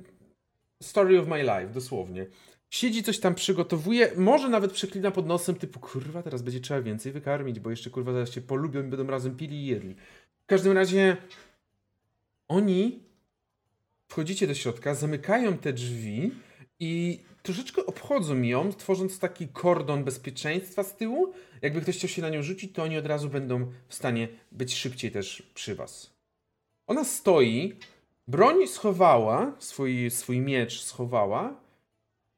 story 0.82 1.20
of 1.20 1.28
my 1.28 1.42
life, 1.42 1.68
dosłownie. 1.74 2.26
Siedzi, 2.70 3.02
coś 3.02 3.18
tam 3.18 3.34
przygotowuje, 3.34 4.12
może 4.16 4.48
nawet 4.48 4.72
przeklina 4.72 5.10
pod 5.10 5.26
nosem, 5.26 5.54
typu 5.54 5.80
kurwa, 5.80 6.22
teraz 6.22 6.42
będzie 6.42 6.60
trzeba 6.60 6.82
więcej 6.82 7.12
wykarmić, 7.12 7.60
bo 7.60 7.70
jeszcze 7.70 7.90
kurwa 7.90 8.12
zaraz 8.12 8.30
się 8.30 8.40
polubią 8.40 8.80
i 8.80 8.88
będą 8.88 9.06
razem 9.06 9.36
pili 9.36 9.56
i 9.56 9.66
jedli. 9.66 9.94
W 10.42 10.46
każdym 10.46 10.72
razie 10.72 11.16
oni 12.48 13.02
wchodzicie 14.08 14.46
do 14.46 14.54
środka, 14.54 14.94
zamykają 14.94 15.58
te 15.58 15.72
drzwi 15.72 16.32
i 16.80 17.20
troszeczkę 17.42 17.86
obchodzą 17.86 18.42
ją, 18.42 18.72
tworząc 18.72 19.18
taki 19.18 19.48
kordon 19.48 20.04
bezpieczeństwa 20.04 20.82
z 20.82 20.96
tyłu. 20.96 21.32
Jakby 21.62 21.80
ktoś 21.80 21.96
chciał 21.96 22.08
się 22.08 22.22
na 22.22 22.28
nią 22.28 22.42
rzucić, 22.42 22.72
to 22.72 22.82
oni 22.82 22.98
od 22.98 23.06
razu 23.06 23.28
będą 23.28 23.72
w 23.88 23.94
stanie 23.94 24.28
być 24.52 24.74
szybciej 24.74 25.10
też 25.10 25.42
przy 25.54 25.74
was. 25.74 26.10
Ona 26.86 27.04
stoi, 27.04 27.78
broń 28.28 28.66
schowała, 28.66 29.56
swój, 29.58 30.10
swój 30.10 30.40
miecz 30.40 30.82
schowała, 30.82 31.60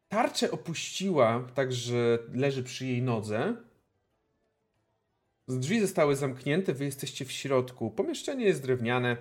tarczę 0.08 0.50
opuściła, 0.50 1.48
tak 1.54 1.72
że 1.72 2.18
leży 2.34 2.62
przy 2.62 2.86
jej 2.86 3.02
nodze. 3.02 3.56
Drzwi 5.48 5.80
zostały 5.80 6.16
zamknięte, 6.16 6.74
wy 6.74 6.84
jesteście 6.84 7.24
w 7.24 7.32
środku. 7.32 7.90
Pomieszczenie 7.90 8.44
jest 8.44 8.62
drewniane, 8.62 9.16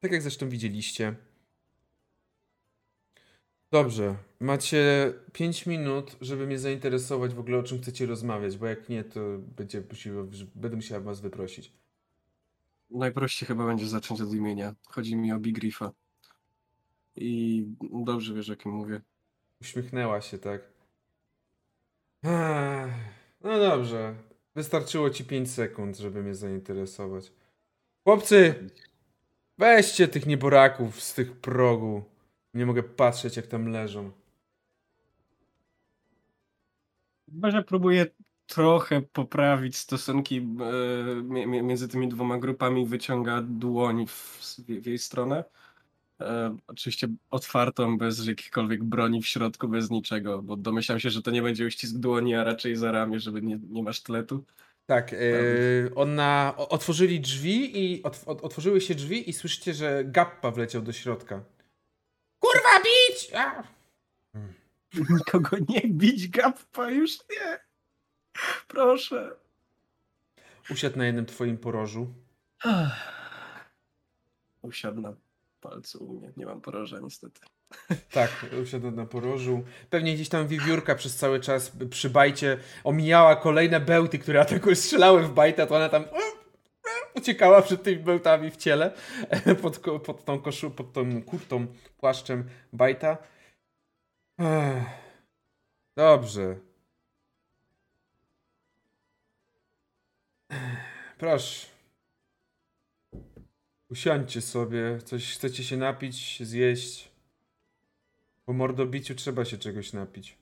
tak 0.00 0.12
jak 0.12 0.22
zresztą 0.22 0.48
widzieliście. 0.48 1.14
Dobrze, 3.70 4.16
macie 4.40 5.12
5 5.32 5.66
minut, 5.66 6.16
żeby 6.20 6.46
mnie 6.46 6.58
zainteresować 6.58 7.34
w 7.34 7.38
ogóle 7.38 7.58
o 7.58 7.62
czym 7.62 7.78
chcecie 7.82 8.06
rozmawiać, 8.06 8.56
bo 8.56 8.66
jak 8.66 8.88
nie, 8.88 9.04
to 9.04 9.20
będzie, 9.38 9.82
musiała- 9.90 10.24
będę 10.54 10.76
musiała 10.76 11.00
was 11.00 11.20
wyprosić. 11.20 11.72
Najprościej 12.90 13.46
chyba 13.46 13.66
będzie 13.66 13.86
zacząć 13.88 14.20
od 14.20 14.34
imienia. 14.34 14.74
Chodzi 14.88 15.16
mi 15.16 15.32
o 15.32 15.38
Big 15.38 15.58
Riffa. 15.58 15.92
I 17.16 17.66
dobrze 18.04 18.34
wiesz, 18.34 18.50
o 18.50 18.56
kim 18.56 18.72
mówię. 18.72 19.00
Uśmiechnęła 19.60 20.20
się, 20.20 20.38
tak? 20.38 20.62
Ech, 22.24 22.90
No 23.40 23.58
dobrze, 23.58 24.14
wystarczyło 24.54 25.10
ci 25.10 25.24
5 25.24 25.50
sekund, 25.50 25.96
żeby 25.96 26.22
mnie 26.22 26.34
zainteresować. 26.34 27.32
Chłopcy, 28.04 28.70
weźcie 29.58 30.08
tych 30.08 30.26
nieboraków 30.26 31.02
z 31.02 31.14
tych 31.14 31.36
progu. 31.40 32.04
Nie 32.54 32.66
mogę 32.66 32.82
patrzeć, 32.82 33.36
jak 33.36 33.46
tam 33.46 33.68
leżą. 33.68 34.10
Chyba, 37.30 37.50
że 37.50 37.62
próbuję 37.62 38.06
trochę 38.46 39.02
poprawić 39.02 39.76
stosunki 39.76 40.36
e, 40.36 40.42
mi- 41.22 41.46
mi- 41.46 41.62
między 41.62 41.88
tymi 41.88 42.08
dwoma 42.08 42.38
grupami, 42.38 42.86
wyciąga 42.86 43.42
dłoń 43.42 44.06
w, 44.06 44.38
w 44.68 44.86
jej 44.86 44.98
stronę. 44.98 45.44
E, 46.20 46.56
oczywiście 46.66 47.08
otwartą, 47.30 47.98
bez 47.98 48.26
jakichkolwiek 48.26 48.84
broni 48.84 49.22
w 49.22 49.26
środku, 49.26 49.68
bez 49.68 49.90
niczego, 49.90 50.42
bo 50.42 50.56
domyślam 50.56 51.00
się, 51.00 51.10
że 51.10 51.22
to 51.22 51.30
nie 51.30 51.42
będzie 51.42 51.66
uścisk 51.66 51.96
dłoni, 51.96 52.34
a 52.34 52.44
raczej 52.44 52.76
za 52.76 52.92
ramię, 52.92 53.20
żeby 53.20 53.42
nie, 53.42 53.58
nie 53.70 53.82
ma 53.82 53.92
sztyletu. 53.92 54.44
Tak, 54.86 55.12
yy, 55.12 55.90
ona, 55.94 56.54
otworzyli 56.56 57.20
drzwi 57.20 57.84
i 57.84 58.02
ot, 58.02 58.22
ot, 58.26 58.40
otworzyły 58.40 58.80
się 58.80 58.94
drzwi 58.94 59.30
i 59.30 59.32
słyszycie, 59.32 59.74
że 59.74 60.04
Gappa 60.04 60.50
wleciał 60.50 60.82
do 60.82 60.92
środka. 60.92 61.44
Bić! 63.28 63.34
A! 63.34 63.62
Nikogo 65.10 65.56
nie 65.68 65.80
bić, 65.80 66.28
gappa, 66.28 66.90
już 66.90 67.18
nie. 67.30 67.58
Proszę. 68.68 69.36
Usiadł 70.70 70.98
na 70.98 71.06
jednym 71.06 71.26
twoim 71.26 71.58
porożu. 71.58 72.14
Usiadł 74.62 75.00
na 75.00 75.12
palcu 75.60 76.04
u 76.04 76.12
mnie. 76.12 76.32
Nie 76.36 76.46
mam 76.46 76.60
poroża 76.60 77.00
niestety. 77.00 77.40
Tak, 78.12 78.46
usiadł 78.62 78.90
na 78.90 79.06
porożu. 79.06 79.64
Pewnie 79.90 80.14
gdzieś 80.14 80.28
tam 80.28 80.48
wiewiórka 80.48 80.94
przez 80.94 81.16
cały 81.16 81.40
czas 81.40 81.72
przy 81.90 82.10
bajcie 82.10 82.58
omijała 82.84 83.36
kolejne 83.36 83.80
bełty, 83.80 84.18
które 84.18 84.40
atakują, 84.40 84.76
strzelały 84.76 85.22
w 85.22 85.32
bajta, 85.32 85.66
to 85.66 85.76
ona 85.76 85.88
tam 85.88 86.04
uciekała 87.18 87.62
przed 87.62 87.82
tymi 87.82 88.02
bełtami 88.02 88.50
w 88.50 88.56
ciele 88.56 88.92
pod, 89.62 89.78
pod 89.78 90.24
tą 90.24 90.40
koszu, 90.40 90.70
pod 90.70 90.92
tą 90.92 91.22
kurtą, 91.22 91.66
płaszczem 91.98 92.48
bajta. 92.72 93.18
Dobrze. 95.96 96.60
Proszę. 101.18 101.66
Usiądźcie 103.90 104.40
sobie. 104.40 104.98
Coś 105.04 105.34
chcecie 105.34 105.64
się 105.64 105.76
napić, 105.76 106.42
zjeść? 106.46 107.10
Po 108.44 108.52
mordobiciu 108.52 109.14
trzeba 109.14 109.44
się 109.44 109.58
czegoś 109.58 109.92
napić. 109.92 110.38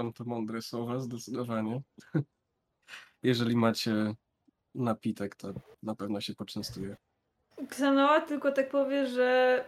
Są 0.00 0.12
to 0.12 0.24
mądre 0.24 0.62
słowa, 0.62 1.00
zdecydowanie. 1.00 1.82
Jeżeli 3.22 3.56
macie 3.56 4.14
napitek, 4.74 5.34
to 5.34 5.52
na 5.82 5.94
pewno 5.94 6.20
się 6.20 6.34
poczęstuje. 6.34 6.96
Ksanoa 7.68 8.20
tylko 8.20 8.52
tak 8.52 8.68
powie, 8.70 9.06
że 9.06 9.64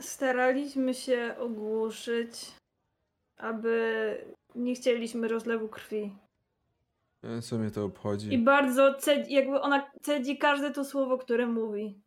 staraliśmy 0.00 0.94
się 0.94 1.34
ogłuszyć, 1.38 2.52
aby 3.36 4.24
nie 4.54 4.74
chcieliśmy 4.74 5.28
rozlewu 5.28 5.68
krwi. 5.68 6.16
E, 7.22 7.42
Co 7.42 7.58
mnie 7.58 7.70
to 7.70 7.84
obchodzi? 7.84 8.32
I 8.34 8.38
bardzo 8.38 8.94
cedzi, 8.94 9.32
jakby 9.34 9.60
ona 9.60 9.90
cedzi 10.02 10.38
każde 10.38 10.70
to 10.70 10.84
słowo, 10.84 11.18
które 11.18 11.46
mówi. 11.46 12.00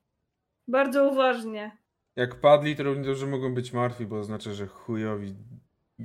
Bardzo 0.68 1.10
uważnie. 1.12 1.78
Jak 2.16 2.36
padli, 2.42 2.76
to 2.76 2.84
równie 2.84 3.06
dobrze 3.06 3.28
mogą 3.28 3.54
być 3.54 3.74
martwi, 3.74 4.06
bo 4.06 4.20
oznacza, 4.20 4.54
że 4.54 4.68
chujowi, 4.68 5.36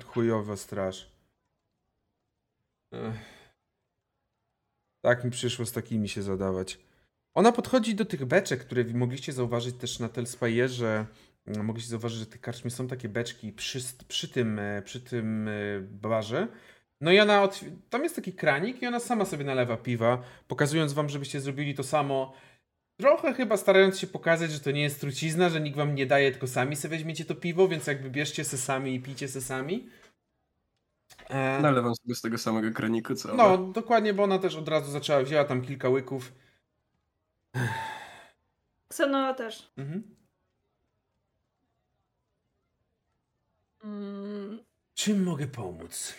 chujowa 0.07 0.57
straż. 0.57 1.11
Ech. 2.93 3.36
Tak 5.01 5.25
mi 5.25 5.31
przyszło 5.31 5.67
z 5.67 5.73
takimi 5.73 6.09
się 6.09 6.23
zadawać. 6.23 6.79
Ona 7.35 7.53
podchodzi 7.53 7.95
do 7.95 8.05
tych 8.05 8.25
beczek, 8.25 8.61
które 8.61 8.85
mogliście 8.85 9.33
zauważyć 9.33 9.77
też 9.77 9.99
na 9.99 10.09
Telspire, 10.09 11.07
mogliście 11.47 11.91
zauważyć, 11.91 12.19
że 12.19 12.27
te 12.27 12.39
karczmy 12.39 12.71
są 12.71 12.89
takie 12.89 13.09
beczki 13.09 13.53
przy, 13.53 13.81
przy 14.09 14.29
tym, 14.29 14.59
e, 14.59 14.83
przy 14.83 15.01
tym 15.01 15.49
e, 15.49 15.53
barze. 15.81 16.49
No 17.01 17.13
i 17.13 17.21
ona, 17.21 17.49
tam 17.91 18.03
jest 18.03 18.17
taki 18.17 18.33
kranik 18.33 18.83
i 18.83 18.87
ona 18.87 19.01
sama 19.01 19.25
sobie 19.25 19.45
nalewa 19.45 19.77
piwa, 19.77 20.23
pokazując 20.49 20.93
wam, 20.93 21.09
żebyście 21.09 21.41
zrobili 21.41 21.75
to 21.75 21.83
samo. 21.83 22.33
Trochę 23.01 23.35
chyba 23.35 23.57
starając 23.57 23.99
się 23.99 24.07
pokazać, 24.07 24.53
że 24.53 24.61
to 24.61 24.71
nie 24.71 24.83
jest 24.83 25.01
trucizna, 25.01 25.49
że 25.49 25.61
nikt 25.61 25.77
wam 25.77 25.95
nie 25.95 26.07
daje, 26.07 26.31
tylko 26.31 26.47
sami 26.47 26.77
sobie 26.77 26.97
weźmiecie 26.97 27.25
to 27.25 27.35
piwo, 27.35 27.69
więc 27.69 27.87
jakby 27.87 28.11
bierzcie 28.11 28.45
se 28.45 28.59
sami 28.59 28.95
i 28.95 29.01
pijcie 29.01 29.29
se 29.29 29.41
sami. 29.41 29.89
E, 31.29 31.61
Nalewam 31.63 31.95
sobie 31.95 32.15
z 32.15 32.21
tego 32.21 32.39
samego 32.39 32.73
kraniku, 32.73 33.15
co 33.15 33.35
no, 33.35 33.59
dokładnie, 33.59 34.15
bo 34.15 34.23
ona 34.23 34.39
też 34.39 34.57
od 34.57 34.69
razu 34.69 34.91
zaczęła, 34.91 35.23
wzięła 35.23 35.45
tam 35.45 35.63
kilka 35.63 35.89
łyków. 35.89 36.33
Ksanoa 38.89 39.35
też. 39.35 39.73
Mhm. 39.77 40.17
Mm, 43.85 44.59
Czym 44.95 45.23
mogę 45.25 45.47
pomóc? 45.47 46.15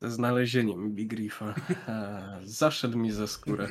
Ze 0.00 0.10
znalezieniem 0.10 0.94
Big 0.94 1.12
Riffa. 1.12 1.54
A, 1.86 2.20
Zaszedł 2.44 2.98
mi 2.98 3.12
za 3.12 3.26
skórę 3.26 3.68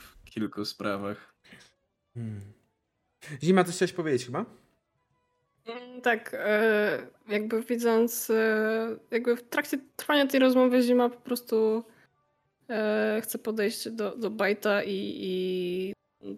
w 0.00 0.24
kilku 0.24 0.64
sprawach. 0.64 1.34
Hmm. 2.14 2.40
Zima, 3.42 3.64
coś 3.64 3.74
chciałeś 3.74 3.92
powiedzieć 3.92 4.26
chyba? 4.26 4.44
Mm, 5.66 6.00
Tak, 6.02 6.34
e, 6.38 7.06
jakby 7.28 7.62
widząc, 7.62 8.30
e, 8.30 8.96
jakby 9.10 9.36
w 9.36 9.42
trakcie 9.42 9.78
trwania 9.96 10.26
tej 10.26 10.40
rozmowy 10.40 10.82
Zima 10.82 11.08
po 11.08 11.20
prostu 11.20 11.84
e, 12.70 13.20
chce 13.22 13.38
podejść 13.38 13.88
do, 13.88 14.16
do 14.16 14.30
Bajta 14.30 14.82
i, 14.82 15.14
i 15.20 15.94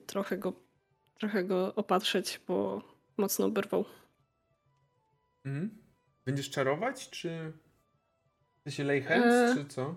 trochę, 0.06 0.36
go, 0.38 0.52
trochę 1.18 1.44
go 1.44 1.74
opatrzeć, 1.74 2.40
bo 2.48 2.82
mocno 3.16 3.46
oberwał. 3.46 3.84
Mhm. 5.44 5.70
Będziesz 6.24 6.50
czarować, 6.50 7.10
czy... 7.10 7.52
Się 8.68 8.84
lay 8.84 9.02
hands, 9.02 9.26
E. 9.26 9.54
czy 9.54 9.64
co? 9.68 9.94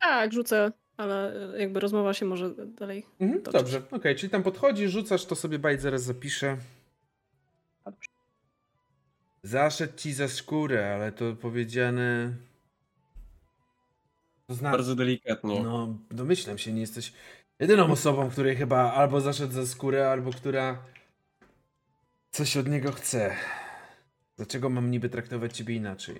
Tak, 0.00 0.32
rzucę, 0.32 0.72
ale 0.96 1.32
jakby 1.58 1.80
rozmowa 1.80 2.14
się 2.14 2.26
może 2.26 2.54
dalej. 2.66 3.06
Mhm, 3.20 3.42
dobrze, 3.42 3.82
okej, 3.90 4.16
czyli 4.16 4.30
tam 4.30 4.42
podchodzisz, 4.42 4.90
rzucasz, 4.90 5.24
to 5.26 5.34
sobie 5.36 5.58
bajt 5.58 5.80
zaraz 5.80 6.02
zapiszę. 6.02 6.56
Zaszedł 9.42 9.96
ci 9.96 10.12
za 10.12 10.28
skórę, 10.28 10.94
ale 10.94 11.12
to 11.12 11.36
powiedziane... 11.36 12.36
To 14.46 14.54
znaczy... 14.54 14.76
Bardzo 14.76 14.94
delikatnie. 14.94 15.62
No, 15.62 15.98
domyślam 16.10 16.58
się, 16.58 16.72
nie 16.72 16.80
jesteś 16.80 17.12
jedyną 17.58 17.90
osobą, 17.90 18.30
której 18.30 18.56
chyba 18.56 18.92
albo 18.92 19.20
zaszedł 19.20 19.52
za 19.52 19.66
skórę, 19.66 20.10
albo 20.10 20.30
która 20.30 20.82
coś 22.30 22.56
od 22.56 22.68
niego 22.68 22.92
chce. 22.92 23.36
Dlaczego 24.36 24.70
mam 24.70 24.90
niby 24.90 25.08
traktować 25.08 25.56
ciebie 25.56 25.74
inaczej? 25.74 26.16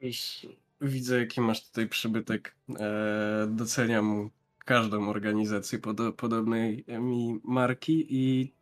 Już 0.00 0.46
widzę, 0.80 1.20
jaki 1.20 1.40
masz 1.40 1.68
tutaj 1.68 1.88
przybytek. 1.88 2.54
E, 2.78 3.46
doceniam 3.50 4.30
każdą 4.58 5.08
organizację 5.08 5.78
podo 5.78 6.12
podobnej 6.12 6.84
mi 6.88 7.40
marki 7.44 8.06
i 8.08 8.52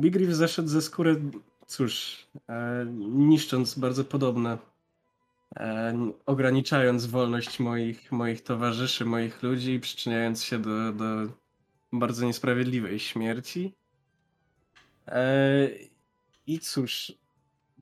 Big 0.00 0.16
Reef 0.16 0.34
zeszedł 0.34 0.68
ze 0.68 0.82
skóry, 0.82 1.22
cóż, 1.66 2.26
e, 2.48 2.86
niszcząc 3.08 3.78
bardzo 3.78 4.04
podobne, 4.04 4.58
e, 5.56 6.12
ograniczając 6.26 7.06
wolność 7.06 7.60
moich, 7.60 8.12
moich 8.12 8.42
towarzyszy, 8.42 9.04
moich 9.04 9.42
ludzi 9.42 9.80
przyczyniając 9.80 10.44
się 10.44 10.58
do, 10.58 10.92
do 10.92 11.04
bardzo 11.92 12.26
niesprawiedliwej 12.26 12.98
śmierci. 12.98 13.74
E, 15.06 15.68
I 16.46 16.58
cóż, 16.58 17.12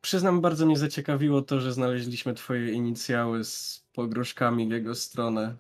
Przyznam, 0.03 0.41
bardzo 0.41 0.66
mnie 0.66 0.78
zaciekawiło 0.78 1.43
to, 1.43 1.61
że 1.61 1.73
znaleźliśmy 1.73 2.35
twoje 2.35 2.73
inicjały 2.73 3.45
z 3.45 3.85
pogróżkami 3.95 4.69
w 4.69 4.70
jego 4.70 4.95
stronę. 4.95 5.57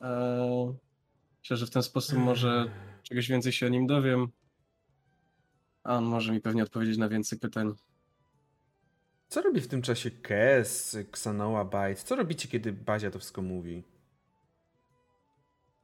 Eee, 0.00 0.74
myślę, 1.40 1.56
że 1.56 1.66
w 1.66 1.70
ten 1.70 1.82
sposób 1.82 2.18
może 2.18 2.70
czegoś 3.02 3.28
więcej 3.28 3.52
się 3.52 3.66
o 3.66 3.68
nim 3.68 3.86
dowiem. 3.86 4.28
A 5.88 5.96
on 5.96 6.04
może 6.04 6.32
mi 6.32 6.40
pewnie 6.40 6.62
odpowiedzieć 6.62 6.98
na 6.98 7.08
więcej 7.08 7.38
pytań. 7.38 7.74
Co 9.28 9.42
robi 9.42 9.60
w 9.60 9.68
tym 9.68 9.82
czasie 9.82 10.10
Kes, 10.10 10.94
Xanoa, 10.94 11.64
Byte? 11.64 12.02
Co 12.04 12.16
robicie, 12.16 12.48
kiedy 12.48 12.72
Bazia 12.72 13.10
to 13.10 13.18
wszystko 13.18 13.42
mówi? 13.42 13.82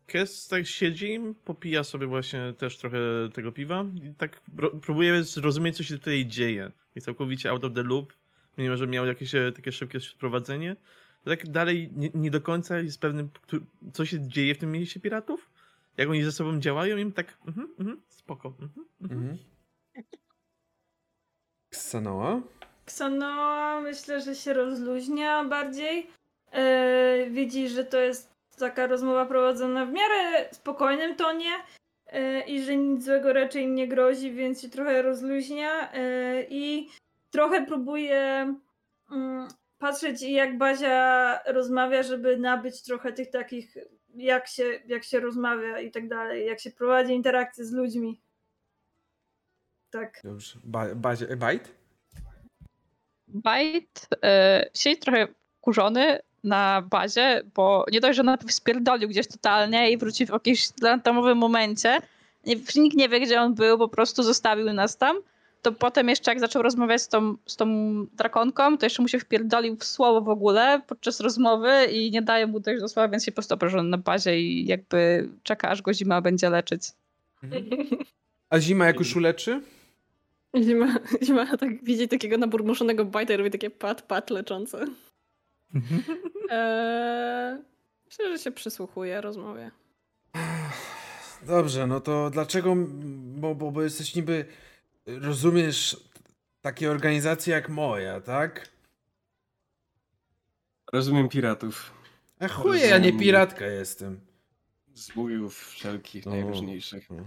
Kes 0.07 0.49
tak 0.49 0.67
siedzi, 0.67 1.21
popija 1.45 1.85
sobie 1.85 2.07
właśnie 2.07 2.55
też 2.59 2.79
trochę 2.79 2.99
tego 3.35 3.53
piwa 3.53 3.85
i 3.95 4.15
tak 4.15 4.41
próbuje 4.83 5.23
zrozumieć, 5.23 5.77
co 5.77 5.83
się 5.83 5.99
tutaj 5.99 6.27
dzieje. 6.27 6.73
Jest 6.95 7.05
całkowicie 7.05 7.51
out 7.51 7.65
of 7.65 7.73
the 7.75 7.83
loop, 7.83 8.13
mimo 8.59 8.77
że 8.77 8.87
miał 8.87 9.07
jakieś 9.07 9.33
takie 9.57 9.73
szybkie 9.73 10.01
wprowadzenie. 10.01 10.77
To 11.25 11.31
tak 11.31 11.49
dalej 11.49 11.91
nie, 11.97 12.11
nie 12.15 12.31
do 12.31 12.41
końca 12.41 12.79
jest 12.79 13.01
pewny, 13.01 13.29
co 13.93 14.07
się 14.07 14.29
dzieje 14.29 14.55
w 14.55 14.59
tym 14.59 14.73
mieście 14.73 15.01
piratów. 15.01 15.51
Jak 15.97 16.09
oni 16.09 16.23
ze 16.23 16.33
sobą 16.33 16.61
działają, 16.61 16.97
im 16.97 17.13
tak, 17.13 17.39
mhm, 17.47 17.69
mhm, 17.79 18.01
spoko. 18.09 18.49
Mhm, 18.49 18.87
mhm. 19.01 19.21
Mhm. 19.23 19.54
Ksanoa 22.85 23.81
myślę, 23.81 24.21
że 24.21 24.35
się 24.35 24.53
rozluźnia 24.53 25.45
bardziej. 25.45 26.11
E, 26.53 27.31
widzi, 27.31 27.69
że 27.69 27.85
to 27.85 27.99
jest 27.99 28.35
taka 28.59 28.87
rozmowa 28.87 29.27
prowadzona 29.27 29.87
w 29.87 29.93
miarę 29.93 30.49
spokojnym 30.53 31.17
tonie 31.17 31.51
e, 32.07 32.41
i 32.41 32.63
że 32.63 32.77
nic 32.77 33.05
złego 33.05 33.33
raczej 33.33 33.69
nie 33.69 33.89
grozi, 33.89 34.33
więc 34.33 34.63
się 34.63 34.69
trochę 34.69 35.03
rozluźnia 35.03 35.93
e, 35.93 36.43
i 36.43 36.89
trochę 37.31 37.67
próbuje 37.67 38.55
mm, 39.11 39.49
patrzeć 39.79 40.23
jak 40.23 40.59
Bazia 40.59 41.41
rozmawia, 41.47 42.03
żeby 42.03 42.37
nabyć 42.37 42.83
trochę 42.83 43.13
tych 43.13 43.31
takich 43.31 43.77
jak 44.15 44.49
się, 44.49 44.65
jak 44.87 45.05
się 45.05 45.21
rozmawia 45.21 45.81
i 45.81 45.91
tak 45.91 46.09
dalej, 46.09 46.47
jak 46.47 46.61
się 46.61 46.71
prowadzi 46.71 47.13
interakcje 47.13 47.65
z 47.65 47.73
ludźmi. 47.73 48.21
Tak. 49.91 50.21
Dobrze. 50.25 50.59
Ba 50.65 50.95
Bazia, 50.95 51.27
e, 51.27 51.37
Byte? 51.37 51.84
Bajt 53.35 54.09
e, 54.23 54.71
siedzi 54.75 54.99
trochę 54.99 55.29
kurzony 55.61 56.19
na 56.45 56.83
bazie, 56.91 57.43
bo 57.55 57.85
nie 57.93 58.01
dość, 58.01 58.17
że 58.17 58.23
najpierw 58.23 58.53
spierdolił 58.53 59.09
gdzieś 59.09 59.27
totalnie 59.27 59.91
i 59.91 59.97
wrócił 59.97 60.27
w 60.27 60.31
jakimś 60.31 60.69
randomowym 60.83 61.39
momencie. 61.39 61.99
Nikt 62.77 62.97
nie 62.97 63.09
wie, 63.09 63.21
gdzie 63.21 63.41
on 63.41 63.55
był, 63.55 63.79
po 63.79 63.89
prostu 63.89 64.23
zostawił 64.23 64.73
nas 64.73 64.97
tam. 64.97 65.17
To 65.63 65.73
potem 65.73 66.09
jeszcze 66.09 66.31
jak 66.31 66.41
zaczął 66.41 66.63
rozmawiać 66.63 67.03
z 67.03 67.09
tą, 67.09 67.37
z 67.47 67.57
tą 67.57 67.67
drakonką, 68.07 68.79
to 68.79 68.87
jeszcze 68.87 69.03
mu 69.03 69.09
się 69.09 69.19
wpierdolił 69.19 69.77
w 69.77 69.85
słowo 69.85 70.21
w 70.21 70.29
ogóle 70.29 70.81
podczas 70.87 71.21
rozmowy 71.21 71.85
i 71.93 72.11
nie 72.11 72.23
daje 72.23 72.47
mu 72.47 72.61
dojść 72.61 72.81
do 72.81 72.89
słowa, 72.89 73.09
więc 73.09 73.25
się 73.25 73.33
po 73.33 73.37
prostu 73.37 73.55
obrażony 73.55 73.89
na 73.89 73.99
bazie 73.99 74.41
i 74.41 74.67
jakby 74.67 75.29
czeka, 75.43 75.69
aż 75.69 75.83
go 75.83 75.95
zima 75.95 76.21
będzie 76.21 76.51
leczyć. 76.51 76.83
A 78.51 78.61
Zima 78.61 78.87
jak 78.87 78.99
już 78.99 79.17
uleczy? 79.17 79.61
Zima, 80.63 80.99
zima 81.27 81.57
tak 81.57 81.85
widzi 81.85 82.09
takiego 82.09 82.39
naburmuszonego 82.39 83.05
bajta 83.05 83.35
i 83.35 83.37
robi 83.37 83.51
takie 83.51 83.71
pat, 83.71 84.03
pat 84.03 84.31
leczące. 84.31 84.87
Eee, 86.51 87.59
myślę, 88.07 88.33
że 88.33 88.39
się 88.39 88.51
przysłuchuje 88.51 89.21
rozmowie. 89.21 89.71
Dobrze, 91.43 91.87
no 91.87 92.01
to 92.01 92.31
dlaczego, 92.31 92.75
bo, 93.15 93.55
bo, 93.55 93.71
bo 93.71 93.83
jesteś 93.83 94.15
niby, 94.15 94.45
rozumiesz, 95.07 95.97
takie 96.61 96.91
organizacje 96.91 97.55
jak 97.55 97.69
moja, 97.69 98.21
tak? 98.21 98.69
Rozumiem 100.93 101.29
piratów. 101.29 101.93
A 102.41 102.49
chuje, 102.49 102.87
ja 102.87 102.99
nie 102.99 103.19
piratka 103.19 103.67
jestem. 103.67 104.21
Zbójów 104.95 105.69
wszelkich 105.69 106.27
O. 106.27 106.31
najróżniejszych. 106.31 107.09
No. 107.11 107.25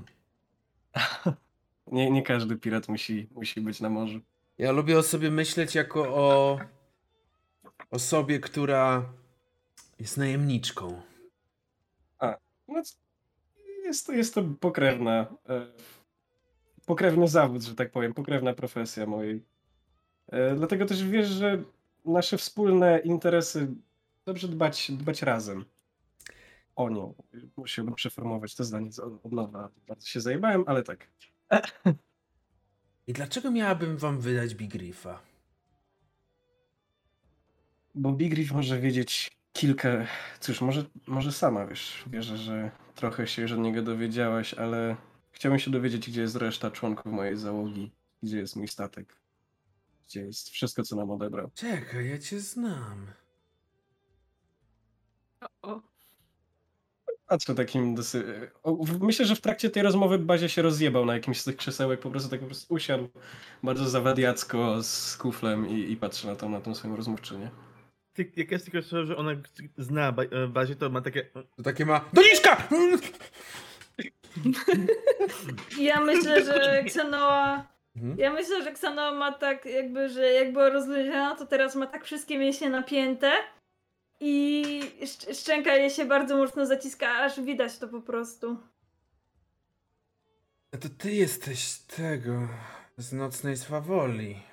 Nie, 1.91 2.11
nie 2.11 2.23
każdy 2.23 2.55
pirat 2.57 2.88
musi, 2.89 3.27
musi 3.31 3.61
być 3.61 3.81
na 3.81 3.89
morzu. 3.89 4.19
Ja 4.57 4.72
lubię 4.72 4.97
o 4.97 5.03
sobie 5.03 5.31
myśleć 5.31 5.76
jako 5.76 6.15
o 6.15 6.59
osobie, 7.91 8.39
która 8.39 9.09
jest 9.99 10.18
najemniczką. 10.18 11.01
No, 12.68 12.84
c- 12.84 12.95
jest, 13.84 14.05
to, 14.07 14.14
jest 14.14 14.34
to 14.34 14.43
pokrewna, 14.59 15.27
e, 15.49 15.68
pokrewny 16.85 17.27
zawód, 17.27 17.64
że 17.64 17.76
tak 17.76 17.91
powiem, 17.91 18.14
pokrewna 18.14 18.53
profesja 18.53 19.05
mojej. 19.05 19.43
E, 20.27 20.55
dlatego 20.55 20.85
też 20.85 21.03
wiesz, 21.03 21.27
że 21.27 21.64
nasze 22.05 22.38
wspólne 22.38 22.99
interesy 22.99 23.68
dobrze 24.26 24.47
dbać, 24.47 24.91
dbać 24.91 25.22
razem 25.22 25.65
o 26.76 26.89
nią. 26.89 27.14
Musiałbym 27.57 27.95
przeformować 27.95 28.55
to 28.55 28.64
zdanie 28.64 28.89
od 29.23 29.31
nowa. 29.31 29.69
Bardzo 29.88 30.07
się 30.07 30.22
zajebałem, 30.22 30.64
ale 30.68 30.84
tak. 30.84 31.07
I 33.07 33.13
dlaczego 33.13 33.51
miałabym 33.51 33.97
wam 33.97 34.19
wydać 34.19 34.55
Big 34.55 34.73
Riffa? 34.75 35.19
Bo 37.95 38.11
Big 38.11 38.33
Reef 38.33 38.51
może 38.51 38.79
wiedzieć 38.79 39.37
kilka. 39.53 40.07
Cóż, 40.39 40.61
może, 40.61 40.85
może 41.07 41.31
sama 41.31 41.65
wiesz. 41.65 42.03
Wierzę, 42.07 42.37
że 42.37 42.71
trochę 42.95 43.27
się 43.27 43.41
już 43.41 43.51
od 43.51 43.59
niego 43.59 43.81
dowiedziałaś, 43.81 44.53
ale 44.53 44.95
chciałbym 45.31 45.59
się 45.59 45.71
dowiedzieć, 45.71 46.09
gdzie 46.09 46.21
jest 46.21 46.35
reszta 46.35 46.71
członków 46.71 47.11
mojej 47.11 47.37
załogi, 47.37 47.91
gdzie 48.23 48.37
jest 48.37 48.55
mój 48.55 48.67
statek, 48.67 49.15
gdzie 50.07 50.21
jest 50.21 50.49
wszystko, 50.49 50.83
co 50.83 50.95
nam 50.95 51.11
odebrał. 51.11 51.51
Czekaj, 51.53 52.09
ja 52.09 52.17
cię 52.17 52.39
znam. 52.39 53.07
O, 55.41 55.47
o. 55.61 55.96
A 57.27 57.37
co 57.37 57.55
takim 57.55 57.95
dosy... 57.95 58.49
Myślę, 59.01 59.25
że 59.25 59.35
w 59.35 59.41
trakcie 59.41 59.69
tej 59.69 59.83
rozmowy 59.83 60.19
Bazia 60.19 60.49
się 60.49 60.61
rozjebał 60.61 61.05
na 61.05 61.13
jakimś 61.13 61.41
z 61.41 61.43
tych 61.43 61.57
krzesełek, 61.57 61.99
po 61.99 62.09
prostu 62.09 62.29
tak 62.29 62.39
po 62.39 62.45
prostu 62.45 62.73
usiadł 62.73 63.09
bardzo 63.63 63.89
zawadiacko 63.89 64.83
z 64.83 65.17
kuflem 65.17 65.69
i, 65.69 65.91
i 65.91 65.97
patrzy 65.97 66.27
na 66.27 66.35
tą, 66.35 66.49
na 66.49 66.61
tą 66.61 66.75
swoją 66.75 66.95
rozmówczynię. 66.95 67.49
Ty, 68.13 68.31
jak 68.35 68.51
jest 68.51 68.71
tylko 68.71 68.89
to, 68.89 69.05
że 69.05 69.17
ona 69.17 69.31
zna 69.77 70.13
e, 70.31 70.47
bazie, 70.47 70.75
to 70.75 70.89
ma 70.89 71.01
takie... 71.01 71.23
To 71.55 71.63
takie 71.63 71.85
ma... 71.85 72.05
Doniczka! 72.13 72.57
Ja 75.79 76.01
myślę, 76.01 76.45
że 76.45 76.71
Xenoa. 76.85 77.67
Mhm. 77.95 78.19
Ja 78.19 78.33
myślę, 78.33 78.63
że 78.63 78.69
Xenoa 78.69 79.11
ma 79.11 79.31
tak 79.31 79.65
jakby, 79.65 80.09
że 80.09 80.31
jak 80.31 80.53
była 80.53 80.69
rozluźniona, 80.69 81.35
to 81.35 81.45
teraz 81.45 81.75
ma 81.75 81.87
tak 81.87 82.05
wszystkie 82.05 82.37
mięśnie 82.37 82.69
napięte 82.69 83.31
i 84.19 84.81
szcz- 85.02 85.34
szczęka 85.41 85.76
jej 85.76 85.89
się 85.89 86.06
bardzo 86.06 86.38
mocno 86.38 86.65
zaciska, 86.65 87.10
aż 87.11 87.41
widać 87.41 87.77
to 87.77 87.88
po 87.88 88.02
prostu. 88.02 88.57
A 90.73 90.77
to 90.77 90.89
ty 90.89 91.11
jesteś 91.11 91.73
tego, 91.77 92.48
z 92.98 93.14
nocnej 93.14 93.57
swawoli. 93.57 94.44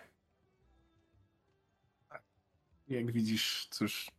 Jak 2.88 3.12
widzisz, 3.12 3.66
cóż, 3.70 4.10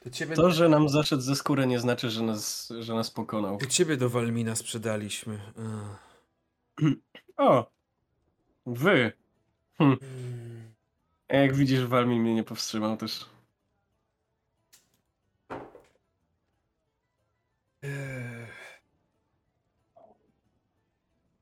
To 0.00 0.10
ciebie, 0.10 0.34
to, 0.36 0.50
że 0.50 0.68
nam 0.68 0.88
zaszedł 0.88 1.22
ze 1.22 1.36
skóry 1.36 1.66
nie 1.66 1.80
znaczy, 1.80 2.10
że 2.10 2.22
nas, 2.22 2.72
że 2.80 2.94
nas 2.94 3.10
pokonał. 3.10 3.58
to 3.58 3.66
ciebie 3.66 3.96
do 3.96 4.10
Walmina 4.10 4.56
sprzedaliśmy. 4.56 5.40
O! 7.36 7.70
Wy! 8.66 9.12
Mm. 9.78 9.98
A 11.28 11.34
Jak 11.36 11.54
widzisz, 11.56 11.84
Walmin 11.86 12.22
mnie 12.22 12.34
nie 12.34 12.44
powstrzymał 12.44 12.96
też. 12.96 13.26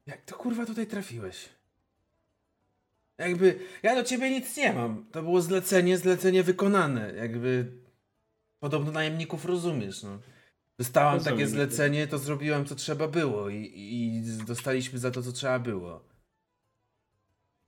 Jak 0.06 0.24
to 0.24 0.36
kurwa 0.36 0.66
tutaj 0.66 0.86
trafiłeś? 0.86 1.48
Jakby, 3.18 3.60
ja 3.82 3.94
do 3.94 4.04
ciebie 4.04 4.30
nic 4.30 4.56
nie 4.56 4.72
mam. 4.72 5.06
To 5.12 5.22
było 5.22 5.42
zlecenie, 5.42 5.98
zlecenie 5.98 6.42
wykonane. 6.42 7.12
Jakby, 7.14 7.72
podobno 8.60 8.92
najemników 8.92 9.44
rozumiesz, 9.44 10.02
no. 10.02 10.18
Dostałam 10.78 11.14
Rozumiem. 11.14 11.38
takie 11.38 11.48
zlecenie, 11.48 12.06
to 12.06 12.18
zrobiłem 12.18 12.66
co 12.66 12.74
trzeba 12.74 13.08
było 13.08 13.48
i, 13.48 13.72
i 13.74 14.22
dostaliśmy 14.44 14.98
za 14.98 15.10
to 15.10 15.22
co 15.22 15.32
trzeba 15.32 15.58
było. 15.58 16.04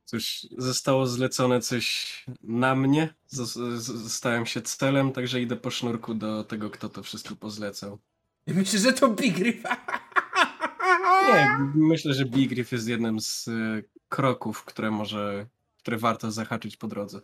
Cóż, 0.05 0.47
zostało 0.59 1.07
zlecone 1.07 1.61
coś 1.61 2.25
na 2.43 2.75
mnie. 2.75 3.15
Zos- 3.35 3.77
z- 3.79 4.13
Stałem 4.13 4.47
się 4.47 4.63
celem, 4.63 5.13
także 5.13 5.41
idę 5.41 5.57
po 5.57 5.71
sznurku 5.71 6.15
do 6.15 6.45
tego, 6.45 6.71
kto 6.71 6.89
to 6.89 7.03
wszystko 7.03 7.37
pozlecał. 7.37 7.99
I 8.47 8.55
myślę, 8.55 8.79
że 8.79 8.93
to 8.93 9.09
Big 9.09 9.39
Riff. 9.39 9.63
Nie, 11.29 11.59
myślę, 11.75 12.15
że 12.15 12.25
Big 12.25 12.53
Riff 12.53 12.73
jest 12.73 12.89
jednym 12.89 13.21
z 13.21 13.49
y, 13.49 13.85
kroków, 14.09 14.65
które 14.65 14.91
może, 14.91 15.47
które 15.79 15.99
warto 15.99 16.31
zahaczyć 16.31 16.77
po 16.77 16.89
drodze. 16.89 17.21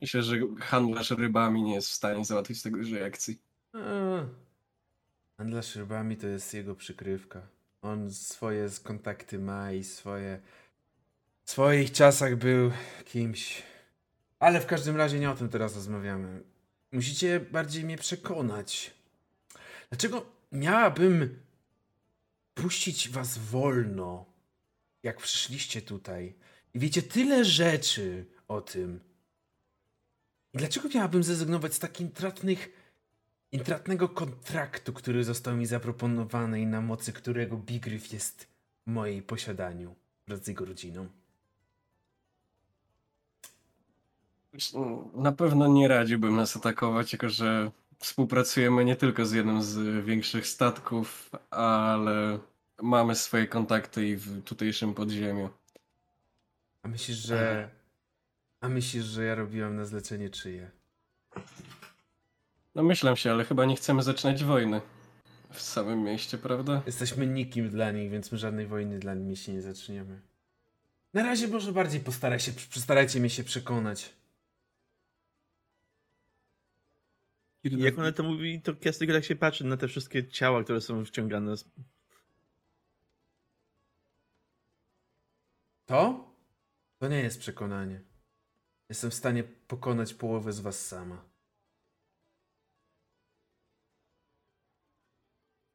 Myślę, 0.00 0.22
że 0.22 0.36
handlarz 0.60 1.10
rybami 1.10 1.62
nie 1.62 1.74
jest 1.74 1.88
w 1.88 1.92
stanie 1.92 2.24
załatwić 2.24 2.62
tego 2.62 2.78
akcji. 3.06 3.38
A, 3.72 3.78
Handlarz 5.38 5.76
rybami 5.76 6.16
to 6.16 6.26
jest 6.26 6.54
jego 6.54 6.74
przykrywka. 6.74 7.42
On 7.82 8.10
swoje 8.10 8.68
kontakty 8.82 9.38
ma 9.38 9.72
i 9.72 9.84
swoje. 9.84 10.40
W 11.44 11.50
swoich 11.50 11.92
czasach 11.92 12.36
był 12.36 12.70
kimś. 13.04 13.62
Ale 14.38 14.60
w 14.60 14.66
każdym 14.66 14.96
razie 14.96 15.18
nie 15.18 15.30
o 15.30 15.34
tym 15.34 15.48
teraz 15.48 15.74
rozmawiamy. 15.74 16.42
Musicie 16.92 17.40
bardziej 17.40 17.84
mnie 17.84 17.98
przekonać. 17.98 18.94
Dlaczego 19.88 20.26
miałabym 20.52 21.42
puścić 22.54 23.08
was 23.08 23.38
wolno, 23.38 24.26
jak 25.02 25.16
przyszliście 25.16 25.82
tutaj 25.82 26.34
i 26.74 26.78
wiecie 26.78 27.02
tyle 27.02 27.44
rzeczy 27.44 28.26
o 28.48 28.60
tym? 28.60 29.00
I 30.54 30.58
dlaczego 30.58 30.88
miałabym 30.94 31.22
zrezygnować 31.22 31.74
z 31.74 31.78
tak 31.78 32.00
intratnych 32.00 32.68
intratnego 33.52 34.08
kontraktu, 34.08 34.92
który 34.92 35.24
został 35.24 35.56
mi 35.56 35.66
zaproponowany 35.66 36.60
i 36.60 36.66
na 36.66 36.80
mocy 36.80 37.12
którego 37.12 37.56
Big 37.56 37.86
Riff 37.86 38.12
jest 38.12 38.46
w 38.86 38.90
mojej 38.90 39.22
posiadaniu 39.22 39.94
wraz 40.26 40.44
z 40.44 40.48
jego 40.48 40.64
rodziną. 40.64 41.08
Na 45.14 45.32
pewno 45.32 45.66
nie 45.66 45.88
radziłbym 45.88 46.36
nas 46.36 46.56
atakować, 46.56 47.12
jako 47.12 47.28
że 47.28 47.70
współpracujemy 47.98 48.84
nie 48.84 48.96
tylko 48.96 49.26
z 49.26 49.32
jednym 49.32 49.62
z 49.62 50.04
większych 50.04 50.46
statków, 50.46 51.30
ale 51.50 52.38
mamy 52.82 53.14
swoje 53.14 53.46
kontakty 53.46 54.08
i 54.08 54.16
w 54.16 54.42
tutejszym 54.42 54.94
podziemiu. 54.94 55.48
A 56.82 56.88
myślisz, 56.88 57.16
że... 57.16 57.70
A 58.60 58.68
myślisz, 58.68 59.04
że 59.04 59.24
ja 59.24 59.34
robiłem 59.34 59.76
na 59.76 59.84
zlecenie 59.84 60.30
czyje? 60.30 60.70
No 62.74 62.82
myślę 62.82 63.16
się, 63.16 63.30
ale 63.30 63.44
chyba 63.44 63.64
nie 63.64 63.76
chcemy 63.76 64.02
zaczynać 64.02 64.44
wojny 64.44 64.80
w 65.50 65.62
samym 65.62 66.02
mieście, 66.02 66.38
prawda? 66.38 66.82
Jesteśmy 66.86 67.26
nikim 67.26 67.70
dla 67.70 67.90
nich, 67.90 68.10
więc 68.10 68.32
my 68.32 68.38
żadnej 68.38 68.66
wojny 68.66 68.98
dla 68.98 69.14
nich 69.14 69.38
się 69.38 69.52
nie 69.52 69.62
zaczniemy. 69.62 70.20
Na 71.14 71.22
razie 71.22 71.48
może 71.48 71.72
bardziej 71.72 72.00
postaraj 72.00 72.40
się, 72.40 72.52
postarajcie 72.74 73.20
mnie 73.20 73.30
się 73.30 73.44
przekonać. 73.44 74.17
I 77.72 77.82
jak 77.82 77.98
ona 77.98 78.12
to 78.12 78.22
mówi, 78.22 78.62
to 78.62 78.72
ja 78.84 78.92
tylko 78.92 79.14
tak 79.14 79.24
się 79.24 79.36
patrzy 79.36 79.64
na 79.64 79.76
te 79.76 79.88
wszystkie 79.88 80.28
ciała, 80.28 80.64
które 80.64 80.80
są 80.80 81.04
wciągane. 81.04 81.54
To? 85.86 86.28
To 86.98 87.08
nie 87.08 87.22
jest 87.22 87.40
przekonanie. 87.40 88.00
Jestem 88.88 89.10
w 89.10 89.14
stanie 89.14 89.44
pokonać 89.44 90.14
połowę 90.14 90.52
z 90.52 90.60
was 90.60 90.86
sama. 90.86 91.24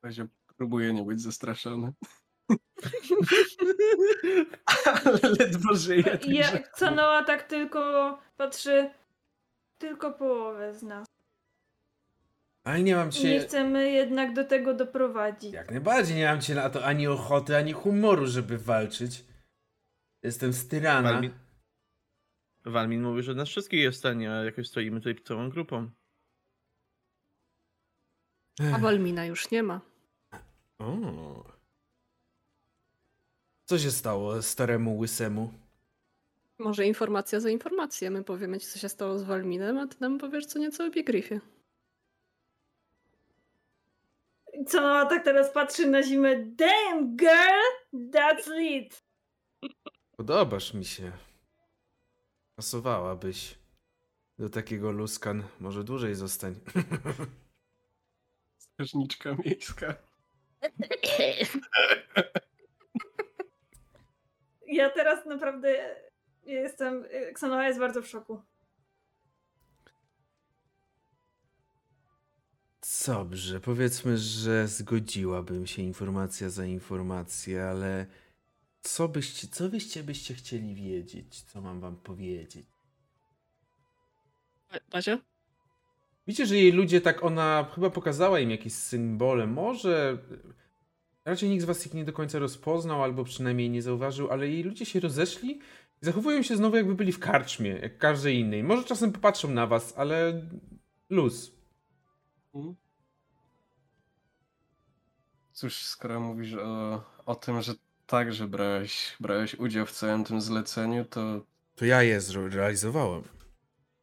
W 0.01 0.05
razie 0.05 0.27
próbuję 0.57 0.93
nie 0.93 1.03
być 1.03 1.21
zastraszony. 1.21 1.93
ale 5.05 5.19
ledwo 5.39 5.75
żyję. 5.75 6.19
Ja, 6.27 6.63
Canoa 6.63 7.23
tak 7.23 7.43
tylko 7.43 8.19
patrzy, 8.37 8.89
tylko 9.77 10.11
połowę 10.11 10.73
z 10.73 10.83
nas. 10.83 11.12
Ale 12.63 12.83
nie 12.83 12.95
mam 12.95 13.07
Nie 13.07 13.11
cię... 13.13 13.39
chcemy 13.39 13.91
jednak 13.91 14.33
do 14.33 14.43
tego 14.43 14.73
doprowadzić. 14.73 15.53
Jak 15.53 15.71
najbardziej 15.71 16.15
nie 16.15 16.25
mam 16.25 16.41
cię 16.41 16.55
na 16.55 16.69
to 16.69 16.85
ani 16.85 17.07
ochoty, 17.07 17.57
ani 17.57 17.73
humoru, 17.73 18.27
żeby 18.27 18.57
walczyć. 18.57 19.25
Jestem 20.23 20.53
z 20.53 20.67
tyrana. 20.67 21.11
Walmin, 21.11 21.31
Walmin 22.65 23.01
mówi, 23.01 23.23
że 23.23 23.33
nas 23.35 23.49
wszystkich 23.49 23.79
jest 23.79 23.97
w 23.97 23.99
stanie, 23.99 24.31
a 24.31 24.43
jakoś 24.43 24.67
stoimy 24.67 24.99
tutaj 25.01 25.23
całą 25.23 25.49
grupą. 25.49 25.89
A 28.73 28.77
Walmina 28.77 29.25
już 29.25 29.51
nie 29.51 29.63
ma. 29.63 29.81
O. 30.79 31.53
Co 33.65 33.79
się 33.79 33.91
stało 33.91 34.41
staremu 34.41 34.97
łysemu? 34.97 35.53
Może 36.59 36.85
informacja 36.85 37.39
za 37.39 37.49
informację. 37.49 38.11
My 38.11 38.23
powiemy 38.23 38.59
ci, 38.59 38.67
co 38.67 38.79
się 38.79 38.89
stało 38.89 39.19
z 39.19 39.23
Walminem, 39.23 39.77
a 39.77 39.87
ty 39.87 39.95
nam 39.99 40.17
powiesz 40.17 40.45
co 40.45 40.59
nieco 40.59 40.85
o 40.85 40.89
Big 40.89 41.09
Canoa 44.67 45.05
tak 45.05 45.23
teraz 45.23 45.51
patrzy 45.51 45.87
na 45.87 46.03
zimę. 46.03 46.35
Damn 46.45 47.15
girl, 47.15 47.61
that's 47.93 48.61
it. 48.61 49.03
Podobasz 50.17 50.73
mi 50.73 50.85
się. 50.85 51.11
Pasowałabyś 52.55 53.59
do 54.39 54.49
takiego 54.49 54.91
luskan. 54.91 55.43
Może 55.59 55.83
dłużej 55.83 56.15
zostań. 56.15 56.55
Strażniczka 58.57 59.35
miejska. 59.45 59.95
Ja 64.67 64.89
teraz 64.89 65.25
naprawdę 65.25 65.95
jestem. 66.43 67.05
Xanoa 67.11 67.67
jest 67.67 67.79
bardzo 67.79 68.01
w 68.01 68.07
szoku. 68.07 68.41
Dobrze, 73.07 73.59
powiedzmy, 73.59 74.17
że 74.17 74.67
zgodziłabym 74.67 75.67
się 75.67 75.81
informacja 75.81 76.49
za 76.49 76.65
informację, 76.65 77.63
ale 77.65 78.05
co 78.81 79.07
byście, 79.07 79.47
co 79.47 79.69
byście 79.69 80.03
byście 80.03 80.33
chcieli 80.33 80.75
wiedzieć? 80.75 81.41
Co 81.41 81.61
mam 81.61 81.79
wam 81.79 81.95
powiedzieć? 81.95 82.65
Bazia? 84.91 85.17
Widzicie, 86.27 86.45
że 86.45 86.55
jej 86.55 86.71
ludzie 86.71 87.01
tak, 87.01 87.23
ona 87.23 87.71
chyba 87.75 87.89
pokazała 87.89 88.39
im 88.39 88.51
jakieś 88.51 88.73
symbole. 88.73 89.47
Może 89.47 90.17
raczej 91.25 91.49
nikt 91.49 91.63
z 91.63 91.65
was 91.65 91.85
ich 91.85 91.93
nie 91.93 92.05
do 92.05 92.13
końca 92.13 92.39
rozpoznał, 92.39 93.03
albo 93.03 93.23
przynajmniej 93.23 93.69
nie 93.69 93.81
zauważył, 93.81 94.31
ale 94.31 94.49
jej 94.49 94.63
ludzie 94.63 94.85
się 94.85 94.99
rozeszli 94.99 95.51
i 96.01 96.05
zachowują 96.05 96.41
się 96.43 96.57
znowu 96.57 96.75
jakby 96.75 96.95
byli 96.95 97.11
w 97.11 97.19
karczmie, 97.19 97.69
jak 97.69 97.97
każdy 97.97 98.33
innej. 98.33 98.63
Może 98.63 98.83
czasem 98.83 99.11
popatrzą 99.11 99.49
na 99.51 99.67
was, 99.67 99.93
ale 99.97 100.47
luz. 101.09 101.51
Mhm. 102.55 102.82
Cóż, 105.53 105.75
skoro 105.85 106.19
mówisz 106.19 106.53
o, 106.53 107.03
o 107.25 107.35
tym, 107.35 107.61
że 107.61 107.73
także 108.07 108.47
brałeś, 108.47 109.15
brałeś 109.19 109.55
udział 109.55 109.85
w 109.85 109.91
całym 109.91 110.23
tym 110.23 110.41
zleceniu, 110.41 111.05
to 111.05 111.41
To 111.75 111.85
ja 111.85 112.03
je 112.03 112.21
zrealizowałem. 112.21 113.23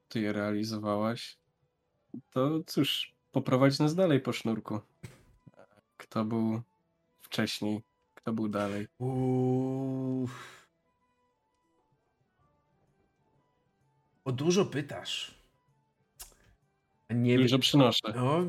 ty 0.08 0.20
je 0.20 0.32
realizowałaś, 0.32 1.36
to 2.30 2.60
cóż, 2.66 3.12
poprowadź 3.32 3.78
nas 3.78 3.94
dalej 3.94 4.20
po 4.20 4.32
sznurku. 4.32 4.80
Kto 5.96 6.24
był 6.24 6.62
wcześniej, 7.20 7.82
kto 8.14 8.32
był 8.32 8.48
dalej. 8.48 8.88
Uff. 8.98 10.66
O 14.24 14.32
dużo 14.32 14.64
pytasz. 14.64 15.34
Nie 17.10 17.38
Dużo 17.38 17.58
przynoszę. 17.58 18.12
No, 18.16 18.44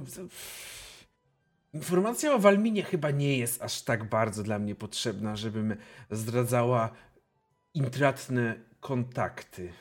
Informacja 1.73 2.34
o 2.34 2.39
Walminie 2.39 2.84
chyba 2.84 3.11
nie 3.11 3.38
jest 3.38 3.61
aż 3.61 3.81
tak 3.81 4.10
bardzo 4.10 4.43
dla 4.43 4.60
mnie 4.60 4.76
potrzebna, 4.76 5.35
żebym 5.35 5.76
zdradzała 6.11 6.89
intratne 7.73 8.56
kontakty. 8.80 9.73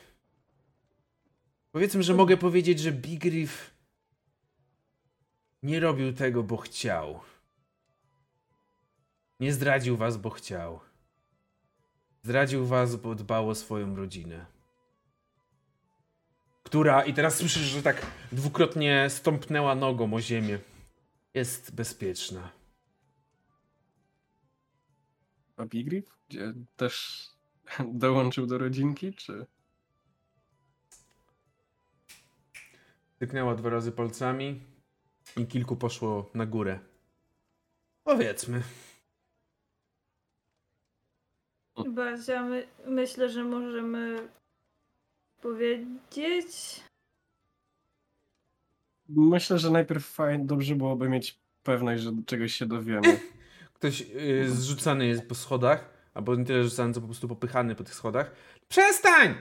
Powiedzmy, 1.71 2.03
że 2.03 2.13
mogę 2.13 2.37
powiedzieć, 2.37 2.79
że 2.79 2.91
Big 2.91 3.23
Riff 3.25 3.71
nie 5.63 5.79
robił 5.79 6.13
tego, 6.13 6.43
bo 6.43 6.57
chciał. 6.57 7.19
Nie 9.39 9.53
zdradził 9.53 9.97
was, 9.97 10.17
bo 10.17 10.29
chciał. 10.29 10.79
Zdradził 12.23 12.65
was, 12.65 12.95
bo 12.95 13.15
dbał 13.15 13.49
o 13.49 13.55
swoją 13.55 13.95
rodzinę. 13.95 14.45
Która, 16.63 17.03
i 17.03 17.13
teraz 17.13 17.35
słyszysz, 17.35 17.63
że 17.63 17.83
tak 17.83 18.05
dwukrotnie 18.31 19.09
stąpnęła 19.09 19.75
nogą 19.75 20.13
o 20.13 20.21
ziemię. 20.21 20.59
Jest 21.33 21.75
bezpieczna. 21.75 22.51
A 25.57 25.65
Bigriff? 25.65 26.17
Gdzie 26.29 26.53
też 26.75 27.27
dołączył 27.93 28.47
do 28.47 28.57
rodzinki, 28.57 29.13
czy... 29.13 29.45
Tyknęła 33.19 33.55
dwa 33.55 33.69
razy 33.69 33.91
palcami 33.91 34.61
i 35.37 35.47
kilku 35.47 35.75
poszło 35.75 36.29
na 36.33 36.45
górę. 36.45 36.79
Powiedzmy. 38.03 38.63
Bazia, 41.89 42.43
my, 42.43 42.67
myślę, 42.85 43.29
że 43.29 43.43
możemy 43.43 44.29
powiedzieć. 45.41 46.81
Myślę, 49.15 49.59
że 49.59 49.69
najpierw 49.71 50.05
fajnie, 50.05 50.45
dobrze 50.45 50.75
byłoby 50.75 51.09
mieć 51.09 51.39
pewność, 51.63 52.03
że 52.03 52.11
czegoś 52.25 52.53
się 52.53 52.65
dowiemy. 52.65 53.19
Ktoś 53.73 54.01
yy, 54.01 54.49
zrzucany 54.49 55.07
jest 55.07 55.27
po 55.27 55.35
schodach, 55.35 55.89
albo 56.13 56.35
nie 56.35 56.45
tyle 56.45 56.63
rzucany, 56.63 56.93
co 56.93 57.01
po 57.01 57.07
prostu 57.07 57.27
popychany 57.27 57.75
po 57.75 57.83
tych 57.83 57.93
schodach. 57.95 58.31
Przestań! 58.67 59.35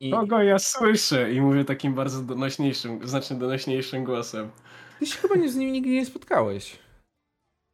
I- 0.00 0.10
Kogo 0.10 0.42
ja 0.42 0.58
słyszę? 0.58 1.32
I 1.32 1.40
mówię 1.40 1.64
takim 1.64 1.94
bardzo 1.94 2.22
donośniejszym, 2.22 3.08
znacznie 3.08 3.36
donośniejszym 3.36 4.04
głosem. 4.04 4.50
Ty 4.98 5.06
się 5.06 5.16
chyba 5.18 5.34
nie, 5.34 5.48
z 5.48 5.56
nim 5.56 5.72
nigdy 5.72 5.90
nie 5.90 6.06
spotkałeś. 6.06 6.78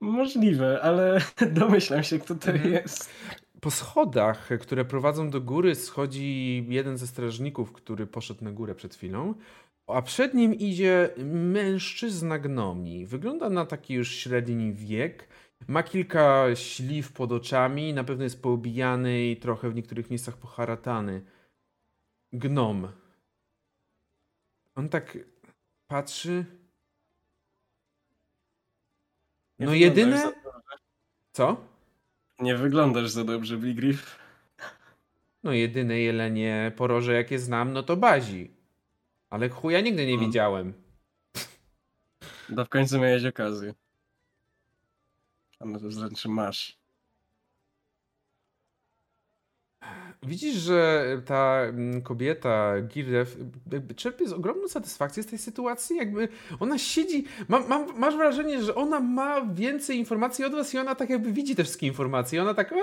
Możliwe, 0.00 0.80
ale 0.82 1.20
domyślam 1.60 2.02
się, 2.02 2.18
kto 2.18 2.34
to 2.34 2.50
Mhm. 2.50 2.72
jest. 2.72 3.10
Po 3.60 3.70
schodach, 3.70 4.48
które 4.60 4.84
prowadzą 4.84 5.30
do 5.30 5.40
góry, 5.40 5.74
schodzi 5.74 6.66
jeden 6.68 6.98
ze 6.98 7.06
strażników, 7.06 7.72
który 7.72 8.06
poszedł 8.06 8.44
na 8.44 8.52
górę 8.52 8.74
przed 8.74 8.94
chwilą. 8.94 9.34
A 9.86 10.02
przed 10.02 10.34
nim 10.34 10.54
idzie 10.54 11.10
mężczyzna 11.24 12.38
gnomi. 12.38 13.06
Wygląda 13.06 13.50
na 13.50 13.66
taki 13.66 13.94
już 13.94 14.14
średni 14.14 14.72
wiek. 14.72 15.28
Ma 15.68 15.82
kilka 15.82 16.46
śliw 16.54 17.12
pod 17.12 17.32
oczami, 17.32 17.94
na 17.94 18.04
pewno 18.04 18.24
jest 18.24 18.42
poobijany 18.42 19.26
i 19.26 19.36
trochę 19.36 19.70
w 19.70 19.74
niektórych 19.74 20.10
miejscach 20.10 20.36
poharatany. 20.36 21.24
Gnom. 22.32 22.88
On 24.74 24.88
tak 24.88 25.18
patrzy. 25.86 26.44
No 29.58 29.74
jedyne. 29.74 30.32
Co? 31.32 31.69
Nie 32.40 32.56
wyglądasz 32.56 33.10
za 33.10 33.24
dobrze, 33.24 33.56
Bigriff. 33.56 34.18
No 35.42 35.52
jedyne 35.52 36.00
jelenie 36.00 36.72
poroże 36.76 37.12
jakie 37.14 37.38
znam, 37.38 37.72
no 37.72 37.82
to 37.82 37.96
bazi. 37.96 38.50
Ale 39.30 39.48
chuja 39.48 39.80
nigdy 39.80 40.06
nie 40.06 40.14
Mm. 40.14 40.26
widziałem. 40.26 40.72
Da 42.48 42.64
w 42.64 42.68
końcu 42.68 42.98
miałeś 42.98 43.24
okazję. 43.24 43.74
A 45.60 45.64
no 45.64 45.80
to 45.80 45.90
znaczy 45.90 46.28
masz. 46.28 46.79
Widzisz, 50.22 50.54
że 50.54 51.04
ta 51.26 51.60
mm, 51.60 52.02
kobieta, 52.02 52.74
jakby 53.72 53.94
czerpie 53.94 54.28
z 54.28 54.32
ogromną 54.32 54.68
satysfakcję 54.68 55.22
z 55.22 55.26
tej 55.26 55.38
sytuacji, 55.38 55.96
jakby 55.96 56.28
ona 56.60 56.78
siedzi, 56.78 57.24
mam, 57.48 57.68
mam, 57.68 57.98
masz 57.98 58.16
wrażenie, 58.16 58.62
że 58.62 58.74
ona 58.74 59.00
ma 59.00 59.46
więcej 59.54 59.98
informacji 59.98 60.44
od 60.44 60.52
was 60.52 60.74
i 60.74 60.78
ona 60.78 60.94
tak 60.94 61.10
jakby 61.10 61.32
widzi 61.32 61.56
te 61.56 61.64
wszystkie 61.64 61.86
informacje 61.86 62.38
i 62.38 62.40
ona 62.40 62.54
tak... 62.54 62.74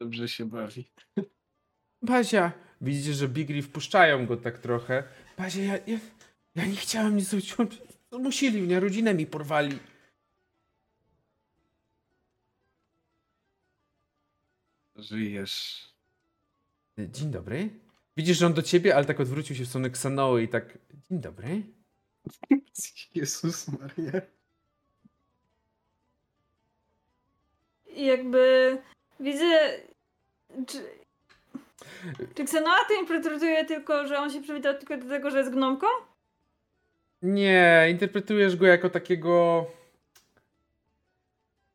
Dobrze 0.00 0.28
się 0.28 0.44
bawi. 0.44 0.84
Bazia, 2.02 2.52
widzicie, 2.80 3.12
że 3.12 3.28
Bigri 3.28 3.62
wpuszczają 3.62 4.26
go 4.26 4.36
tak 4.36 4.58
trochę. 4.58 5.04
Bazia, 5.38 5.62
ja, 5.62 5.78
ja, 5.86 5.98
ja 6.54 6.66
nie 6.66 6.76
chciałem 6.76 7.16
nic 7.16 7.28
zrobić, 7.28 7.56
musili 8.12 8.62
mnie, 8.62 8.80
rodzinę 8.80 9.14
mi 9.14 9.26
porwali. 9.26 9.78
Żyjesz. 14.98 15.88
Dzień 16.98 17.30
dobry. 17.30 17.70
Widzisz, 18.16 18.38
że 18.38 18.46
on 18.46 18.54
do 18.54 18.62
ciebie, 18.62 18.96
ale 18.96 19.04
tak 19.04 19.20
odwrócił 19.20 19.56
się 19.56 19.64
w 19.64 19.68
stronę 19.68 19.90
Ksanoły 19.90 20.42
i 20.42 20.48
tak... 20.48 20.78
Dzień 21.10 21.20
dobry. 21.20 21.62
Jezus 23.14 23.68
Maria. 23.68 24.20
Jakby 27.96 28.78
widzę. 29.20 29.80
Czy, 30.66 30.78
czy 32.34 32.42
Xenoa 32.42 32.84
to 32.88 32.94
interpretuje 32.94 33.64
tylko, 33.64 34.06
że 34.06 34.18
on 34.18 34.30
się 34.30 34.42
przywitał 34.42 34.74
tylko 34.78 34.96
do 34.96 35.08
tego, 35.08 35.30
że 35.30 35.38
jest 35.38 35.50
gnomką? 35.50 35.86
Nie, 37.22 37.86
interpretujesz 37.90 38.56
go 38.56 38.66
jako 38.66 38.90
takiego... 38.90 39.66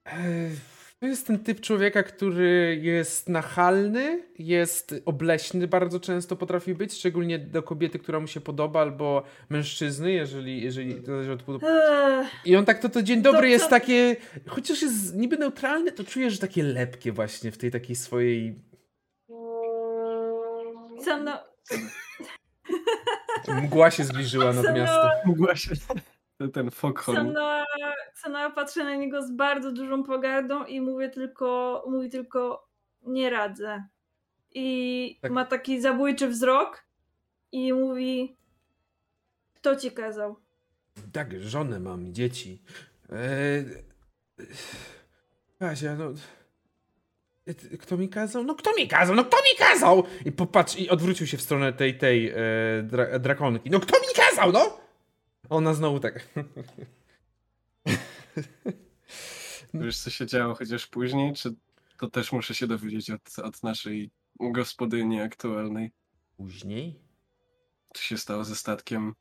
Ech, 0.05 0.70
To 1.01 1.07
jest 1.07 1.27
ten 1.27 1.39
typ 1.39 1.61
człowieka, 1.61 2.03
który 2.03 2.79
jest 2.81 3.29
nachalny, 3.29 4.23
jest 4.39 4.95
obleśny 5.05 5.67
bardzo 5.67 5.99
często 5.99 6.35
potrafi 6.35 6.75
być, 6.75 6.93
szczególnie 6.93 7.39
do 7.39 7.63
kobiety, 7.63 7.99
która 7.99 8.19
mu 8.19 8.27
się 8.27 8.41
podoba, 8.41 8.81
albo 8.81 9.23
mężczyzny, 9.49 10.11
jeżeli, 10.11 10.61
jeżeli 10.63 10.95
to 10.95 11.05
zależy 11.05 11.31
od 11.31 11.63
Eee, 11.63 12.25
I 12.45 12.55
on 12.55 12.65
tak 12.65 12.79
to, 12.79 12.89
to 12.89 13.03
dzień 13.03 13.21
dobry 13.21 13.41
To 13.41 13.47
jest 13.47 13.63
co- 13.63 13.69
takie, 13.69 14.15
chociaż 14.47 14.81
jest 14.81 15.15
niby 15.15 15.37
neutralny, 15.37 15.91
to 15.91 16.03
czujesz, 16.03 16.33
że 16.33 16.39
takie 16.39 16.63
lepkie 16.63 17.11
właśnie 17.11 17.51
w 17.51 17.57
tej 17.57 17.71
takiej 17.71 17.95
swojej 17.95 18.55
Xeno, 20.97 21.39
mgła 23.47 23.91
się 23.91 24.03
zbliżyła 24.03 24.53
nad 24.53 24.75
miasto. 24.75 25.09
Mgła 25.25 25.55
się. 25.55 25.71
Ten, 26.53 26.71
foghorn. 26.71 27.17
Xenoa, 27.17 27.65
Xenoa 28.11 28.49
patrzy 28.49 28.83
na 28.83 28.95
niego 28.95 29.27
z 29.27 29.31
bardzo 29.31 29.71
dużą 29.71 30.03
pogardą 30.03 30.65
i 30.65 30.81
mówię 30.81 31.09
tylko, 31.09 31.83
mówi 31.87 32.09
tylko 32.09 32.67
nie 33.01 33.29
radzę. 33.29 33.83
I 34.53 35.19
Tak. 35.21 35.31
ma 35.31 35.45
taki 35.45 35.81
zabójczy 35.81 36.27
wzrok 36.27 36.83
i 37.51 37.73
mówi 37.73 38.35
kto 39.53 39.75
ci 39.75 39.91
kazał? 39.91 40.35
Tak, 41.13 41.41
żonę 41.41 41.79
mam, 41.79 42.07
i 42.07 42.11
dzieci. 42.13 42.61
Eee... 43.11 43.65
Kasia, 45.59 45.95
no... 45.95 46.11
Ty- 47.45 47.77
Kto 47.77 47.97
mi 47.97 48.09
kazał? 48.09 48.43
No 48.43 48.55
kto 48.55 48.71
mi 48.77 48.87
kazał? 48.87 49.15
No 49.15 49.25
kto 49.25 49.37
mi 49.37 49.57
kazał? 49.57 50.03
I 50.25 50.31
popatrz, 50.31 50.75
i 50.75 50.89
odwrócił 50.89 51.27
się 51.27 51.37
w 51.37 51.41
stronę 51.41 51.73
tej, 51.73 51.97
tej 51.97 52.29
e, 52.29 52.35
dra, 52.83 53.19
drakonki. 53.19 53.69
No 53.69 53.79
kto 53.79 53.99
mi 53.99 54.07
kazał, 54.15 54.51
no? 54.51 54.77
Ona 55.49 55.73
znowu 55.73 55.99
tak. 55.99 56.13
Wiesz, 59.73 59.97
co 59.97 60.09
się 60.09 60.25
działo 60.25 60.55
chociaż 60.55 60.87
później, 60.87 61.33
czy 61.33 61.55
to 61.97 62.09
też 62.09 62.31
muszę 62.31 62.55
się 62.55 62.67
dowiedzieć 62.67 63.09
od, 63.09 63.39
od 63.39 63.63
naszej 63.63 64.11
gospodyni 64.39 65.21
aktualnej? 65.21 65.91
Później? 66.37 66.99
Co 67.93 68.03
się 68.03 68.17
stało 68.17 68.43
ze 68.43 68.55
statkiem, 68.55 69.15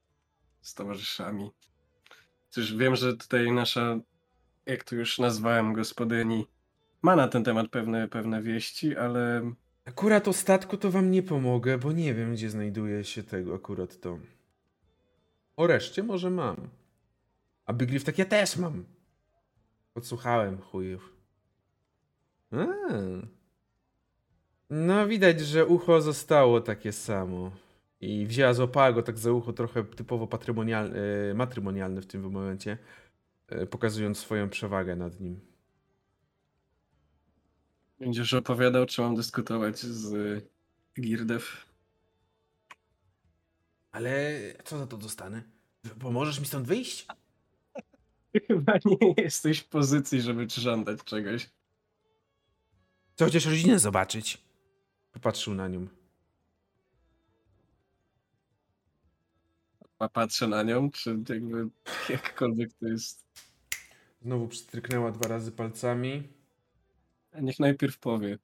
z 0.60 0.74
towarzyszami? 0.74 1.50
Cóż, 2.50 2.74
wiem, 2.74 2.96
że 2.96 3.16
tutaj 3.16 3.52
nasza, 3.52 3.96
jak 4.66 4.84
tu 4.84 4.96
już 4.96 5.18
nazwałem, 5.18 5.72
gospodyni 5.72 6.46
ma 7.02 7.16
na 7.16 7.28
ten 7.28 7.44
temat 7.44 7.68
pewne, 7.68 8.08
pewne 8.08 8.42
wieści, 8.42 8.96
ale 8.96 9.52
Akurat 9.84 10.28
o 10.28 10.32
statku 10.32 10.76
to 10.76 10.90
wam 10.90 11.10
nie 11.10 11.22
pomogę, 11.22 11.78
bo 11.78 11.92
nie 11.92 12.14
wiem, 12.14 12.32
gdzie 12.32 12.50
znajduje 12.50 13.04
się 13.04 13.22
tego 13.22 13.54
akurat 13.54 14.00
to. 14.00 14.18
O 15.56 15.66
reszcie 15.66 16.02
może 16.02 16.30
mam. 16.30 16.68
A 17.66 17.72
Bigriff 17.72 18.04
tak 18.04 18.18
ja 18.18 18.24
też 18.24 18.56
mam. 18.56 18.84
Podsłuchałem 20.00 20.58
chujów. 20.58 21.12
No 24.70 25.08
widać, 25.08 25.40
że 25.40 25.66
ucho 25.66 26.00
zostało 26.00 26.60
takie 26.60 26.92
samo. 26.92 27.50
I 28.00 28.26
wzięła, 28.26 28.54
złapała 28.54 28.92
go 28.92 29.02
tak 29.02 29.18
za 29.18 29.32
ucho 29.32 29.52
trochę 29.52 29.84
typowo 29.84 30.26
patrymonial, 30.26 30.92
e, 31.30 31.34
matrymonialne 31.34 32.00
w 32.00 32.06
tym 32.06 32.30
momencie, 32.32 32.78
e, 33.48 33.66
pokazując 33.66 34.18
swoją 34.18 34.48
przewagę 34.50 34.96
nad 34.96 35.20
nim. 35.20 35.40
będziesz 37.98 38.32
opowiadał, 38.34 38.86
czy 38.86 39.00
mam 39.00 39.14
dyskutować 39.14 39.78
z 39.80 40.44
Girdew? 41.00 41.66
Ale 43.92 44.40
co 44.64 44.78
za 44.78 44.86
to 44.86 44.96
dostanę? 44.96 45.42
Pomożesz 45.98 46.40
mi 46.40 46.46
stąd 46.46 46.66
wyjść? 46.66 47.06
Chyba 48.46 48.72
nie 48.84 49.14
jesteś 49.16 49.58
w 49.58 49.68
pozycji, 49.68 50.20
żeby 50.20 50.46
żądać 50.48 51.04
czegoś. 51.04 51.50
Chcę 53.14 53.24
chociaż 53.24 53.46
rodzinę 53.46 53.78
zobaczyć. 53.78 54.38
Popatrzył 55.12 55.54
na 55.54 55.68
nią. 55.68 55.86
A 59.98 60.08
patrzę 60.08 60.48
na 60.48 60.62
nią, 60.62 60.90
czy 60.90 61.18
jakby 61.28 61.68
jakkolwiek 62.08 62.72
to 62.72 62.86
jest. 62.86 63.26
Znowu 64.22 64.48
przystryknęła 64.48 65.12
dwa 65.12 65.28
razy 65.28 65.52
palcami. 65.52 66.28
A 67.32 67.40
niech 67.40 67.60
najpierw 67.60 67.98
powie. 67.98 68.38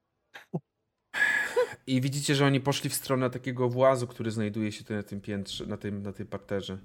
I 1.86 2.00
widzicie, 2.00 2.34
że 2.34 2.46
oni 2.46 2.60
poszli 2.60 2.90
w 2.90 2.94
stronę 2.94 3.30
takiego 3.30 3.68
włazu, 3.68 4.06
który 4.06 4.30
znajduje 4.30 4.72
się 4.72 4.84
tu 4.84 4.94
na 4.94 5.02
tym 5.02 5.20
piętrze, 5.20 5.66
na 5.66 5.76
tym, 5.76 6.02
na 6.02 6.12
tym 6.12 6.26
parterze. 6.26 6.78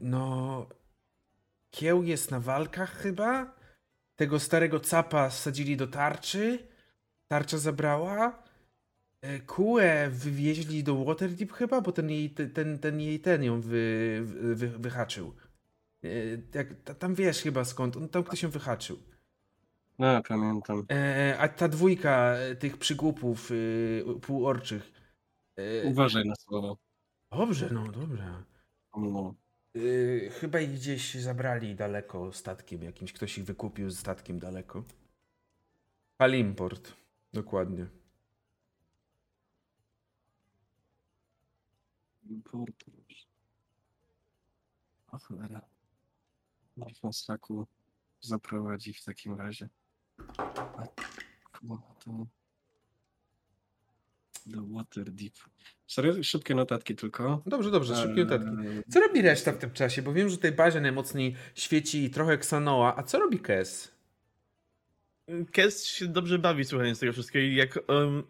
No. 0.00 0.66
Kieł 1.70 2.02
jest 2.02 2.30
na 2.30 2.40
walkach 2.40 2.90
chyba? 2.92 3.54
Tego 4.16 4.40
starego 4.40 4.80
capa 4.80 5.28
wsadzili 5.28 5.76
do 5.76 5.86
tarczy. 5.86 6.68
Tarcza 7.28 7.58
zabrała. 7.58 8.42
E, 9.22 9.40
Kułę 9.40 10.10
wywieźli 10.10 10.84
do 10.84 11.04
Waterdeep 11.04 11.52
chyba, 11.52 11.80
bo 11.80 11.92
ten 11.92 12.10
jej 12.10 12.30
ten, 12.30 12.78
ten, 12.78 13.00
jej 13.00 13.20
ten 13.20 13.42
ją 13.44 13.60
wy, 13.60 14.20
wy, 14.54 14.68
wyhaczył. 14.68 15.34
E, 16.04 16.08
Jak, 16.54 16.68
tam 16.98 17.14
wiesz 17.14 17.42
chyba 17.42 17.64
skąd, 17.64 17.96
on 17.96 18.08
tam 18.08 18.24
ktoś 18.24 18.42
ją 18.42 18.50
wyhaczył. 18.50 18.98
No, 19.98 20.22
pamiętam. 20.28 20.86
E, 20.92 21.36
a 21.38 21.48
ta 21.48 21.68
dwójka 21.68 22.34
tych 22.58 22.76
przygłupów 22.76 23.50
y, 23.50 24.04
półorczych. 24.22 24.92
Uważaj 25.84 26.26
na 26.26 26.34
słowo. 26.34 26.76
dobrze, 27.30 27.68
no 27.72 27.92
dobrze. 27.92 28.42
No. 28.96 29.34
Y, 29.76 30.30
chyba 30.40 30.60
ich 30.60 30.72
gdzieś 30.72 31.14
zabrali 31.14 31.74
daleko 31.74 32.32
statkiem 32.32 32.82
jakimś. 32.82 33.12
Ktoś 33.12 33.38
ich 33.38 33.44
wykupił 33.44 33.90
z 33.90 33.98
statkiem 33.98 34.38
daleko. 34.38 34.84
Palimport. 36.16 36.92
Dokładnie. 37.32 37.86
Importujesz. 42.30 43.28
O 45.12 45.18
cholera. 45.18 45.60
Niech 46.76 47.02
nas 47.02 47.24
taku 47.24 47.66
zaprowadzi 48.20 48.94
w 48.94 49.04
takim 49.04 49.34
razie. 49.34 49.68
A, 50.38 50.86
to... 52.04 52.26
Do 54.46 54.66
Waterdeep. 54.66 55.34
Serio? 55.86 56.22
Szybkie 56.22 56.54
notatki 56.54 56.96
tylko. 56.96 57.42
Dobrze, 57.46 57.70
dobrze, 57.70 57.96
szybkie 57.96 58.24
notatki. 58.24 58.50
Co 58.88 59.00
robi 59.00 59.22
reszta 59.22 59.52
w 59.52 59.58
tym 59.58 59.70
czasie? 59.70 60.02
Bo 60.02 60.12
wiem, 60.12 60.28
że 60.28 60.38
tej 60.38 60.52
bazie 60.52 60.80
najmocniej 60.80 61.34
świeci 61.54 62.10
trochę 62.10 62.32
Xanoa. 62.32 62.96
A 62.96 63.02
co 63.02 63.18
robi 63.18 63.38
Kes? 63.38 63.92
Kes 65.52 65.86
się 65.86 66.06
dobrze 66.06 66.38
bawi 66.38 66.64
słuchając 66.64 67.00
tego 67.00 67.12
wszystkiego 67.12 67.46
i 67.46 67.54
jak 67.54 67.78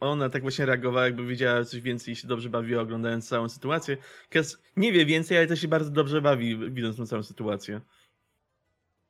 ona 0.00 0.30
tak 0.30 0.42
właśnie 0.42 0.66
reagowała, 0.66 1.04
jakby 1.04 1.26
wiedziała 1.26 1.64
coś 1.64 1.80
więcej 1.80 2.12
i 2.12 2.16
się 2.16 2.28
dobrze 2.28 2.50
bawiła 2.50 2.82
oglądając 2.82 3.28
całą 3.28 3.48
sytuację. 3.48 3.96
Kes 4.28 4.62
nie 4.76 4.92
wie 4.92 5.06
więcej, 5.06 5.38
ale 5.38 5.46
też 5.46 5.60
się 5.60 5.68
bardzo 5.68 5.90
dobrze 5.90 6.22
bawi 6.22 6.70
widząc 6.70 6.96
tą 6.96 7.06
całą 7.06 7.22
sytuację. 7.22 7.80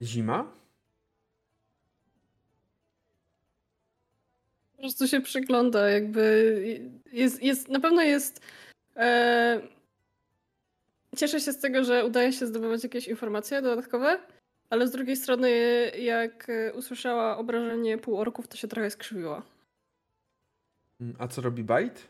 Zima? 0.02 0.59
Po 4.80 4.82
prostu 4.82 5.08
się 5.08 5.20
przygląda, 5.20 5.88
jakby 5.90 6.64
jest, 7.12 7.42
jest 7.42 7.68
na 7.68 7.80
pewno 7.80 8.02
jest. 8.02 8.46
E, 8.96 9.60
cieszę 11.16 11.40
się 11.40 11.52
z 11.52 11.60
tego, 11.60 11.84
że 11.84 12.06
udaje 12.06 12.32
się 12.32 12.46
zdobywać 12.46 12.82
jakieś 12.84 13.08
informacje 13.08 13.62
dodatkowe, 13.62 14.20
ale 14.70 14.88
z 14.88 14.90
drugiej 14.90 15.16
strony, 15.16 15.50
jak 15.98 16.46
usłyszała 16.74 17.36
obrażenie 17.36 17.98
półorków, 17.98 18.48
to 18.48 18.56
się 18.56 18.68
trochę 18.68 18.90
skrzywiła. 18.90 19.42
Mm, 21.00 21.16
A 21.18 21.28
co 21.28 21.42
robi 21.42 21.62
Bite? 21.62 22.00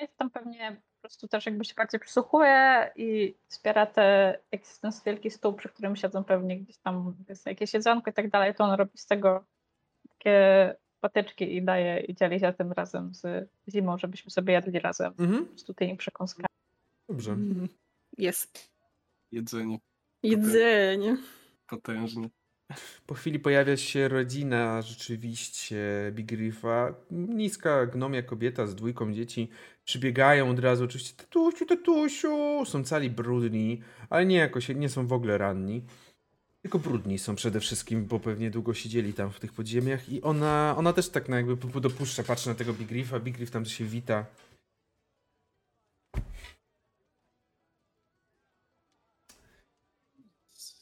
Jest 0.00 0.16
tam 0.16 0.30
pewnie 0.30 0.76
po 0.96 1.00
prostu 1.00 1.28
też 1.28 1.46
jakby 1.46 1.64
się 1.64 1.74
bardziej 1.74 2.00
przysłuchuje 2.00 2.92
i 2.96 3.34
wspiera 3.48 3.86
te, 3.86 4.38
jak 4.52 4.60
jest 4.60 4.82
ten 4.82 4.90
wielki 5.06 5.30
stół, 5.30 5.52
przy 5.52 5.68
którym 5.68 5.96
siedzą 5.96 6.24
pewnie 6.24 6.60
gdzieś 6.60 6.78
tam 6.78 7.14
jest 7.28 7.46
jakieś 7.46 7.74
jedzonko 7.74 8.10
i 8.10 8.14
tak 8.14 8.30
dalej, 8.30 8.54
to 8.54 8.64
on 8.64 8.74
robi 8.74 8.98
z 8.98 9.06
tego 9.06 9.44
takie 10.24 10.74
patyczki 11.00 11.56
i 11.56 11.62
daje 11.62 12.00
i 12.00 12.14
dzieli 12.14 12.40
się 12.40 12.52
tym 12.52 12.72
razem 12.72 13.14
z 13.14 13.48
zimą, 13.68 13.98
żebyśmy 13.98 14.30
sobie 14.30 14.52
jadli 14.52 14.78
razem 14.78 15.12
Mhm. 15.18 15.46
prostu 15.46 15.74
tymi 15.74 15.96
przekąskami. 15.96 16.46
Dobrze. 17.08 17.36
Jest. 18.18 18.70
Jedzenie 19.32 19.78
Jedzenie. 20.22 21.16
potężne. 21.68 22.28
Po 23.06 23.14
chwili 23.14 23.38
pojawia 23.40 23.76
się 23.76 24.08
rodzina 24.08 24.82
rzeczywiście 24.82 25.76
Big 26.12 26.32
Riffa. 26.32 26.94
Niska 27.10 27.86
gnomia 27.86 28.22
kobieta 28.22 28.66
z 28.66 28.74
dwójką 28.74 29.12
dzieci. 29.12 29.48
Przybiegają 29.84 30.50
od 30.50 30.58
razu 30.58 30.84
oczywiście 30.84 31.16
tatusiu, 31.16 31.66
tatusiu. 31.66 32.64
Są 32.64 32.84
cali 32.84 33.10
brudni, 33.10 33.82
ale 34.10 34.26
nie 34.26 34.36
jakoś, 34.36 34.68
nie 34.68 34.88
są 34.88 35.06
w 35.06 35.12
ogóle 35.12 35.38
ranni. 35.38 35.84
Tylko 36.64 36.78
brudni 36.78 37.18
są 37.18 37.34
przede 37.36 37.60
wszystkim, 37.60 38.06
bo 38.06 38.20
pewnie 38.20 38.50
długo 38.50 38.74
siedzieli 38.74 39.14
tam 39.14 39.32
w 39.32 39.40
tych 39.40 39.52
podziemiach 39.52 40.08
i 40.08 40.22
ona, 40.22 40.74
ona 40.78 40.92
też 40.92 41.08
tak 41.08 41.28
na 41.28 41.36
jakby 41.36 41.56
pu- 41.56 41.68
pu- 41.68 41.80
dopuszcza, 41.80 42.22
patrzy 42.22 42.48
na 42.48 42.54
tego 42.54 42.72
Big 42.72 42.90
Riffa. 42.90 43.20
Big 43.20 43.38
Riff 43.38 43.50
tam 43.50 43.64
się 43.64 43.84
wita. 43.84 44.26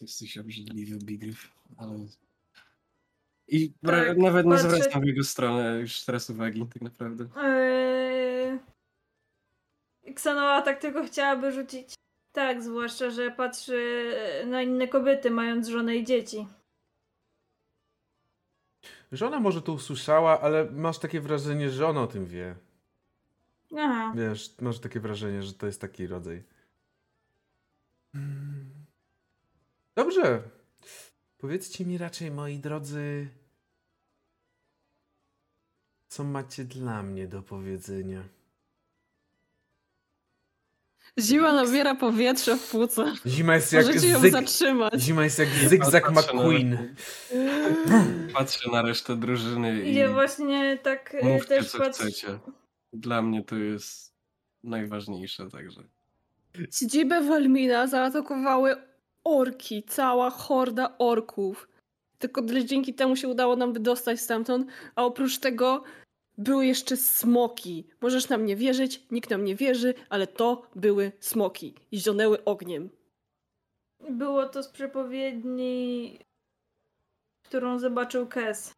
Jesteś 0.01 0.39
obrzydliwy, 0.39 0.99
Bigryf, 0.99 1.51
ale... 1.77 2.07
I 3.49 3.73
Tak, 3.87 4.19
nawet 4.19 4.47
nie 4.47 4.53
patrzę- 4.53 4.59
zwracam 4.71 5.03
w 5.03 5.07
jego 5.07 5.25
stronę 5.25 5.79
już 5.81 6.05
teraz 6.05 6.31
uwagi, 6.31 6.67
tak 6.67 6.83
naprawdę. 6.83 7.29
Eee... 7.37 8.59
Xanoa 10.07 10.63
tak 10.63 10.81
tylko 10.81 11.05
chciałaby 11.05 11.53
rzucić. 11.53 11.95
Tak, 12.33 12.63
zwłaszcza, 12.63 13.11
że 13.11 13.31
patrzy 13.31 14.13
na 14.47 14.63
inne 14.63 14.89
kobiety, 14.89 15.31
mając 15.31 15.69
żonę 15.69 15.97
i 15.97 16.05
dzieci. 16.05 16.47
Żona 19.13 19.41
może 19.41 19.63
to 19.63 19.73
usłyszała, 19.73 20.41
ale 20.41 20.65
masz 20.71 20.99
takie 20.99 21.21
wrażenie, 21.21 21.71
że 21.71 21.89
ona 21.89 22.03
o 22.03 22.07
tym 22.07 22.27
wie. 22.27 22.55
Aha. 23.79 24.13
Wiesz, 24.17 24.55
masz 24.61 24.79
takie 24.79 25.01
wrażenie, 25.01 25.43
że 25.43 25.53
to 25.53 25.67
jest 25.67 25.81
taki 25.81 26.07
rodzaj. 26.07 26.43
Dobrze. 29.95 30.43
Powiedzcie 31.39 31.85
mi 31.85 31.99
raczej, 31.99 32.31
moi 32.31 32.59
drodzy, 32.59 33.29
co 36.09 36.25
macie 36.25 36.65
dla 36.65 37.03
mnie 37.03 37.29
do 37.29 37.43
powiedzenia. 37.43 38.23
Zima 41.21 41.53
nabiera 41.53 41.95
powietrze 41.95 42.57
w 42.57 42.71
płuca. 42.71 43.05
Zima 43.27 43.55
jest 43.55 43.73
jak 43.73 43.87
Możecie 43.87 44.09
ją 44.09 44.21
zyg... 44.21 44.33
zatrzymać. 44.33 44.95
Zima 45.01 45.25
jest 45.25 45.39
jak 45.39 45.49
zygzak 45.49 46.13
Patrzę 46.13 46.35
na- 46.37 46.43
McQueen. 46.43 46.95
Patrzę 48.35 48.71
na 48.71 48.83
resztę 48.83 49.17
drużyny 49.17 49.83
i 49.83 49.95
Ja 49.95 50.13
właśnie 50.13 50.79
tak 50.83 51.15
e, 51.15 51.25
mówcie 51.29 51.49
też 51.49 51.71
co 51.71 51.79
patrzę. 51.79 52.03
chcecie. 52.05 52.39
Dla 52.93 53.23
mnie 53.23 53.45
to 53.45 53.57
jest 53.57 54.13
najważniejsze, 54.65 55.51
także... 55.51 55.83
Siedzibę 56.73 57.21
Walmina 57.21 57.87
zaatakowały 57.87 58.77
orki, 59.25 59.83
cała 59.83 60.31
horda 60.31 60.95
orków. 60.99 61.69
Tylko 62.19 62.43
dzięki 62.65 62.95
temu 62.95 63.17
się 63.17 63.29
udało 63.29 63.57
nam 63.57 63.73
wydostać 63.73 64.21
stamtąd, 64.21 64.67
a 64.95 65.05
oprócz 65.05 65.39
tego 65.39 65.83
były 66.39 66.67
jeszcze 66.67 66.97
smoki. 66.97 67.85
Możesz 68.01 68.29
nam 68.29 68.47
nie 68.47 68.57
wierzyć, 68.57 69.03
nikt 69.11 69.31
nam 69.31 69.45
nie 69.45 69.57
wierzy, 69.57 69.95
ale 70.09 70.27
to 70.27 70.67
były 70.75 71.13
smoki 71.21 71.75
i 71.93 71.99
zionęły 72.01 72.45
ogniem. 72.45 72.91
Było 74.11 74.49
to 74.49 74.63
z 74.63 74.69
przepowiedni, 74.69 76.19
którą 77.43 77.79
zobaczył 77.79 78.27
Kes. 78.27 78.75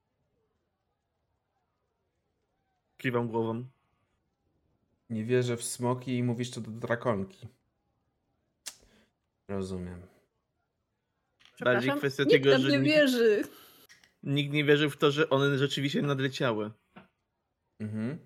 Kiwam 2.98 3.28
głową. 3.28 3.64
Nie 5.10 5.24
wierzę 5.24 5.56
w 5.56 5.64
smoki 5.64 6.16
i 6.16 6.22
mówisz 6.22 6.51
to 6.51 6.60
do 6.60 6.70
drakonki. 6.70 7.48
Rozumiem. 9.48 10.02
Bardziej 11.60 11.93
kwestia 11.93 12.22
nikt 12.22 12.32
tego, 12.35 12.51
nam 12.51 12.60
że 12.62 12.70
nie 12.70 12.78
nikt- 12.78 12.86
wierzy. 12.97 13.44
Nikt 14.22 14.52
nie 14.52 14.64
wierzył 14.64 14.90
w 14.90 14.97
to, 14.97 15.10
że 15.10 15.31
one 15.31 15.59
rzeczywiście 15.59 16.02
nadleciały. 16.02 16.70
Mhm. 17.85 18.19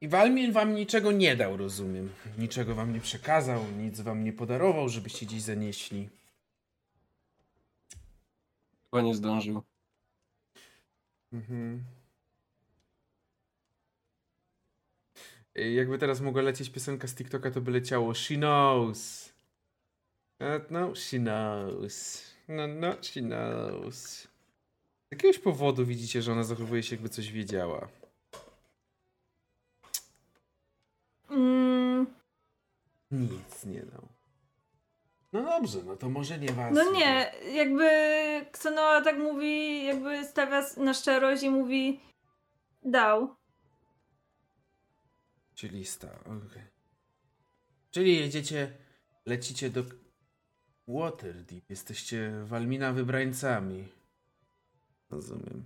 I 0.00 0.08
Walmin 0.08 0.52
wam 0.52 0.74
niczego 0.74 1.12
nie 1.12 1.36
dał, 1.36 1.56
rozumiem. 1.56 2.10
Niczego 2.38 2.74
wam 2.74 2.92
nie 2.92 3.00
przekazał, 3.00 3.64
nic 3.78 4.00
wam 4.00 4.24
nie 4.24 4.32
podarował, 4.32 4.88
żebyście 4.88 5.26
gdzieś 5.26 5.42
zanieśli. 5.42 6.08
Chyba 8.84 9.02
nie 9.02 9.14
zdążył. 9.14 9.62
Mhm. 11.32 11.84
Y, 15.58 15.72
Jakby 15.72 15.98
teraz 15.98 16.20
mogła 16.20 16.42
lecieć 16.42 16.70
piosenka 16.70 17.08
z 17.08 17.14
TikToka, 17.14 17.50
to 17.50 17.60
by 17.60 17.70
leciało 17.70 18.14
She 18.14 18.34
knows. 18.36 19.32
Uh, 20.40 20.70
no, 20.70 20.94
she 20.94 21.18
knows. 21.18 22.22
No, 22.48 22.66
no, 22.66 22.92
she 23.02 23.20
knows. 23.20 23.96
Z 24.12 24.28
jakiegoś 25.10 25.38
powodu 25.38 25.86
widzicie, 25.86 26.22
że 26.22 26.32
ona 26.32 26.44
zachowuje 26.44 26.82
się 26.82 26.96
jakby 26.96 27.08
coś 27.08 27.32
wiedziała. 27.32 28.01
Nic 33.12 33.64
nie 33.64 33.82
dał. 33.82 34.08
No 35.32 35.42
dobrze, 35.42 35.78
no 35.86 35.96
to 35.96 36.08
może 36.08 36.38
nie 36.38 36.52
was. 36.52 36.74
no 36.74 36.92
nie, 36.92 37.32
jakby 37.54 37.88
Ksenoa 38.52 39.02
tak 39.02 39.18
mówi, 39.18 39.84
jakby 39.84 40.24
stawia 40.24 40.62
na 40.76 40.94
szczerość 40.94 41.42
i 41.42 41.50
mówi 41.50 42.00
dał. 42.82 43.36
Czyli 45.54 45.78
lista, 45.78 46.08
okej. 46.20 46.62
Czyli 47.90 48.16
jedziecie, 48.16 48.72
lecicie 49.26 49.70
do 49.70 49.82
Waterdeep. 50.88 51.70
Jesteście 51.70 52.32
Walmina 52.44 52.92
wybrańcami. 52.92 53.88
Rozumiem. 55.10 55.64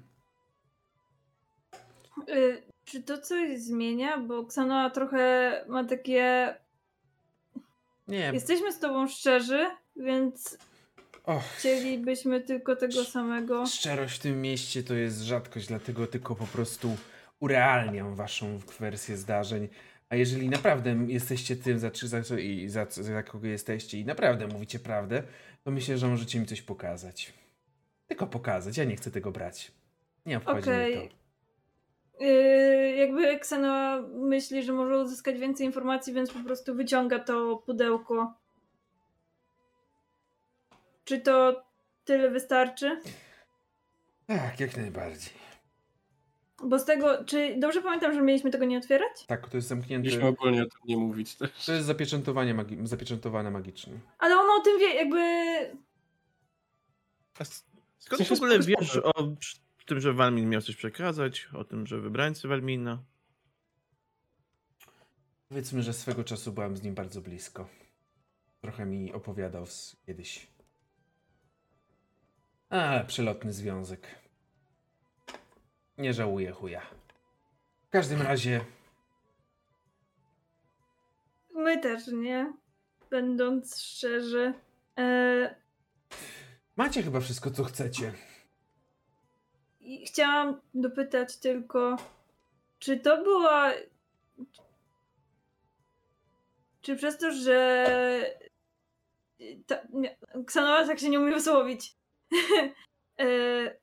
Y, 2.29 2.63
czy 2.85 3.03
to 3.03 3.19
coś 3.19 3.59
zmienia? 3.59 4.19
Bo 4.19 4.47
Ksanoa 4.47 4.91
trochę 4.91 5.65
ma 5.69 5.85
takie. 5.85 6.55
Nie, 8.09 8.31
Jesteśmy 8.35 8.73
z 8.73 8.79
tobą 8.79 9.09
szczerzy, 9.09 9.67
więc 9.97 10.59
och, 11.25 11.43
chcielibyśmy 11.45 12.41
tylko 12.41 12.77
tego 12.77 13.05
samego. 13.05 13.67
szczerość 13.67 14.17
w 14.17 14.23
tym 14.23 14.43
mieście 14.43 14.83
to 14.83 14.95
jest 14.95 15.21
rzadkość, 15.23 15.67
dlatego 15.67 16.07
tylko 16.07 16.35
po 16.35 16.47
prostu 16.47 16.97
urealniam 17.41 18.15
waszą 18.15 18.59
wersję 18.81 19.17
zdarzeń. 19.17 19.69
A 20.09 20.17
jeżeli 20.17 20.49
naprawdę 20.49 20.97
jesteście 21.09 21.57
tym, 21.57 21.79
za, 21.79 21.91
za, 22.03 22.23
co- 22.23 22.39
i 22.39 22.69
za, 22.69 22.87
za 22.91 23.23
kogo 23.23 23.47
jesteście 23.47 23.99
i 24.01 24.05
naprawdę 24.05 24.47
mówicie 24.47 24.79
prawdę, 24.79 25.23
to 25.65 25.71
myślę, 25.71 25.99
że 25.99 26.09
możecie 26.09 26.41
mi 26.41 26.47
coś 26.47 26.63
pokazać. 26.63 27.33
Tylko 28.07 28.27
pokazać, 28.27 28.77
ja 28.77 28.85
nie 28.85 28.97
chcę 28.97 29.11
tego 29.11 29.33
brać. 29.33 29.73
Nie 30.27 30.37
obchodzi 30.37 30.71
mnie 30.71 30.79
Okej. 30.79 31.09
to. 31.09 31.26
Yy, 32.21 32.97
jakby 32.97 33.39
Ksanoa 33.39 34.03
myśli, 34.03 34.63
że 34.63 34.73
może 34.73 34.99
uzyskać 34.99 35.39
więcej 35.39 35.67
informacji, 35.67 36.13
więc 36.13 36.33
po 36.33 36.39
prostu 36.39 36.75
wyciąga 36.75 37.19
to 37.19 37.57
pudełko. 37.57 38.35
Czy 41.05 41.21
to 41.21 41.65
tyle 42.05 42.31
wystarczy? 42.31 43.01
Tak, 44.27 44.61
jak 44.61 44.77
najbardziej. 44.77 45.33
Bo 46.63 46.79
z 46.79 46.85
tego, 46.85 47.25
czy 47.25 47.57
dobrze 47.59 47.83
pamiętam, 47.83 48.15
że 48.15 48.23
mieliśmy 48.23 48.51
tego 48.51 48.65
nie 48.65 48.79
otwierać? 48.79 49.27
Tak, 49.27 49.49
to 49.49 49.57
jest 49.57 49.69
zamknięte. 49.69 50.05
Mieliśmy 50.09 50.29
ogólnie 50.29 50.63
o 50.63 50.67
tym 50.67 50.81
nie 50.85 50.97
mówić 50.97 51.35
też. 51.35 51.67
To 51.67 51.73
jest 51.73 51.87
zapieczętowanie 51.87 52.55
magi- 52.55 52.87
zapieczętowane 52.87 53.51
magicznie. 53.51 53.93
Ale 54.19 54.37
ona 54.37 54.55
o 54.55 54.61
tym 54.61 54.79
wie, 54.79 54.95
jakby. 54.95 55.21
A 57.39 57.45
skąd 57.99 58.29
w 58.29 58.33
ogóle 58.33 58.59
wiesz 58.59 58.97
o 58.97 59.13
tym, 59.87 60.01
że 60.01 60.13
Walmin 60.13 60.49
miał 60.49 60.63
coś 60.63 60.77
przekazać, 60.77 61.49
o 61.53 61.65
tym, 61.65 61.87
że 61.87 62.01
wybrańcy 62.01 62.49
Walmina? 62.49 63.03
Powiedzmy, 65.49 65.83
że 65.83 65.93
swego 65.93 66.25
czasu 66.25 66.53
byłam 66.53 66.77
z 66.77 66.83
nim 66.83 66.95
bardzo 66.95 67.21
blisko. 67.21 67.69
Trochę 68.61 68.87
mi 68.87 69.13
opowiadał 69.13 69.67
z, 69.67 69.97
kiedyś. 70.07 70.47
Ale 72.69 73.05
przelotny 73.05 73.53
związek. 73.53 74.07
Nie 75.99 76.15
żałuję 76.15 76.53
chuja. 76.53 76.83
W 77.87 77.91
każdym 77.91 78.23
razie, 78.23 78.61
My 81.57 81.81
też, 81.81 82.07
nie? 82.07 82.53
Będąc 83.11 83.81
szczerzy. 83.81 84.55
E, 84.99 85.55
macie 86.77 87.03
chyba 87.03 87.21
wszystko, 87.21 87.51
co 87.51 87.65
chcecie. 87.65 88.13
I 89.87 90.07
chciałam 90.07 90.61
dopytać 90.75 91.37
tylko, 91.37 91.97
czy 92.79 93.01
to 93.01 93.23
była. 93.23 93.73
Czy 96.83 96.97
przez 96.97 97.19
to, 97.19 97.33
że. 97.33 98.39
Ta, 99.67 99.79
nie, 99.93 100.17
Ksanoa 100.47 100.87
tak 100.87 100.99
się 100.99 101.09
nie 101.11 101.21
umie 101.21 101.33
wysłowić. 101.33 101.97
e, 103.21 103.77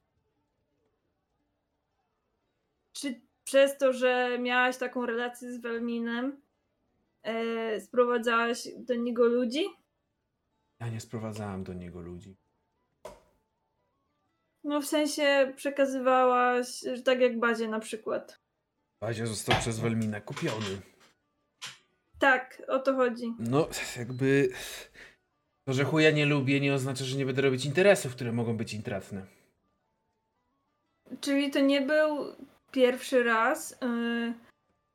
czy 2.93 3.21
przez 3.43 3.77
to, 3.77 3.93
że 3.93 4.39
miałaś 4.39 4.77
taką 4.77 5.05
relację 5.05 5.53
z 5.53 5.61
Welminem, 5.61 6.41
e, 7.23 7.81
sprowadzałaś 7.81 8.67
do 8.77 8.95
niego 8.95 9.25
ludzi? 9.25 9.65
Ja 10.79 10.89
nie 10.89 10.99
sprowadzałam 10.99 11.63
do 11.63 11.73
niego 11.73 12.01
ludzi. 12.01 12.35
No 14.63 14.81
w 14.81 14.85
sensie 14.85 15.53
przekazywałaś, 15.55 16.79
że 16.79 17.01
tak 17.01 17.19
jak 17.19 17.39
Bazie 17.39 17.67
na 17.67 17.79
przykład. 17.79 18.39
Bazia 19.01 19.25
został 19.25 19.55
przez 19.59 19.79
Welmina 19.79 20.21
kupiony. 20.21 20.81
Tak, 22.19 22.61
o 22.67 22.79
to 22.79 22.95
chodzi. 22.95 23.33
No, 23.39 23.67
jakby... 23.97 24.49
To, 25.65 25.73
że 25.73 25.83
chuja 25.83 26.11
nie 26.11 26.25
lubię, 26.25 26.59
nie 26.59 26.73
oznacza, 26.73 27.03
że 27.05 27.17
nie 27.17 27.25
będę 27.25 27.41
robić 27.41 27.65
interesów, 27.65 28.15
które 28.15 28.31
mogą 28.31 28.57
być 28.57 28.73
intratne. 28.73 29.25
Czyli 31.21 31.51
to 31.51 31.59
nie 31.59 31.81
był 31.81 32.35
pierwszy 32.71 33.23
raz. 33.23 33.71
Yy, 33.71 34.33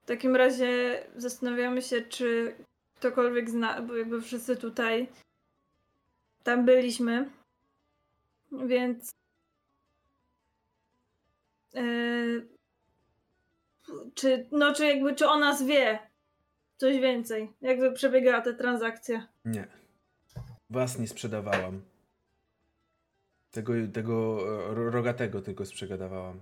W 0.02 0.06
takim 0.06 0.36
razie 0.36 1.02
zastanawiamy 1.16 1.82
się, 1.82 2.02
czy 2.02 2.54
ktokolwiek 2.94 3.50
zna, 3.50 3.82
bo 3.82 3.96
jakby 3.96 4.22
wszyscy 4.22 4.56
tutaj 4.56 5.08
tam 6.42 6.64
byliśmy. 6.64 7.30
Więc 8.66 9.10
czy, 14.14 14.46
no, 14.52 14.74
czy 14.74 14.86
jakby, 14.86 15.14
czy 15.14 15.28
o 15.28 15.38
nas 15.38 15.62
wie 15.62 15.98
coś 16.76 16.98
więcej? 16.98 17.52
Jakby 17.60 17.92
przebiegała 17.92 18.40
ta 18.40 18.52
transakcja? 18.52 19.28
Nie. 19.44 19.66
Was 20.70 20.98
nie 20.98 21.08
sprzedawałam. 21.08 21.82
Tego, 23.50 23.72
tego 23.92 24.36
ro- 24.74 24.90
rogatego 24.90 25.42
tylko 25.42 25.66
sprzedawałam. 25.66 26.40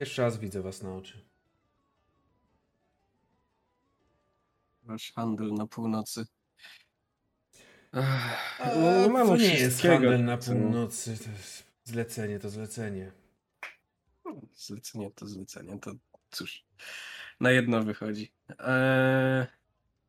Jeszcze 0.00 0.22
raz 0.22 0.38
widzę 0.38 0.62
was 0.62 0.82
na 0.82 0.94
oczy. 0.94 1.24
Wasz 4.82 5.12
handel 5.12 5.52
na 5.54 5.66
północy. 5.66 6.26
Ech, 7.94 8.60
A, 8.60 8.74
no 9.02 9.08
mamy 9.08 9.30
to 9.30 9.36
nie 9.36 9.54
jest 9.54 9.82
handel 9.82 10.24
na 10.24 10.36
północy. 10.38 11.18
To 11.24 11.30
jest 11.30 11.67
zlecenie, 11.88 12.38
to 12.38 12.50
zlecenie. 12.50 13.12
Zlecenie 14.54 15.10
to 15.10 15.26
zlecenie, 15.26 15.78
to 15.78 15.92
cóż, 16.30 16.64
na 17.40 17.50
jedno 17.50 17.82
wychodzi. 17.82 18.32
Eee, 18.58 19.46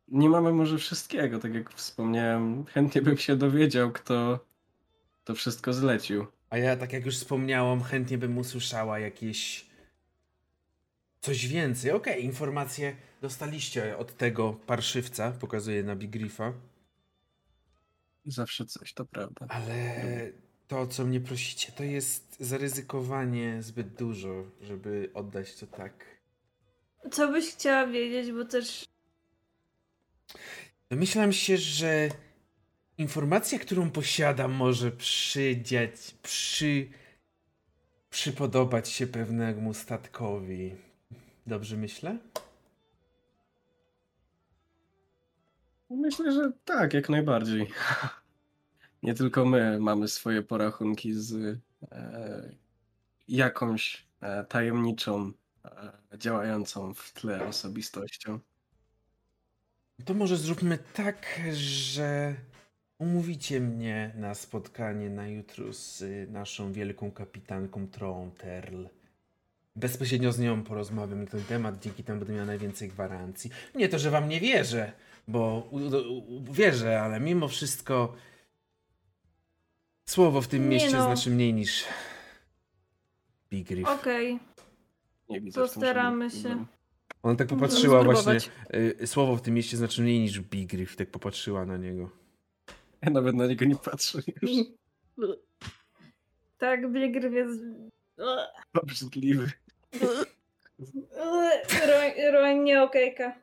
nie 0.08 0.30
mamy 0.30 0.54
może 0.54 0.78
wszystkiego, 0.78 1.40
tak 1.40 1.54
jak 1.54 1.74
wspomniałem. 1.74 2.66
Chętnie 2.66 3.02
bym 3.02 3.18
się 3.18 3.36
dowiedział, 3.36 3.92
kto 3.92 4.46
to 5.24 5.36
wszystko 5.36 5.74
zlecił. 5.74 6.26
A 6.50 6.58
ja, 6.58 6.76
tak 6.78 6.94
jak 6.94 7.06
już 7.06 7.18
wspomniałam, 7.18 7.84
chętnie 7.84 8.18
bym 8.18 8.38
usłyszała 8.38 9.00
jakieś 9.00 9.70
coś 11.22 11.48
więcej. 11.48 11.92
Okej, 11.92 12.24
informacje 12.26 12.96
dostaliście 13.22 13.98
od 13.98 14.18
tego 14.18 14.54
parszywca, 14.54 15.32
pokazuję 15.32 15.84
na 15.84 15.96
Big 15.96 16.12
Griffa, 16.12 16.54
Zawsze 18.26 18.66
coś, 18.66 18.94
to 18.94 19.06
prawda. 19.06 19.46
ale 19.50 20.32
to, 20.70 20.80
o 20.80 20.88
co 20.88 21.06
mnie 21.06 21.20
prosicie, 21.20 21.72
to 21.72 21.84
jest 21.84 22.36
zaryzykowanie 22.40 23.64
zbyt 23.64 23.88
dużo, 23.88 24.44
żeby 24.62 25.10
oddać 25.14 25.56
to 25.56 25.68
tak. 25.68 26.06
Co 27.12 27.28
byś 27.32 27.54
chciała 27.54 27.88
wiedzieć, 27.88 28.32
bo 28.32 28.46
też 28.46 28.86
Domyślam 30.90 31.34
się, 31.34 31.58
że 31.58 32.10
informacja, 32.98 33.60
którą 33.60 33.92
posiadam, 33.92 34.52
może 34.52 34.92
przydziać, 34.92 35.92
przy, 36.24 36.88
przypodobać 38.10 38.90
się 38.90 39.08
pewnemu 39.08 39.74
statkowi. 39.74 40.76
Dobrze 41.48 41.78
myślę? 41.78 42.18
Myślę, 45.90 46.32
że 46.32 46.52
tak, 46.66 46.94
jak 46.94 47.10
najbardziej. 47.10 47.68
Nie 49.04 49.14
tylko 49.14 49.46
my 49.46 49.80
mamy 49.80 50.08
swoje 50.08 50.42
porachunki 50.42 51.14
z 51.14 51.60
e, 51.92 52.52
jakąś 53.28 54.08
e, 54.22 54.44
tajemniczą, 54.44 55.32
e, 55.66 56.18
działającą 56.18 56.94
w 56.94 57.14
tle 57.14 57.48
osobistością. 57.48 58.40
To 60.06 60.14
może 60.14 60.38
zróbmy 60.38 60.78
tak, 60.94 61.42
że 61.54 62.36
umówicie 62.98 63.60
mnie 63.60 64.12
na 64.16 64.36
spotkanie 64.36 65.10
na 65.10 65.28
jutro 65.28 65.74
z 65.74 66.02
y, 66.02 66.28
naszą 66.32 66.74
wielką 66.74 67.12
kapitanką 67.12 67.88
Troą 67.88 68.32
Terl. 68.32 68.86
bezpośrednio 69.76 70.32
z 70.32 70.40
nią 70.40 70.64
porozmawiam 70.64 71.24
na 71.24 71.30
ten 71.30 71.44
temat, 71.44 71.80
dzięki 71.80 72.04
temu 72.04 72.20
będę 72.20 72.34
miał 72.34 72.46
najwięcej 72.46 72.90
gwarancji. 72.90 73.52
Nie 73.76 73.90
to, 73.90 74.00
że 74.00 74.12
wam 74.12 74.30
nie 74.30 74.40
wierzę, 74.40 74.92
bo 75.28 75.68
u, 75.72 75.78
u, 75.78 76.50
u, 76.50 76.54
wierzę, 76.54 77.02
ale 77.02 77.20
mimo 77.20 77.48
wszystko 77.48 78.16
słowo 80.10 80.42
w 80.42 80.48
tym 80.48 80.64
Nie 80.64 80.70
mieście 80.70 80.98
no. 80.98 81.04
znaczy 81.04 81.30
mniej 81.30 81.54
niż 81.54 81.84
Big 83.50 83.70
Riff. 83.70 83.90
Okej, 83.90 84.40
Nie 85.30 85.42
widzę 85.42 85.52
w 85.52 85.72
tym 85.72 85.82
postaramy 85.82 86.30
się. 86.32 86.66
Ona 87.24 87.36
tak 87.36 87.48
popatrzyła 87.48 88.04
właśnie, 88.04 88.38
y, 89.02 89.08
słowo 89.08 89.36
w 89.36 89.42
tym 89.42 89.54
mieście 89.54 89.78
znaczy 89.78 90.02
mniej 90.02 90.20
niż 90.20 90.40
Big 90.40 90.74
Riff, 90.74 90.96
tak 90.96 91.12
popatrzyła 91.12 91.66
na 91.66 91.78
niego. 91.78 92.10
Ja 93.02 93.10
nawet 93.10 93.36
na 93.36 93.48
niego 93.48 93.66
nie 93.66 93.76
patrzę 93.76 94.20
już. 94.42 94.52
Tak, 96.58 96.92
biegr 96.92 97.32
jest... 97.32 97.60
Obrzydliwy. 98.74 99.52
Roń, 101.88 102.32
roń 102.34 102.60
nie 102.60 102.84
okejka. 102.84 103.36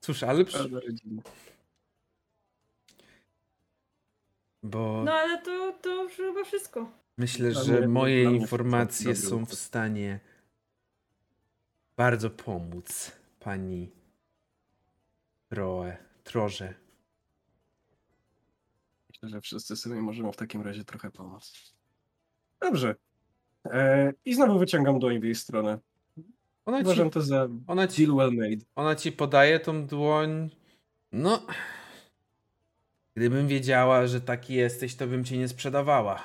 Cóż, 0.00 0.22
ale 0.22 0.44
przy... 0.44 0.70
bo 4.62 5.02
No 5.04 5.12
ale 5.12 5.42
to, 5.42 5.72
to 5.82 6.02
już 6.02 6.12
chyba 6.16 6.44
wszystko. 6.44 6.92
myślę, 7.18 7.50
Dla 7.50 7.62
że 7.64 7.78
mnie- 7.78 7.88
moje 7.88 8.24
informacje 8.24 9.16
są 9.16 9.46
w 9.46 9.54
stanie 9.54 10.20
bardzo 11.96 12.30
pomóc 12.30 13.12
pani 13.40 13.90
Troe, 15.48 15.96
Troże. 16.24 16.74
Myślę, 19.10 19.28
że 19.28 19.40
wszyscy 19.40 19.76
sobie 19.76 19.94
możemy 20.00 20.32
w 20.32 20.36
takim 20.36 20.62
razie 20.62 20.84
trochę 20.84 21.10
pomóc. 21.10 21.74
Dobrze. 22.60 22.94
E, 23.64 24.12
I 24.24 24.34
znowu 24.34 24.58
wyciągam 24.58 24.98
dłoń 24.98 25.20
w 25.20 25.24
jej 25.24 25.34
stronę. 25.34 25.78
Ona 26.66 26.84
ci, 26.84 27.10
to 27.10 27.22
za 27.22 27.48
ona, 27.66 27.88
ci, 27.88 28.06
deal 28.06 28.16
well 28.16 28.32
made. 28.32 28.64
ona 28.76 28.94
ci 28.94 29.12
podaje 29.12 29.60
tą 29.60 29.86
dłoń. 29.86 30.50
No. 31.12 31.46
Gdybym 33.18 33.48
wiedziała, 33.48 34.06
że 34.06 34.20
taki 34.20 34.54
jesteś, 34.54 34.94
to 34.94 35.06
bym 35.06 35.24
cię 35.24 35.38
nie 35.38 35.48
sprzedawała. 35.48 36.22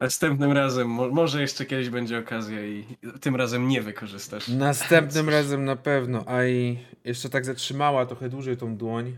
Następnym 0.00 0.52
razem, 0.52 0.88
mo- 0.88 1.08
może 1.08 1.40
jeszcze 1.40 1.64
kiedyś 1.66 1.88
będzie 1.90 2.18
okazja 2.18 2.66
i 2.66 2.86
tym 3.20 3.36
razem 3.36 3.68
nie 3.68 3.82
wykorzystasz. 3.82 4.48
Następnym 4.48 5.28
razem 5.28 5.64
na 5.64 5.76
pewno. 5.76 6.24
A 6.26 6.44
i 6.44 6.78
jeszcze 7.04 7.28
tak 7.30 7.44
zatrzymała 7.44 8.06
trochę 8.06 8.28
dłużej 8.28 8.56
tą 8.56 8.76
dłoń. 8.76 9.16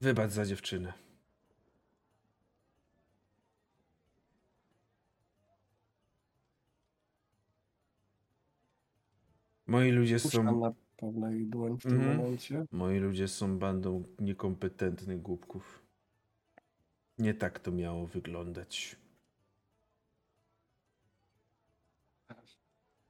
Wybacz 0.00 0.30
za 0.30 0.46
dziewczynę. 0.46 0.92
Moi 9.70 9.90
ludzie 9.92 10.18
są. 10.18 10.60
Na 10.60 10.72
pewno 10.96 11.30
jej 11.30 11.46
dłoń 11.46 11.78
w 11.78 11.82
tym 11.82 11.92
Mhm. 11.92 12.16
momencie. 12.16 12.66
Moi 12.72 12.98
ludzie 12.98 13.28
są 13.28 13.58
bandą 13.58 14.04
niekompetentnych 14.18 15.22
głupków. 15.22 15.82
Nie 17.18 17.34
tak 17.34 17.58
to 17.58 17.70
miało 17.72 18.06
wyglądać. 18.06 18.96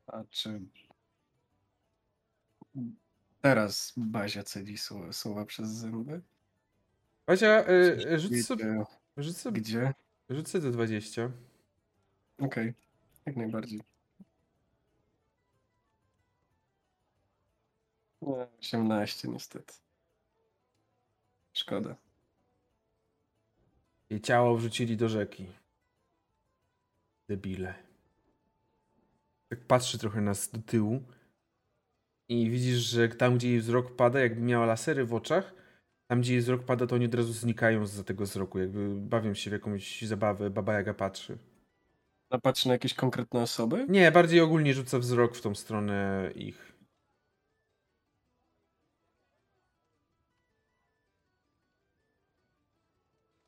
A 0.06 0.24
czy 0.30 0.60
teraz 3.40 3.92
Bazia 3.96 4.42
cedzi 4.42 4.78
słowa, 4.78 5.12
słowa 5.12 5.44
przez 5.46 5.68
zęby? 5.68 6.20
Basia, 7.26 7.64
y, 7.70 8.18
rzuć 8.18 8.46
sobie, 8.46 8.64
wiecie, 8.64 8.84
rzuć 9.16 9.36
sobie, 9.36 9.60
Gdzie? 9.60 9.94
rzuć 10.30 10.48
sobie 10.48 10.64
do 10.64 10.70
20. 10.70 11.30
Okej, 12.38 12.74
jak 13.26 13.36
najbardziej. 13.36 13.80
18 18.20 19.28
niestety. 19.28 19.74
Szkoda. 21.52 21.96
Jej 24.10 24.20
ciało 24.20 24.56
wrzucili 24.56 24.96
do 24.96 25.08
rzeki. 25.08 25.46
Debile. 27.28 27.74
Tak 29.48 29.60
patrzy 29.60 29.98
trochę 29.98 30.20
nas 30.20 30.50
do 30.50 30.58
tyłu 30.62 31.02
i 32.28 32.50
widzisz, 32.50 32.78
że 32.78 33.08
tam, 33.08 33.36
gdzie 33.36 33.48
jej 33.48 33.60
wzrok 33.60 33.96
pada, 33.96 34.20
jakby 34.20 34.40
miała 34.40 34.66
lasery 34.66 35.04
w 35.04 35.14
oczach, 35.14 35.54
tam, 36.06 36.20
gdzie 36.20 36.32
jej 36.32 36.42
wzrok 36.42 36.64
pada, 36.64 36.86
to 36.86 36.94
oni 36.94 37.06
od 37.06 37.14
razu 37.14 37.32
znikają 37.32 37.86
za 37.86 38.04
tego 38.04 38.24
wzroku, 38.24 38.58
jakby 38.58 38.94
bawią 38.94 39.34
się 39.34 39.50
w 39.50 39.52
jakąś 39.52 40.02
zabawę, 40.02 40.50
Baba 40.50 40.74
Jaga 40.74 40.94
patrzy. 40.94 41.38
Napatrzy 42.30 42.68
na 42.68 42.74
jakieś 42.74 42.94
konkretne 42.94 43.40
osoby? 43.40 43.86
Nie, 43.88 44.12
bardziej 44.12 44.40
ogólnie 44.40 44.74
rzuca 44.74 44.98
wzrok 44.98 45.36
w 45.36 45.40
tą 45.40 45.54
stronę 45.54 46.30
ich. 46.34 46.69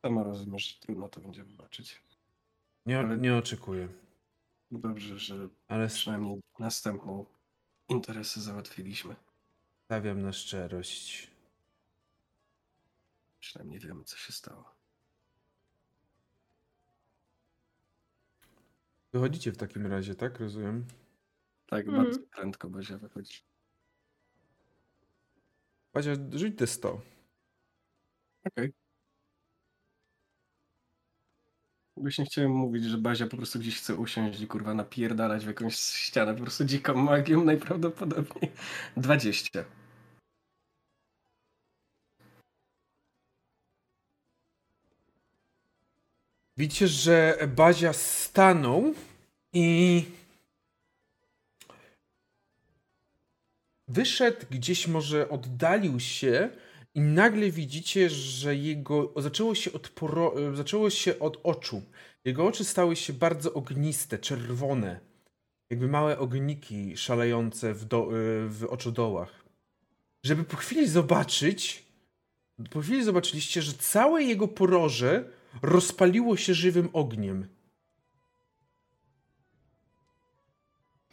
Sama 0.03 0.23
rozumiem, 0.23 0.59
że 0.59 0.75
trudno 0.81 1.09
to 1.09 1.21
będzie 1.21 1.45
wybaczyć. 1.45 2.03
Nie, 2.87 2.99
Ale- 2.99 3.17
nie 3.19 3.37
oczekuję. 3.37 3.89
Dobrze, 4.71 5.19
że 5.19 5.49
Ale 5.69 5.89
przynajmniej 5.89 6.41
następną 6.59 7.27
interesy 7.89 8.41
załatwiliśmy. 8.41 9.17
stawiam 9.85 10.23
na 10.23 10.33
szczerość. 10.33 11.31
Przynajmniej 13.41 13.81
wiemy, 13.81 14.05
co 14.05 14.17
się 14.17 14.33
stało. 14.33 14.75
Wychodzicie 19.13 19.53
w 19.53 19.57
takim 19.57 19.87
razie, 19.87 20.15
tak? 20.15 20.41
Rozumiem. 20.41 20.85
Tak, 21.67 21.87
Mhm. 21.87 22.05
bardzo 22.05 22.19
prędko 22.21 22.71
Bazia 22.71 22.99
wychodzi. 22.99 23.43
Bazia, 25.95 26.13
rzuć 26.33 26.59
te 26.59 26.67
100. 26.67 27.01
Okej. 28.45 28.73
Właśnie 31.97 32.25
chciałem 32.25 32.51
mówić, 32.51 32.85
że 32.85 32.99
Bazia 32.99 33.27
po 33.27 33.37
prostu 33.37 33.59
gdzieś 33.59 33.79
chce 33.79 33.95
usiąść 33.95 34.41
i 34.41 34.47
kurwa 34.47 34.75
napierdalać 34.75 35.45
w 35.45 35.47
jakąś 35.47 35.77
ścianę, 35.77 36.35
po 36.35 36.41
prostu 36.43 36.65
dziką 36.65 36.95
magią 36.95 37.45
najprawdopodobniej. 37.45 38.53
20. 38.97 39.65
Widzicie, 46.57 46.89
że 46.89 47.39
Bazia 47.57 47.93
stanął 47.93 48.95
i 49.53 50.05
wyszedł 53.89 54.47
gdzieś, 54.51 54.89
może 54.89 55.29
oddalił 55.29 56.01
się 56.01 56.51
i 56.95 57.01
nagle 57.01 57.51
widzicie, 57.51 58.11
że 58.11 58.57
jego 58.57 59.13
zaczęło 59.17 59.55
się 59.55 59.73
od, 59.73 59.89
poro... 59.89 60.35
zaczęło 60.55 60.91
się 60.91 61.19
od 61.19 61.41
oczu. 61.43 61.83
Jego 62.25 62.47
oczy 62.47 62.65
stały 62.65 62.97
się 62.97 63.13
bardzo 63.13 63.55
ogniste, 63.55 64.19
czerwone. 64.19 65.01
Jakby 65.71 65.89
małe 65.89 66.19
ogniki 66.19 66.97
szalejące 66.97 67.75
w, 67.75 67.85
do... 67.85 68.09
w 68.49 68.67
oczodołach. 68.71 69.45
Żeby 70.25 70.45
po 70.45 70.57
chwili 70.57 70.89
zobaczyć, 70.89 71.85
po 72.71 72.81
chwili 72.81 73.05
zobaczyliście, 73.05 73.63
że 73.63 73.73
całe 73.73 74.23
jego 74.23 74.49
poroże 74.49 75.25
rozpaliło 75.63 76.37
się 76.37 76.55
żywym 76.55 76.89
ogniem. 76.93 77.49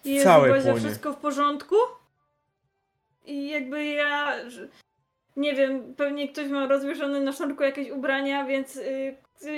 Jezu, 0.05 0.23
Całe 0.23 0.49
Bazia, 0.49 0.71
płonie. 0.71 0.85
wszystko 0.85 1.13
w 1.13 1.17
porządku? 1.17 1.75
I 3.25 3.49
jakby 3.49 3.85
ja... 3.85 4.35
Nie 5.35 5.55
wiem, 5.55 5.95
pewnie 5.95 6.27
ktoś 6.29 6.49
ma 6.49 6.67
rozwieszone 6.67 7.21
na 7.21 7.31
sznurku 7.31 7.63
jakieś 7.63 7.91
ubrania, 7.91 8.45
więc 8.45 8.75
y, 8.75 9.15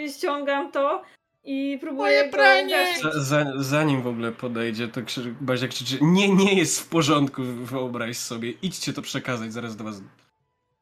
ściągam 0.10 0.72
to 0.72 1.04
i 1.44 1.78
próbuję 1.82 2.20
Moje 2.20 2.30
pranie! 2.30 2.86
za, 3.14 3.46
zanim 3.58 4.02
w 4.02 4.08
ogóle 4.08 4.32
podejdzie, 4.32 4.88
to 4.88 5.04
krzy, 5.04 5.36
Bazia 5.42 5.68
krzyczy, 5.68 5.98
nie, 6.02 6.36
nie 6.36 6.54
jest 6.54 6.80
w 6.80 6.90
porządku, 6.90 7.44
wyobraź 7.44 8.18
sobie, 8.18 8.52
idźcie 8.62 8.94
to 8.94 9.02
przekazać, 9.02 9.54
zaraz 9.54 9.76
do 9.76 9.84
was 9.84 10.02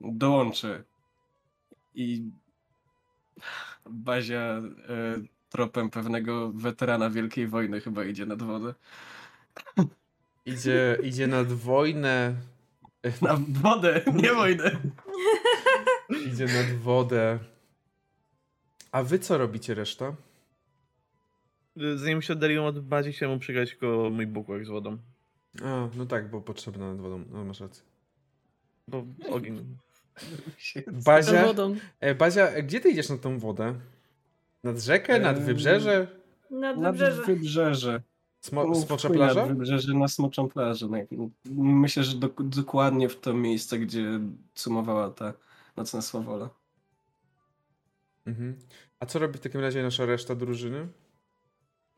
dołączę. 0.02 0.84
I 1.96 2.32
Bazia 3.86 4.40
e, 4.40 4.62
tropem 5.50 5.90
pewnego 5.90 6.52
weterana 6.52 7.10
Wielkiej 7.10 7.48
Wojny 7.48 7.82
chyba 7.82 8.06
idzie 8.06 8.26
nad 8.26 8.44
wodę. 8.44 8.74
Idzie, 10.46 10.98
idzie 11.04 11.28
nad 11.28 11.48
wojnę. 11.48 12.34
Na 13.22 13.40
wodę, 13.50 14.02
nie 14.14 14.34
wojnę. 14.34 14.72
Idzie 16.28 16.46
nad 16.46 16.72
wodę. 16.82 17.40
A 18.92 19.04
wy 19.04 19.20
co 19.20 19.38
robicie 19.38 19.74
reszta? 19.74 20.16
Zanim 21.96 22.22
się 22.22 22.34
oddaliłem 22.34 22.66
od 22.66 22.80
bazi, 22.80 23.12
chciałem 23.14 23.34
mu 23.36 23.40
przygrać 23.40 23.76
go 23.76 24.10
mój 24.10 24.28
bukłak 24.28 24.66
z 24.66 24.70
wodą. 24.70 24.98
A, 25.64 25.88
no 25.96 26.06
tak, 26.06 26.30
bo 26.30 26.42
potrzebna 26.42 26.88
nad 26.94 27.02
wodą. 27.02 27.24
No, 27.32 27.46
masz 27.46 27.60
rację. 27.60 27.84
Bo 28.88 29.06
ogień. 29.30 29.78
Bazia, 30.88 31.46
wodą. 31.46 31.76
e, 32.00 32.16
Bazia, 32.16 32.62
gdzie 32.62 32.80
ty 32.80 32.90
idziesz 32.90 33.10
na 33.10 33.18
tą 33.18 33.40
wodę? 33.40 33.76
Nad 34.64 34.80
rzekę, 34.80 35.20
nad 35.20 35.40
wybrzeże? 35.44 36.08
Nad 36.52 36.78
Nad 36.78 36.98
wybrzeże. 37.26 38.02
Smo, 38.42 38.66
plaża? 39.14 39.42
Nad 39.42 39.50
wybrzeże 39.50 39.94
na 39.94 40.08
smoczą 40.08 40.50
plażę. 40.50 40.88
No, 41.12 41.30
Myślę, 41.56 42.04
że 42.04 42.18
dok- 42.18 42.50
dokładnie 42.50 43.10
w 43.10 43.20
to 43.20 43.34
miejsce, 43.34 43.80
gdzie 43.80 44.20
sumowała 44.56 45.10
ta 45.10 45.34
nocna 45.78 46.02
sławola. 46.02 46.50
Mhm. 48.26 48.60
A 49.00 49.06
co 49.06 49.20
robi 49.20 49.38
w 49.38 49.42
takim 49.42 49.62
razie 49.62 49.84
nasza 49.84 50.06
reszta 50.06 50.36
drużyny? 50.36 50.88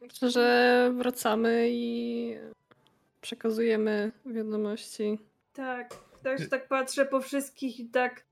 Myślę, 0.02 0.32
że 0.32 0.94
wracamy 0.98 1.68
i 1.72 2.36
przekazujemy 3.22 4.12
wiadomości. 4.26 5.20
Tak, 5.54 5.96
tak, 6.24 6.48
tak 6.50 6.68
patrzę 6.68 7.06
po 7.06 7.22
wszystkich 7.22 7.80
i 7.80 7.86
tak. 7.86 8.26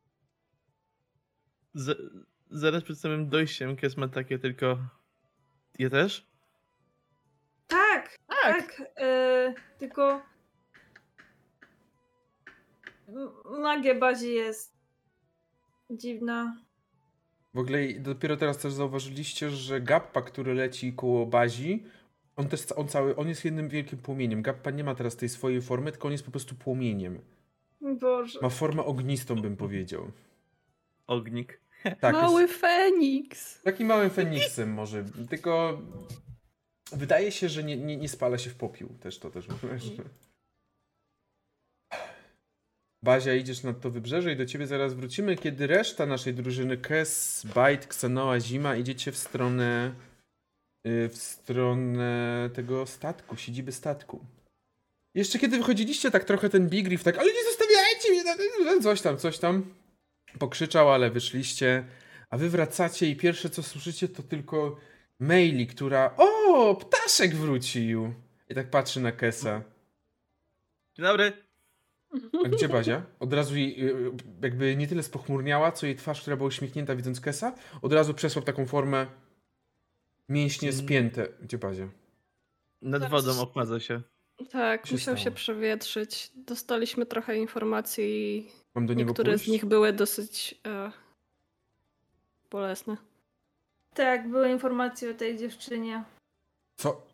Z, 1.73 2.11
zaraz 2.51 2.83
przed 2.83 2.99
samym 2.99 3.29
dojściem 3.29 3.75
Kes 3.75 3.97
ma 3.97 4.07
takie 4.07 4.39
tylko... 4.39 4.77
Je 5.79 5.89
też? 5.89 6.28
Tak, 7.69 8.17
tak. 8.43 8.81
e, 8.97 9.53
tylko. 9.77 10.21
Magia 13.61 13.95
bazi 13.95 14.33
jest 14.33 14.73
dziwna. 15.89 16.57
W 17.53 17.57
ogóle 17.57 17.85
i 17.85 17.99
dopiero 17.99 18.37
teraz 18.37 18.57
też 18.57 18.73
zauważyliście, 18.73 19.49
że 19.49 19.81
Gappa, 19.81 20.21
który 20.21 20.53
leci 20.53 20.93
koło 20.93 21.25
bazi, 21.25 21.83
on 22.35 22.47
też 22.47 22.71
on 22.75 22.87
cały, 22.87 23.15
on 23.15 23.29
jest 23.29 23.45
jednym 23.45 23.69
wielkim 23.69 23.99
płomieniem. 23.99 24.41
Gappa 24.41 24.71
nie 24.71 24.83
ma 24.83 24.95
teraz 24.95 25.15
tej 25.15 25.29
swojej 25.29 25.61
formy, 25.61 25.91
tylko 25.91 26.07
on 26.07 26.11
jest 26.11 26.25
po 26.25 26.31
prostu 26.31 26.55
płomieniem. 26.55 27.19
Boże. 27.81 28.39
Ma 28.41 28.49
formę 28.49 28.85
ognistą, 28.85 29.35
bym 29.35 29.57
powiedział. 29.57 30.11
Ognik. 31.07 31.61
Tak, 31.99 32.13
Mały 32.13 32.41
jest 32.41 32.53
Feniks! 32.53 33.61
takim 33.61 33.87
małym 33.87 34.09
feniksem 34.09 34.73
może, 34.73 35.05
tylko 35.29 35.81
wydaje 36.91 37.31
się, 37.31 37.49
że 37.49 37.63
nie, 37.63 37.77
nie, 37.77 37.97
nie 37.97 38.09
spala 38.09 38.37
się 38.37 38.49
w 38.49 38.55
popiół. 38.55 38.89
Też 38.89 39.19
to 39.19 39.31
też 39.31 39.47
mówisz. 39.47 39.83
Bazia, 43.03 43.33
idziesz 43.33 43.63
nad 43.63 43.81
to 43.81 43.91
wybrzeże 43.91 44.33
i 44.33 44.35
do 44.35 44.45
ciebie 44.45 44.67
zaraz 44.67 44.93
wrócimy, 44.93 45.35
kiedy 45.35 45.67
reszta 45.67 46.05
naszej 46.05 46.33
drużyny, 46.33 46.77
Kes, 46.77 47.43
Bite, 47.45 47.85
Xenoa, 47.85 48.39
Zima, 48.39 48.75
idziecie 48.75 49.11
w 49.11 49.17
stronę 49.17 49.93
y, 50.87 51.09
w 51.09 51.17
stronę 51.17 52.49
tego 52.53 52.85
statku, 52.85 53.37
siedziby 53.37 53.71
statku. 53.71 54.25
Jeszcze 55.15 55.39
kiedy 55.39 55.57
wychodziliście, 55.57 56.11
tak 56.11 56.23
trochę 56.23 56.49
ten 56.49 56.69
Big 56.69 56.87
Riff, 56.87 57.03
tak, 57.03 57.17
ale 57.17 57.33
nie 57.33 57.43
zostawiajcie 57.43 58.11
mnie, 58.11 58.81
coś 58.81 59.01
tam, 59.01 59.17
coś 59.17 59.37
tam. 59.37 59.73
Pokrzyczał, 60.39 60.91
ale 60.91 61.11
wyszliście, 61.11 61.85
a 62.29 62.37
wy 62.37 62.49
wracacie 62.49 63.09
i 63.09 63.15
pierwsze 63.15 63.49
co 63.49 63.63
słyszycie 63.63 64.07
to 64.07 64.23
tylko 64.23 64.77
Maili, 65.19 65.67
która, 65.67 66.13
o, 66.17 66.75
ptaszek 66.75 67.35
wrócił. 67.35 68.13
I 68.49 68.55
tak 68.55 68.69
patrzy 68.69 68.99
na 69.01 69.11
Kesa. 69.11 69.61
Dzień 70.95 71.05
dobry. 71.05 71.33
A 72.45 72.49
gdzie 72.49 72.69
Bazia? 72.69 73.05
Od 73.19 73.33
razu 73.33 73.55
jej, 73.57 73.85
y, 73.89 74.11
jakby 74.41 74.75
nie 74.75 74.87
tyle 74.87 75.03
spochmurniała, 75.03 75.71
co 75.71 75.85
jej 75.85 75.95
twarz, 75.95 76.21
która 76.21 76.35
była 76.37 76.47
uśmiechnięta 76.47 76.95
widząc 76.95 77.21
Kesa, 77.21 77.55
od 77.81 77.93
razu 77.93 78.13
przeszła 78.13 78.41
w 78.41 78.45
taką 78.45 78.65
formę 78.65 79.07
mięśnie 80.29 80.69
Mm. 80.69 80.81
spięte. 80.85 81.27
Gdzie 81.41 81.57
Bazia? 81.57 81.89
Nad 82.81 83.01
Zaraz- 83.01 83.11
wodą 83.25 83.41
okładza 83.41 83.79
się. 83.79 84.01
Tak, 84.51 84.85
się 84.87 84.93
musiał 84.93 85.15
stało? 85.15 85.17
się 85.17 85.31
przewietrzyć. 85.31 86.31
Dostaliśmy 86.35 87.05
trochę 87.05 87.37
informacji. 87.37 88.47
Mam 88.75 88.85
do 88.85 88.93
niego 88.93 89.09
Niektóre 89.09 89.31
pójść? 89.33 89.45
z 89.45 89.47
nich 89.47 89.65
były 89.65 89.93
dosyć 89.93 90.55
e, 90.67 90.91
bolesne. 92.51 92.97
Tak, 93.99 94.27
były 94.27 94.49
informacje 94.49 95.11
o 95.11 95.13
tej 95.13 95.37
dziewczynie. 95.37 96.03
Co? 96.77 97.07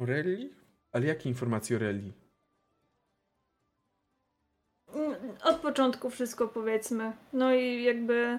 Oreli? 0.00 0.54
Ale 0.92 1.06
jakie 1.06 1.28
informacje 1.28 1.76
o 1.76 1.80
Oreli? 1.80 2.12
Mm, 4.94 5.36
Od 5.42 5.56
początku 5.60 6.10
wszystko 6.10 6.48
powiedzmy. 6.48 7.12
No 7.32 7.54
i 7.54 7.82
jakby 7.82 8.38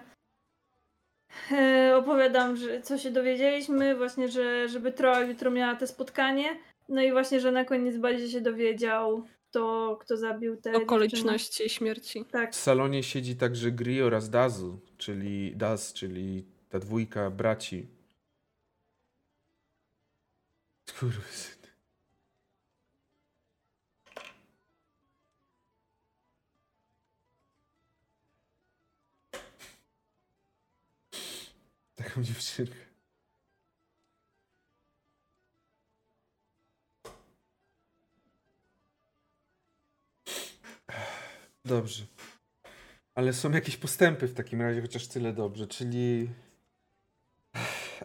e, 1.52 1.94
opowiadam, 1.98 2.58
że 2.58 2.82
co 2.82 2.98
się 2.98 3.12
dowiedzieliśmy, 3.12 3.96
właśnie, 3.96 4.28
że 4.28 4.70
żeby 4.70 4.92
Troa 4.92 5.20
jutro 5.20 5.52
miała 5.52 5.76
te 5.76 5.88
spotkanie. 5.88 6.60
No 6.90 7.02
i 7.02 7.12
właśnie, 7.12 7.40
że 7.40 7.52
na 7.52 7.66
koniec 7.66 7.98
bardziej 7.98 8.30
się 8.30 8.42
dowiedział, 8.42 9.28
kto, 9.50 9.98
kto 10.02 10.18
zabił 10.18 10.58
te 10.58 10.74
Okoliczności 10.74 11.70
śmierci. 11.70 12.20
dziewczyny. 12.20 12.26
Tak. 12.32 12.54
W 12.54 12.56
salonie 12.56 13.04
siedzi 13.04 13.36
także 13.36 13.72
Gri 13.72 14.02
oraz 14.02 14.30
Dazu, 14.30 14.80
czyli 14.98 15.56
Daz, 15.56 15.94
czyli 15.94 16.46
ta 16.70 16.80
dwójka 16.80 17.32
braci. 17.32 17.88
Skurwysyn. 20.90 21.60
Taką 31.96 32.24
dziewczynkę. 32.24 32.89
Dobrze. 41.70 42.04
Ale 43.16 43.34
są 43.34 43.52
jakieś 43.52 43.78
postępy 43.78 44.28
w 44.28 44.34
takim 44.34 44.62
razie, 44.62 44.82
chociaż 44.82 45.08
tyle 45.08 45.34
dobrze, 45.34 45.68
czyli... 45.68 46.30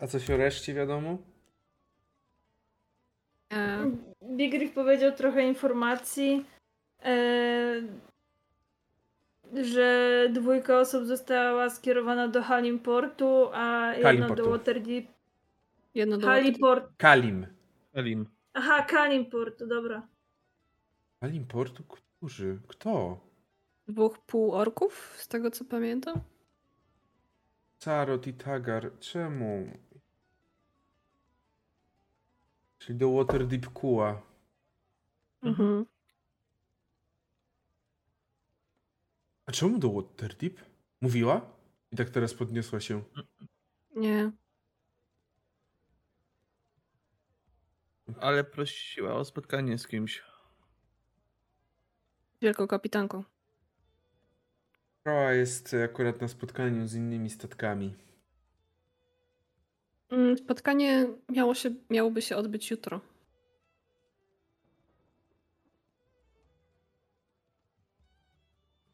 A 0.01 0.07
coś 0.07 0.31
o 0.31 0.37
reszcie 0.37 0.75
wiadomo? 0.75 1.19
E, 3.53 3.91
Big 4.37 4.55
Riff 4.55 4.75
powiedział 4.75 5.13
trochę 5.13 5.49
informacji, 5.49 6.45
e, 7.05 7.83
że 9.63 10.29
dwójka 10.33 10.79
osób 10.79 11.07
została 11.07 11.71
skierowana 11.71 12.29
do 12.29 12.43
Halimportu, 12.43 13.49
a 13.53 13.95
jedna 13.95 14.29
do 14.29 14.51
Waterdeep. 14.51 15.07
jedno 15.95 16.19
do 16.19 16.27
Haliport. 16.27 16.97
Kalim. 16.97 17.47
Elim. 17.93 18.27
Aha, 18.55 18.83
Kalimportu, 18.83 19.67
dobra. 19.67 20.09
Kalim 21.21 21.47
Portu? 21.47 21.85
Którzy? 21.85 22.59
Kto? 22.69 23.21
Dwóch 23.89 24.19
półorków, 24.19 25.17
z 25.19 25.29
tego 25.29 25.51
co 25.51 25.65
pamiętam. 25.65 26.21
Sarot 27.79 28.27
i 28.27 28.35
Tagar. 28.35 28.99
Czemu? 28.99 29.79
Czyli 32.79 32.99
do 32.99 33.13
Waterdeep 33.13 33.67
Kua. 33.69 34.23
Mhm. 35.43 35.87
A 39.47 39.53
czemu 39.53 39.79
do 39.79 39.93
Waterdeep? 39.93 40.61
Mówiła? 41.01 41.51
I 41.93 41.97
tak 41.97 42.11
teraz 42.11 42.35
podniosła 42.35 42.81
się. 42.81 43.03
Nie. 43.97 44.33
Ale 48.21 48.45
prosiła 48.45 49.15
o 49.15 49.25
spotkanie 49.25 49.79
z 49.79 49.87
kimś. 49.87 50.23
Wielką 52.41 52.67
kapitanką. 52.67 53.25
Kroa 55.05 55.33
jest 55.33 55.75
akurat 55.85 56.21
na 56.21 56.29
spotkaniu 56.29 56.87
z 56.87 56.95
innymi 56.95 57.31
statkami. 57.31 57.95
Mm, 60.11 60.39
Spotkanie 60.39 61.07
miało 61.29 61.55
się, 61.55 61.71
miałoby 61.91 62.23
się 62.23 62.37
odbyć 62.37 62.71
jutro. 62.71 63.01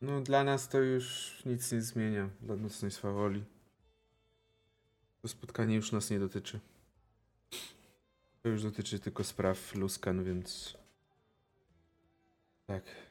No 0.01 0.21
dla 0.21 0.45
nas 0.45 0.69
to 0.69 0.79
już 0.79 1.37
nic 1.47 1.73
nie 1.73 1.83
zmienia. 1.83 2.31
Dla 2.41 2.57
nocnej 2.57 2.91
swawoli. 2.91 3.45
To 5.23 5.29
spotkanie 5.29 5.77
już 5.77 5.93
nas 5.93 6.11
nie 6.11 6.19
dotyczy. 6.19 6.61
To 8.43 8.49
już 8.49 8.63
dotyczy 8.63 8.99
tylko 8.99 9.25
spraw 9.25 9.75
Luskan, 9.75 10.25
więc... 10.25 10.77
Tak. 12.67 13.10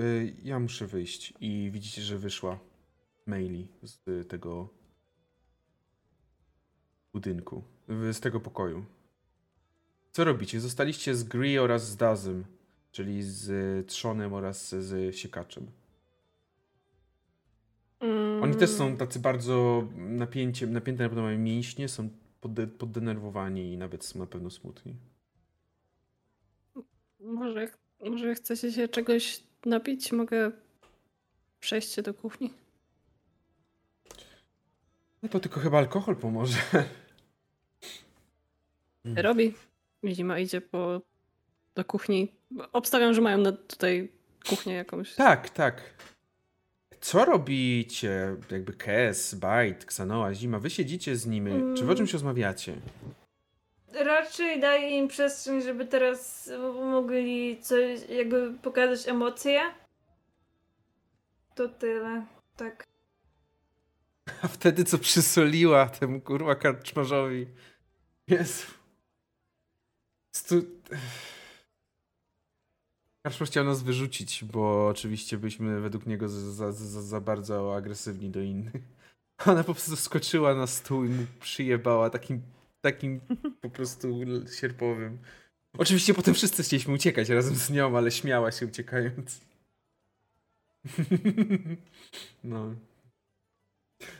Y, 0.00 0.34
Ja 0.42 0.58
muszę 0.58 0.86
wyjść 0.86 1.34
i 1.40 1.70
widzicie, 1.72 2.02
że 2.02 2.18
wyszła 2.18 2.58
maili 3.26 3.68
z 3.82 4.28
tego 4.28 4.68
budynku, 7.12 7.62
z 8.12 8.20
tego 8.20 8.40
pokoju. 8.40 8.84
Co 10.12 10.24
robicie? 10.24 10.60
Zostaliście 10.60 11.14
z 11.14 11.24
Gree 11.24 11.58
oraz 11.58 11.88
z 11.90 11.96
Dazem, 11.96 12.44
czyli 12.92 13.22
z 13.22 13.86
Trzonem 13.88 14.32
oraz 14.34 14.68
z 14.74 15.16
Siekaczem. 15.16 15.70
Oni 18.42 18.56
też 18.56 18.70
są 18.70 18.96
tacy 18.96 19.18
bardzo 19.18 19.88
napięcie, 19.96 20.66
napięte 20.66 21.02
na 21.02 21.08
pewno 21.08 21.22
mają 21.22 21.38
mięśnie, 21.38 21.88
są 21.88 22.08
podde, 22.40 22.66
poddenerwowani 22.66 23.72
i 23.72 23.76
nawet 23.76 24.04
s- 24.04 24.14
na 24.14 24.26
pewno 24.26 24.50
smutni. 24.50 24.96
Może, 27.20 27.68
może 28.00 28.34
chcecie 28.34 28.72
się 28.72 28.88
czegoś 28.88 29.42
napić? 29.66 30.12
Mogę 30.12 30.50
przejść 31.60 31.92
się 31.92 32.02
do 32.02 32.14
kuchni. 32.14 32.50
No 35.22 35.28
to 35.28 35.40
tylko 35.40 35.60
chyba 35.60 35.78
alkohol 35.78 36.16
pomoże. 36.16 36.58
Mm. 39.04 39.18
Robi. 39.24 39.54
Zima 40.04 40.38
idzie 40.38 40.60
po, 40.60 41.00
do 41.74 41.84
kuchni. 41.84 42.32
Obstawiam, 42.72 43.14
że 43.14 43.20
mają 43.20 43.44
tutaj 43.52 44.12
kuchnię 44.48 44.74
jakąś. 44.74 45.14
Tak, 45.14 45.50
tak. 45.50 45.94
Co 47.00 47.24
robicie? 47.24 48.36
Jakby 48.50 48.72
Kes, 48.72 49.34
Bite, 49.34 49.84
Xanoa, 49.84 50.34
Zima, 50.34 50.58
wy 50.58 50.70
siedzicie 50.70 51.16
z 51.16 51.26
nimi. 51.26 51.76
Czy 51.76 51.84
wy 51.84 51.92
o 51.92 51.94
czymś 51.94 52.12
rozmawiacie? 52.12 52.74
Raczej 53.92 54.60
daję 54.60 54.98
im 54.98 55.08
przestrzeń, 55.08 55.62
żeby 55.62 55.86
teraz 55.86 56.50
mogli 56.74 57.60
coś, 57.62 58.00
jakby 58.08 58.54
pokazać 58.62 59.08
emocje. 59.08 59.60
To 61.54 61.68
tyle. 61.68 62.26
Tak. 62.56 62.86
A 64.42 64.48
wtedy 64.48 64.84
co 64.84 64.98
przysoliła 64.98 65.86
temu 65.86 66.20
kurwa 66.20 66.54
karczmarzowi. 66.54 67.46
Jezu. 68.28 68.66
Stu... 70.36 70.54
Karczmarz 73.22 73.50
chciał 73.50 73.64
nas 73.64 73.82
wyrzucić, 73.82 74.44
bo 74.44 74.88
oczywiście 74.88 75.38
byliśmy 75.38 75.80
według 75.80 76.06
niego 76.06 76.28
za, 76.28 76.72
za, 76.72 77.02
za 77.02 77.20
bardzo 77.20 77.76
agresywni 77.76 78.30
do 78.30 78.40
innych. 78.40 78.82
Ona 79.46 79.64
po 79.64 79.74
prostu 79.74 79.96
skoczyła 79.96 80.54
na 80.54 80.66
stół 80.66 81.04
i 81.04 81.08
mu 81.08 81.26
przyjebała 81.40 82.10
takim, 82.10 82.42
takim 82.80 83.20
po 83.60 83.70
prostu 83.70 84.24
sierpowym. 84.60 85.18
Oczywiście 85.78 86.14
potem 86.14 86.34
wszyscy 86.34 86.62
chcieliśmy 86.62 86.94
uciekać 86.94 87.28
razem 87.28 87.54
z 87.54 87.70
nią, 87.70 87.96
ale 87.96 88.10
śmiała 88.10 88.52
się 88.52 88.66
uciekając. 88.66 89.40
No. 92.44 92.74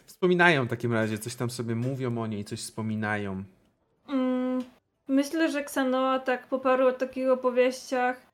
Wspominają 0.07 0.65
w 0.65 0.69
takim 0.69 0.93
razie, 0.93 1.19
coś 1.19 1.35
tam 1.35 1.51
sobie 1.51 1.75
mówią 1.75 2.19
o 2.19 2.27
niej, 2.27 2.45
coś 2.45 2.61
wspominają. 2.61 3.45
Mm, 4.09 4.65
myślę, 5.09 5.53
że 5.53 5.61
Xanoa 5.61 6.19
tak 6.19 6.49
po 6.49 6.59
paru 6.59 6.93
takich 6.93 7.28
opowieściach 7.28 8.27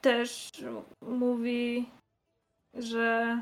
też 0.00 0.50
mówi, 1.00 1.88
że 2.74 3.38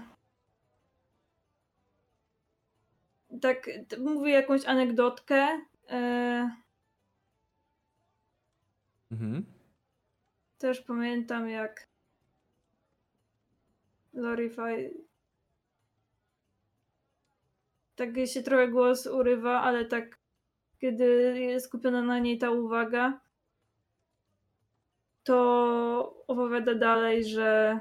tak 3.42 3.70
t- 3.88 3.98
mówi 3.98 4.32
jakąś 4.32 4.66
anegdotkę. 4.66 5.60
E, 5.88 6.50
Mhm. 9.10 9.44
też 10.58 10.80
pamiętam 10.80 11.48
jak 11.48 11.88
Lorify 14.12 14.90
tak 17.96 18.08
się 18.26 18.42
trochę 18.42 18.68
głos 18.68 19.06
urywa, 19.06 19.60
ale 19.60 19.84
tak 19.84 20.18
kiedy 20.78 21.04
jest 21.40 21.66
skupiona 21.66 22.02
na 22.02 22.18
niej 22.18 22.38
ta 22.38 22.50
uwaga, 22.50 23.20
to 25.24 26.24
opowiada 26.26 26.74
dalej, 26.74 27.24
że 27.24 27.80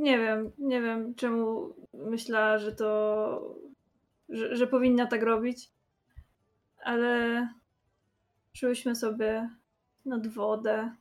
nie 0.00 0.18
wiem, 0.18 0.52
nie 0.58 0.82
wiem 0.82 1.14
czemu 1.14 1.74
myślała, 1.94 2.58
że 2.58 2.72
to, 2.72 3.54
że, 4.28 4.56
że 4.56 4.66
powinna 4.66 5.06
tak 5.06 5.22
robić, 5.22 5.70
ale 6.84 7.48
szłyśmy 8.56 8.96
sobie 8.96 9.50
nad 10.04 10.26
wodę. 10.26 10.94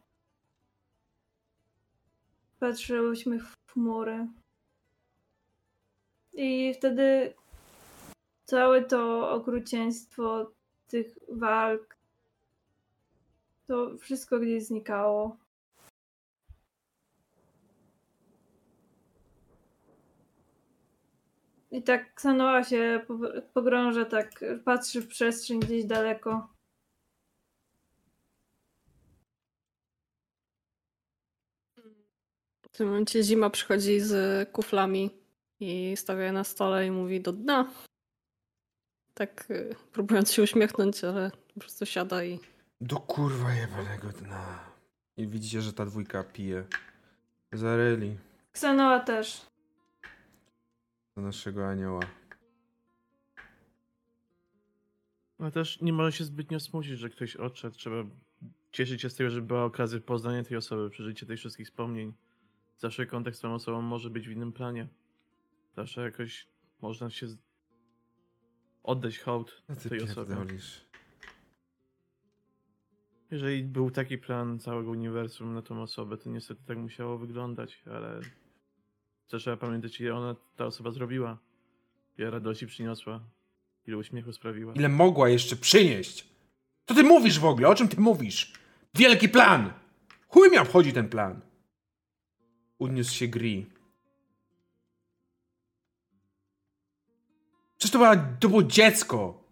Patrzyłyśmy 2.60 3.40
w 3.40 3.58
chmury. 3.68 4.28
I 6.34 6.74
wtedy 6.78 7.34
całe 8.44 8.84
to 8.84 9.32
okrucieństwo 9.32 10.52
tych 10.88 11.18
walk, 11.30 11.98
to 13.68 13.98
wszystko 13.98 14.40
gdzieś 14.40 14.64
znikało. 14.64 15.38
I 21.72 21.84
tak 21.84 22.14
Ksanoa 22.14 22.64
się 22.64 23.02
po- 23.08 23.42
pogrąża, 23.54 24.06
tak 24.06 24.46
patrzy 24.66 25.02
w 25.02 25.08
przestrzeń 25.08 25.60
gdzieś 25.60 25.86
daleko. 25.86 26.48
W 32.62 32.70
tym 32.72 32.88
momencie 32.88 33.24
zima 33.24 33.50
przychodzi 33.50 34.00
z 34.00 34.50
kuflami 34.52 35.10
i 35.60 35.94
stawia 35.98 36.24
je 36.24 36.32
na 36.32 36.44
stole 36.44 36.88
i 36.88 36.92
mówi 36.92 37.22
do 37.22 37.34
dna. 37.34 37.72
Tak 39.14 39.52
y, 39.52 39.76
próbując 39.94 40.32
się 40.32 40.44
uśmiechnąć, 40.44 41.04
ale 41.04 41.32
po 41.54 41.60
prostu 41.60 41.86
siada 41.86 42.24
i 42.24 42.40
Do 42.82 42.96
kurwa 43.00 43.54
jebanego 43.54 44.10
dna. 44.10 44.60
I 45.18 45.28
widzicie, 45.28 45.62
że 45.62 45.74
ta 45.74 45.86
dwójka 45.86 46.24
pije. 46.24 46.64
Zaryli 47.52 48.18
Ksanoa 48.52 49.00
też. 49.00 49.49
Do 51.20 51.26
naszego 51.26 51.68
anioła. 51.68 52.00
Ale 55.40 55.52
też 55.52 55.82
nie 55.82 55.94
może 55.94 56.12
się 56.12 56.24
zbytnio 56.24 56.60
smucić, 56.60 57.00
że 57.00 57.10
ktoś 57.10 57.36
odszedł. 57.36 57.76
Trzeba 57.76 58.04
cieszyć 58.72 59.02
się 59.02 59.10
z 59.10 59.16
tego, 59.16 59.30
że 59.30 59.42
była 59.42 59.64
okazja 59.64 60.00
poznania 60.00 60.44
tej 60.44 60.58
osoby, 60.58 60.90
przeżycie 60.90 61.26
tych 61.26 61.40
wszystkich 61.40 61.68
wspomnień. 61.68 62.14
Zawsze 62.78 63.06
kontakt 63.06 63.38
z 63.38 63.40
tą 63.40 63.54
osobą 63.54 63.82
może 63.82 64.10
być 64.10 64.28
w 64.28 64.32
innym 64.32 64.54
planie. 64.54 64.88
Zawsze 65.76 66.02
jakoś 66.02 66.48
można 66.82 67.10
się 67.10 67.28
oddać 68.84 69.20
hołd 69.20 69.64
tej 69.90 70.02
osobie. 70.02 70.36
Jeżeli 73.32 73.64
był 73.64 73.92
taki 73.92 74.18
plan 74.18 74.60
całego 74.60 74.92
uniwersum 74.92 75.54
na 75.54 75.62
tą 75.62 75.82
osobę, 75.82 76.18
to 76.18 76.30
niestety 76.30 76.62
tak 76.66 76.78
musiało 76.78 77.18
wyglądać, 77.18 77.84
ale 77.86 78.22
też 79.30 79.42
trzeba 79.44 79.58
pamiętać, 79.58 80.02
ile 80.02 80.16
ona, 80.16 80.36
ta 80.56 80.66
osoba 80.66 80.92
zrobiła. 80.92 81.38
Ile 82.18 82.30
radości 82.30 82.68
przyniosła, 82.68 83.20
ile 83.88 83.98
uśmiechu 83.98 84.34
sprawiła. 84.34 84.74
Ile 84.74 84.90
mogła 84.90 85.30
jeszcze 85.30 85.56
przynieść? 85.56 86.28
Co 86.88 86.96
ty 86.96 87.04
mówisz 87.04 87.40
w 87.40 87.46
ogóle? 87.46 87.68
O 87.68 87.76
czym 87.76 87.88
ty 87.88 88.02
mówisz? 88.02 88.54
Wielki 88.94 89.30
plan! 89.30 89.74
Chuj 90.28 90.50
mnie 90.50 90.62
obchodzi 90.62 90.94
ten 90.94 91.10
plan! 91.10 91.42
Uniósł 92.80 93.16
się 93.16 93.28
Gri. 93.28 93.66
Przecież 97.78 97.92
to, 97.92 97.98
była, 97.98 98.16
to 98.16 98.50
było 98.50 98.64
dziecko! 98.64 99.44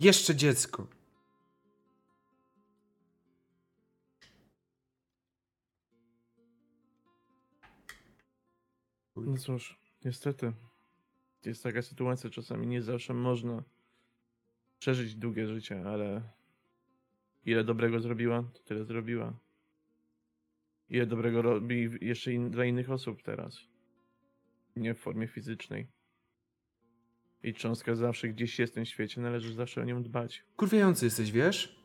Jeszcze 0.00 0.36
dziecko. 0.36 0.86
No 9.26 9.36
cóż, 9.36 9.78
niestety. 10.04 10.52
Jest 11.44 11.62
taka 11.62 11.82
sytuacja, 11.82 12.30
czasami 12.30 12.66
nie 12.66 12.82
zawsze 12.82 13.14
można 13.14 13.62
przeżyć 14.78 15.14
długie 15.14 15.46
życie, 15.46 15.82
ale 15.86 16.22
ile 17.44 17.64
dobrego 17.64 18.00
zrobiła, 18.00 18.42
to 18.42 18.62
tyle 18.62 18.84
zrobiła. 18.84 19.32
Ile 20.88 21.06
dobrego 21.06 21.42
robi 21.42 21.90
jeszcze 22.00 22.32
in, 22.32 22.50
dla 22.50 22.64
innych 22.64 22.90
osób 22.90 23.22
teraz. 23.22 23.60
Nie 24.76 24.94
w 24.94 24.98
formie 24.98 25.28
fizycznej. 25.28 25.86
I 27.42 27.54
cząstka 27.54 27.94
zawsze 27.94 28.28
gdzieś 28.28 28.58
jest 28.58 28.72
w 28.72 28.74
tym 28.74 28.86
świecie, 28.86 29.20
należy 29.20 29.54
zawsze 29.54 29.80
o 29.80 29.84
nią 29.84 30.02
dbać. 30.02 30.44
Kurwiający 30.56 31.04
jesteś, 31.04 31.32
wiesz? 31.32 31.78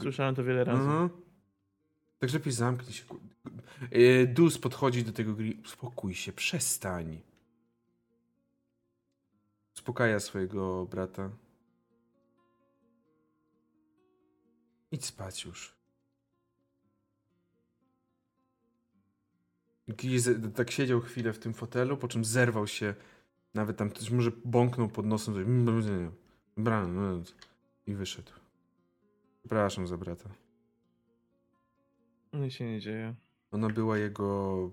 Słyszałem 0.00 0.34
to 0.34 0.44
wiele 0.44 0.64
razy. 0.64 0.82
Mhm. 0.82 1.23
Tak 2.24 2.32
lepiej 2.32 2.52
zamknij 2.52 2.92
się. 2.92 3.04
Yy, 3.90 4.26
Dus 4.26 4.58
podchodzi 4.58 5.04
do 5.04 5.12
tego 5.12 5.34
Gri. 5.34 5.60
Uspokój 5.64 6.14
się, 6.14 6.32
przestań. 6.32 7.20
Uspokaja 9.76 10.20
swojego 10.20 10.86
brata. 10.86 11.30
Idź 14.92 15.04
spać 15.04 15.44
już. 15.44 15.74
Gri 19.88 20.18
z- 20.20 20.56
tak 20.56 20.70
siedział 20.70 21.00
chwilę 21.00 21.32
w 21.32 21.38
tym 21.38 21.54
fotelu, 21.54 21.96
po 21.96 22.08
czym 22.08 22.24
zerwał 22.24 22.66
się. 22.66 22.94
Nawet 23.54 23.76
tam 23.76 23.92
coś 23.92 24.10
może 24.10 24.30
bąknął 24.44 24.88
pod 24.88 25.06
nosem. 25.06 25.64
No, 26.56 27.22
I 27.86 27.94
wyszedł. 27.94 28.32
Przepraszam 29.40 29.86
za 29.86 29.96
brata. 29.98 30.43
No 32.34 32.40
Nic 32.40 32.52
się 32.52 32.64
nie 32.64 32.80
dzieje. 32.80 33.14
Ona 33.50 33.68
była 33.68 33.98
jego. 33.98 34.70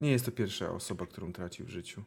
Nie 0.00 0.10
jest 0.10 0.24
to 0.24 0.32
pierwsza 0.32 0.70
osoba, 0.70 1.06
którą 1.06 1.32
tracił 1.32 1.66
w 1.66 1.68
życiu. 1.68 2.04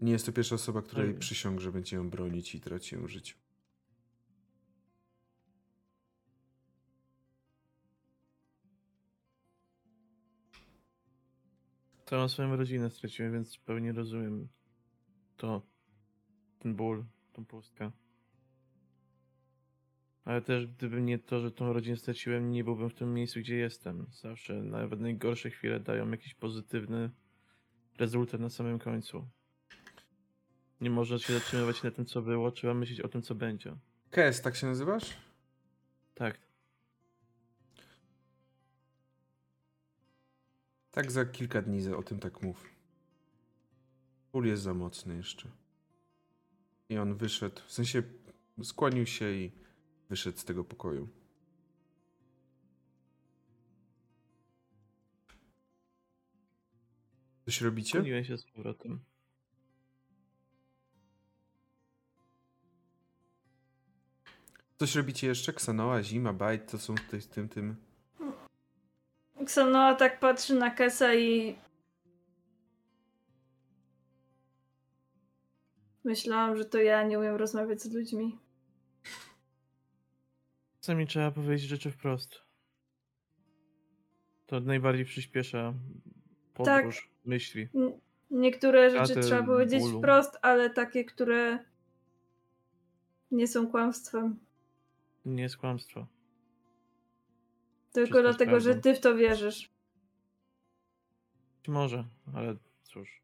Nie 0.00 0.12
jest 0.12 0.26
to 0.26 0.32
pierwsza 0.32 0.54
osoba, 0.54 0.82
której 0.82 1.14
przysiąg, 1.14 1.60
że 1.60 1.72
będzie 1.72 1.96
ją 1.96 2.10
bronić 2.10 2.54
i 2.54 2.60
traci 2.60 2.94
ją 2.94 3.02
w 3.02 3.08
życiu. 3.08 3.36
Całą 12.06 12.28
swoją 12.28 12.56
rodzinę 12.56 12.90
straciłem, 12.90 13.32
więc 13.32 13.58
pewnie 13.58 13.92
rozumiem 13.92 14.48
to 15.36 15.77
ten 16.58 16.74
ból, 16.74 17.04
tą 17.32 17.44
pustkę. 17.44 17.90
Ale 20.24 20.42
też 20.42 20.66
gdyby 20.66 21.02
nie 21.02 21.18
to, 21.18 21.40
że 21.40 21.50
tą 21.50 21.72
rodzinę 21.72 21.96
straciłem, 21.96 22.50
nie 22.50 22.64
byłbym 22.64 22.90
w 22.90 22.94
tym 22.94 23.14
miejscu, 23.14 23.40
gdzie 23.40 23.56
jestem. 23.56 24.06
Zawsze, 24.12 24.54
nawet 24.54 25.00
najgorsze 25.00 25.50
chwile 25.50 25.80
dają 25.80 26.10
jakiś 26.10 26.34
pozytywny 26.34 27.10
rezultat 27.98 28.40
na 28.40 28.50
samym 28.50 28.78
końcu. 28.78 29.28
Nie 30.80 30.90
można 30.90 31.18
się 31.18 31.32
zatrzymywać 31.32 31.82
na 31.82 31.90
tym, 31.90 32.06
co 32.06 32.22
było, 32.22 32.50
trzeba 32.50 32.74
myśleć 32.74 33.00
o 33.00 33.08
tym, 33.08 33.22
co 33.22 33.34
będzie. 33.34 33.76
Kes, 34.10 34.42
tak 34.42 34.56
się 34.56 34.66
nazywasz? 34.66 35.16
Tak. 36.14 36.38
Tak 40.90 41.12
za 41.12 41.24
kilka 41.24 41.62
dni 41.62 41.88
o 41.88 42.02
tym 42.02 42.18
tak 42.18 42.42
mów. 42.42 42.70
Ból 44.32 44.46
jest 44.46 44.62
za 44.62 44.74
mocny 44.74 45.16
jeszcze. 45.16 45.48
I 46.88 46.98
on 46.98 47.14
wyszedł, 47.14 47.60
w 47.66 47.72
sensie 47.72 48.02
skłonił 48.62 49.06
się 49.06 49.30
i 49.30 49.52
wyszedł 50.10 50.38
z 50.38 50.44
tego 50.44 50.64
pokoju. 50.64 51.08
Coś 57.44 57.60
robicie? 57.60 57.88
Skłoniłem 57.88 58.24
się 58.24 58.38
z 58.38 58.44
powrotem. 58.44 59.00
Coś 64.78 64.94
robicie 64.94 65.26
jeszcze? 65.26 65.52
Ksanoa, 65.52 66.02
Zima, 66.02 66.32
Bajt, 66.32 66.70
to 66.70 66.78
są 66.78 66.94
tutaj 66.94 67.20
z 67.20 67.28
tym, 67.28 67.48
tym. 67.48 67.76
Ksanoa 69.46 69.94
tak 69.94 70.20
patrzy 70.20 70.54
na 70.54 70.70
Kesa 70.70 71.14
i... 71.14 71.56
Myślałam, 76.12 76.56
że 76.56 76.64
to 76.64 76.78
ja 76.78 77.02
nie 77.02 77.18
umiem 77.18 77.36
rozmawiać 77.36 77.82
z 77.82 77.92
ludźmi. 77.94 78.38
Czasami 80.80 81.06
trzeba 81.06 81.30
powiedzieć 81.30 81.68
rzeczy 81.68 81.90
wprost. 81.90 82.42
To 84.46 84.60
najbardziej 84.60 85.04
przyspiesza 85.04 85.74
podróż 86.54 87.10
myśli. 87.24 87.68
N- 87.74 88.00
Niektóre 88.30 88.90
rzeczy 88.90 89.20
trzeba 89.20 89.42
powiedzieć 89.42 89.80
bólu. 89.80 89.98
wprost, 89.98 90.38
ale 90.42 90.70
takie, 90.70 91.04
które 91.04 91.64
nie 93.30 93.46
są 93.48 93.66
kłamstwem. 93.70 94.38
Nie 95.24 95.42
jest 95.42 95.56
kłamstwo. 95.56 96.06
Tylko 97.92 98.06
Wszystko 98.06 98.22
dlatego, 98.22 98.60
że 98.60 98.74
ty 98.74 98.94
w 98.94 99.00
to 99.00 99.16
wierzysz. 99.16 99.70
Być 101.58 101.68
może, 101.68 102.04
ale 102.34 102.56
cóż. 102.82 103.22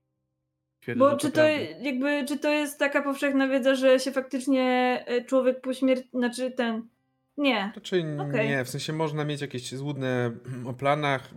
Twierdzę, 0.85 0.99
Bo 0.99 1.17
czy 1.17 1.27
to, 1.31 1.33
prawda. 1.35 1.53
jakby, 1.83 2.25
czy 2.29 2.39
to 2.39 2.51
jest 2.53 2.79
taka 2.79 3.03
powszechna 3.03 3.49
wiedza, 3.49 3.75
że 3.75 4.01
się 4.01 4.13
faktycznie 4.13 4.63
e, 5.07 5.25
człowiek 5.25 5.61
po 5.61 5.75
śmierci, 5.75 6.09
znaczy 6.15 6.51
ten, 6.51 6.89
nie. 7.37 7.73
Raczej 7.75 8.05
Okej. 8.19 8.49
nie, 8.49 8.65
w 8.65 8.69
sensie 8.69 8.93
można 8.93 9.25
mieć 9.25 9.41
jakieś 9.41 9.73
złudne 9.75 10.33
o 10.67 10.73
planach. 10.73 11.31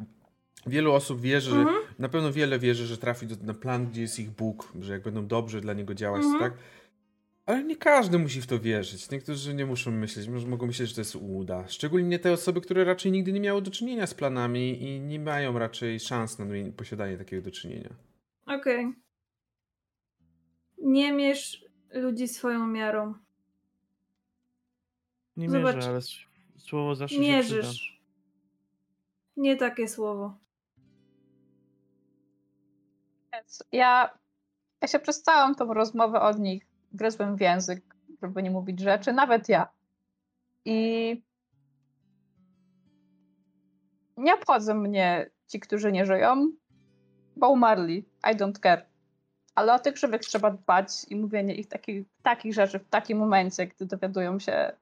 Wielu 0.65 0.93
osób 0.93 1.21
wierzy, 1.21 1.55
Mhm. 1.55 1.77
na 1.99 2.09
pewno 2.09 2.31
wiele 2.33 2.59
wierzy, 2.59 2.85
że 2.85 2.97
trafi 2.97 3.27
do, 3.27 3.35
na 3.45 3.53
plan, 3.53 3.87
gdzie 3.87 4.01
jest 4.01 4.19
ich 4.19 4.29
Bóg, 4.29 4.73
że 4.81 4.93
jak 4.93 5.01
będą 5.03 5.27
dobrze 5.27 5.61
dla 5.61 5.73
niego 5.73 5.93
działać, 5.93 6.23
Mhm. 6.23 6.39
tak? 6.51 6.59
Ale 7.45 7.63
nie 7.63 7.75
każdy 7.75 8.19
musi 8.19 8.41
w 8.41 8.47
to 8.47 8.59
wierzyć. 8.59 9.11
Niektórzy 9.11 9.53
nie 9.53 9.65
muszą 9.65 9.91
myśleć, 9.91 10.27
może 10.27 10.47
mogą 10.47 10.67
myśleć, 10.67 10.89
że 10.89 10.95
to 10.95 11.01
jest 11.01 11.15
ułuda. 11.15 11.67
Szczególnie 11.67 12.19
te 12.19 12.31
osoby, 12.31 12.61
które 12.61 12.83
raczej 12.83 13.11
nigdy 13.11 13.31
nie 13.33 13.39
miały 13.39 13.61
do 13.61 13.71
czynienia 13.71 14.07
z 14.07 14.13
planami 14.13 14.83
i 14.83 14.99
nie 14.99 15.19
mają 15.19 15.59
raczej 15.59 15.99
szans 15.99 16.39
na 16.39 16.45
mie- 16.45 16.71
posiadanie 16.71 17.17
takiego 17.17 17.41
do 17.41 17.51
czynienia. 17.51 17.89
Okej. 18.45 18.93
Nie 20.87 21.11
mierz 21.11 21.65
ludzi 21.91 22.27
swoją 22.27 22.67
miarą. 22.67 23.13
Nie 25.37 25.49
Zobacz. 25.49 25.75
mierzę, 25.75 25.89
ale 25.89 26.01
słowo 26.57 26.95
zawsze 26.95 27.15
się 27.15 27.21
przyda. 27.21 27.37
Mierzysz. 27.37 28.01
Nie 29.37 29.57
takie 29.57 29.87
słowo. 29.87 30.37
Więc 33.33 33.63
ja, 33.71 34.17
ja 34.81 34.87
się 34.87 34.99
przez 34.99 35.21
całą 35.21 35.55
tą 35.55 35.73
rozmowę 35.73 36.21
od 36.21 36.39
nich 36.39 36.67
gryzłem 36.91 37.35
w 37.35 37.41
język, 37.41 37.95
żeby 38.21 38.43
nie 38.43 38.51
mówić 38.51 38.79
rzeczy, 38.79 39.13
nawet 39.13 39.49
ja. 39.49 39.67
I 40.65 41.21
nie 44.17 44.33
obchodzą 44.35 44.73
mnie 44.73 45.29
ci, 45.47 45.59
którzy 45.59 45.91
nie 45.91 46.05
żyją, 46.05 46.51
bo 47.35 47.49
umarli. 47.49 48.05
I 48.31 48.35
don't 48.35 48.59
care. 48.59 48.85
Ale 49.57 49.73
o 49.73 49.79
tych 49.79 49.97
żywych 49.97 50.21
trzeba 50.21 50.51
dbać 50.51 50.89
i 51.09 51.15
mówienie 51.15 51.55
ich 51.55 51.67
takich, 51.67 52.05
takich 52.21 52.53
rzeczy 52.53 52.79
w 52.79 52.89
takim 52.89 53.17
momencie, 53.17 53.67
gdy 53.67 53.85
dowiadują 53.85 54.39
się 54.39 54.77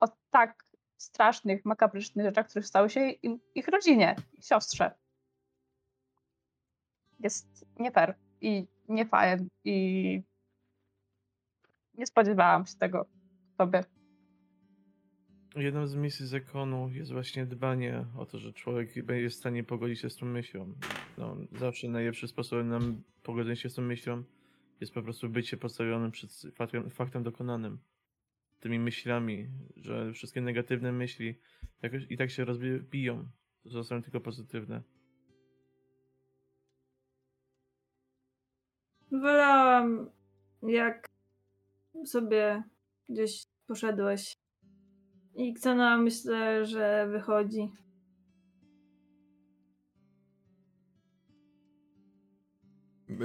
o 0.00 0.08
tak 0.30 0.64
strasznych, 0.96 1.64
makabrycznych 1.64 2.26
rzeczach, 2.26 2.48
które 2.48 2.62
stały 2.62 2.90
się 2.90 3.10
im, 3.10 3.40
ich 3.54 3.68
rodzinie, 3.68 4.16
siostrze 4.42 4.94
jest 7.18 7.66
nie 7.78 7.90
fair 7.90 8.14
i 8.40 8.66
nie 8.88 9.06
i 9.64 10.22
nie 11.94 12.06
spodziewałam 12.06 12.66
się 12.66 12.76
tego 12.76 13.06
sobie. 13.58 13.84
Jedną 15.56 15.86
z 15.86 15.94
misji 15.94 16.26
zakonu 16.26 16.90
jest 16.92 17.12
właśnie 17.12 17.46
dbanie 17.46 18.04
o 18.16 18.26
to, 18.26 18.38
że 18.38 18.52
człowiek 18.52 19.04
będzie 19.04 19.28
w 19.30 19.34
stanie 19.34 19.64
pogodzić 19.64 20.00
się 20.00 20.10
z 20.10 20.16
tą 20.16 20.26
myślą. 20.26 20.74
No, 21.18 21.36
zawsze 21.58 21.88
najlepszym 21.88 22.28
sposobem 22.28 22.68
na 22.68 22.78
pogodzenie 23.22 23.56
się 23.56 23.70
z 23.70 23.74
tą 23.74 23.82
myślą 23.82 24.24
jest 24.80 24.94
po 24.94 25.02
prostu 25.02 25.28
bycie 25.28 25.56
postawionym 25.56 26.10
przed 26.10 26.30
faktem, 26.54 26.90
faktem 26.90 27.22
dokonanym. 27.22 27.78
Tymi 28.60 28.78
myślami, 28.78 29.48
że 29.76 30.12
wszystkie 30.12 30.40
negatywne 30.40 30.92
myśli 30.92 31.38
jakoś 31.82 32.06
i 32.10 32.16
tak 32.16 32.30
się 32.30 32.44
rozbiją. 32.44 33.28
To 33.62 33.70
zostaną 33.70 34.02
tylko 34.02 34.20
pozytywne. 34.20 34.82
Wolałam, 39.12 40.10
jak 40.62 41.08
sobie 42.04 42.62
gdzieś 43.08 43.44
poszedłeś. 43.66 44.39
I 45.40 45.54
Ksana 45.54 45.96
myślę, 45.96 46.66
że 46.66 47.06
wychodzi. 47.06 47.72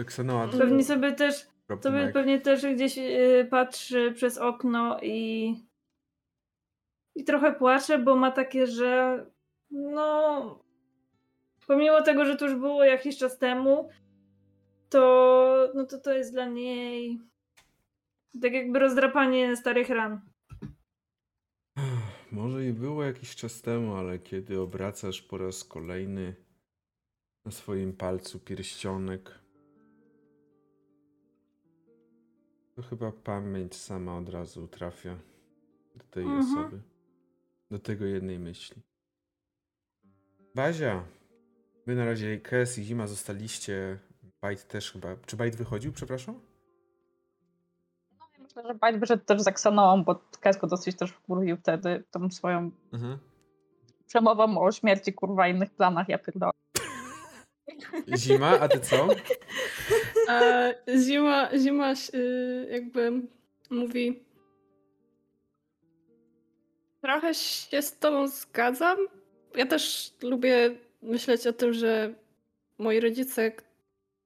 Ksanoa, 0.05 0.47
Pewnie 0.47 0.83
sobie 0.83 1.11
też, 1.11 1.47
sobie 1.81 2.11
pewnie 2.13 2.41
też 2.41 2.65
gdzieś 2.65 2.97
y, 2.97 3.47
patrzy 3.49 4.11
przez 4.11 4.37
okno 4.37 4.99
i 5.01 5.55
i 7.15 7.23
trochę 7.23 7.53
płacze, 7.53 7.99
bo 7.99 8.15
ma 8.15 8.31
takie, 8.31 8.67
że 8.67 9.25
no 9.71 10.59
pomimo 11.67 12.01
tego, 12.01 12.25
że 12.25 12.35
to 12.35 12.45
już 12.45 12.55
było 12.55 12.83
jakiś 12.83 13.17
czas 13.17 13.37
temu, 13.37 13.89
to 14.89 15.71
no 15.75 15.85
to 15.85 15.97
to 15.99 16.13
jest 16.13 16.33
dla 16.33 16.45
niej 16.45 17.19
tak 18.41 18.53
jakby 18.53 18.79
rozdrapanie 18.79 19.55
starych 19.55 19.89
ran. 19.89 20.34
Może 22.35 22.67
i 22.67 22.73
było 22.73 23.03
jakiś 23.03 23.35
czas 23.35 23.61
temu, 23.61 23.95
ale 23.95 24.19
kiedy 24.19 24.61
obracasz 24.61 25.21
po 25.21 25.37
raz 25.37 25.63
kolejny 25.63 26.35
na 27.45 27.51
swoim 27.51 27.93
palcu 27.93 28.39
pierścionek, 28.39 29.39
to 32.75 32.81
chyba 32.81 33.11
pamięć 33.11 33.75
sama 33.75 34.17
od 34.17 34.29
razu 34.29 34.67
trafia 34.67 35.17
do 35.95 36.03
tej 36.03 36.23
Mhm. 36.23 36.41
osoby, 36.41 36.81
do 37.71 37.79
tego 37.79 38.05
jednej 38.05 38.39
myśli. 38.39 38.81
Bazia, 40.55 41.03
wy 41.85 41.95
na 41.95 42.05
razie 42.05 42.39
Kes 42.39 42.77
i 42.77 42.83
Zima 42.83 43.07
zostaliście, 43.07 43.99
Bajt 44.41 44.67
też 44.67 44.91
chyba. 44.91 45.15
Czy 45.25 45.37
Bajt 45.37 45.55
wychodził, 45.55 45.93
przepraszam? 45.93 46.39
Myślę, 48.55 48.73
że 48.73 48.79
Bajt 48.79 48.99
wyszedł 48.99 49.25
też 49.25 49.41
za 49.41 49.51
Ksaną, 49.51 50.03
bo 50.03 50.21
Kesko 50.39 50.67
dosyć 50.67 50.95
też 50.97 51.11
wkurwił 51.11 51.57
wtedy 51.57 52.03
tą 52.11 52.29
swoją 52.31 52.71
Mhm. 52.93 53.17
przemową 54.07 54.57
o 54.61 54.71
śmierci, 54.71 55.13
kurwa, 55.13 55.47
innych 55.47 55.71
planach, 55.71 56.09
ja 56.09 56.17
pierdolę. 56.17 56.51
Zima, 58.17 58.59
a 58.59 58.67
ty 58.67 58.79
co? 58.79 59.07
A 60.29 60.41
zima, 60.97 61.49
zima 61.57 61.93
y, 62.13 62.67
jakby 62.71 63.11
mówi. 63.69 64.23
Trochę 67.01 67.33
się 67.33 67.81
z 67.81 67.99
tobą 67.99 68.27
zgadzam. 68.27 68.97
Ja 69.55 69.65
też 69.65 70.13
lubię 70.21 70.75
myśleć 71.01 71.47
o 71.47 71.53
tym, 71.53 71.73
że 71.73 72.13
moi 72.77 72.99
rodzice, 72.99 73.51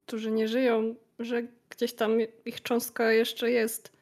którzy 0.06 0.32
nie 0.32 0.48
żyją, 0.48 0.95
że 1.19 1.43
gdzieś 1.69 1.93
tam 1.93 2.11
ich 2.45 2.61
cząstka 2.61 3.11
jeszcze 3.11 3.51
jest. 3.51 3.98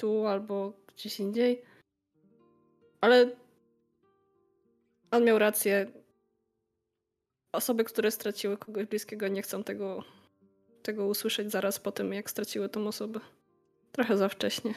Tu 0.00 0.26
albo 0.26 0.72
gdzieś 0.86 1.20
indziej. 1.20 1.62
Ale 3.00 3.36
on 5.10 5.24
miał 5.24 5.38
rację. 5.38 5.92
Osoby, 7.52 7.84
które 7.84 8.10
straciły 8.10 8.56
kogoś 8.56 8.86
bliskiego, 8.86 9.28
nie 9.28 9.42
chcą 9.42 9.64
tego, 9.64 10.04
tego 10.82 11.06
usłyszeć 11.06 11.50
zaraz 11.50 11.80
po 11.80 11.92
tym, 11.92 12.12
jak 12.12 12.30
straciły 12.30 12.68
tą 12.68 12.86
osobę. 12.86 13.20
Trochę 13.92 14.16
za 14.16 14.28
wcześnie. 14.28 14.74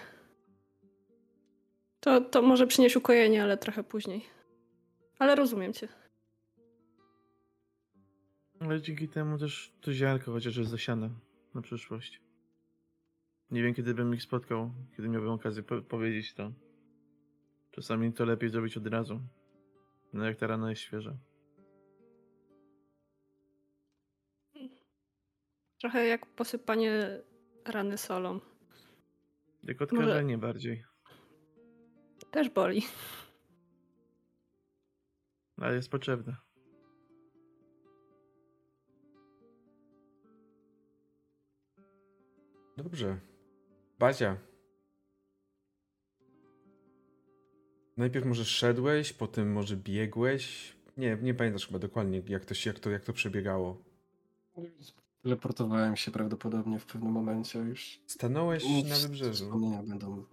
To, 2.00 2.22
to 2.22 2.42
może 2.42 2.68
przynieść 2.68 2.96
ukojenie, 2.96 3.44
ale 3.44 3.58
trochę 3.58 3.84
później. 3.84 4.26
Ale 5.20 5.36
rozumiem 5.36 5.74
cię. 5.74 5.88
Ale 8.60 8.82
dzięki 8.82 9.08
temu 9.08 9.38
też 9.38 9.74
to 9.82 9.94
ziarnko 9.94 10.32
chociaż 10.32 10.58
jest 10.58 10.72
zasiane 10.72 11.10
na 11.56 11.62
przyszłość. 11.62 12.23
Nie 13.54 13.64
wiem, 13.64 13.74
kiedy 13.74 13.94
bym 13.94 14.14
ich 14.14 14.24
spotkał, 14.24 14.72
kiedy 14.96 15.10
miałbym 15.10 15.32
okazję 15.32 15.64
po 15.64 15.82
powiedzieć 15.82 16.34
to. 16.34 16.52
Czasami 17.72 18.14
to 18.14 18.26
lepiej 18.26 18.50
zrobić 18.50 18.78
od 18.78 18.88
razu. 18.88 19.22
No 20.14 20.26
jak 20.26 20.38
ta 20.38 20.48
rana 20.48 20.70
jest 20.70 20.82
świeża. 20.82 21.18
Trochę 25.80 26.06
jak 26.06 26.26
posypanie 26.26 27.22
rany 27.66 27.98
solą. 27.98 28.40
Jak 29.64 29.82
odkażenie 29.82 30.38
bardziej. 30.38 30.84
Też 32.32 32.50
boli. 32.50 32.82
Ale 35.58 35.76
jest 35.76 35.92
potrzebne. 35.92 36.36
Dobrze. 42.78 43.33
Bazia. 44.04 44.38
Najpierw 47.98 48.26
może 48.26 48.46
szedłeś, 48.46 49.14
potem 49.14 49.52
może 49.52 49.78
biegłeś. 49.78 50.74
Nie, 50.98 51.18
nie 51.22 51.34
pamiętasz 51.34 51.68
chyba 51.68 51.80
dokładnie, 51.80 52.22
jak 52.28 52.46
to, 52.46 52.54
się, 52.54 52.70
jak 52.70 52.80
to, 52.80 52.90
jak 52.90 53.04
to 53.04 53.14
przebiegało. 53.14 53.84
Teleportowałem 55.22 55.96
się 55.96 56.12
prawdopodobnie 56.12 56.80
w 56.80 56.86
pewnym 56.86 57.12
momencie 57.12 57.60
już. 57.60 58.00
Stanąłeś 58.08 58.64
na 58.90 58.96
wybrzeżu. 58.96 59.46
Wspomnienia 59.46 59.84
będą 59.84 60.26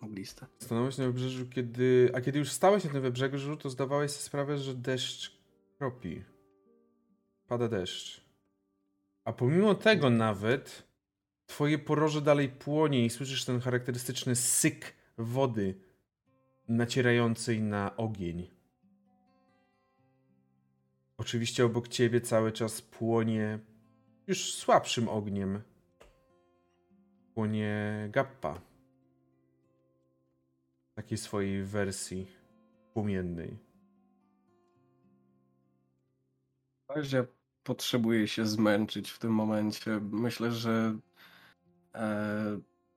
ogliste. 0.00 0.46
Stanąłeś 0.58 0.98
na 0.98 1.04
wybrzeżu, 1.04 1.46
kiedy. 1.46 2.10
A 2.14 2.20
kiedy 2.20 2.38
już 2.38 2.50
stałeś 2.50 2.84
na 2.84 2.90
tym 2.90 3.02
wybrzeżu, 3.02 3.56
to 3.56 3.70
zdawałeś 3.70 4.10
sobie 4.10 4.24
sprawę, 4.24 4.58
że 4.58 4.74
deszcz 4.74 5.38
kropi. 5.78 6.24
Pada 7.48 7.68
deszcz. 7.68 8.24
A 9.24 9.32
pomimo 9.32 9.74
tego 9.74 10.10
nawet 10.10 10.93
twoje 11.46 11.78
poroże 11.78 12.22
dalej 12.22 12.48
płonie 12.48 13.06
i 13.06 13.10
słyszysz 13.10 13.44
ten 13.44 13.60
charakterystyczny 13.60 14.36
syk 14.36 14.94
wody 15.18 15.74
nacierającej 16.68 17.62
na 17.62 17.96
ogień. 17.96 18.50
Oczywiście 21.16 21.64
obok 21.64 21.88
ciebie 21.88 22.20
cały 22.20 22.52
czas 22.52 22.82
płonie 22.82 23.58
już 24.26 24.54
słabszym 24.54 25.08
ogniem. 25.08 25.62
Płonie 27.34 28.08
Gappa. 28.12 28.60
Takiej 30.94 31.18
swojej 31.18 31.64
wersji 31.64 32.26
płomiennej. 32.92 33.58
Bazia 36.88 37.24
potrzebuje 37.64 38.28
się 38.28 38.46
zmęczyć 38.46 39.10
w 39.10 39.18
tym 39.18 39.32
momencie. 39.32 40.00
Myślę, 40.10 40.52
że 40.52 40.98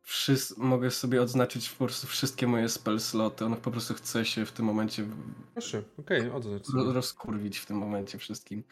wszys- 0.05 0.57
mogę 0.57 0.91
sobie 0.91 1.21
odznaczyć 1.21 1.69
po 1.69 1.85
prostu 1.85 2.07
wszystkie 2.07 2.47
moje 2.47 2.69
spell 2.69 2.99
sloty. 2.99 3.45
On 3.45 3.55
po 3.55 3.71
prostu 3.71 3.93
chce 3.93 4.25
się 4.25 4.45
w 4.45 4.51
tym 4.51 4.65
momencie 4.65 5.05
Proszę, 5.53 5.83
okej, 5.99 6.21
sobie. 6.21 6.93
rozkurwić 6.93 7.57
w 7.57 7.65
tym 7.65 7.77
momencie 7.77 8.17
wszystkim. 8.17 8.63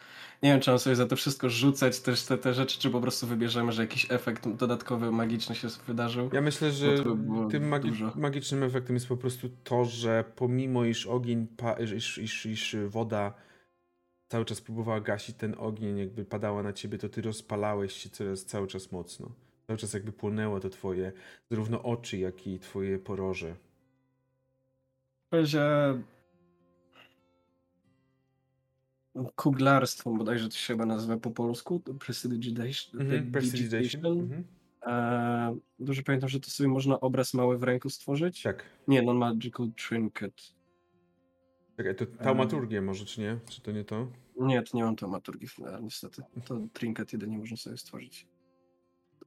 Nie 0.44 0.50
wiem, 0.52 0.60
czy 0.62 0.70
mam 0.70 0.80
sobie 0.80 0.96
za 0.96 1.06
to 1.06 1.16
wszystko 1.16 1.50
rzucać 1.50 2.00
też 2.00 2.24
te, 2.24 2.38
te 2.38 2.54
rzeczy, 2.54 2.80
czy 2.80 2.90
po 2.90 3.02
prostu 3.02 3.28
wybierzemy, 3.28 3.72
że 3.72 3.82
jakiś 3.82 4.12
efekt 4.12 4.50
dodatkowy, 4.50 5.12
magiczny 5.12 5.56
się 5.56 5.68
wydarzył. 5.88 6.30
Ja 6.34 6.42
myślę, 6.42 6.72
że 6.72 6.88
by 6.98 7.52
tym 7.52 7.70
magi- 7.72 7.90
dużo. 7.90 8.12
magicznym 8.16 8.64
efektem 8.64 8.96
jest 8.96 9.08
po 9.08 9.18
prostu 9.18 9.50
to, 9.64 9.86
że 9.86 10.24
pomimo 10.36 10.86
iż 10.86 11.06
ogień, 11.08 11.48
iż, 11.96 12.18
iż, 12.18 12.46
iż 12.46 12.76
woda 12.88 13.34
cały 14.28 14.46
czas 14.46 14.62
próbowała 14.62 15.02
gasić 15.02 15.36
ten 15.38 15.56
ogień, 15.58 15.98
jakby 15.98 16.26
padała 16.26 16.64
na 16.64 16.74
ciebie, 16.74 16.98
to 16.98 17.10
ty 17.10 17.22
rozpalałeś 17.22 17.94
się 17.94 18.10
coraz, 18.10 18.46
cały 18.46 18.68
czas 18.68 18.92
mocno. 18.92 19.32
Cały 19.68 19.78
czas 19.78 19.94
jakby 19.94 20.12
płonęło 20.12 20.60
to 20.60 20.70
twoje, 20.70 21.12
zarówno 21.52 21.84
oczy, 21.84 22.18
jak 22.18 22.48
i 22.48 22.60
twoje 22.60 23.00
poroże. 23.00 23.56
Bazia 25.32 25.98
kuglarstwo, 29.36 30.12
bodajże 30.12 30.50
to 30.50 30.56
się 30.56 30.74
chyba 30.74 30.86
nazywa 30.86 31.18
po 31.18 31.32
polsku, 31.32 31.80
prestidigitation. 31.80 33.02
Mhm, 33.02 33.32
prestidigitation. 33.32 34.20
Mhm. 34.20 34.44
E, 34.86 35.58
Dobrze 35.80 36.04
pamiętam, 36.04 36.30
że 36.30 36.40
to 36.40 36.50
sobie 36.50 36.70
można 36.70 37.00
obraz 37.00 37.34
mały 37.34 37.58
w 37.58 37.64
ręku 37.64 37.90
stworzyć? 37.90 38.42
Tak. 38.42 38.64
Nie, 38.88 39.02
non-magical 39.02 39.72
trinket. 39.88 40.34
Czekaj, 41.78 41.96
to 41.96 42.06
taumaturgię 42.06 42.82
może, 42.82 43.06
czy 43.06 43.22
nie? 43.22 43.40
Czy 43.50 43.62
to 43.62 43.72
nie 43.72 43.84
to? 43.84 44.08
Nie, 44.40 44.64
to 44.64 44.78
nie 44.78 44.84
mam 44.84 44.96
taumaturgii, 44.96 45.48
niestety. 45.82 46.22
To 46.46 46.60
trinket 46.74 47.14
jedynie 47.14 47.38
można 47.38 47.58
sobie 47.58 47.78
stworzyć. 47.78 48.28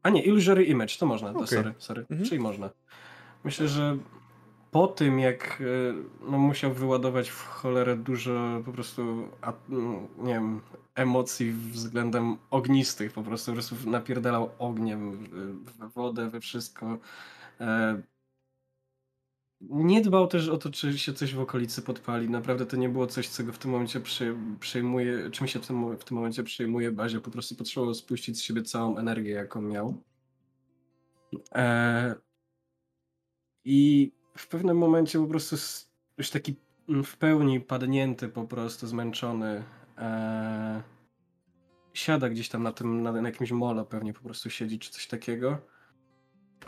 A 0.02 0.10
nie, 0.10 0.22
illusory 0.22 0.64
image, 0.64 0.98
to 0.98 1.06
można, 1.06 1.32
to 1.32 1.38
Okej. 1.38 1.48
sorry, 1.48 1.74
sorry, 1.78 2.06
Mhm. 2.10 2.28
czyli 2.28 2.40
można. 2.40 2.70
Myślę, 3.44 3.68
że 3.68 3.98
po 4.70 4.86
tym, 4.86 5.18
jak 5.18 5.62
e, 5.62 5.94
no, 6.30 6.38
musiał 6.38 6.72
wyładować 6.72 7.30
w 7.30 7.42
cholerę 7.44 7.96
dużo 7.96 8.62
po 8.64 8.72
prostu, 8.72 9.28
a, 9.42 9.52
mm, 9.70 10.06
nie 10.18 10.34
wiem, 10.34 10.60
emocji 10.94 11.52
względem 11.52 12.36
ognistych, 12.50 13.12
po 13.12 13.22
prostu, 13.22 13.50
po 13.50 13.54
prostu 13.54 13.90
napierdalał 13.90 14.50
ogniem 14.58 15.12
w- 15.12 15.78
we 15.78 15.88
wodę, 15.88 16.30
we 16.30 16.40
wszystko. 16.40 16.98
Nie 19.60 20.00
dbał 20.00 20.26
też 20.26 20.48
o 20.48 20.58
to, 20.58 20.70
czy 20.70 20.98
się 20.98 21.12
coś 21.12 21.34
w 21.34 21.40
okolicy 21.40 21.82
podpali. 21.82 22.30
Naprawdę 22.30 22.66
to 22.66 22.76
nie 22.76 22.88
było 22.88 23.06
coś, 23.06 23.28
co 23.28 23.44
go 23.44 23.52
w 23.52 23.58
tym 23.58 23.70
momencie 23.70 24.00
przy, 24.00 24.36
czym 25.32 25.48
się 25.48 25.60
w 25.60 25.66
tym, 25.66 25.96
w 25.98 26.04
tym 26.04 26.16
momencie 26.16 26.42
przejmuje 26.44 26.92
bazie. 26.92 27.20
Po 27.20 27.30
prostu 27.30 27.54
potrzebował 27.56 27.94
spuścić 27.94 28.38
z 28.38 28.42
siebie 28.42 28.62
całą 28.62 28.98
energię, 28.98 29.30
jaką 29.30 29.62
miał. 29.62 30.02
E, 31.54 32.14
I 33.64 34.12
w 34.36 34.48
pewnym 34.48 34.78
momencie 34.78 35.18
po 35.18 35.26
prostu 35.26 35.56
już 36.18 36.30
taki 36.30 36.56
mm, 36.88 37.04
w 37.04 37.16
pełni 37.16 37.60
padnięty, 37.60 38.28
po 38.28 38.44
prostu 38.44 38.86
zmęczony, 38.86 39.64
e, 39.98 40.82
siada 41.94 42.28
gdzieś 42.28 42.48
tam 42.48 42.62
na 42.62 42.72
tym, 42.72 43.02
na, 43.02 43.12
na 43.12 43.28
jakimś 43.28 43.50
molo 43.50 43.84
pewnie 43.84 44.12
po 44.12 44.20
prostu 44.20 44.50
siedzi, 44.50 44.78
czy 44.78 44.90
coś 44.90 45.06
takiego. 45.06 45.58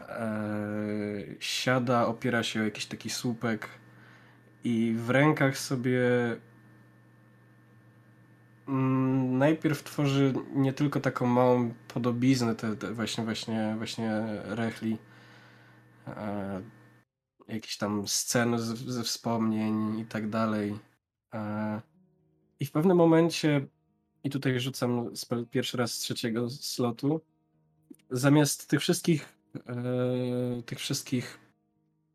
Eee, 0.09 1.37
siada, 1.41 2.07
opiera 2.07 2.43
się 2.43 2.61
o 2.61 2.65
jakiś 2.65 2.87
taki 2.87 3.11
słupek 3.11 3.69
i 4.65 4.95
w 4.97 5.11
rękach 5.11 5.59
sobie 5.59 6.01
mm, 8.69 9.39
najpierw 9.39 9.83
tworzy 9.83 10.35
nie 10.55 10.73
tylko 10.73 11.01
taką 11.01 11.27
małą 11.27 11.75
podobiznę, 11.89 12.55
te, 12.55 12.77
te 12.77 12.95
właśnie, 12.95 13.25
właśnie, 13.25 13.75
właśnie 13.79 14.23
rechli, 14.45 14.99
e, 16.07 16.63
jakieś 17.49 17.77
tam 17.77 18.09
sceny 18.09 18.59
z, 18.59 18.79
ze 18.79 19.03
wspomnień 19.03 19.99
i 19.99 20.05
tak 20.05 20.31
dalej. 20.31 20.79
E, 21.35 21.81
I 22.61 22.67
w 22.67 22.73
pewnym 22.73 22.97
momencie, 22.97 23.67
i 24.25 24.31
tutaj 24.31 24.61
rzucam 24.61 25.11
pierwszy 25.51 25.77
raz 25.77 25.93
z 25.93 25.99
trzeciego 25.99 26.51
slotu, 26.51 27.21
zamiast 28.11 28.69
tych 28.69 28.81
wszystkich 28.81 29.40
e, 29.57 30.63
tych 30.63 30.79
wszystkich 30.79 31.41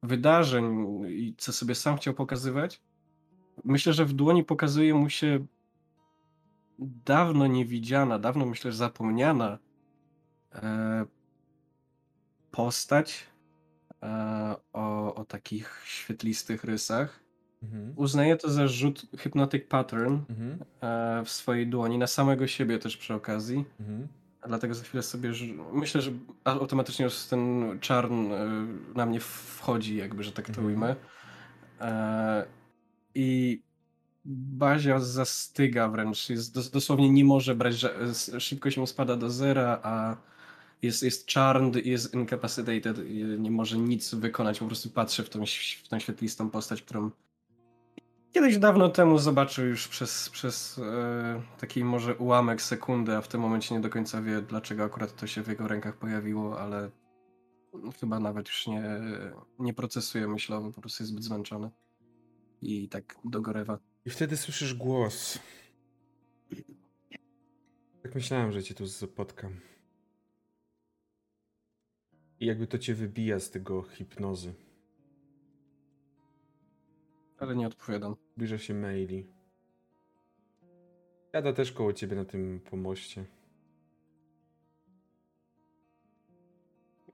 wydarzeń 0.03 0.85
i 1.07 1.35
co 1.37 1.53
sobie 1.53 1.75
sam 1.75 1.97
chciał 1.97 2.13
pokazywać, 2.13 2.81
myślę, 3.63 3.93
że 3.93 4.05
w 4.05 4.13
dłoni 4.13 4.43
pokazuje 4.43 4.93
mu 4.93 5.09
się 5.09 5.45
dawno 6.79 7.47
niewidziana, 7.47 8.19
dawno 8.19 8.45
myślę, 8.45 8.71
że 8.71 8.77
zapomniana 8.77 9.59
e, 10.53 11.05
postać 12.51 13.27
e, 14.03 14.55
o, 14.73 15.15
o 15.15 15.25
takich 15.25 15.81
świetlistych 15.85 16.63
rysach. 16.63 17.19
Mhm. 17.63 17.93
Uznaje 17.95 18.35
to 18.37 18.49
za 18.49 18.67
rzut 18.67 19.05
Hypnotic 19.17 19.63
Pattern 19.69 20.19
Mhm. 20.29 20.65
e, 20.81 21.23
w 21.25 21.29
swojej 21.29 21.67
dłoni, 21.67 21.97
na 21.97 22.07
samego 22.07 22.47
siebie 22.47 22.79
też 22.79 22.97
przy 22.97 23.13
okazji. 23.13 23.65
Mhm. 23.79 24.07
Dlatego 24.47 24.73
za 24.75 24.83
chwilę 24.83 25.03
sobie. 25.03 25.31
Myślę, 25.73 26.01
że 26.01 26.11
automatycznie 26.43 27.05
już 27.05 27.15
ten 27.23 27.65
czarn 27.81 28.31
y, 28.31 28.95
na 28.95 29.05
mnie 29.05 29.19
wchodzi, 29.19 29.95
jakby, 29.95 30.23
że 30.23 30.31
tak 30.31 30.45
to 30.45 30.51
Mhm. 30.51 30.67
ujmę. 30.67 30.95
E, 31.81 32.45
I 33.15 33.61
Bazia 34.25 34.99
zastyga 34.99 35.89
wręcz. 35.89 36.29
Jest, 36.29 36.53
dos- 36.53 36.71
dosłownie 36.71 37.09
nie 37.09 37.25
może 37.25 37.55
brać, 37.55 37.75
ża- 37.75 38.01
s- 38.01 38.31
szybkość 38.39 38.77
mu 38.77 38.87
spada 38.87 39.15
do 39.15 39.29
zera, 39.29 39.79
a 39.83 40.17
jest, 40.81 41.03
jest 41.03 41.31
charmed, 41.31 41.85
jest 41.85 42.13
incapacitated, 42.13 42.97
i 43.09 43.23
nie 43.23 43.51
może 43.51 43.77
nic 43.77 44.15
wykonać, 44.15 44.59
po 44.59 44.65
prostu 44.67 44.89
patrzy 44.89 45.23
w 45.23 45.29
tą, 45.29 45.43
w 45.83 45.87
tą 45.89 45.99
świetlistą 45.99 46.49
postać, 46.49 46.81
którą 46.81 47.11
kiedyś 48.35 48.57
dawno 48.57 48.89
temu 48.89 49.17
zobaczył 49.17 49.65
już 49.65 49.87
przez, 49.87 50.29
przez 50.29 50.79
e, 50.79 51.41
taki 51.59 51.83
może 51.83 52.15
ułamek 52.15 52.61
sekundy, 52.61 53.15
a 53.15 53.21
w 53.21 53.27
tym 53.27 53.41
momencie 53.41 53.75
nie 53.75 53.81
do 53.81 53.89
końca 53.89 54.21
wie, 54.21 54.41
dlaczego 54.41 54.83
akurat 54.83 55.15
to 55.15 55.27
się 55.27 55.43
w 55.43 55.47
jego 55.47 55.67
rękach 55.67 55.97
pojawiło, 55.97 56.59
ale 56.59 56.89
chyba 57.99 58.19
nawet 58.19 58.47
już 58.47 58.67
nie, 58.67 58.83
nie 59.59 59.73
procesuje 59.73 60.27
myślowo, 60.27 60.71
po 60.71 60.81
prostu 60.81 61.03
jest 61.03 61.11
zbyt 61.11 61.23
zmęczony 61.23 61.69
i 62.61 62.89
tak 62.89 63.15
dogorewa. 63.25 63.79
I 64.05 64.09
wtedy 64.09 64.37
słyszysz 64.37 64.73
głos. 64.73 65.39
Tak 68.03 68.15
myślałem, 68.15 68.51
że 68.51 68.63
cię 68.63 68.73
tu 68.73 68.87
spotkam. 68.87 69.59
I 72.39 72.45
jakby 72.45 72.67
to 72.67 72.77
cię 72.77 72.93
wybija 72.93 73.39
z 73.39 73.49
tego 73.49 73.83
hipnozy. 73.83 74.53
Ale 77.39 77.55
nie 77.55 77.67
odpowiadam. 77.67 78.15
Zbliża 78.35 78.57
się 78.57 78.73
maili. 78.73 79.27
Jada 81.33 81.53
też 81.53 81.71
koło 81.71 81.93
ciebie 81.93 82.15
na 82.15 82.25
tym 82.25 82.59
pomoście. 82.59 83.25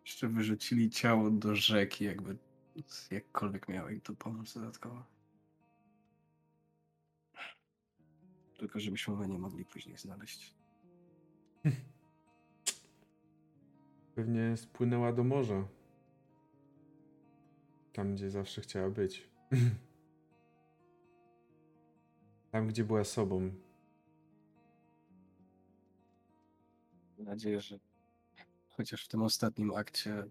Jeszcze 0.06 0.27
wyrzucili 0.27 0.90
ciało 0.90 1.32
do 1.32 1.56
rzeki, 1.56 2.06
jakby 2.06 2.38
jakkolwiek 3.11 3.67
miało 3.67 3.90
im 3.90 4.01
to 4.01 4.14
pomóc 4.14 4.53
dodatkowo. 4.53 5.03
Tylko 8.58 8.80
żebyśmy 8.80 9.16
my 9.16 9.27
nie 9.27 9.40
mogli 9.40 9.66
później 9.66 9.98
znaleźć. 9.98 10.56
Pewnie 14.16 14.58
spłynęła 14.58 15.14
do 15.14 15.24
morza. 15.24 15.67
Tam, 17.93 18.16
gdzie 18.16 18.30
zawsze 18.30 18.61
chciała 18.61 18.90
być. 18.90 19.30
Tam, 22.51 22.67
gdzie 22.67 22.83
była 22.83 23.03
sobą. 23.03 23.51
Mam 27.17 27.25
nadzieję, 27.27 27.61
że 27.61 27.80
chociaż 28.67 29.05
w 29.05 29.07
tym 29.07 29.21
ostatnim 29.21 29.73
akcie 29.75 30.23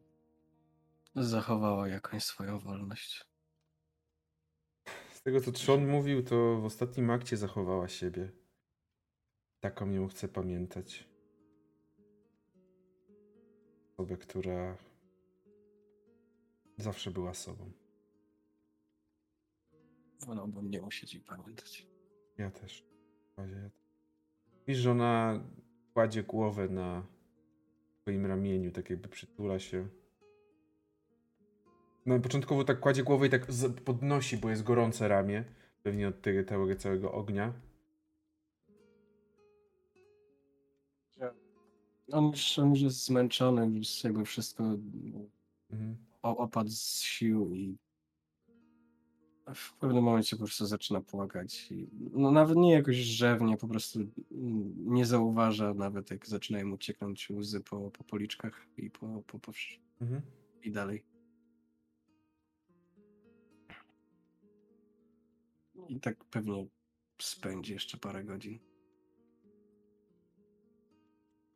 zachowała 1.14 1.88
jakąś 1.88 2.24
swoją 2.24 2.58
wolność. 2.58 3.24
Z 5.14 5.22
tego, 5.22 5.40
co 5.40 5.52
Trzon 5.52 5.86
mówił, 5.86 6.22
to 6.22 6.60
w 6.60 6.64
ostatnim 6.64 7.10
akcie 7.10 7.36
zachowała 7.36 7.88
siebie. 7.88 8.32
Taką 9.60 9.90
ją 9.90 10.08
chcę 10.08 10.28
pamiętać. 10.28 11.08
Osobę, 13.92 14.16
która 14.16 14.76
zawsze 16.78 17.10
była 17.10 17.34
sobą. 17.34 17.72
Wolałbym 20.26 20.70
nie 20.70 20.80
musieć 20.82 21.14
jej 21.14 21.22
pamiętać. 21.22 21.89
Ja 22.40 22.50
też. 22.50 22.84
Widzisz, 24.66 24.82
że 24.82 24.90
ona 24.90 25.40
kładzie 25.94 26.22
głowę 26.22 26.68
na 26.68 27.06
swoim 28.00 28.26
ramieniu, 28.26 28.70
tak 28.72 28.90
jakby 28.90 29.08
przytula 29.08 29.58
się. 29.58 29.88
No, 32.06 32.20
początkowo 32.20 32.64
tak 32.64 32.80
kładzie 32.80 33.02
głowę 33.02 33.26
i 33.26 33.30
tak 33.30 33.46
podnosi, 33.84 34.36
bo 34.36 34.50
jest 34.50 34.62
gorące 34.62 35.08
ramię. 35.08 35.44
Pewnie 35.82 36.08
od 36.08 36.22
tego 36.22 36.44
całego, 36.44 36.76
całego 36.76 37.12
ognia. 37.12 37.52
On 42.12 42.30
już, 42.30 42.58
on 42.58 42.70
już 42.70 42.80
jest 42.80 43.04
zmęczony, 43.04 43.78
już 43.78 44.04
jakby 44.04 44.24
wszystko 44.24 44.64
Mhm. 45.70 45.96
opadł 46.22 46.70
z 46.70 47.00
sił 47.00 47.54
i 47.54 47.78
w 49.54 49.72
pewnym 49.74 50.04
momencie 50.04 50.36
po 50.36 50.44
prostu 50.44 50.66
zaczyna 50.66 51.00
płakać. 51.00 51.70
I, 51.70 51.88
no 52.12 52.30
nawet 52.30 52.56
nie 52.56 52.72
jakoś 52.72 52.96
rzewnie, 52.96 53.56
po 53.56 53.68
prostu 53.68 54.00
nie 54.76 55.06
zauważa 55.06 55.74
nawet 55.74 56.10
jak 56.10 56.26
zaczynają 56.26 56.66
mu 56.66 56.78
cieknąć 56.78 57.30
łzy 57.30 57.60
po, 57.60 57.90
po 57.90 58.04
policzkach 58.04 58.66
i 58.76 58.90
po, 58.90 59.22
po, 59.26 59.38
po 59.38 59.52
Mhm. 60.00 60.22
i 60.62 60.70
dalej. 60.70 61.04
I 65.88 66.00
tak 66.00 66.24
pewnie 66.24 66.66
spędzi 67.22 67.72
jeszcze 67.72 67.98
parę 67.98 68.24
godzin. 68.24 68.58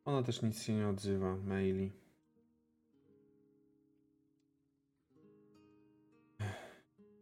Ona 0.05 0.23
też 0.23 0.43
nic 0.43 0.63
się 0.63 0.75
nie 0.75 0.89
odzywa, 0.89 1.37
maili. 1.37 2.04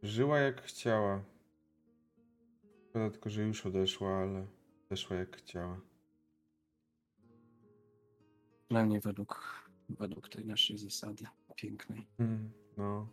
Żyła 0.02 0.39
jak 0.39 0.62
chciała. 0.62 1.24
Szkoda 2.89 3.10
tylko, 3.10 3.31
że 3.31 3.42
już 3.42 3.66
odeszła, 3.66 4.16
ale 4.18 4.47
odeszła 4.86 5.16
jak 5.16 5.36
chciała. 5.36 5.81
Przynajmniej 8.68 9.00
według, 9.00 9.62
według 9.89 10.28
tej 10.28 10.47
naszej 10.47 10.78
zasady 10.78 11.24
pięknej. 11.56 12.06
Mm, 12.18 12.52
no. 12.76 13.08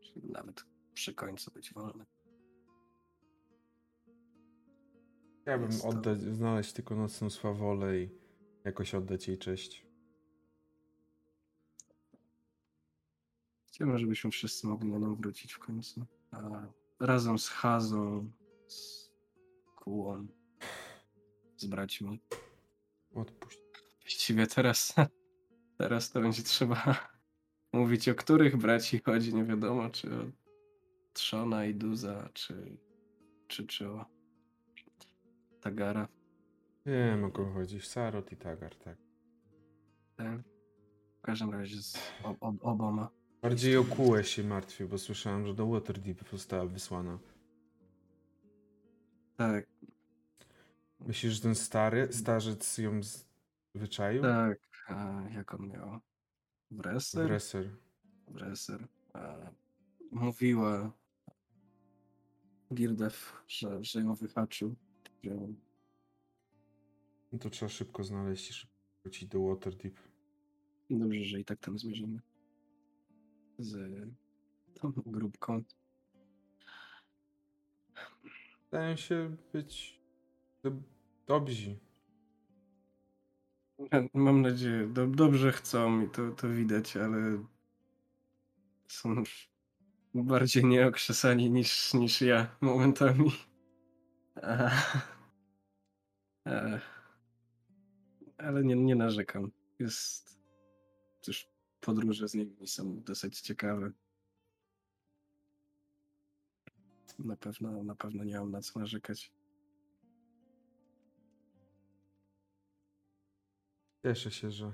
Czyli 0.00 0.30
nawet 0.30 0.64
przy 0.94 1.14
końcu 1.14 1.50
być 1.50 1.72
wolny. 1.72 2.04
Chciałbym 5.42 5.66
Jest 5.70 5.82
to- 5.82 5.88
oddać, 5.88 6.20
znaleźć 6.20 6.72
tylko 6.72 6.94
nocną 6.96 7.30
swawolę 7.30 7.98
i 7.98 8.08
jakoś 8.64 8.94
oddać 8.94 9.28
jej 9.28 9.38
cześć. 9.38 9.85
Chciałbym, 13.76 13.98
żebyśmy 13.98 14.30
wszyscy 14.30 14.66
mogli 14.66 14.88
na 14.88 14.98
nią 14.98 15.14
wrócić 15.14 15.52
w 15.52 15.58
końcu. 15.58 16.06
A 16.30 16.66
razem 17.00 17.38
z 17.38 17.48
Hazą, 17.48 18.30
z 18.66 19.10
Kułą, 19.76 20.26
z 21.56 21.66
braćmi. 21.66 22.20
Odpuść. 23.14 23.58
Właściwie 24.00 24.46
teraz, 24.46 24.94
teraz 25.78 26.10
to 26.10 26.20
będzie 26.20 26.42
trzeba 26.42 27.08
mówić, 27.72 28.08
o 28.08 28.14
których 28.14 28.56
braci 28.56 28.98
chodzi. 28.98 29.34
Nie 29.34 29.44
wiadomo, 29.44 29.90
czy 29.90 30.14
o 30.14 30.24
Trzona 31.12 31.66
i 31.66 31.74
Duza, 31.74 32.28
czy, 32.34 32.78
czy, 33.48 33.66
czy 33.66 33.90
o 33.90 34.06
Tagara. 35.60 36.08
Wiem 36.86 37.24
o 37.24 37.30
kogo 37.30 37.52
chodzi. 37.52 37.80
Sarot 37.80 38.32
i 38.32 38.36
Tagar, 38.36 38.76
tak. 38.76 38.98
Tak? 40.16 40.40
W 41.18 41.20
każdym 41.22 41.50
razie 41.50 41.82
z 41.82 41.98
ob, 42.24 42.36
ob, 42.40 42.56
oboma. 42.60 43.25
Bardziej 43.46 43.76
o 43.76 43.84
Kułę 43.84 44.24
się 44.24 44.44
martwię, 44.44 44.86
bo 44.86 44.98
słyszałem, 44.98 45.46
że 45.46 45.54
do 45.54 45.66
Waterdeep 45.66 46.30
została 46.32 46.66
wysłana. 46.66 47.18
Tak, 49.36 49.66
Myślisz, 51.00 51.32
że 51.32 51.40
ten 51.40 51.54
stary, 51.54 52.08
starzec 52.12 52.78
ją 52.78 53.02
z... 53.02 53.26
wyczaił? 53.74 54.22
tak. 54.22 54.58
A 54.88 55.22
jak 55.34 55.54
on 55.54 55.68
miał? 55.68 56.00
Wreser? 56.70 57.26
Wreser. 57.26 57.70
Wreser. 58.28 58.88
Mówiła 60.10 60.92
Girdew, 62.74 63.42
że, 63.48 63.84
że 63.84 64.00
ją 64.00 64.14
wyhaczył. 64.14 64.74
Że 65.22 65.30
No 67.32 67.38
to 67.38 67.50
trzeba 67.50 67.68
szybko 67.68 68.04
znaleźć 68.04 68.50
i 68.50 68.52
szybko 68.52 68.76
wrócić 69.02 69.28
do 69.28 69.42
Waterdeep. 69.42 69.94
dobrze, 70.90 71.24
że 71.24 71.40
i 71.40 71.44
tak 71.44 71.58
tam 71.60 71.78
zmierzymy. 71.78 72.20
Z 73.58 73.78
tą 74.74 74.92
grupką. 75.06 75.62
Wydają 78.64 78.96
się 78.96 79.36
być 79.52 80.00
do... 80.62 80.72
dobrzy. 81.26 81.78
Mam 84.14 84.42
nadzieję, 84.42 84.86
do, 84.86 85.06
dobrze 85.06 85.52
chcą 85.52 86.02
i 86.02 86.10
to, 86.10 86.30
to 86.30 86.48
widać, 86.48 86.96
ale 86.96 87.44
są 88.88 89.14
już 89.14 89.50
bardziej 90.14 90.64
nieokrzesani 90.64 91.50
niż, 91.50 91.94
niż 91.94 92.20
ja 92.20 92.56
momentami. 92.60 93.30
Ale 98.38 98.64
nie, 98.64 98.76
nie 98.76 98.94
narzekam. 98.94 99.50
Jest 99.78 100.40
też 101.24 101.55
podróże 101.86 102.28
z 102.28 102.34
nimi 102.34 102.66
są 102.66 103.02
dosyć 103.02 103.40
ciekawe. 103.40 103.92
Na 107.18 107.36
pewno, 107.36 107.84
na 107.84 107.94
pewno 107.94 108.24
nie 108.24 108.38
mam 108.38 108.50
na 108.50 108.62
co 108.62 108.80
narzekać. 108.80 109.32
Cieszę 114.02 114.30
się, 114.30 114.50
że 114.50 114.72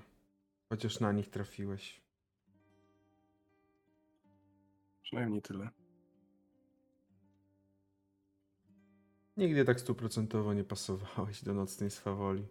chociaż 0.68 1.00
na 1.00 1.12
nich 1.12 1.30
trafiłeś. 1.30 2.02
Przynajmniej 5.02 5.42
tyle. 5.42 5.70
Nigdy 9.36 9.64
tak 9.64 9.80
stuprocentowo 9.80 10.54
nie 10.54 10.64
pasowałeś 10.64 11.44
do 11.44 11.54
nocnej 11.54 11.90
swawoli. 11.90 12.46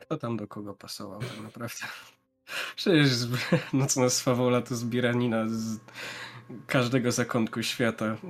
Kto 0.00 0.16
tam 0.16 0.36
do 0.36 0.48
kogo 0.48 0.74
pasował 0.74 1.20
tak 1.20 1.40
naprawdę? 1.42 1.86
Przecież 2.76 3.10
nocna 3.72 4.10
swawola 4.10 4.62
to 4.62 4.76
zbieranina 4.76 5.48
z 5.48 5.78
każdego 6.66 7.12
zakątku 7.12 7.62
świata. 7.62 8.16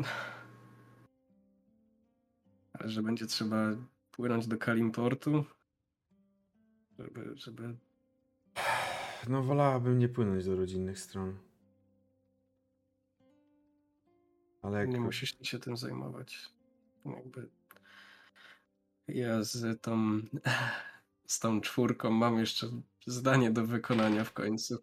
Ale 2.72 2.90
że 2.90 3.02
będzie 3.02 3.26
trzeba 3.26 3.56
płynąć 4.10 4.46
do 4.46 4.58
Kalimportu, 4.58 5.44
żeby, 6.98 7.32
żeby 7.36 7.76
No 9.28 9.42
wolałabym 9.42 9.98
nie 9.98 10.08
płynąć 10.08 10.44
do 10.44 10.56
rodzinnych 10.56 10.98
stron. 10.98 11.38
Ale 14.62 14.78
jak... 14.78 14.88
nie 14.88 15.00
musisz 15.00 15.36
się 15.42 15.58
tym 15.58 15.76
zajmować. 15.76 16.50
Jakby 17.04 17.48
ja 19.08 19.44
z 19.44 19.82
tą, 19.82 20.20
z 21.30 21.38
tą 21.38 21.60
czwórką 21.60 22.10
mam 22.10 22.38
jeszcze 22.38 22.66
zdanie 23.06 23.50
do 23.50 23.66
wykonania 23.66 24.24
w 24.24 24.32
końcu. 24.32 24.78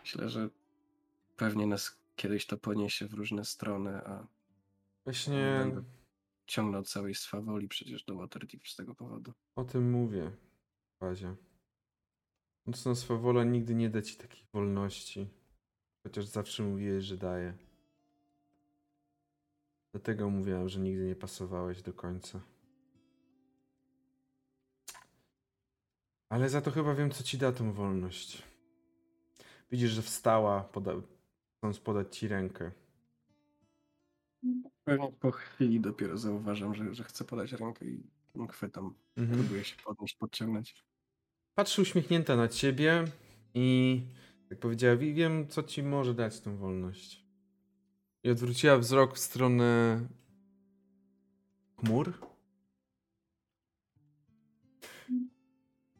Myślę, 0.00 0.28
że 0.28 0.48
pewnie 1.36 1.66
nas 1.66 1.98
kiedyś 2.16 2.46
to 2.46 2.56
poniesie 2.56 3.06
w 3.06 3.14
różne 3.14 3.44
strony, 3.44 3.96
a 4.06 4.26
Właśnie 5.04 5.56
będę 5.58 5.82
ciągnął 6.46 6.82
całej 6.82 7.14
swawoli 7.14 7.68
przecież 7.68 8.04
do 8.04 8.16
Waterdeep 8.16 8.68
z 8.68 8.76
tego 8.76 8.94
powodu. 8.94 9.32
o 9.56 9.64
tym 9.64 9.90
mówię, 9.90 10.30
Bazia. 11.00 11.36
Nocna 12.66 12.94
swawola 12.94 13.44
nigdy 13.44 13.74
nie 13.74 13.90
da 13.90 14.02
ci 14.02 14.16
takiej 14.16 14.44
wolności. 14.52 15.28
Chociaż 16.02 16.26
zawsze 16.26 16.62
mówiłeś, 16.62 17.04
że 17.04 17.16
daje. 17.16 17.54
Dlatego 19.92 20.30
mówiłem, 20.30 20.68
że 20.68 20.80
nigdy 20.80 21.06
nie 21.06 21.16
pasowałeś 21.16 21.82
do 21.82 21.92
końca. 21.92 22.40
Ale 26.32 26.48
za 26.48 26.60
to 26.60 26.70
chyba 26.70 26.94
wiem, 26.94 27.10
co 27.10 27.22
ci 27.24 27.38
da 27.38 27.52
tą 27.52 27.72
wolność. 27.72 28.42
Widzisz, 29.70 29.90
że 29.90 30.02
wstała, 30.02 30.60
poda... 30.60 30.92
chcąc 31.58 31.80
podać 31.80 32.16
ci 32.18 32.28
rękę. 32.28 32.70
Po 35.20 35.30
chwili 35.30 35.80
dopiero 35.80 36.18
zauważam, 36.18 36.74
że, 36.74 36.94
że 36.94 37.04
chcę 37.04 37.24
podać 37.24 37.52
rękę 37.52 37.86
i 37.86 38.02
chwytam. 38.50 38.94
Mhm. 39.16 39.38
Próbuję 39.38 39.64
się 39.64 39.76
podnieść, 39.84 40.16
podciągnąć. 40.16 40.84
Patrzy 41.54 41.82
uśmiechnięta 41.82 42.36
na 42.36 42.48
ciebie 42.48 43.04
i 43.54 44.00
jak 44.50 44.58
powiedziała, 44.58 44.96
"Wi- 44.96 45.14
wiem, 45.14 45.48
co 45.48 45.62
ci 45.62 45.82
może 45.82 46.14
dać 46.14 46.40
tą 46.40 46.56
wolność. 46.56 47.24
I 48.22 48.30
odwróciła 48.30 48.78
wzrok 48.78 49.14
w 49.14 49.18
stronę 49.18 50.00
chmur. 51.76 52.31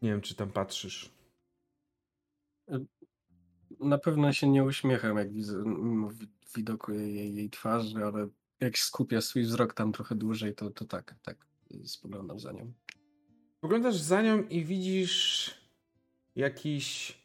Nie 0.02 0.10
wiem, 0.10 0.20
czy 0.20 0.34
tam 0.34 0.50
patrzysz. 0.50 1.10
Na 3.80 3.98
pewno 3.98 4.32
się 4.32 4.48
nie 4.48 4.64
uśmiecham, 4.64 5.16
jak 5.16 5.32
widzę 5.32 5.64
widoku 6.56 6.92
jej, 6.92 7.14
jej, 7.14 7.34
jej 7.34 7.50
twarzy, 7.50 8.04
ale 8.04 8.28
jak 8.60 8.78
skupia 8.78 9.20
swój 9.20 9.42
wzrok 9.42 9.74
tam 9.74 9.92
trochę 9.92 10.14
dłużej, 10.14 10.54
to, 10.54 10.70
to 10.70 10.84
tak, 10.84 11.14
tak, 11.22 11.46
spoglądam 11.84 12.38
za 12.38 12.52
nią. 12.52 12.72
Poglądasz 13.60 13.96
za 13.96 14.22
nią 14.22 14.42
i 14.42 14.64
widzisz 14.64 15.50
jakiś 16.36 17.18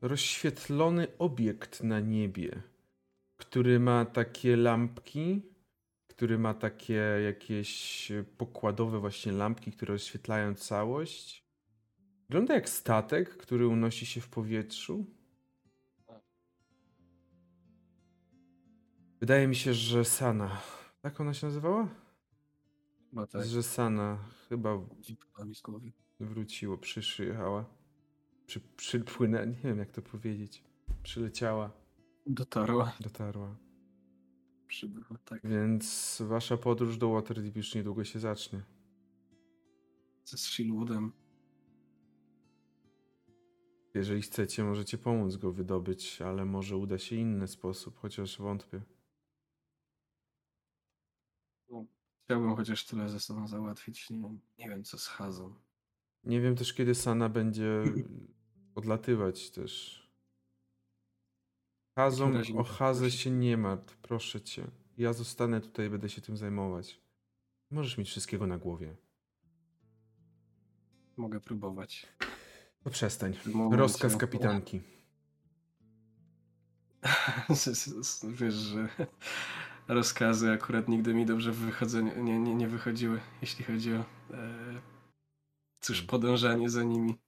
rozświetlony 0.00 1.18
obiekt 1.18 1.82
na 1.82 2.00
niebie, 2.00 2.62
który 3.36 3.80
ma 3.80 4.04
takie 4.04 4.56
lampki, 4.56 5.42
który 6.06 6.38
ma 6.38 6.54
takie 6.54 7.02
jakieś 7.24 8.12
pokładowe 8.38 8.98
właśnie 8.98 9.32
lampki, 9.32 9.72
które 9.72 9.94
oświetlają 9.94 10.54
całość. 10.54 11.41
Wygląda 12.32 12.54
jak 12.54 12.68
statek, 12.68 13.36
który 13.36 13.68
unosi 13.68 14.06
się 14.06 14.20
w 14.20 14.28
powietrzu. 14.28 15.06
Wydaje 19.20 19.48
mi 19.48 19.56
się, 19.56 19.74
że 19.74 20.04
Sana. 20.04 20.60
Tak 21.00 21.20
ona 21.20 21.34
się 21.34 21.46
nazywała? 21.46 21.88
Chyba 23.10 23.26
tak, 23.26 23.46
Że 23.46 23.62
Sana 23.62 24.18
chyba 24.48 24.78
wróciło, 26.20 26.78
przyjechała. 26.78 27.64
Przy, 28.46 28.60
przypłynęła, 28.60 29.44
nie 29.44 29.56
wiem 29.64 29.78
jak 29.78 29.90
to 29.90 30.02
powiedzieć. 30.02 30.64
Przyleciała, 31.02 31.70
Dotarła, 32.26 32.92
dotarła. 33.00 33.56
przybyła, 34.66 35.18
tak. 35.24 35.40
Więc 35.44 36.22
wasza 36.26 36.56
podróż 36.56 36.96
do 36.96 37.10
Waterdeep 37.10 37.56
już 37.56 37.74
niedługo 37.74 38.04
się 38.04 38.18
zacznie. 38.18 38.62
Ze 40.24 40.38
Shieldwoodem. 40.38 41.21
Jeżeli 43.94 44.22
chcecie, 44.22 44.64
możecie 44.64 44.98
pomóc 44.98 45.36
go 45.36 45.52
wydobyć, 45.52 46.22
ale 46.22 46.44
może 46.44 46.76
uda 46.76 46.98
się 46.98 47.16
inny 47.16 47.48
sposób, 47.48 47.98
chociaż 47.98 48.38
wątpię. 48.38 48.82
Chciałbym 52.24 52.56
chociaż 52.56 52.86
tyle 52.86 53.08
ze 53.08 53.20
sobą 53.20 53.48
załatwić. 53.48 54.10
Nie, 54.10 54.38
nie 54.58 54.68
wiem, 54.68 54.84
co 54.84 54.98
z 54.98 55.06
Hazą. 55.06 55.54
Nie 56.24 56.40
wiem 56.40 56.56
też, 56.56 56.74
kiedy 56.74 56.94
Sana 56.94 57.28
będzie 57.28 57.84
odlatywać 58.74 59.50
też. 59.50 60.02
Hazą, 61.98 62.32
o 62.56 62.64
Hazę 62.64 63.10
się 63.10 63.30
nie 63.30 63.56
martw, 63.56 63.96
proszę 63.96 64.40
cię. 64.40 64.70
Ja 64.98 65.12
zostanę 65.12 65.60
tutaj, 65.60 65.90
będę 65.90 66.08
się 66.08 66.20
tym 66.20 66.36
zajmować. 66.36 67.00
Możesz 67.70 67.98
mieć 67.98 68.08
wszystkiego 68.08 68.46
na 68.46 68.58
głowie. 68.58 68.96
Mogę 71.16 71.40
próbować. 71.40 72.06
No 72.84 72.90
przestań. 72.90 73.34
Rozkaz 73.70 74.16
kapitanki. 74.16 74.80
Z- 77.50 78.06
z- 78.06 78.24
Wiesz, 78.26 78.54
że 78.54 78.88
rozkazy 79.88 80.50
akurat 80.52 80.88
nigdy 80.88 81.14
mi 81.14 81.26
dobrze 81.26 81.52
wychodzą, 81.52 82.00
nie, 82.22 82.38
nie, 82.38 82.54
nie 82.54 82.68
wychodziły, 82.68 83.20
jeśli 83.40 83.64
chodzi 83.64 83.92
o 83.94 83.98
e, 83.98 84.04
cóż, 85.80 86.02
podążanie 86.02 86.70
za 86.70 86.82
nimi. 86.82 87.18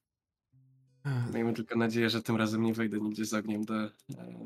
Miejmy 1.34 1.52
tylko 1.52 1.76
nadzieję, 1.76 2.10
że 2.10 2.22
tym 2.22 2.36
razem 2.36 2.62
nie 2.62 2.74
wejdę 2.74 3.00
nigdzie 3.00 3.24
z 3.24 3.34
ogniem 3.34 3.64
do 3.64 3.74
e, 3.84 3.90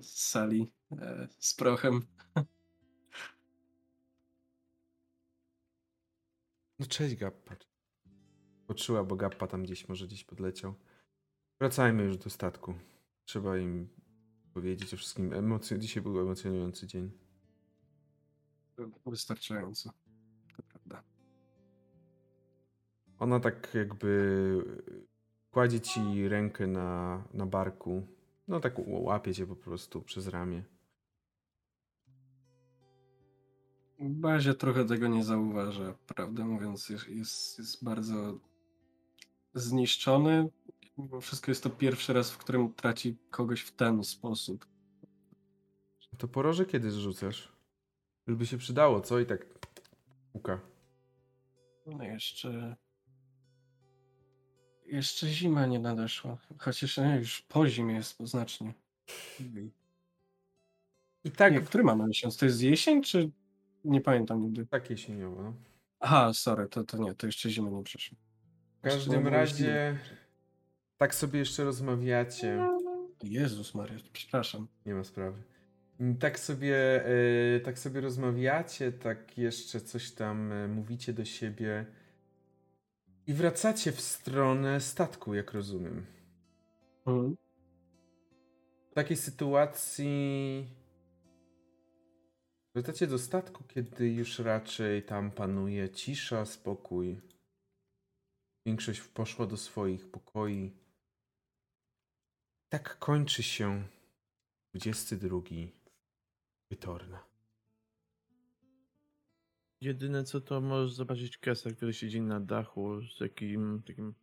sali 0.03 0.73
e, 0.93 1.29
z 1.39 1.55
prochem. 1.55 2.03
No 6.79 6.87
cześć 6.87 7.17
Gappa. 7.17 7.57
Poczuła, 8.67 9.05
bo 9.05 9.17
Gappa 9.17 9.47
tam 9.47 9.63
gdzieś 9.63 9.89
może 9.89 10.07
gdzieś 10.07 10.25
podleciał. 10.25 10.75
Wracajmy 11.61 12.03
już 12.03 12.19
do 12.19 12.31
statku. 12.31 12.75
Trzeba 13.25 13.59
im 13.59 13.89
powiedzieć 14.55 14.95
o 14.95 14.97
wszystkim. 14.97 15.33
Emocje... 15.33 15.79
Dzisiaj 15.79 16.03
był 16.03 16.21
emocjonujący 16.21 16.87
dzień. 16.87 17.11
Wystarczająco. 19.07 19.91
To 20.57 20.63
prawda. 20.63 21.03
Ona 23.19 23.41
tak 23.41 23.75
jakby 23.75 24.63
kładzie 25.51 25.81
ci 25.81 26.29
rękę 26.29 26.67
na, 26.67 27.23
na 27.35 27.47
barku. 27.47 28.07
No 28.49 28.61
tak 28.61 28.75
łapie 28.87 29.35
cię 29.35 29.47
po 29.47 29.57
prostu 29.57 30.03
przez 30.03 30.29
ramię. 30.29 30.65
W 34.01 34.11
bazie 34.11 34.55
trochę 34.55 34.85
tego 34.85 35.09
nie 35.09 35.25
zauważa, 35.25 35.95
prawdę 36.07 36.45
mówiąc, 36.45 36.89
jest, 36.89 37.09
jest, 37.09 37.59
jest 37.59 37.85
bardzo 37.85 38.39
zniszczony. 39.55 40.49
Mimo 40.99 41.21
wszystko 41.21 41.51
jest 41.51 41.63
to 41.63 41.71
pierwszy 41.71 42.13
raz, 42.13 42.31
w 42.31 42.39
którym 42.39 42.75
traci 42.75 43.17
kogoś 43.31 43.61
w 43.61 43.73
ten 43.77 44.05
sposób. 44.05 44.67
To 46.19 46.29
poroże 46.29 46.67
kiedy 46.67 46.91
zrzucasz? 46.91 47.53
Żeby 48.29 48.47
się 48.47 48.59
przydało, 48.59 49.01
co? 49.01 49.21
I 49.21 49.27
tak 49.27 49.47
puka. 50.33 50.61
No 51.87 52.05
jeszcze. 52.05 52.77
Jeszcze 54.87 55.27
zima 55.29 55.67
nie 55.67 55.79
nadeszła. 55.79 56.39
Chociaż 56.59 56.99
nie, 56.99 57.17
już 57.19 57.43
po 57.43 57.69
zimie 57.69 57.95
jest 57.95 58.17
znacznie. 58.21 58.75
I 61.25 61.31
tak, 61.31 61.53
Nie, 61.53 61.61
który 61.61 61.85
mamy 61.85 62.07
miesiąc? 62.07 62.37
To 62.37 62.47
jest 62.47 62.63
jesień, 62.63 63.03
czy 63.03 63.31
nie 63.85 64.01
pamiętam 64.01 64.41
nigdy? 64.41 64.67
tak 64.67 64.91
jesieniowo. 64.91 65.43
No. 65.43 65.55
Aha, 66.01 66.33
sorry, 66.35 66.69
to, 66.69 66.85
to 66.85 66.99
nie, 66.99 67.15
to 67.15 67.27
jeszcze 67.27 67.51
zimy 67.51 67.71
nie 67.71 67.83
przeszło. 67.83 68.19
W 68.79 68.81
każdym 68.81 69.29
razie 69.29 69.99
tak 70.99 71.15
sobie 71.15 71.39
jeszcze 71.39 71.65
rozmawiacie. 71.65 72.69
Jezus 73.23 73.75
Maria, 73.75 73.99
przepraszam. 74.13 74.69
Nie 74.87 74.95
ma 74.95 75.05
sprawy. 75.05 75.43
Mm, 76.01 76.17
Tak 76.17 76.39
sobie, 76.39 77.07
e, 77.57 77.61
tak 77.61 77.79
sobie 77.79 78.01
rozmawiacie, 78.01 78.93
tak 78.93 79.39
jeszcze 79.39 79.81
coś 79.81 80.11
tam 80.11 80.53
e, 80.53 80.69
mówicie 80.69 81.13
do 81.13 81.25
siebie 81.25 81.87
i 83.27 83.35
wracacie 83.35 83.93
w 83.93 84.01
stronę 84.01 84.81
statku, 84.81 85.35
jak 85.35 85.53
rozumiem. 85.53 86.07
Mhm. 87.07 87.37
W 88.91 88.95
takiej 88.95 89.17
sytuacji 89.17 90.67
Wracacie 92.79 93.07
do 93.07 93.19
statku, 93.19 93.65
kiedy 93.65 94.09
już 94.09 94.39
raczej 94.39 95.03
tam 95.03 95.31
panuje 95.31 95.91
cisza, 95.91 96.45
spokój. 96.45 97.21
Większość 98.67 99.01
poszła 99.01 99.47
do 99.47 99.57
swoich 99.57 100.11
pokoi. 100.11 100.78
Tak 102.69 102.99
kończy 102.99 103.43
się 103.43 103.85
22 104.75 105.41
Wytorna. 106.71 107.25
Jedyne 109.81 110.25
co 110.25 110.41
to 110.41 110.61
możesz 110.61 110.95
zobaczyć 110.95 111.39
Kesa, 111.39 111.71
który 111.71 111.93
siedzi 111.93 112.21
na 112.21 112.41
dachu 112.41 113.03
z 113.03 113.19
takim 113.19 113.83
takim 113.87 114.15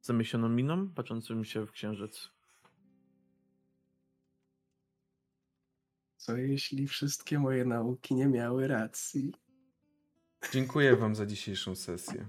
zamyśloną 0.00 0.48
miną, 0.48 0.88
patrzącym 0.88 1.44
się 1.44 1.66
w 1.66 1.72
księżyc. 1.72 2.30
Co 6.16 6.36
jeśli 6.36 6.86
wszystkie 6.86 7.38
moje 7.38 7.64
nauki 7.64 8.14
nie 8.14 8.26
miały 8.26 8.68
racji? 8.68 9.32
Dziękuję 10.52 10.96
wam 10.96 11.14
za 11.14 11.26
dzisiejszą 11.26 11.74
sesję. 11.74 12.28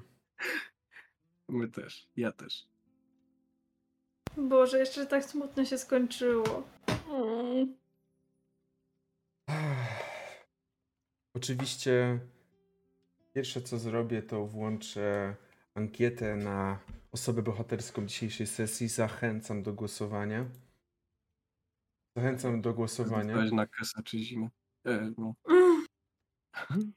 My 1.49 1.67
też, 1.67 2.09
ja 2.15 2.31
też. 2.31 2.74
Boże, 4.37 4.79
jeszcze 4.79 5.05
tak 5.05 5.25
smutno 5.25 5.65
się 5.65 5.77
skończyło. 5.77 6.63
Mm. 7.09 7.75
Oczywiście 11.35 12.19
pierwsze 13.33 13.61
co 13.61 13.79
zrobię 13.79 14.21
to 14.21 14.45
włączę 14.45 15.35
ankietę 15.73 16.35
na 16.35 16.79
osobę 17.11 17.41
bohaterską 17.41 18.05
dzisiejszej 18.05 18.47
sesji. 18.47 18.87
Zachęcam 18.87 19.63
do 19.63 19.73
głosowania. 19.73 20.45
Zachęcam 22.15 22.61
do 22.61 22.73
głosowania. 22.73 23.35
Na 23.51 23.67
kasę 23.67 24.03
czy 24.03 24.19
zimę. 24.19 24.49
E, 24.85 25.13
no. 25.17 25.33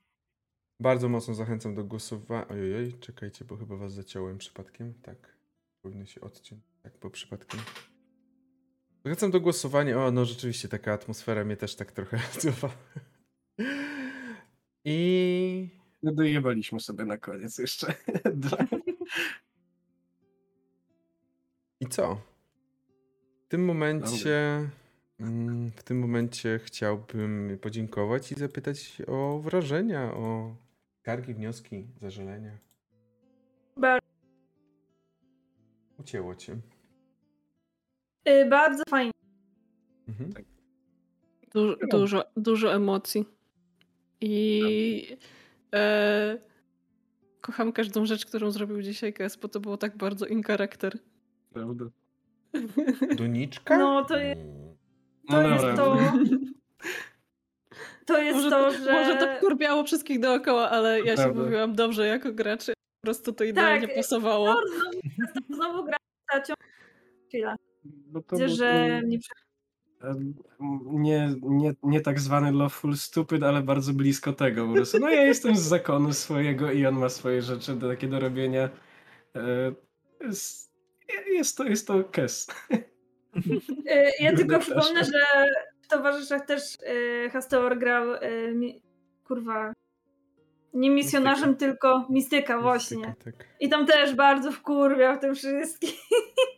Bardzo 0.81 1.09
mocno 1.09 1.35
zachęcam 1.35 1.75
do 1.75 1.85
głosowania. 1.85 2.49
Ojej, 2.49 2.99
czekajcie, 2.99 3.45
bo 3.45 3.57
chyba 3.57 3.77
was 3.77 3.93
zaciąłem 3.93 4.39
przypadkiem. 4.39 4.95
Tak. 4.95 5.37
Powinno 5.83 6.07
się 6.07 6.21
odciąć. 6.21 6.63
Tak, 6.89 7.01
bo 7.01 7.11
przypadkiem. 7.11 7.61
Zachęcam 9.05 9.31
do 9.31 9.41
głosowania. 9.41 10.05
O, 10.07 10.11
no 10.11 10.25
rzeczywiście 10.25 10.69
taka 10.69 10.93
atmosfera 10.93 11.45
mnie 11.45 11.57
też 11.57 11.77
tak 11.77 11.93
trochę 11.93 12.19
cofa. 12.43 12.71
I 14.85 15.69
No 16.03 16.13
dojebaliśmy 16.13 16.81
sobie 16.81 17.05
na 17.05 17.19
koniec 17.19 17.59
jeszcze. 17.59 17.95
I 21.81 21.87
co? 21.87 22.21
W 23.45 23.49
tym 23.49 23.65
momencie. 23.65 24.69
mm, 25.21 25.71
W 25.71 25.83
tym 25.83 25.99
momencie 25.99 26.61
chciałbym 26.65 27.59
podziękować 27.61 28.33
i 28.33 28.35
zapytać 28.35 29.03
o 29.07 29.39
wrażenia, 29.41 30.15
o 30.15 30.57
skargi, 31.01 31.35
wnioski, 31.35 31.87
zażalenia. 31.97 32.59
Bar- 33.77 34.03
Ucięło 35.99 36.35
cię. 36.35 36.57
Y, 38.29 38.47
bardzo 38.49 38.83
fajnie. 38.91 39.13
Mhm. 40.09 40.31
Dużo, 41.55 41.77
dużo, 41.91 42.25
dużo 42.37 42.75
emocji. 42.75 43.25
I 44.21 45.17
e, 45.75 46.39
kocham 47.41 47.73
każdą 47.73 48.07
rzecz, 48.07 48.27
którą 48.27 48.51
zrobił 48.51 48.83
dzisiaj 48.83 49.13
Kes, 49.13 49.37
bo 49.37 49.49
to 49.49 49.61
było 49.61 49.77
tak 49.77 49.97
bardzo 49.97 50.27
in 50.27 50.43
charakter. 50.43 50.99
Prawda? 51.53 51.85
Doniczka? 53.17 53.79
No, 53.79 54.05
to 54.05 54.19
jest- 54.19 54.41
Mm. 54.41 54.69
To 55.31 55.43
No 55.43 55.49
jest 55.49 55.65
to. 55.77 55.97
To 58.07 58.19
jest 58.23 58.37
Może, 58.37 58.51
to, 58.51 58.71
że. 58.71 58.93
może 58.93 59.17
to 59.17 59.37
wkurwiało 59.37 59.85
wszystkich 59.85 60.21
dookoła, 60.21 60.71
ale 60.71 61.01
ja 61.01 61.17
się 61.17 61.23
Prawda. 61.23 61.43
mówiłam 61.43 61.75
dobrze 61.75 62.07
jako 62.07 62.33
graczy. 62.33 62.73
Po 63.01 63.07
prostu 63.07 63.33
to 63.33 63.45
idealnie 63.45 63.87
Tak, 63.87 63.97
pasowało. 63.97 64.47
No, 64.47 64.61
znowu, 64.67 65.55
znowu 65.55 65.85
gra 65.85 65.97
postacią. 66.27 66.55
Chwila. 67.29 67.57
Bo 68.07 68.23
to 68.23 68.37
Widzę, 68.37 68.49
że 68.49 69.01
nie 69.07 69.19
nie, 70.85 71.35
nie, 71.43 71.73
nie 71.83 72.01
tak 72.01 72.21
zwany 72.21 72.53
lawful 72.53 72.97
stupid, 72.97 73.43
ale 73.43 73.63
bardzo 73.63 73.93
blisko 73.93 74.33
tego 74.33 74.67
po 74.67 74.73
prostu. 74.75 74.99
No 74.99 75.11
ja 75.11 75.23
jestem 75.23 75.57
z 75.57 75.61
zakonu 75.61 76.13
swojego 76.13 76.73
i 76.73 76.87
on 76.87 76.95
ma 76.95 77.09
swoje 77.09 77.43
rzeczy 77.43 77.75
do, 77.75 77.89
takie 77.89 78.09
do 78.09 78.21
robienia. 78.21 78.69
E, 79.37 79.73
Jest, 80.21 80.73
jest 81.33 81.57
to, 81.57 81.65
jest 81.65 81.87
to 81.87 82.05
kes. 82.05 82.47
Y, 82.71 84.11
Ja 84.21 84.37
tylko 84.37 84.59
przypomnę, 84.59 85.05
że 85.05 85.47
w 85.83 85.89
towarzyszach 85.89 86.47
też 86.47 86.75
y, 86.75 87.31
Hastoor 87.31 87.79
grał 87.79 88.07
kurwa. 89.25 89.73
Nie 90.75 90.91
misjonarzem, 90.91 91.49
Mistyka. 91.51 91.67
tylko 91.73 92.07
mistyka, 92.11 92.61
właśnie. 92.61 92.97
Mistyka, 92.97 93.25
tak. 93.25 93.47
I 93.61 93.69
tam 93.69 93.87
też 93.87 94.15
bardzo 94.15 94.53
wkurwiał 94.53 95.19
tym 95.19 95.35
wszystkim. 95.35 95.91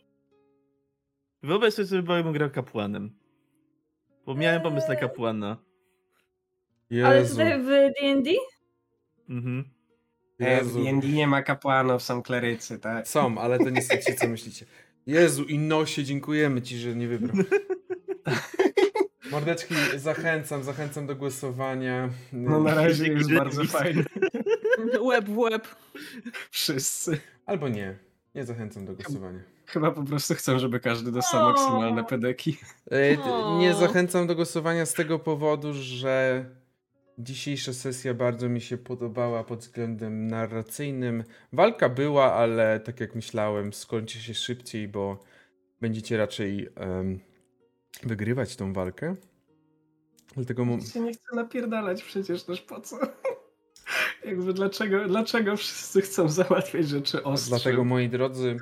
Wyobraź 1.43 1.73
sobie, 1.73 1.87
że 1.87 2.03
bym 2.03 2.33
grał 2.33 2.49
kapłanem. 2.49 3.11
Bo 4.25 4.35
miałem 4.35 4.61
pomysł 4.61 4.87
na 4.87 4.95
kapłana. 4.95 5.57
Ale 7.05 7.17
Jezu, 7.19 7.31
tutaj 7.31 7.61
w 7.61 7.65
D&D? 7.67 8.31
Mhm. 9.29 9.63
E, 10.39 10.63
W 10.63 10.65
Jezu. 10.65 10.83
D&D 10.83 11.07
nie 11.07 11.27
ma 11.27 11.41
kapłanów, 11.43 12.03
są 12.03 12.23
klerycy, 12.23 12.79
tak? 12.79 13.07
Są, 13.07 13.37
ale 13.37 13.57
to 13.59 13.69
nie 13.69 13.81
słuchajcie, 13.81 14.13
co 14.13 14.27
myślicie. 14.27 14.65
Jezu, 15.07 15.43
Innosie, 15.43 16.03
dziękujemy 16.03 16.61
ci, 16.61 16.77
że 16.77 16.95
nie 16.95 17.07
wybrał. 17.07 17.45
Mordeczki, 19.31 19.75
zachęcam, 19.95 20.63
zachęcam 20.63 21.07
do 21.07 21.15
głosowania. 21.15 22.09
No 22.33 22.59
na 22.63 22.73
razie 22.75 23.07
jest 23.07 23.33
bardzo 23.33 23.63
fajny. 23.63 24.03
Łeb 25.01 25.25
w 25.25 25.37
łeb. 25.37 25.67
Wszyscy. 26.51 27.19
Albo 27.45 27.69
nie. 27.69 27.97
Nie 28.35 28.45
zachęcam 28.45 28.85
do 28.85 28.93
głosowania. 28.93 29.39
Chyba 29.71 29.91
po 29.91 30.03
prostu 30.03 30.35
chcą, 30.35 30.59
żeby 30.59 30.79
każdy 30.79 31.11
dostał 31.11 31.49
maksymalne 31.49 32.03
pedeki. 32.03 32.57
Nie 33.59 33.73
zachęcam 33.73 34.27
do 34.27 34.35
głosowania 34.35 34.85
z 34.85 34.93
tego 34.93 35.19
powodu, 35.19 35.73
że 35.73 36.45
dzisiejsza 37.17 37.73
sesja 37.73 38.13
bardzo 38.13 38.49
mi 38.49 38.61
się 38.61 38.77
podobała 38.77 39.43
pod 39.43 39.59
względem 39.59 40.27
narracyjnym. 40.27 41.23
Walka 41.53 41.89
była, 41.89 42.33
ale 42.33 42.79
tak 42.79 42.99
jak 42.99 43.15
myślałem, 43.15 43.73
skończy 43.73 44.19
się 44.19 44.33
szybciej, 44.33 44.87
bo 44.87 45.19
będziecie 45.81 46.17
raczej 46.17 46.69
em, 46.75 47.19
wygrywać 48.03 48.55
tą 48.55 48.73
walkę. 48.73 49.15
Dlatego 50.35 50.65
mu- 50.65 50.81
się 50.81 50.99
nie 50.99 51.13
chcę 51.13 51.35
napierdalać 51.35 52.03
przecież 52.03 52.43
też 52.43 52.61
po 52.61 52.81
co? 52.81 52.97
Jakby 54.25 54.53
dlaczego, 54.53 55.07
dlaczego 55.07 55.57
wszyscy 55.57 56.01
chcą 56.01 56.29
załatwiać 56.29 56.87
rzeczy 56.87 57.23
ostre? 57.23 57.49
Dlatego, 57.57 57.83
moi 57.83 58.09
drodzy, 58.09 58.57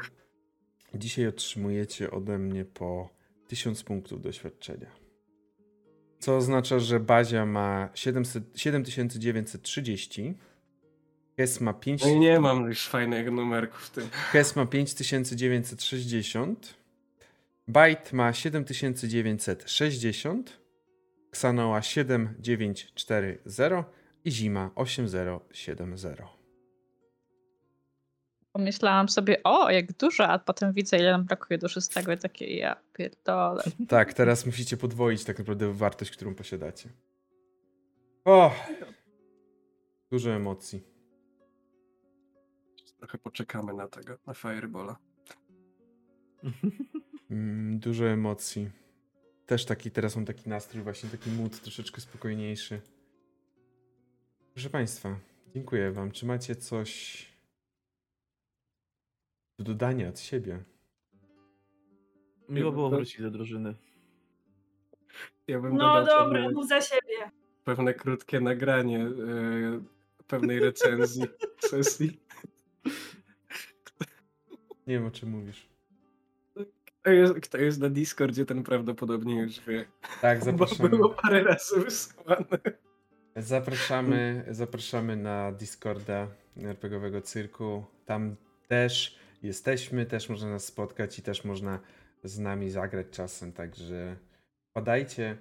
dzisiaj 0.93 1.27
otrzymujecie 1.27 2.11
ode 2.11 2.37
mnie 2.37 2.65
po 2.65 3.09
1000 3.47 3.83
punktów 3.83 4.21
doświadczenia. 4.21 4.91
Co 6.19 6.37
oznacza, 6.37 6.79
że 6.79 6.99
Bazia 6.99 7.45
ma 7.45 7.89
700, 7.93 8.43
7930, 8.55 10.33
Kes 11.37 11.61
ma, 11.61 11.73
5, 11.73 12.05
No 12.05 12.15
nie 12.15 12.39
mam 12.39 12.65
już 12.65 12.87
fajnego 12.87 13.31
numerku 13.31 13.77
w 13.77 13.89
tym. 13.89 14.09
Kes 14.31 14.55
ma 14.55 14.65
5960, 14.65 16.73
Byte 17.67 18.13
ma 18.13 18.33
7960, 18.33 20.59
Xanoa 21.31 21.81
7940 21.81 23.99
i 24.25 24.31
Zima 24.31 24.71
8070. 24.75 26.38
Pomyślałam 28.59 29.09
sobie, 29.09 29.43
o, 29.43 29.71
jak 29.71 29.93
dużo, 29.93 30.27
a 30.27 30.39
potem 30.39 30.73
widzę, 30.73 30.97
ile 30.97 31.11
nam 31.11 31.23
brakuje 31.25 31.57
do 31.57 31.69
szóstego 31.69 32.13
i 32.13 32.17
takie, 32.17 32.57
ja 32.57 32.75
pierdolę. 32.93 33.63
Tak, 33.87 34.13
teraz 34.13 34.45
musicie 34.45 34.77
podwoić 34.77 35.23
tak 35.23 35.39
naprawdę 35.39 35.73
wartość, 35.73 36.11
którą 36.11 36.35
posiadacie. 36.35 36.89
O! 38.25 38.55
Dużo 40.11 40.31
emocji. 40.31 40.83
Trochę 42.97 43.17
poczekamy 43.17 43.73
na 43.73 43.87
tego, 43.87 44.17
na 44.27 44.33
Firebola. 44.33 44.97
Mm, 47.31 47.79
dużo 47.79 48.05
emocji. 48.05 48.69
Też 49.45 49.65
taki, 49.65 49.91
teraz 49.91 50.15
mam 50.15 50.25
taki 50.25 50.49
nastrój, 50.49 50.83
właśnie 50.83 51.09
taki 51.09 51.29
mood 51.31 51.61
troszeczkę 51.61 52.01
spokojniejszy. 52.01 52.81
Proszę 54.53 54.69
Państwa, 54.69 55.19
dziękuję 55.53 55.91
Wam. 55.91 56.11
Czy 56.11 56.25
macie 56.25 56.55
coś 56.55 57.25
do 59.59 59.65
dodania 59.65 60.09
od 60.09 60.19
siebie? 60.19 60.63
Miło 62.49 62.71
było 62.71 62.89
wrócić 62.89 63.21
do 63.21 63.31
drużyny. 63.31 63.75
Ja 65.47 65.59
bym 65.59 65.75
No 65.75 66.05
dobra, 66.05 66.23
pewne, 66.23 66.49
mów 66.51 66.67
za 66.67 66.81
siebie. 66.81 67.31
pewne 67.63 67.93
krótkie 67.93 68.39
nagranie 68.39 68.99
e, 69.05 69.11
pewnej 70.27 70.59
recenzji 70.59 71.23
sesji. 71.69 72.19
Nie 74.87 74.93
wiem, 74.95 75.05
o 75.05 75.11
czym 75.11 75.29
mówisz. 75.29 75.69
Kto 77.01 77.11
jest, 77.11 77.33
kto 77.33 77.57
jest 77.57 77.79
na 77.79 77.89
Discordzie, 77.89 78.45
ten 78.45 78.63
prawdopodobnie 78.63 79.41
już 79.41 79.59
wie. 79.59 79.85
Tak, 80.21 80.39
Bo 80.39 80.45
zapraszamy. 80.45 80.89
było 80.89 81.09
parę 81.09 81.43
razy 81.43 81.79
wysyłane. 81.79 82.45
Zapraszamy, 83.35 84.45
zapraszamy 84.49 85.15
na 85.15 85.51
Discorda 85.51 86.27
RPGowego 86.57 87.21
Cyrku. 87.21 87.85
Tam 88.05 88.35
też 88.67 89.19
jesteśmy, 89.43 90.05
też 90.05 90.29
można 90.29 90.49
nas 90.49 90.65
spotkać 90.65 91.19
i 91.19 91.21
też 91.21 91.43
można 91.43 91.79
z 92.23 92.39
nami 92.39 92.69
zagrać 92.69 93.07
czasem, 93.11 93.51
także 93.51 94.17
wpadajcie. 94.69 95.37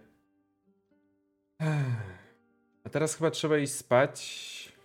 A 2.85 2.91
teraz 2.91 3.15
chyba 3.15 3.31
trzeba 3.31 3.59
iść 3.59 3.73
spać 3.73 4.79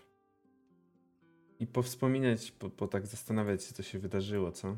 i 1.59 1.67
powspominać, 1.67 2.51
po, 2.51 2.69
po 2.69 2.87
tak 2.87 3.07
zastanawiać 3.07 3.63
się, 3.63 3.73
co 3.73 3.83
się 3.83 3.99
wydarzyło, 3.99 4.51
co? 4.51 4.77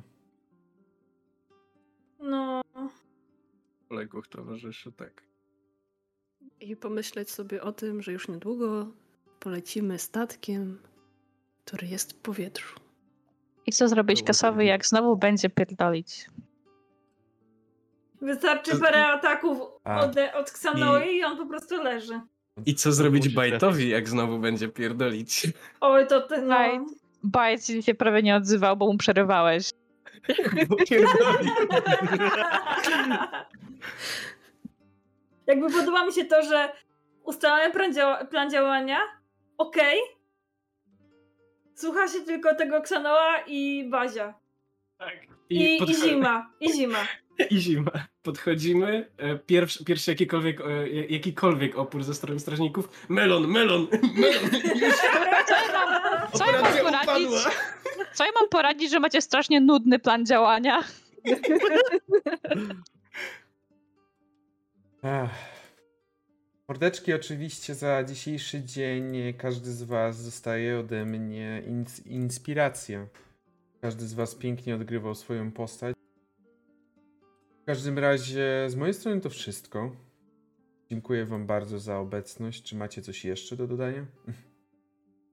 No, 2.19 2.61
Kolegów 3.89 4.27
towarzyszy, 4.27 4.91
tak. 4.91 5.23
I 6.59 6.75
pomyśleć 6.75 7.31
sobie 7.31 7.61
o 7.61 7.71
tym, 7.71 8.01
że 8.01 8.11
już 8.11 8.27
niedługo 8.27 8.91
polecimy 9.39 9.99
statkiem, 9.99 10.79
który 11.65 11.87
jest 11.87 12.13
w 12.13 12.15
powietrzu. 12.15 12.84
I 13.65 13.71
co 13.71 13.87
zrobić 13.87 14.23
kasowy, 14.23 14.65
jak 14.65 14.85
znowu 14.85 15.17
będzie 15.17 15.49
pierdolić? 15.49 16.29
wystarczy 18.25 18.79
parę 18.79 19.07
ataków 19.07 19.61
od, 19.85 20.15
od 20.35 20.49
Xanoi 20.49 21.17
i 21.17 21.23
on 21.23 21.37
po 21.37 21.45
prostu 21.45 21.83
leży. 21.83 22.21
I 22.65 22.75
co 22.75 22.91
zrobić 22.91 23.29
Bajtowi, 23.29 23.89
jak 23.89 24.09
znowu 24.09 24.39
będzie 24.39 24.67
pierdolić? 24.67 25.47
Oj, 25.81 26.07
to 26.07 26.21
ty, 26.21 26.41
no. 26.41 26.47
Bajt. 26.47 26.83
Bajt 27.23 27.65
się 27.81 27.95
prawie 27.95 28.23
nie 28.23 28.35
odzywał, 28.35 28.77
bo 28.77 28.85
mu 28.91 28.97
przerywałeś. 28.97 29.69
Bo 30.67 30.75
pierdoli. 30.75 31.49
Jakby 35.47 35.71
podoba 35.71 36.05
mi 36.05 36.13
się 36.13 36.25
to, 36.25 36.43
że 36.43 36.73
ustalamy 37.23 37.73
plan, 37.73 37.93
plan 38.29 38.51
działania, 38.51 38.97
okej. 39.57 39.99
Słucha 41.75 42.07
się 42.07 42.21
tylko 42.21 42.55
tego 42.55 42.77
Xanoa 42.77 43.39
i 43.47 43.87
Bazia. 43.89 44.33
Tak. 44.97 45.13
I, 45.49 45.75
i, 45.75 45.79
podcho- 45.81 45.93
zima, 46.09 46.51
i 46.59 46.73
zima. 46.73 46.97
I 47.51 47.57
zima. 47.57 47.91
Podchodzimy. 48.23 49.11
e, 49.17 49.37
Pierwszy, 49.37 49.85
pierwszy 49.85 50.11
jakikolwiek, 50.11 50.61
e, 50.61 50.87
jakikolwiek 50.89 51.77
opór 51.77 52.03
ze 52.03 52.13
strony 52.13 52.39
strażników. 52.39 52.89
Melon, 53.09 53.47
melon, 53.47 53.87
melon. 54.21 54.43
Już 54.75 54.95
Co 56.33 56.45
ja 56.51 56.61
mam 56.61 56.73
poradzić? 56.83 57.27
upadła. 57.27 57.51
Co 58.13 58.25
ja 58.25 58.31
mam 58.39 58.49
poradzić, 58.49 58.91
że 58.91 58.99
macie 58.99 59.21
strasznie 59.21 59.61
nudny 59.61 59.99
plan 59.99 60.25
działania? 60.25 60.83
Ach. 65.03 65.54
Mordeczki, 66.67 67.13
oczywiście 67.13 67.75
za 67.75 68.03
dzisiejszy 68.03 68.63
dzień 68.63 69.33
każdy 69.37 69.71
z 69.71 69.83
Was 69.83 70.25
dostaje 70.25 70.79
ode 70.79 71.05
mnie 71.05 71.63
ins- 71.67 72.07
inspirację. 72.07 73.07
Każdy 73.81 74.07
z 74.07 74.13
Was 74.13 74.35
pięknie 74.35 74.75
odgrywał 74.75 75.15
swoją 75.15 75.51
postać. 75.51 75.95
W 77.61 77.65
każdym 77.65 77.99
razie, 77.99 78.65
z 78.67 78.75
mojej 78.75 78.93
strony 78.93 79.21
to 79.21 79.29
wszystko. 79.29 79.95
Dziękuję 80.89 81.25
Wam 81.25 81.45
bardzo 81.47 81.79
za 81.79 81.99
obecność. 81.99 82.63
Czy 82.63 82.75
macie 82.75 83.01
coś 83.01 83.25
jeszcze 83.25 83.55
do 83.55 83.67
dodania? 83.67 84.05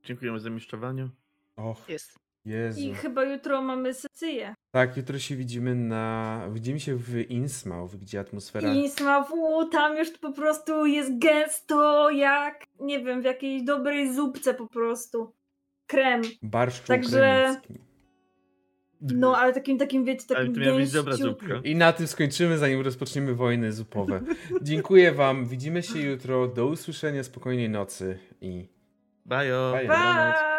Dziękujemy 0.04 0.40
za 0.40 0.50
mistrzowanie. 0.50 1.08
Och, 1.56 1.88
Jest. 1.88 2.18
Jezu. 2.44 2.80
I 2.80 2.94
chyba 2.94 3.24
jutro 3.24 3.62
mamy 3.62 3.94
sesję. 3.94 4.54
Tak, 4.70 4.96
jutro 4.96 5.18
się 5.18 5.36
widzimy 5.36 5.74
na... 5.74 6.40
Widzimy 6.52 6.80
się 6.80 6.96
w 6.96 7.30
Innsmouth, 7.30 7.96
gdzie 7.96 8.20
atmosfera... 8.20 8.72
I 8.74 8.90
Smawu, 8.90 9.68
tam 9.68 9.96
już 9.96 10.10
po 10.10 10.32
prostu 10.32 10.86
jest 10.86 11.18
gęsto, 11.18 12.10
jak, 12.10 12.64
nie 12.80 13.04
wiem, 13.04 13.22
w 13.22 13.24
jakiejś 13.24 13.62
dobrej 13.62 14.14
zupce 14.14 14.54
po 14.54 14.66
prostu. 14.66 15.32
Krem. 15.86 16.22
Barszczu 16.42 16.86
Także-. 16.86 17.56
No, 19.00 19.36
ale 19.36 19.52
takim, 19.52 19.78
takim, 19.78 20.04
wiecie, 20.04 20.24
Ale 20.28 20.38
takim 20.38 20.54
to 20.54 20.60
miała 20.60 20.78
być 20.78 20.92
dobra 20.92 21.16
zupka. 21.16 21.60
I 21.64 21.76
na 21.76 21.92
tym 21.92 22.06
skończymy, 22.06 22.58
zanim 22.58 22.80
rozpoczniemy 22.80 23.34
wojny 23.34 23.72
zupowe. 23.72 24.20
Dziękuję 24.62 25.12
Wam, 25.12 25.46
widzimy 25.46 25.82
się 25.82 26.00
jutro. 26.00 26.48
Do 26.48 26.66
usłyszenia, 26.66 27.24
spokojnej 27.24 27.70
nocy 27.70 28.18
i 28.40 28.68
Bajo. 29.26 29.72
Bye. 29.72 30.51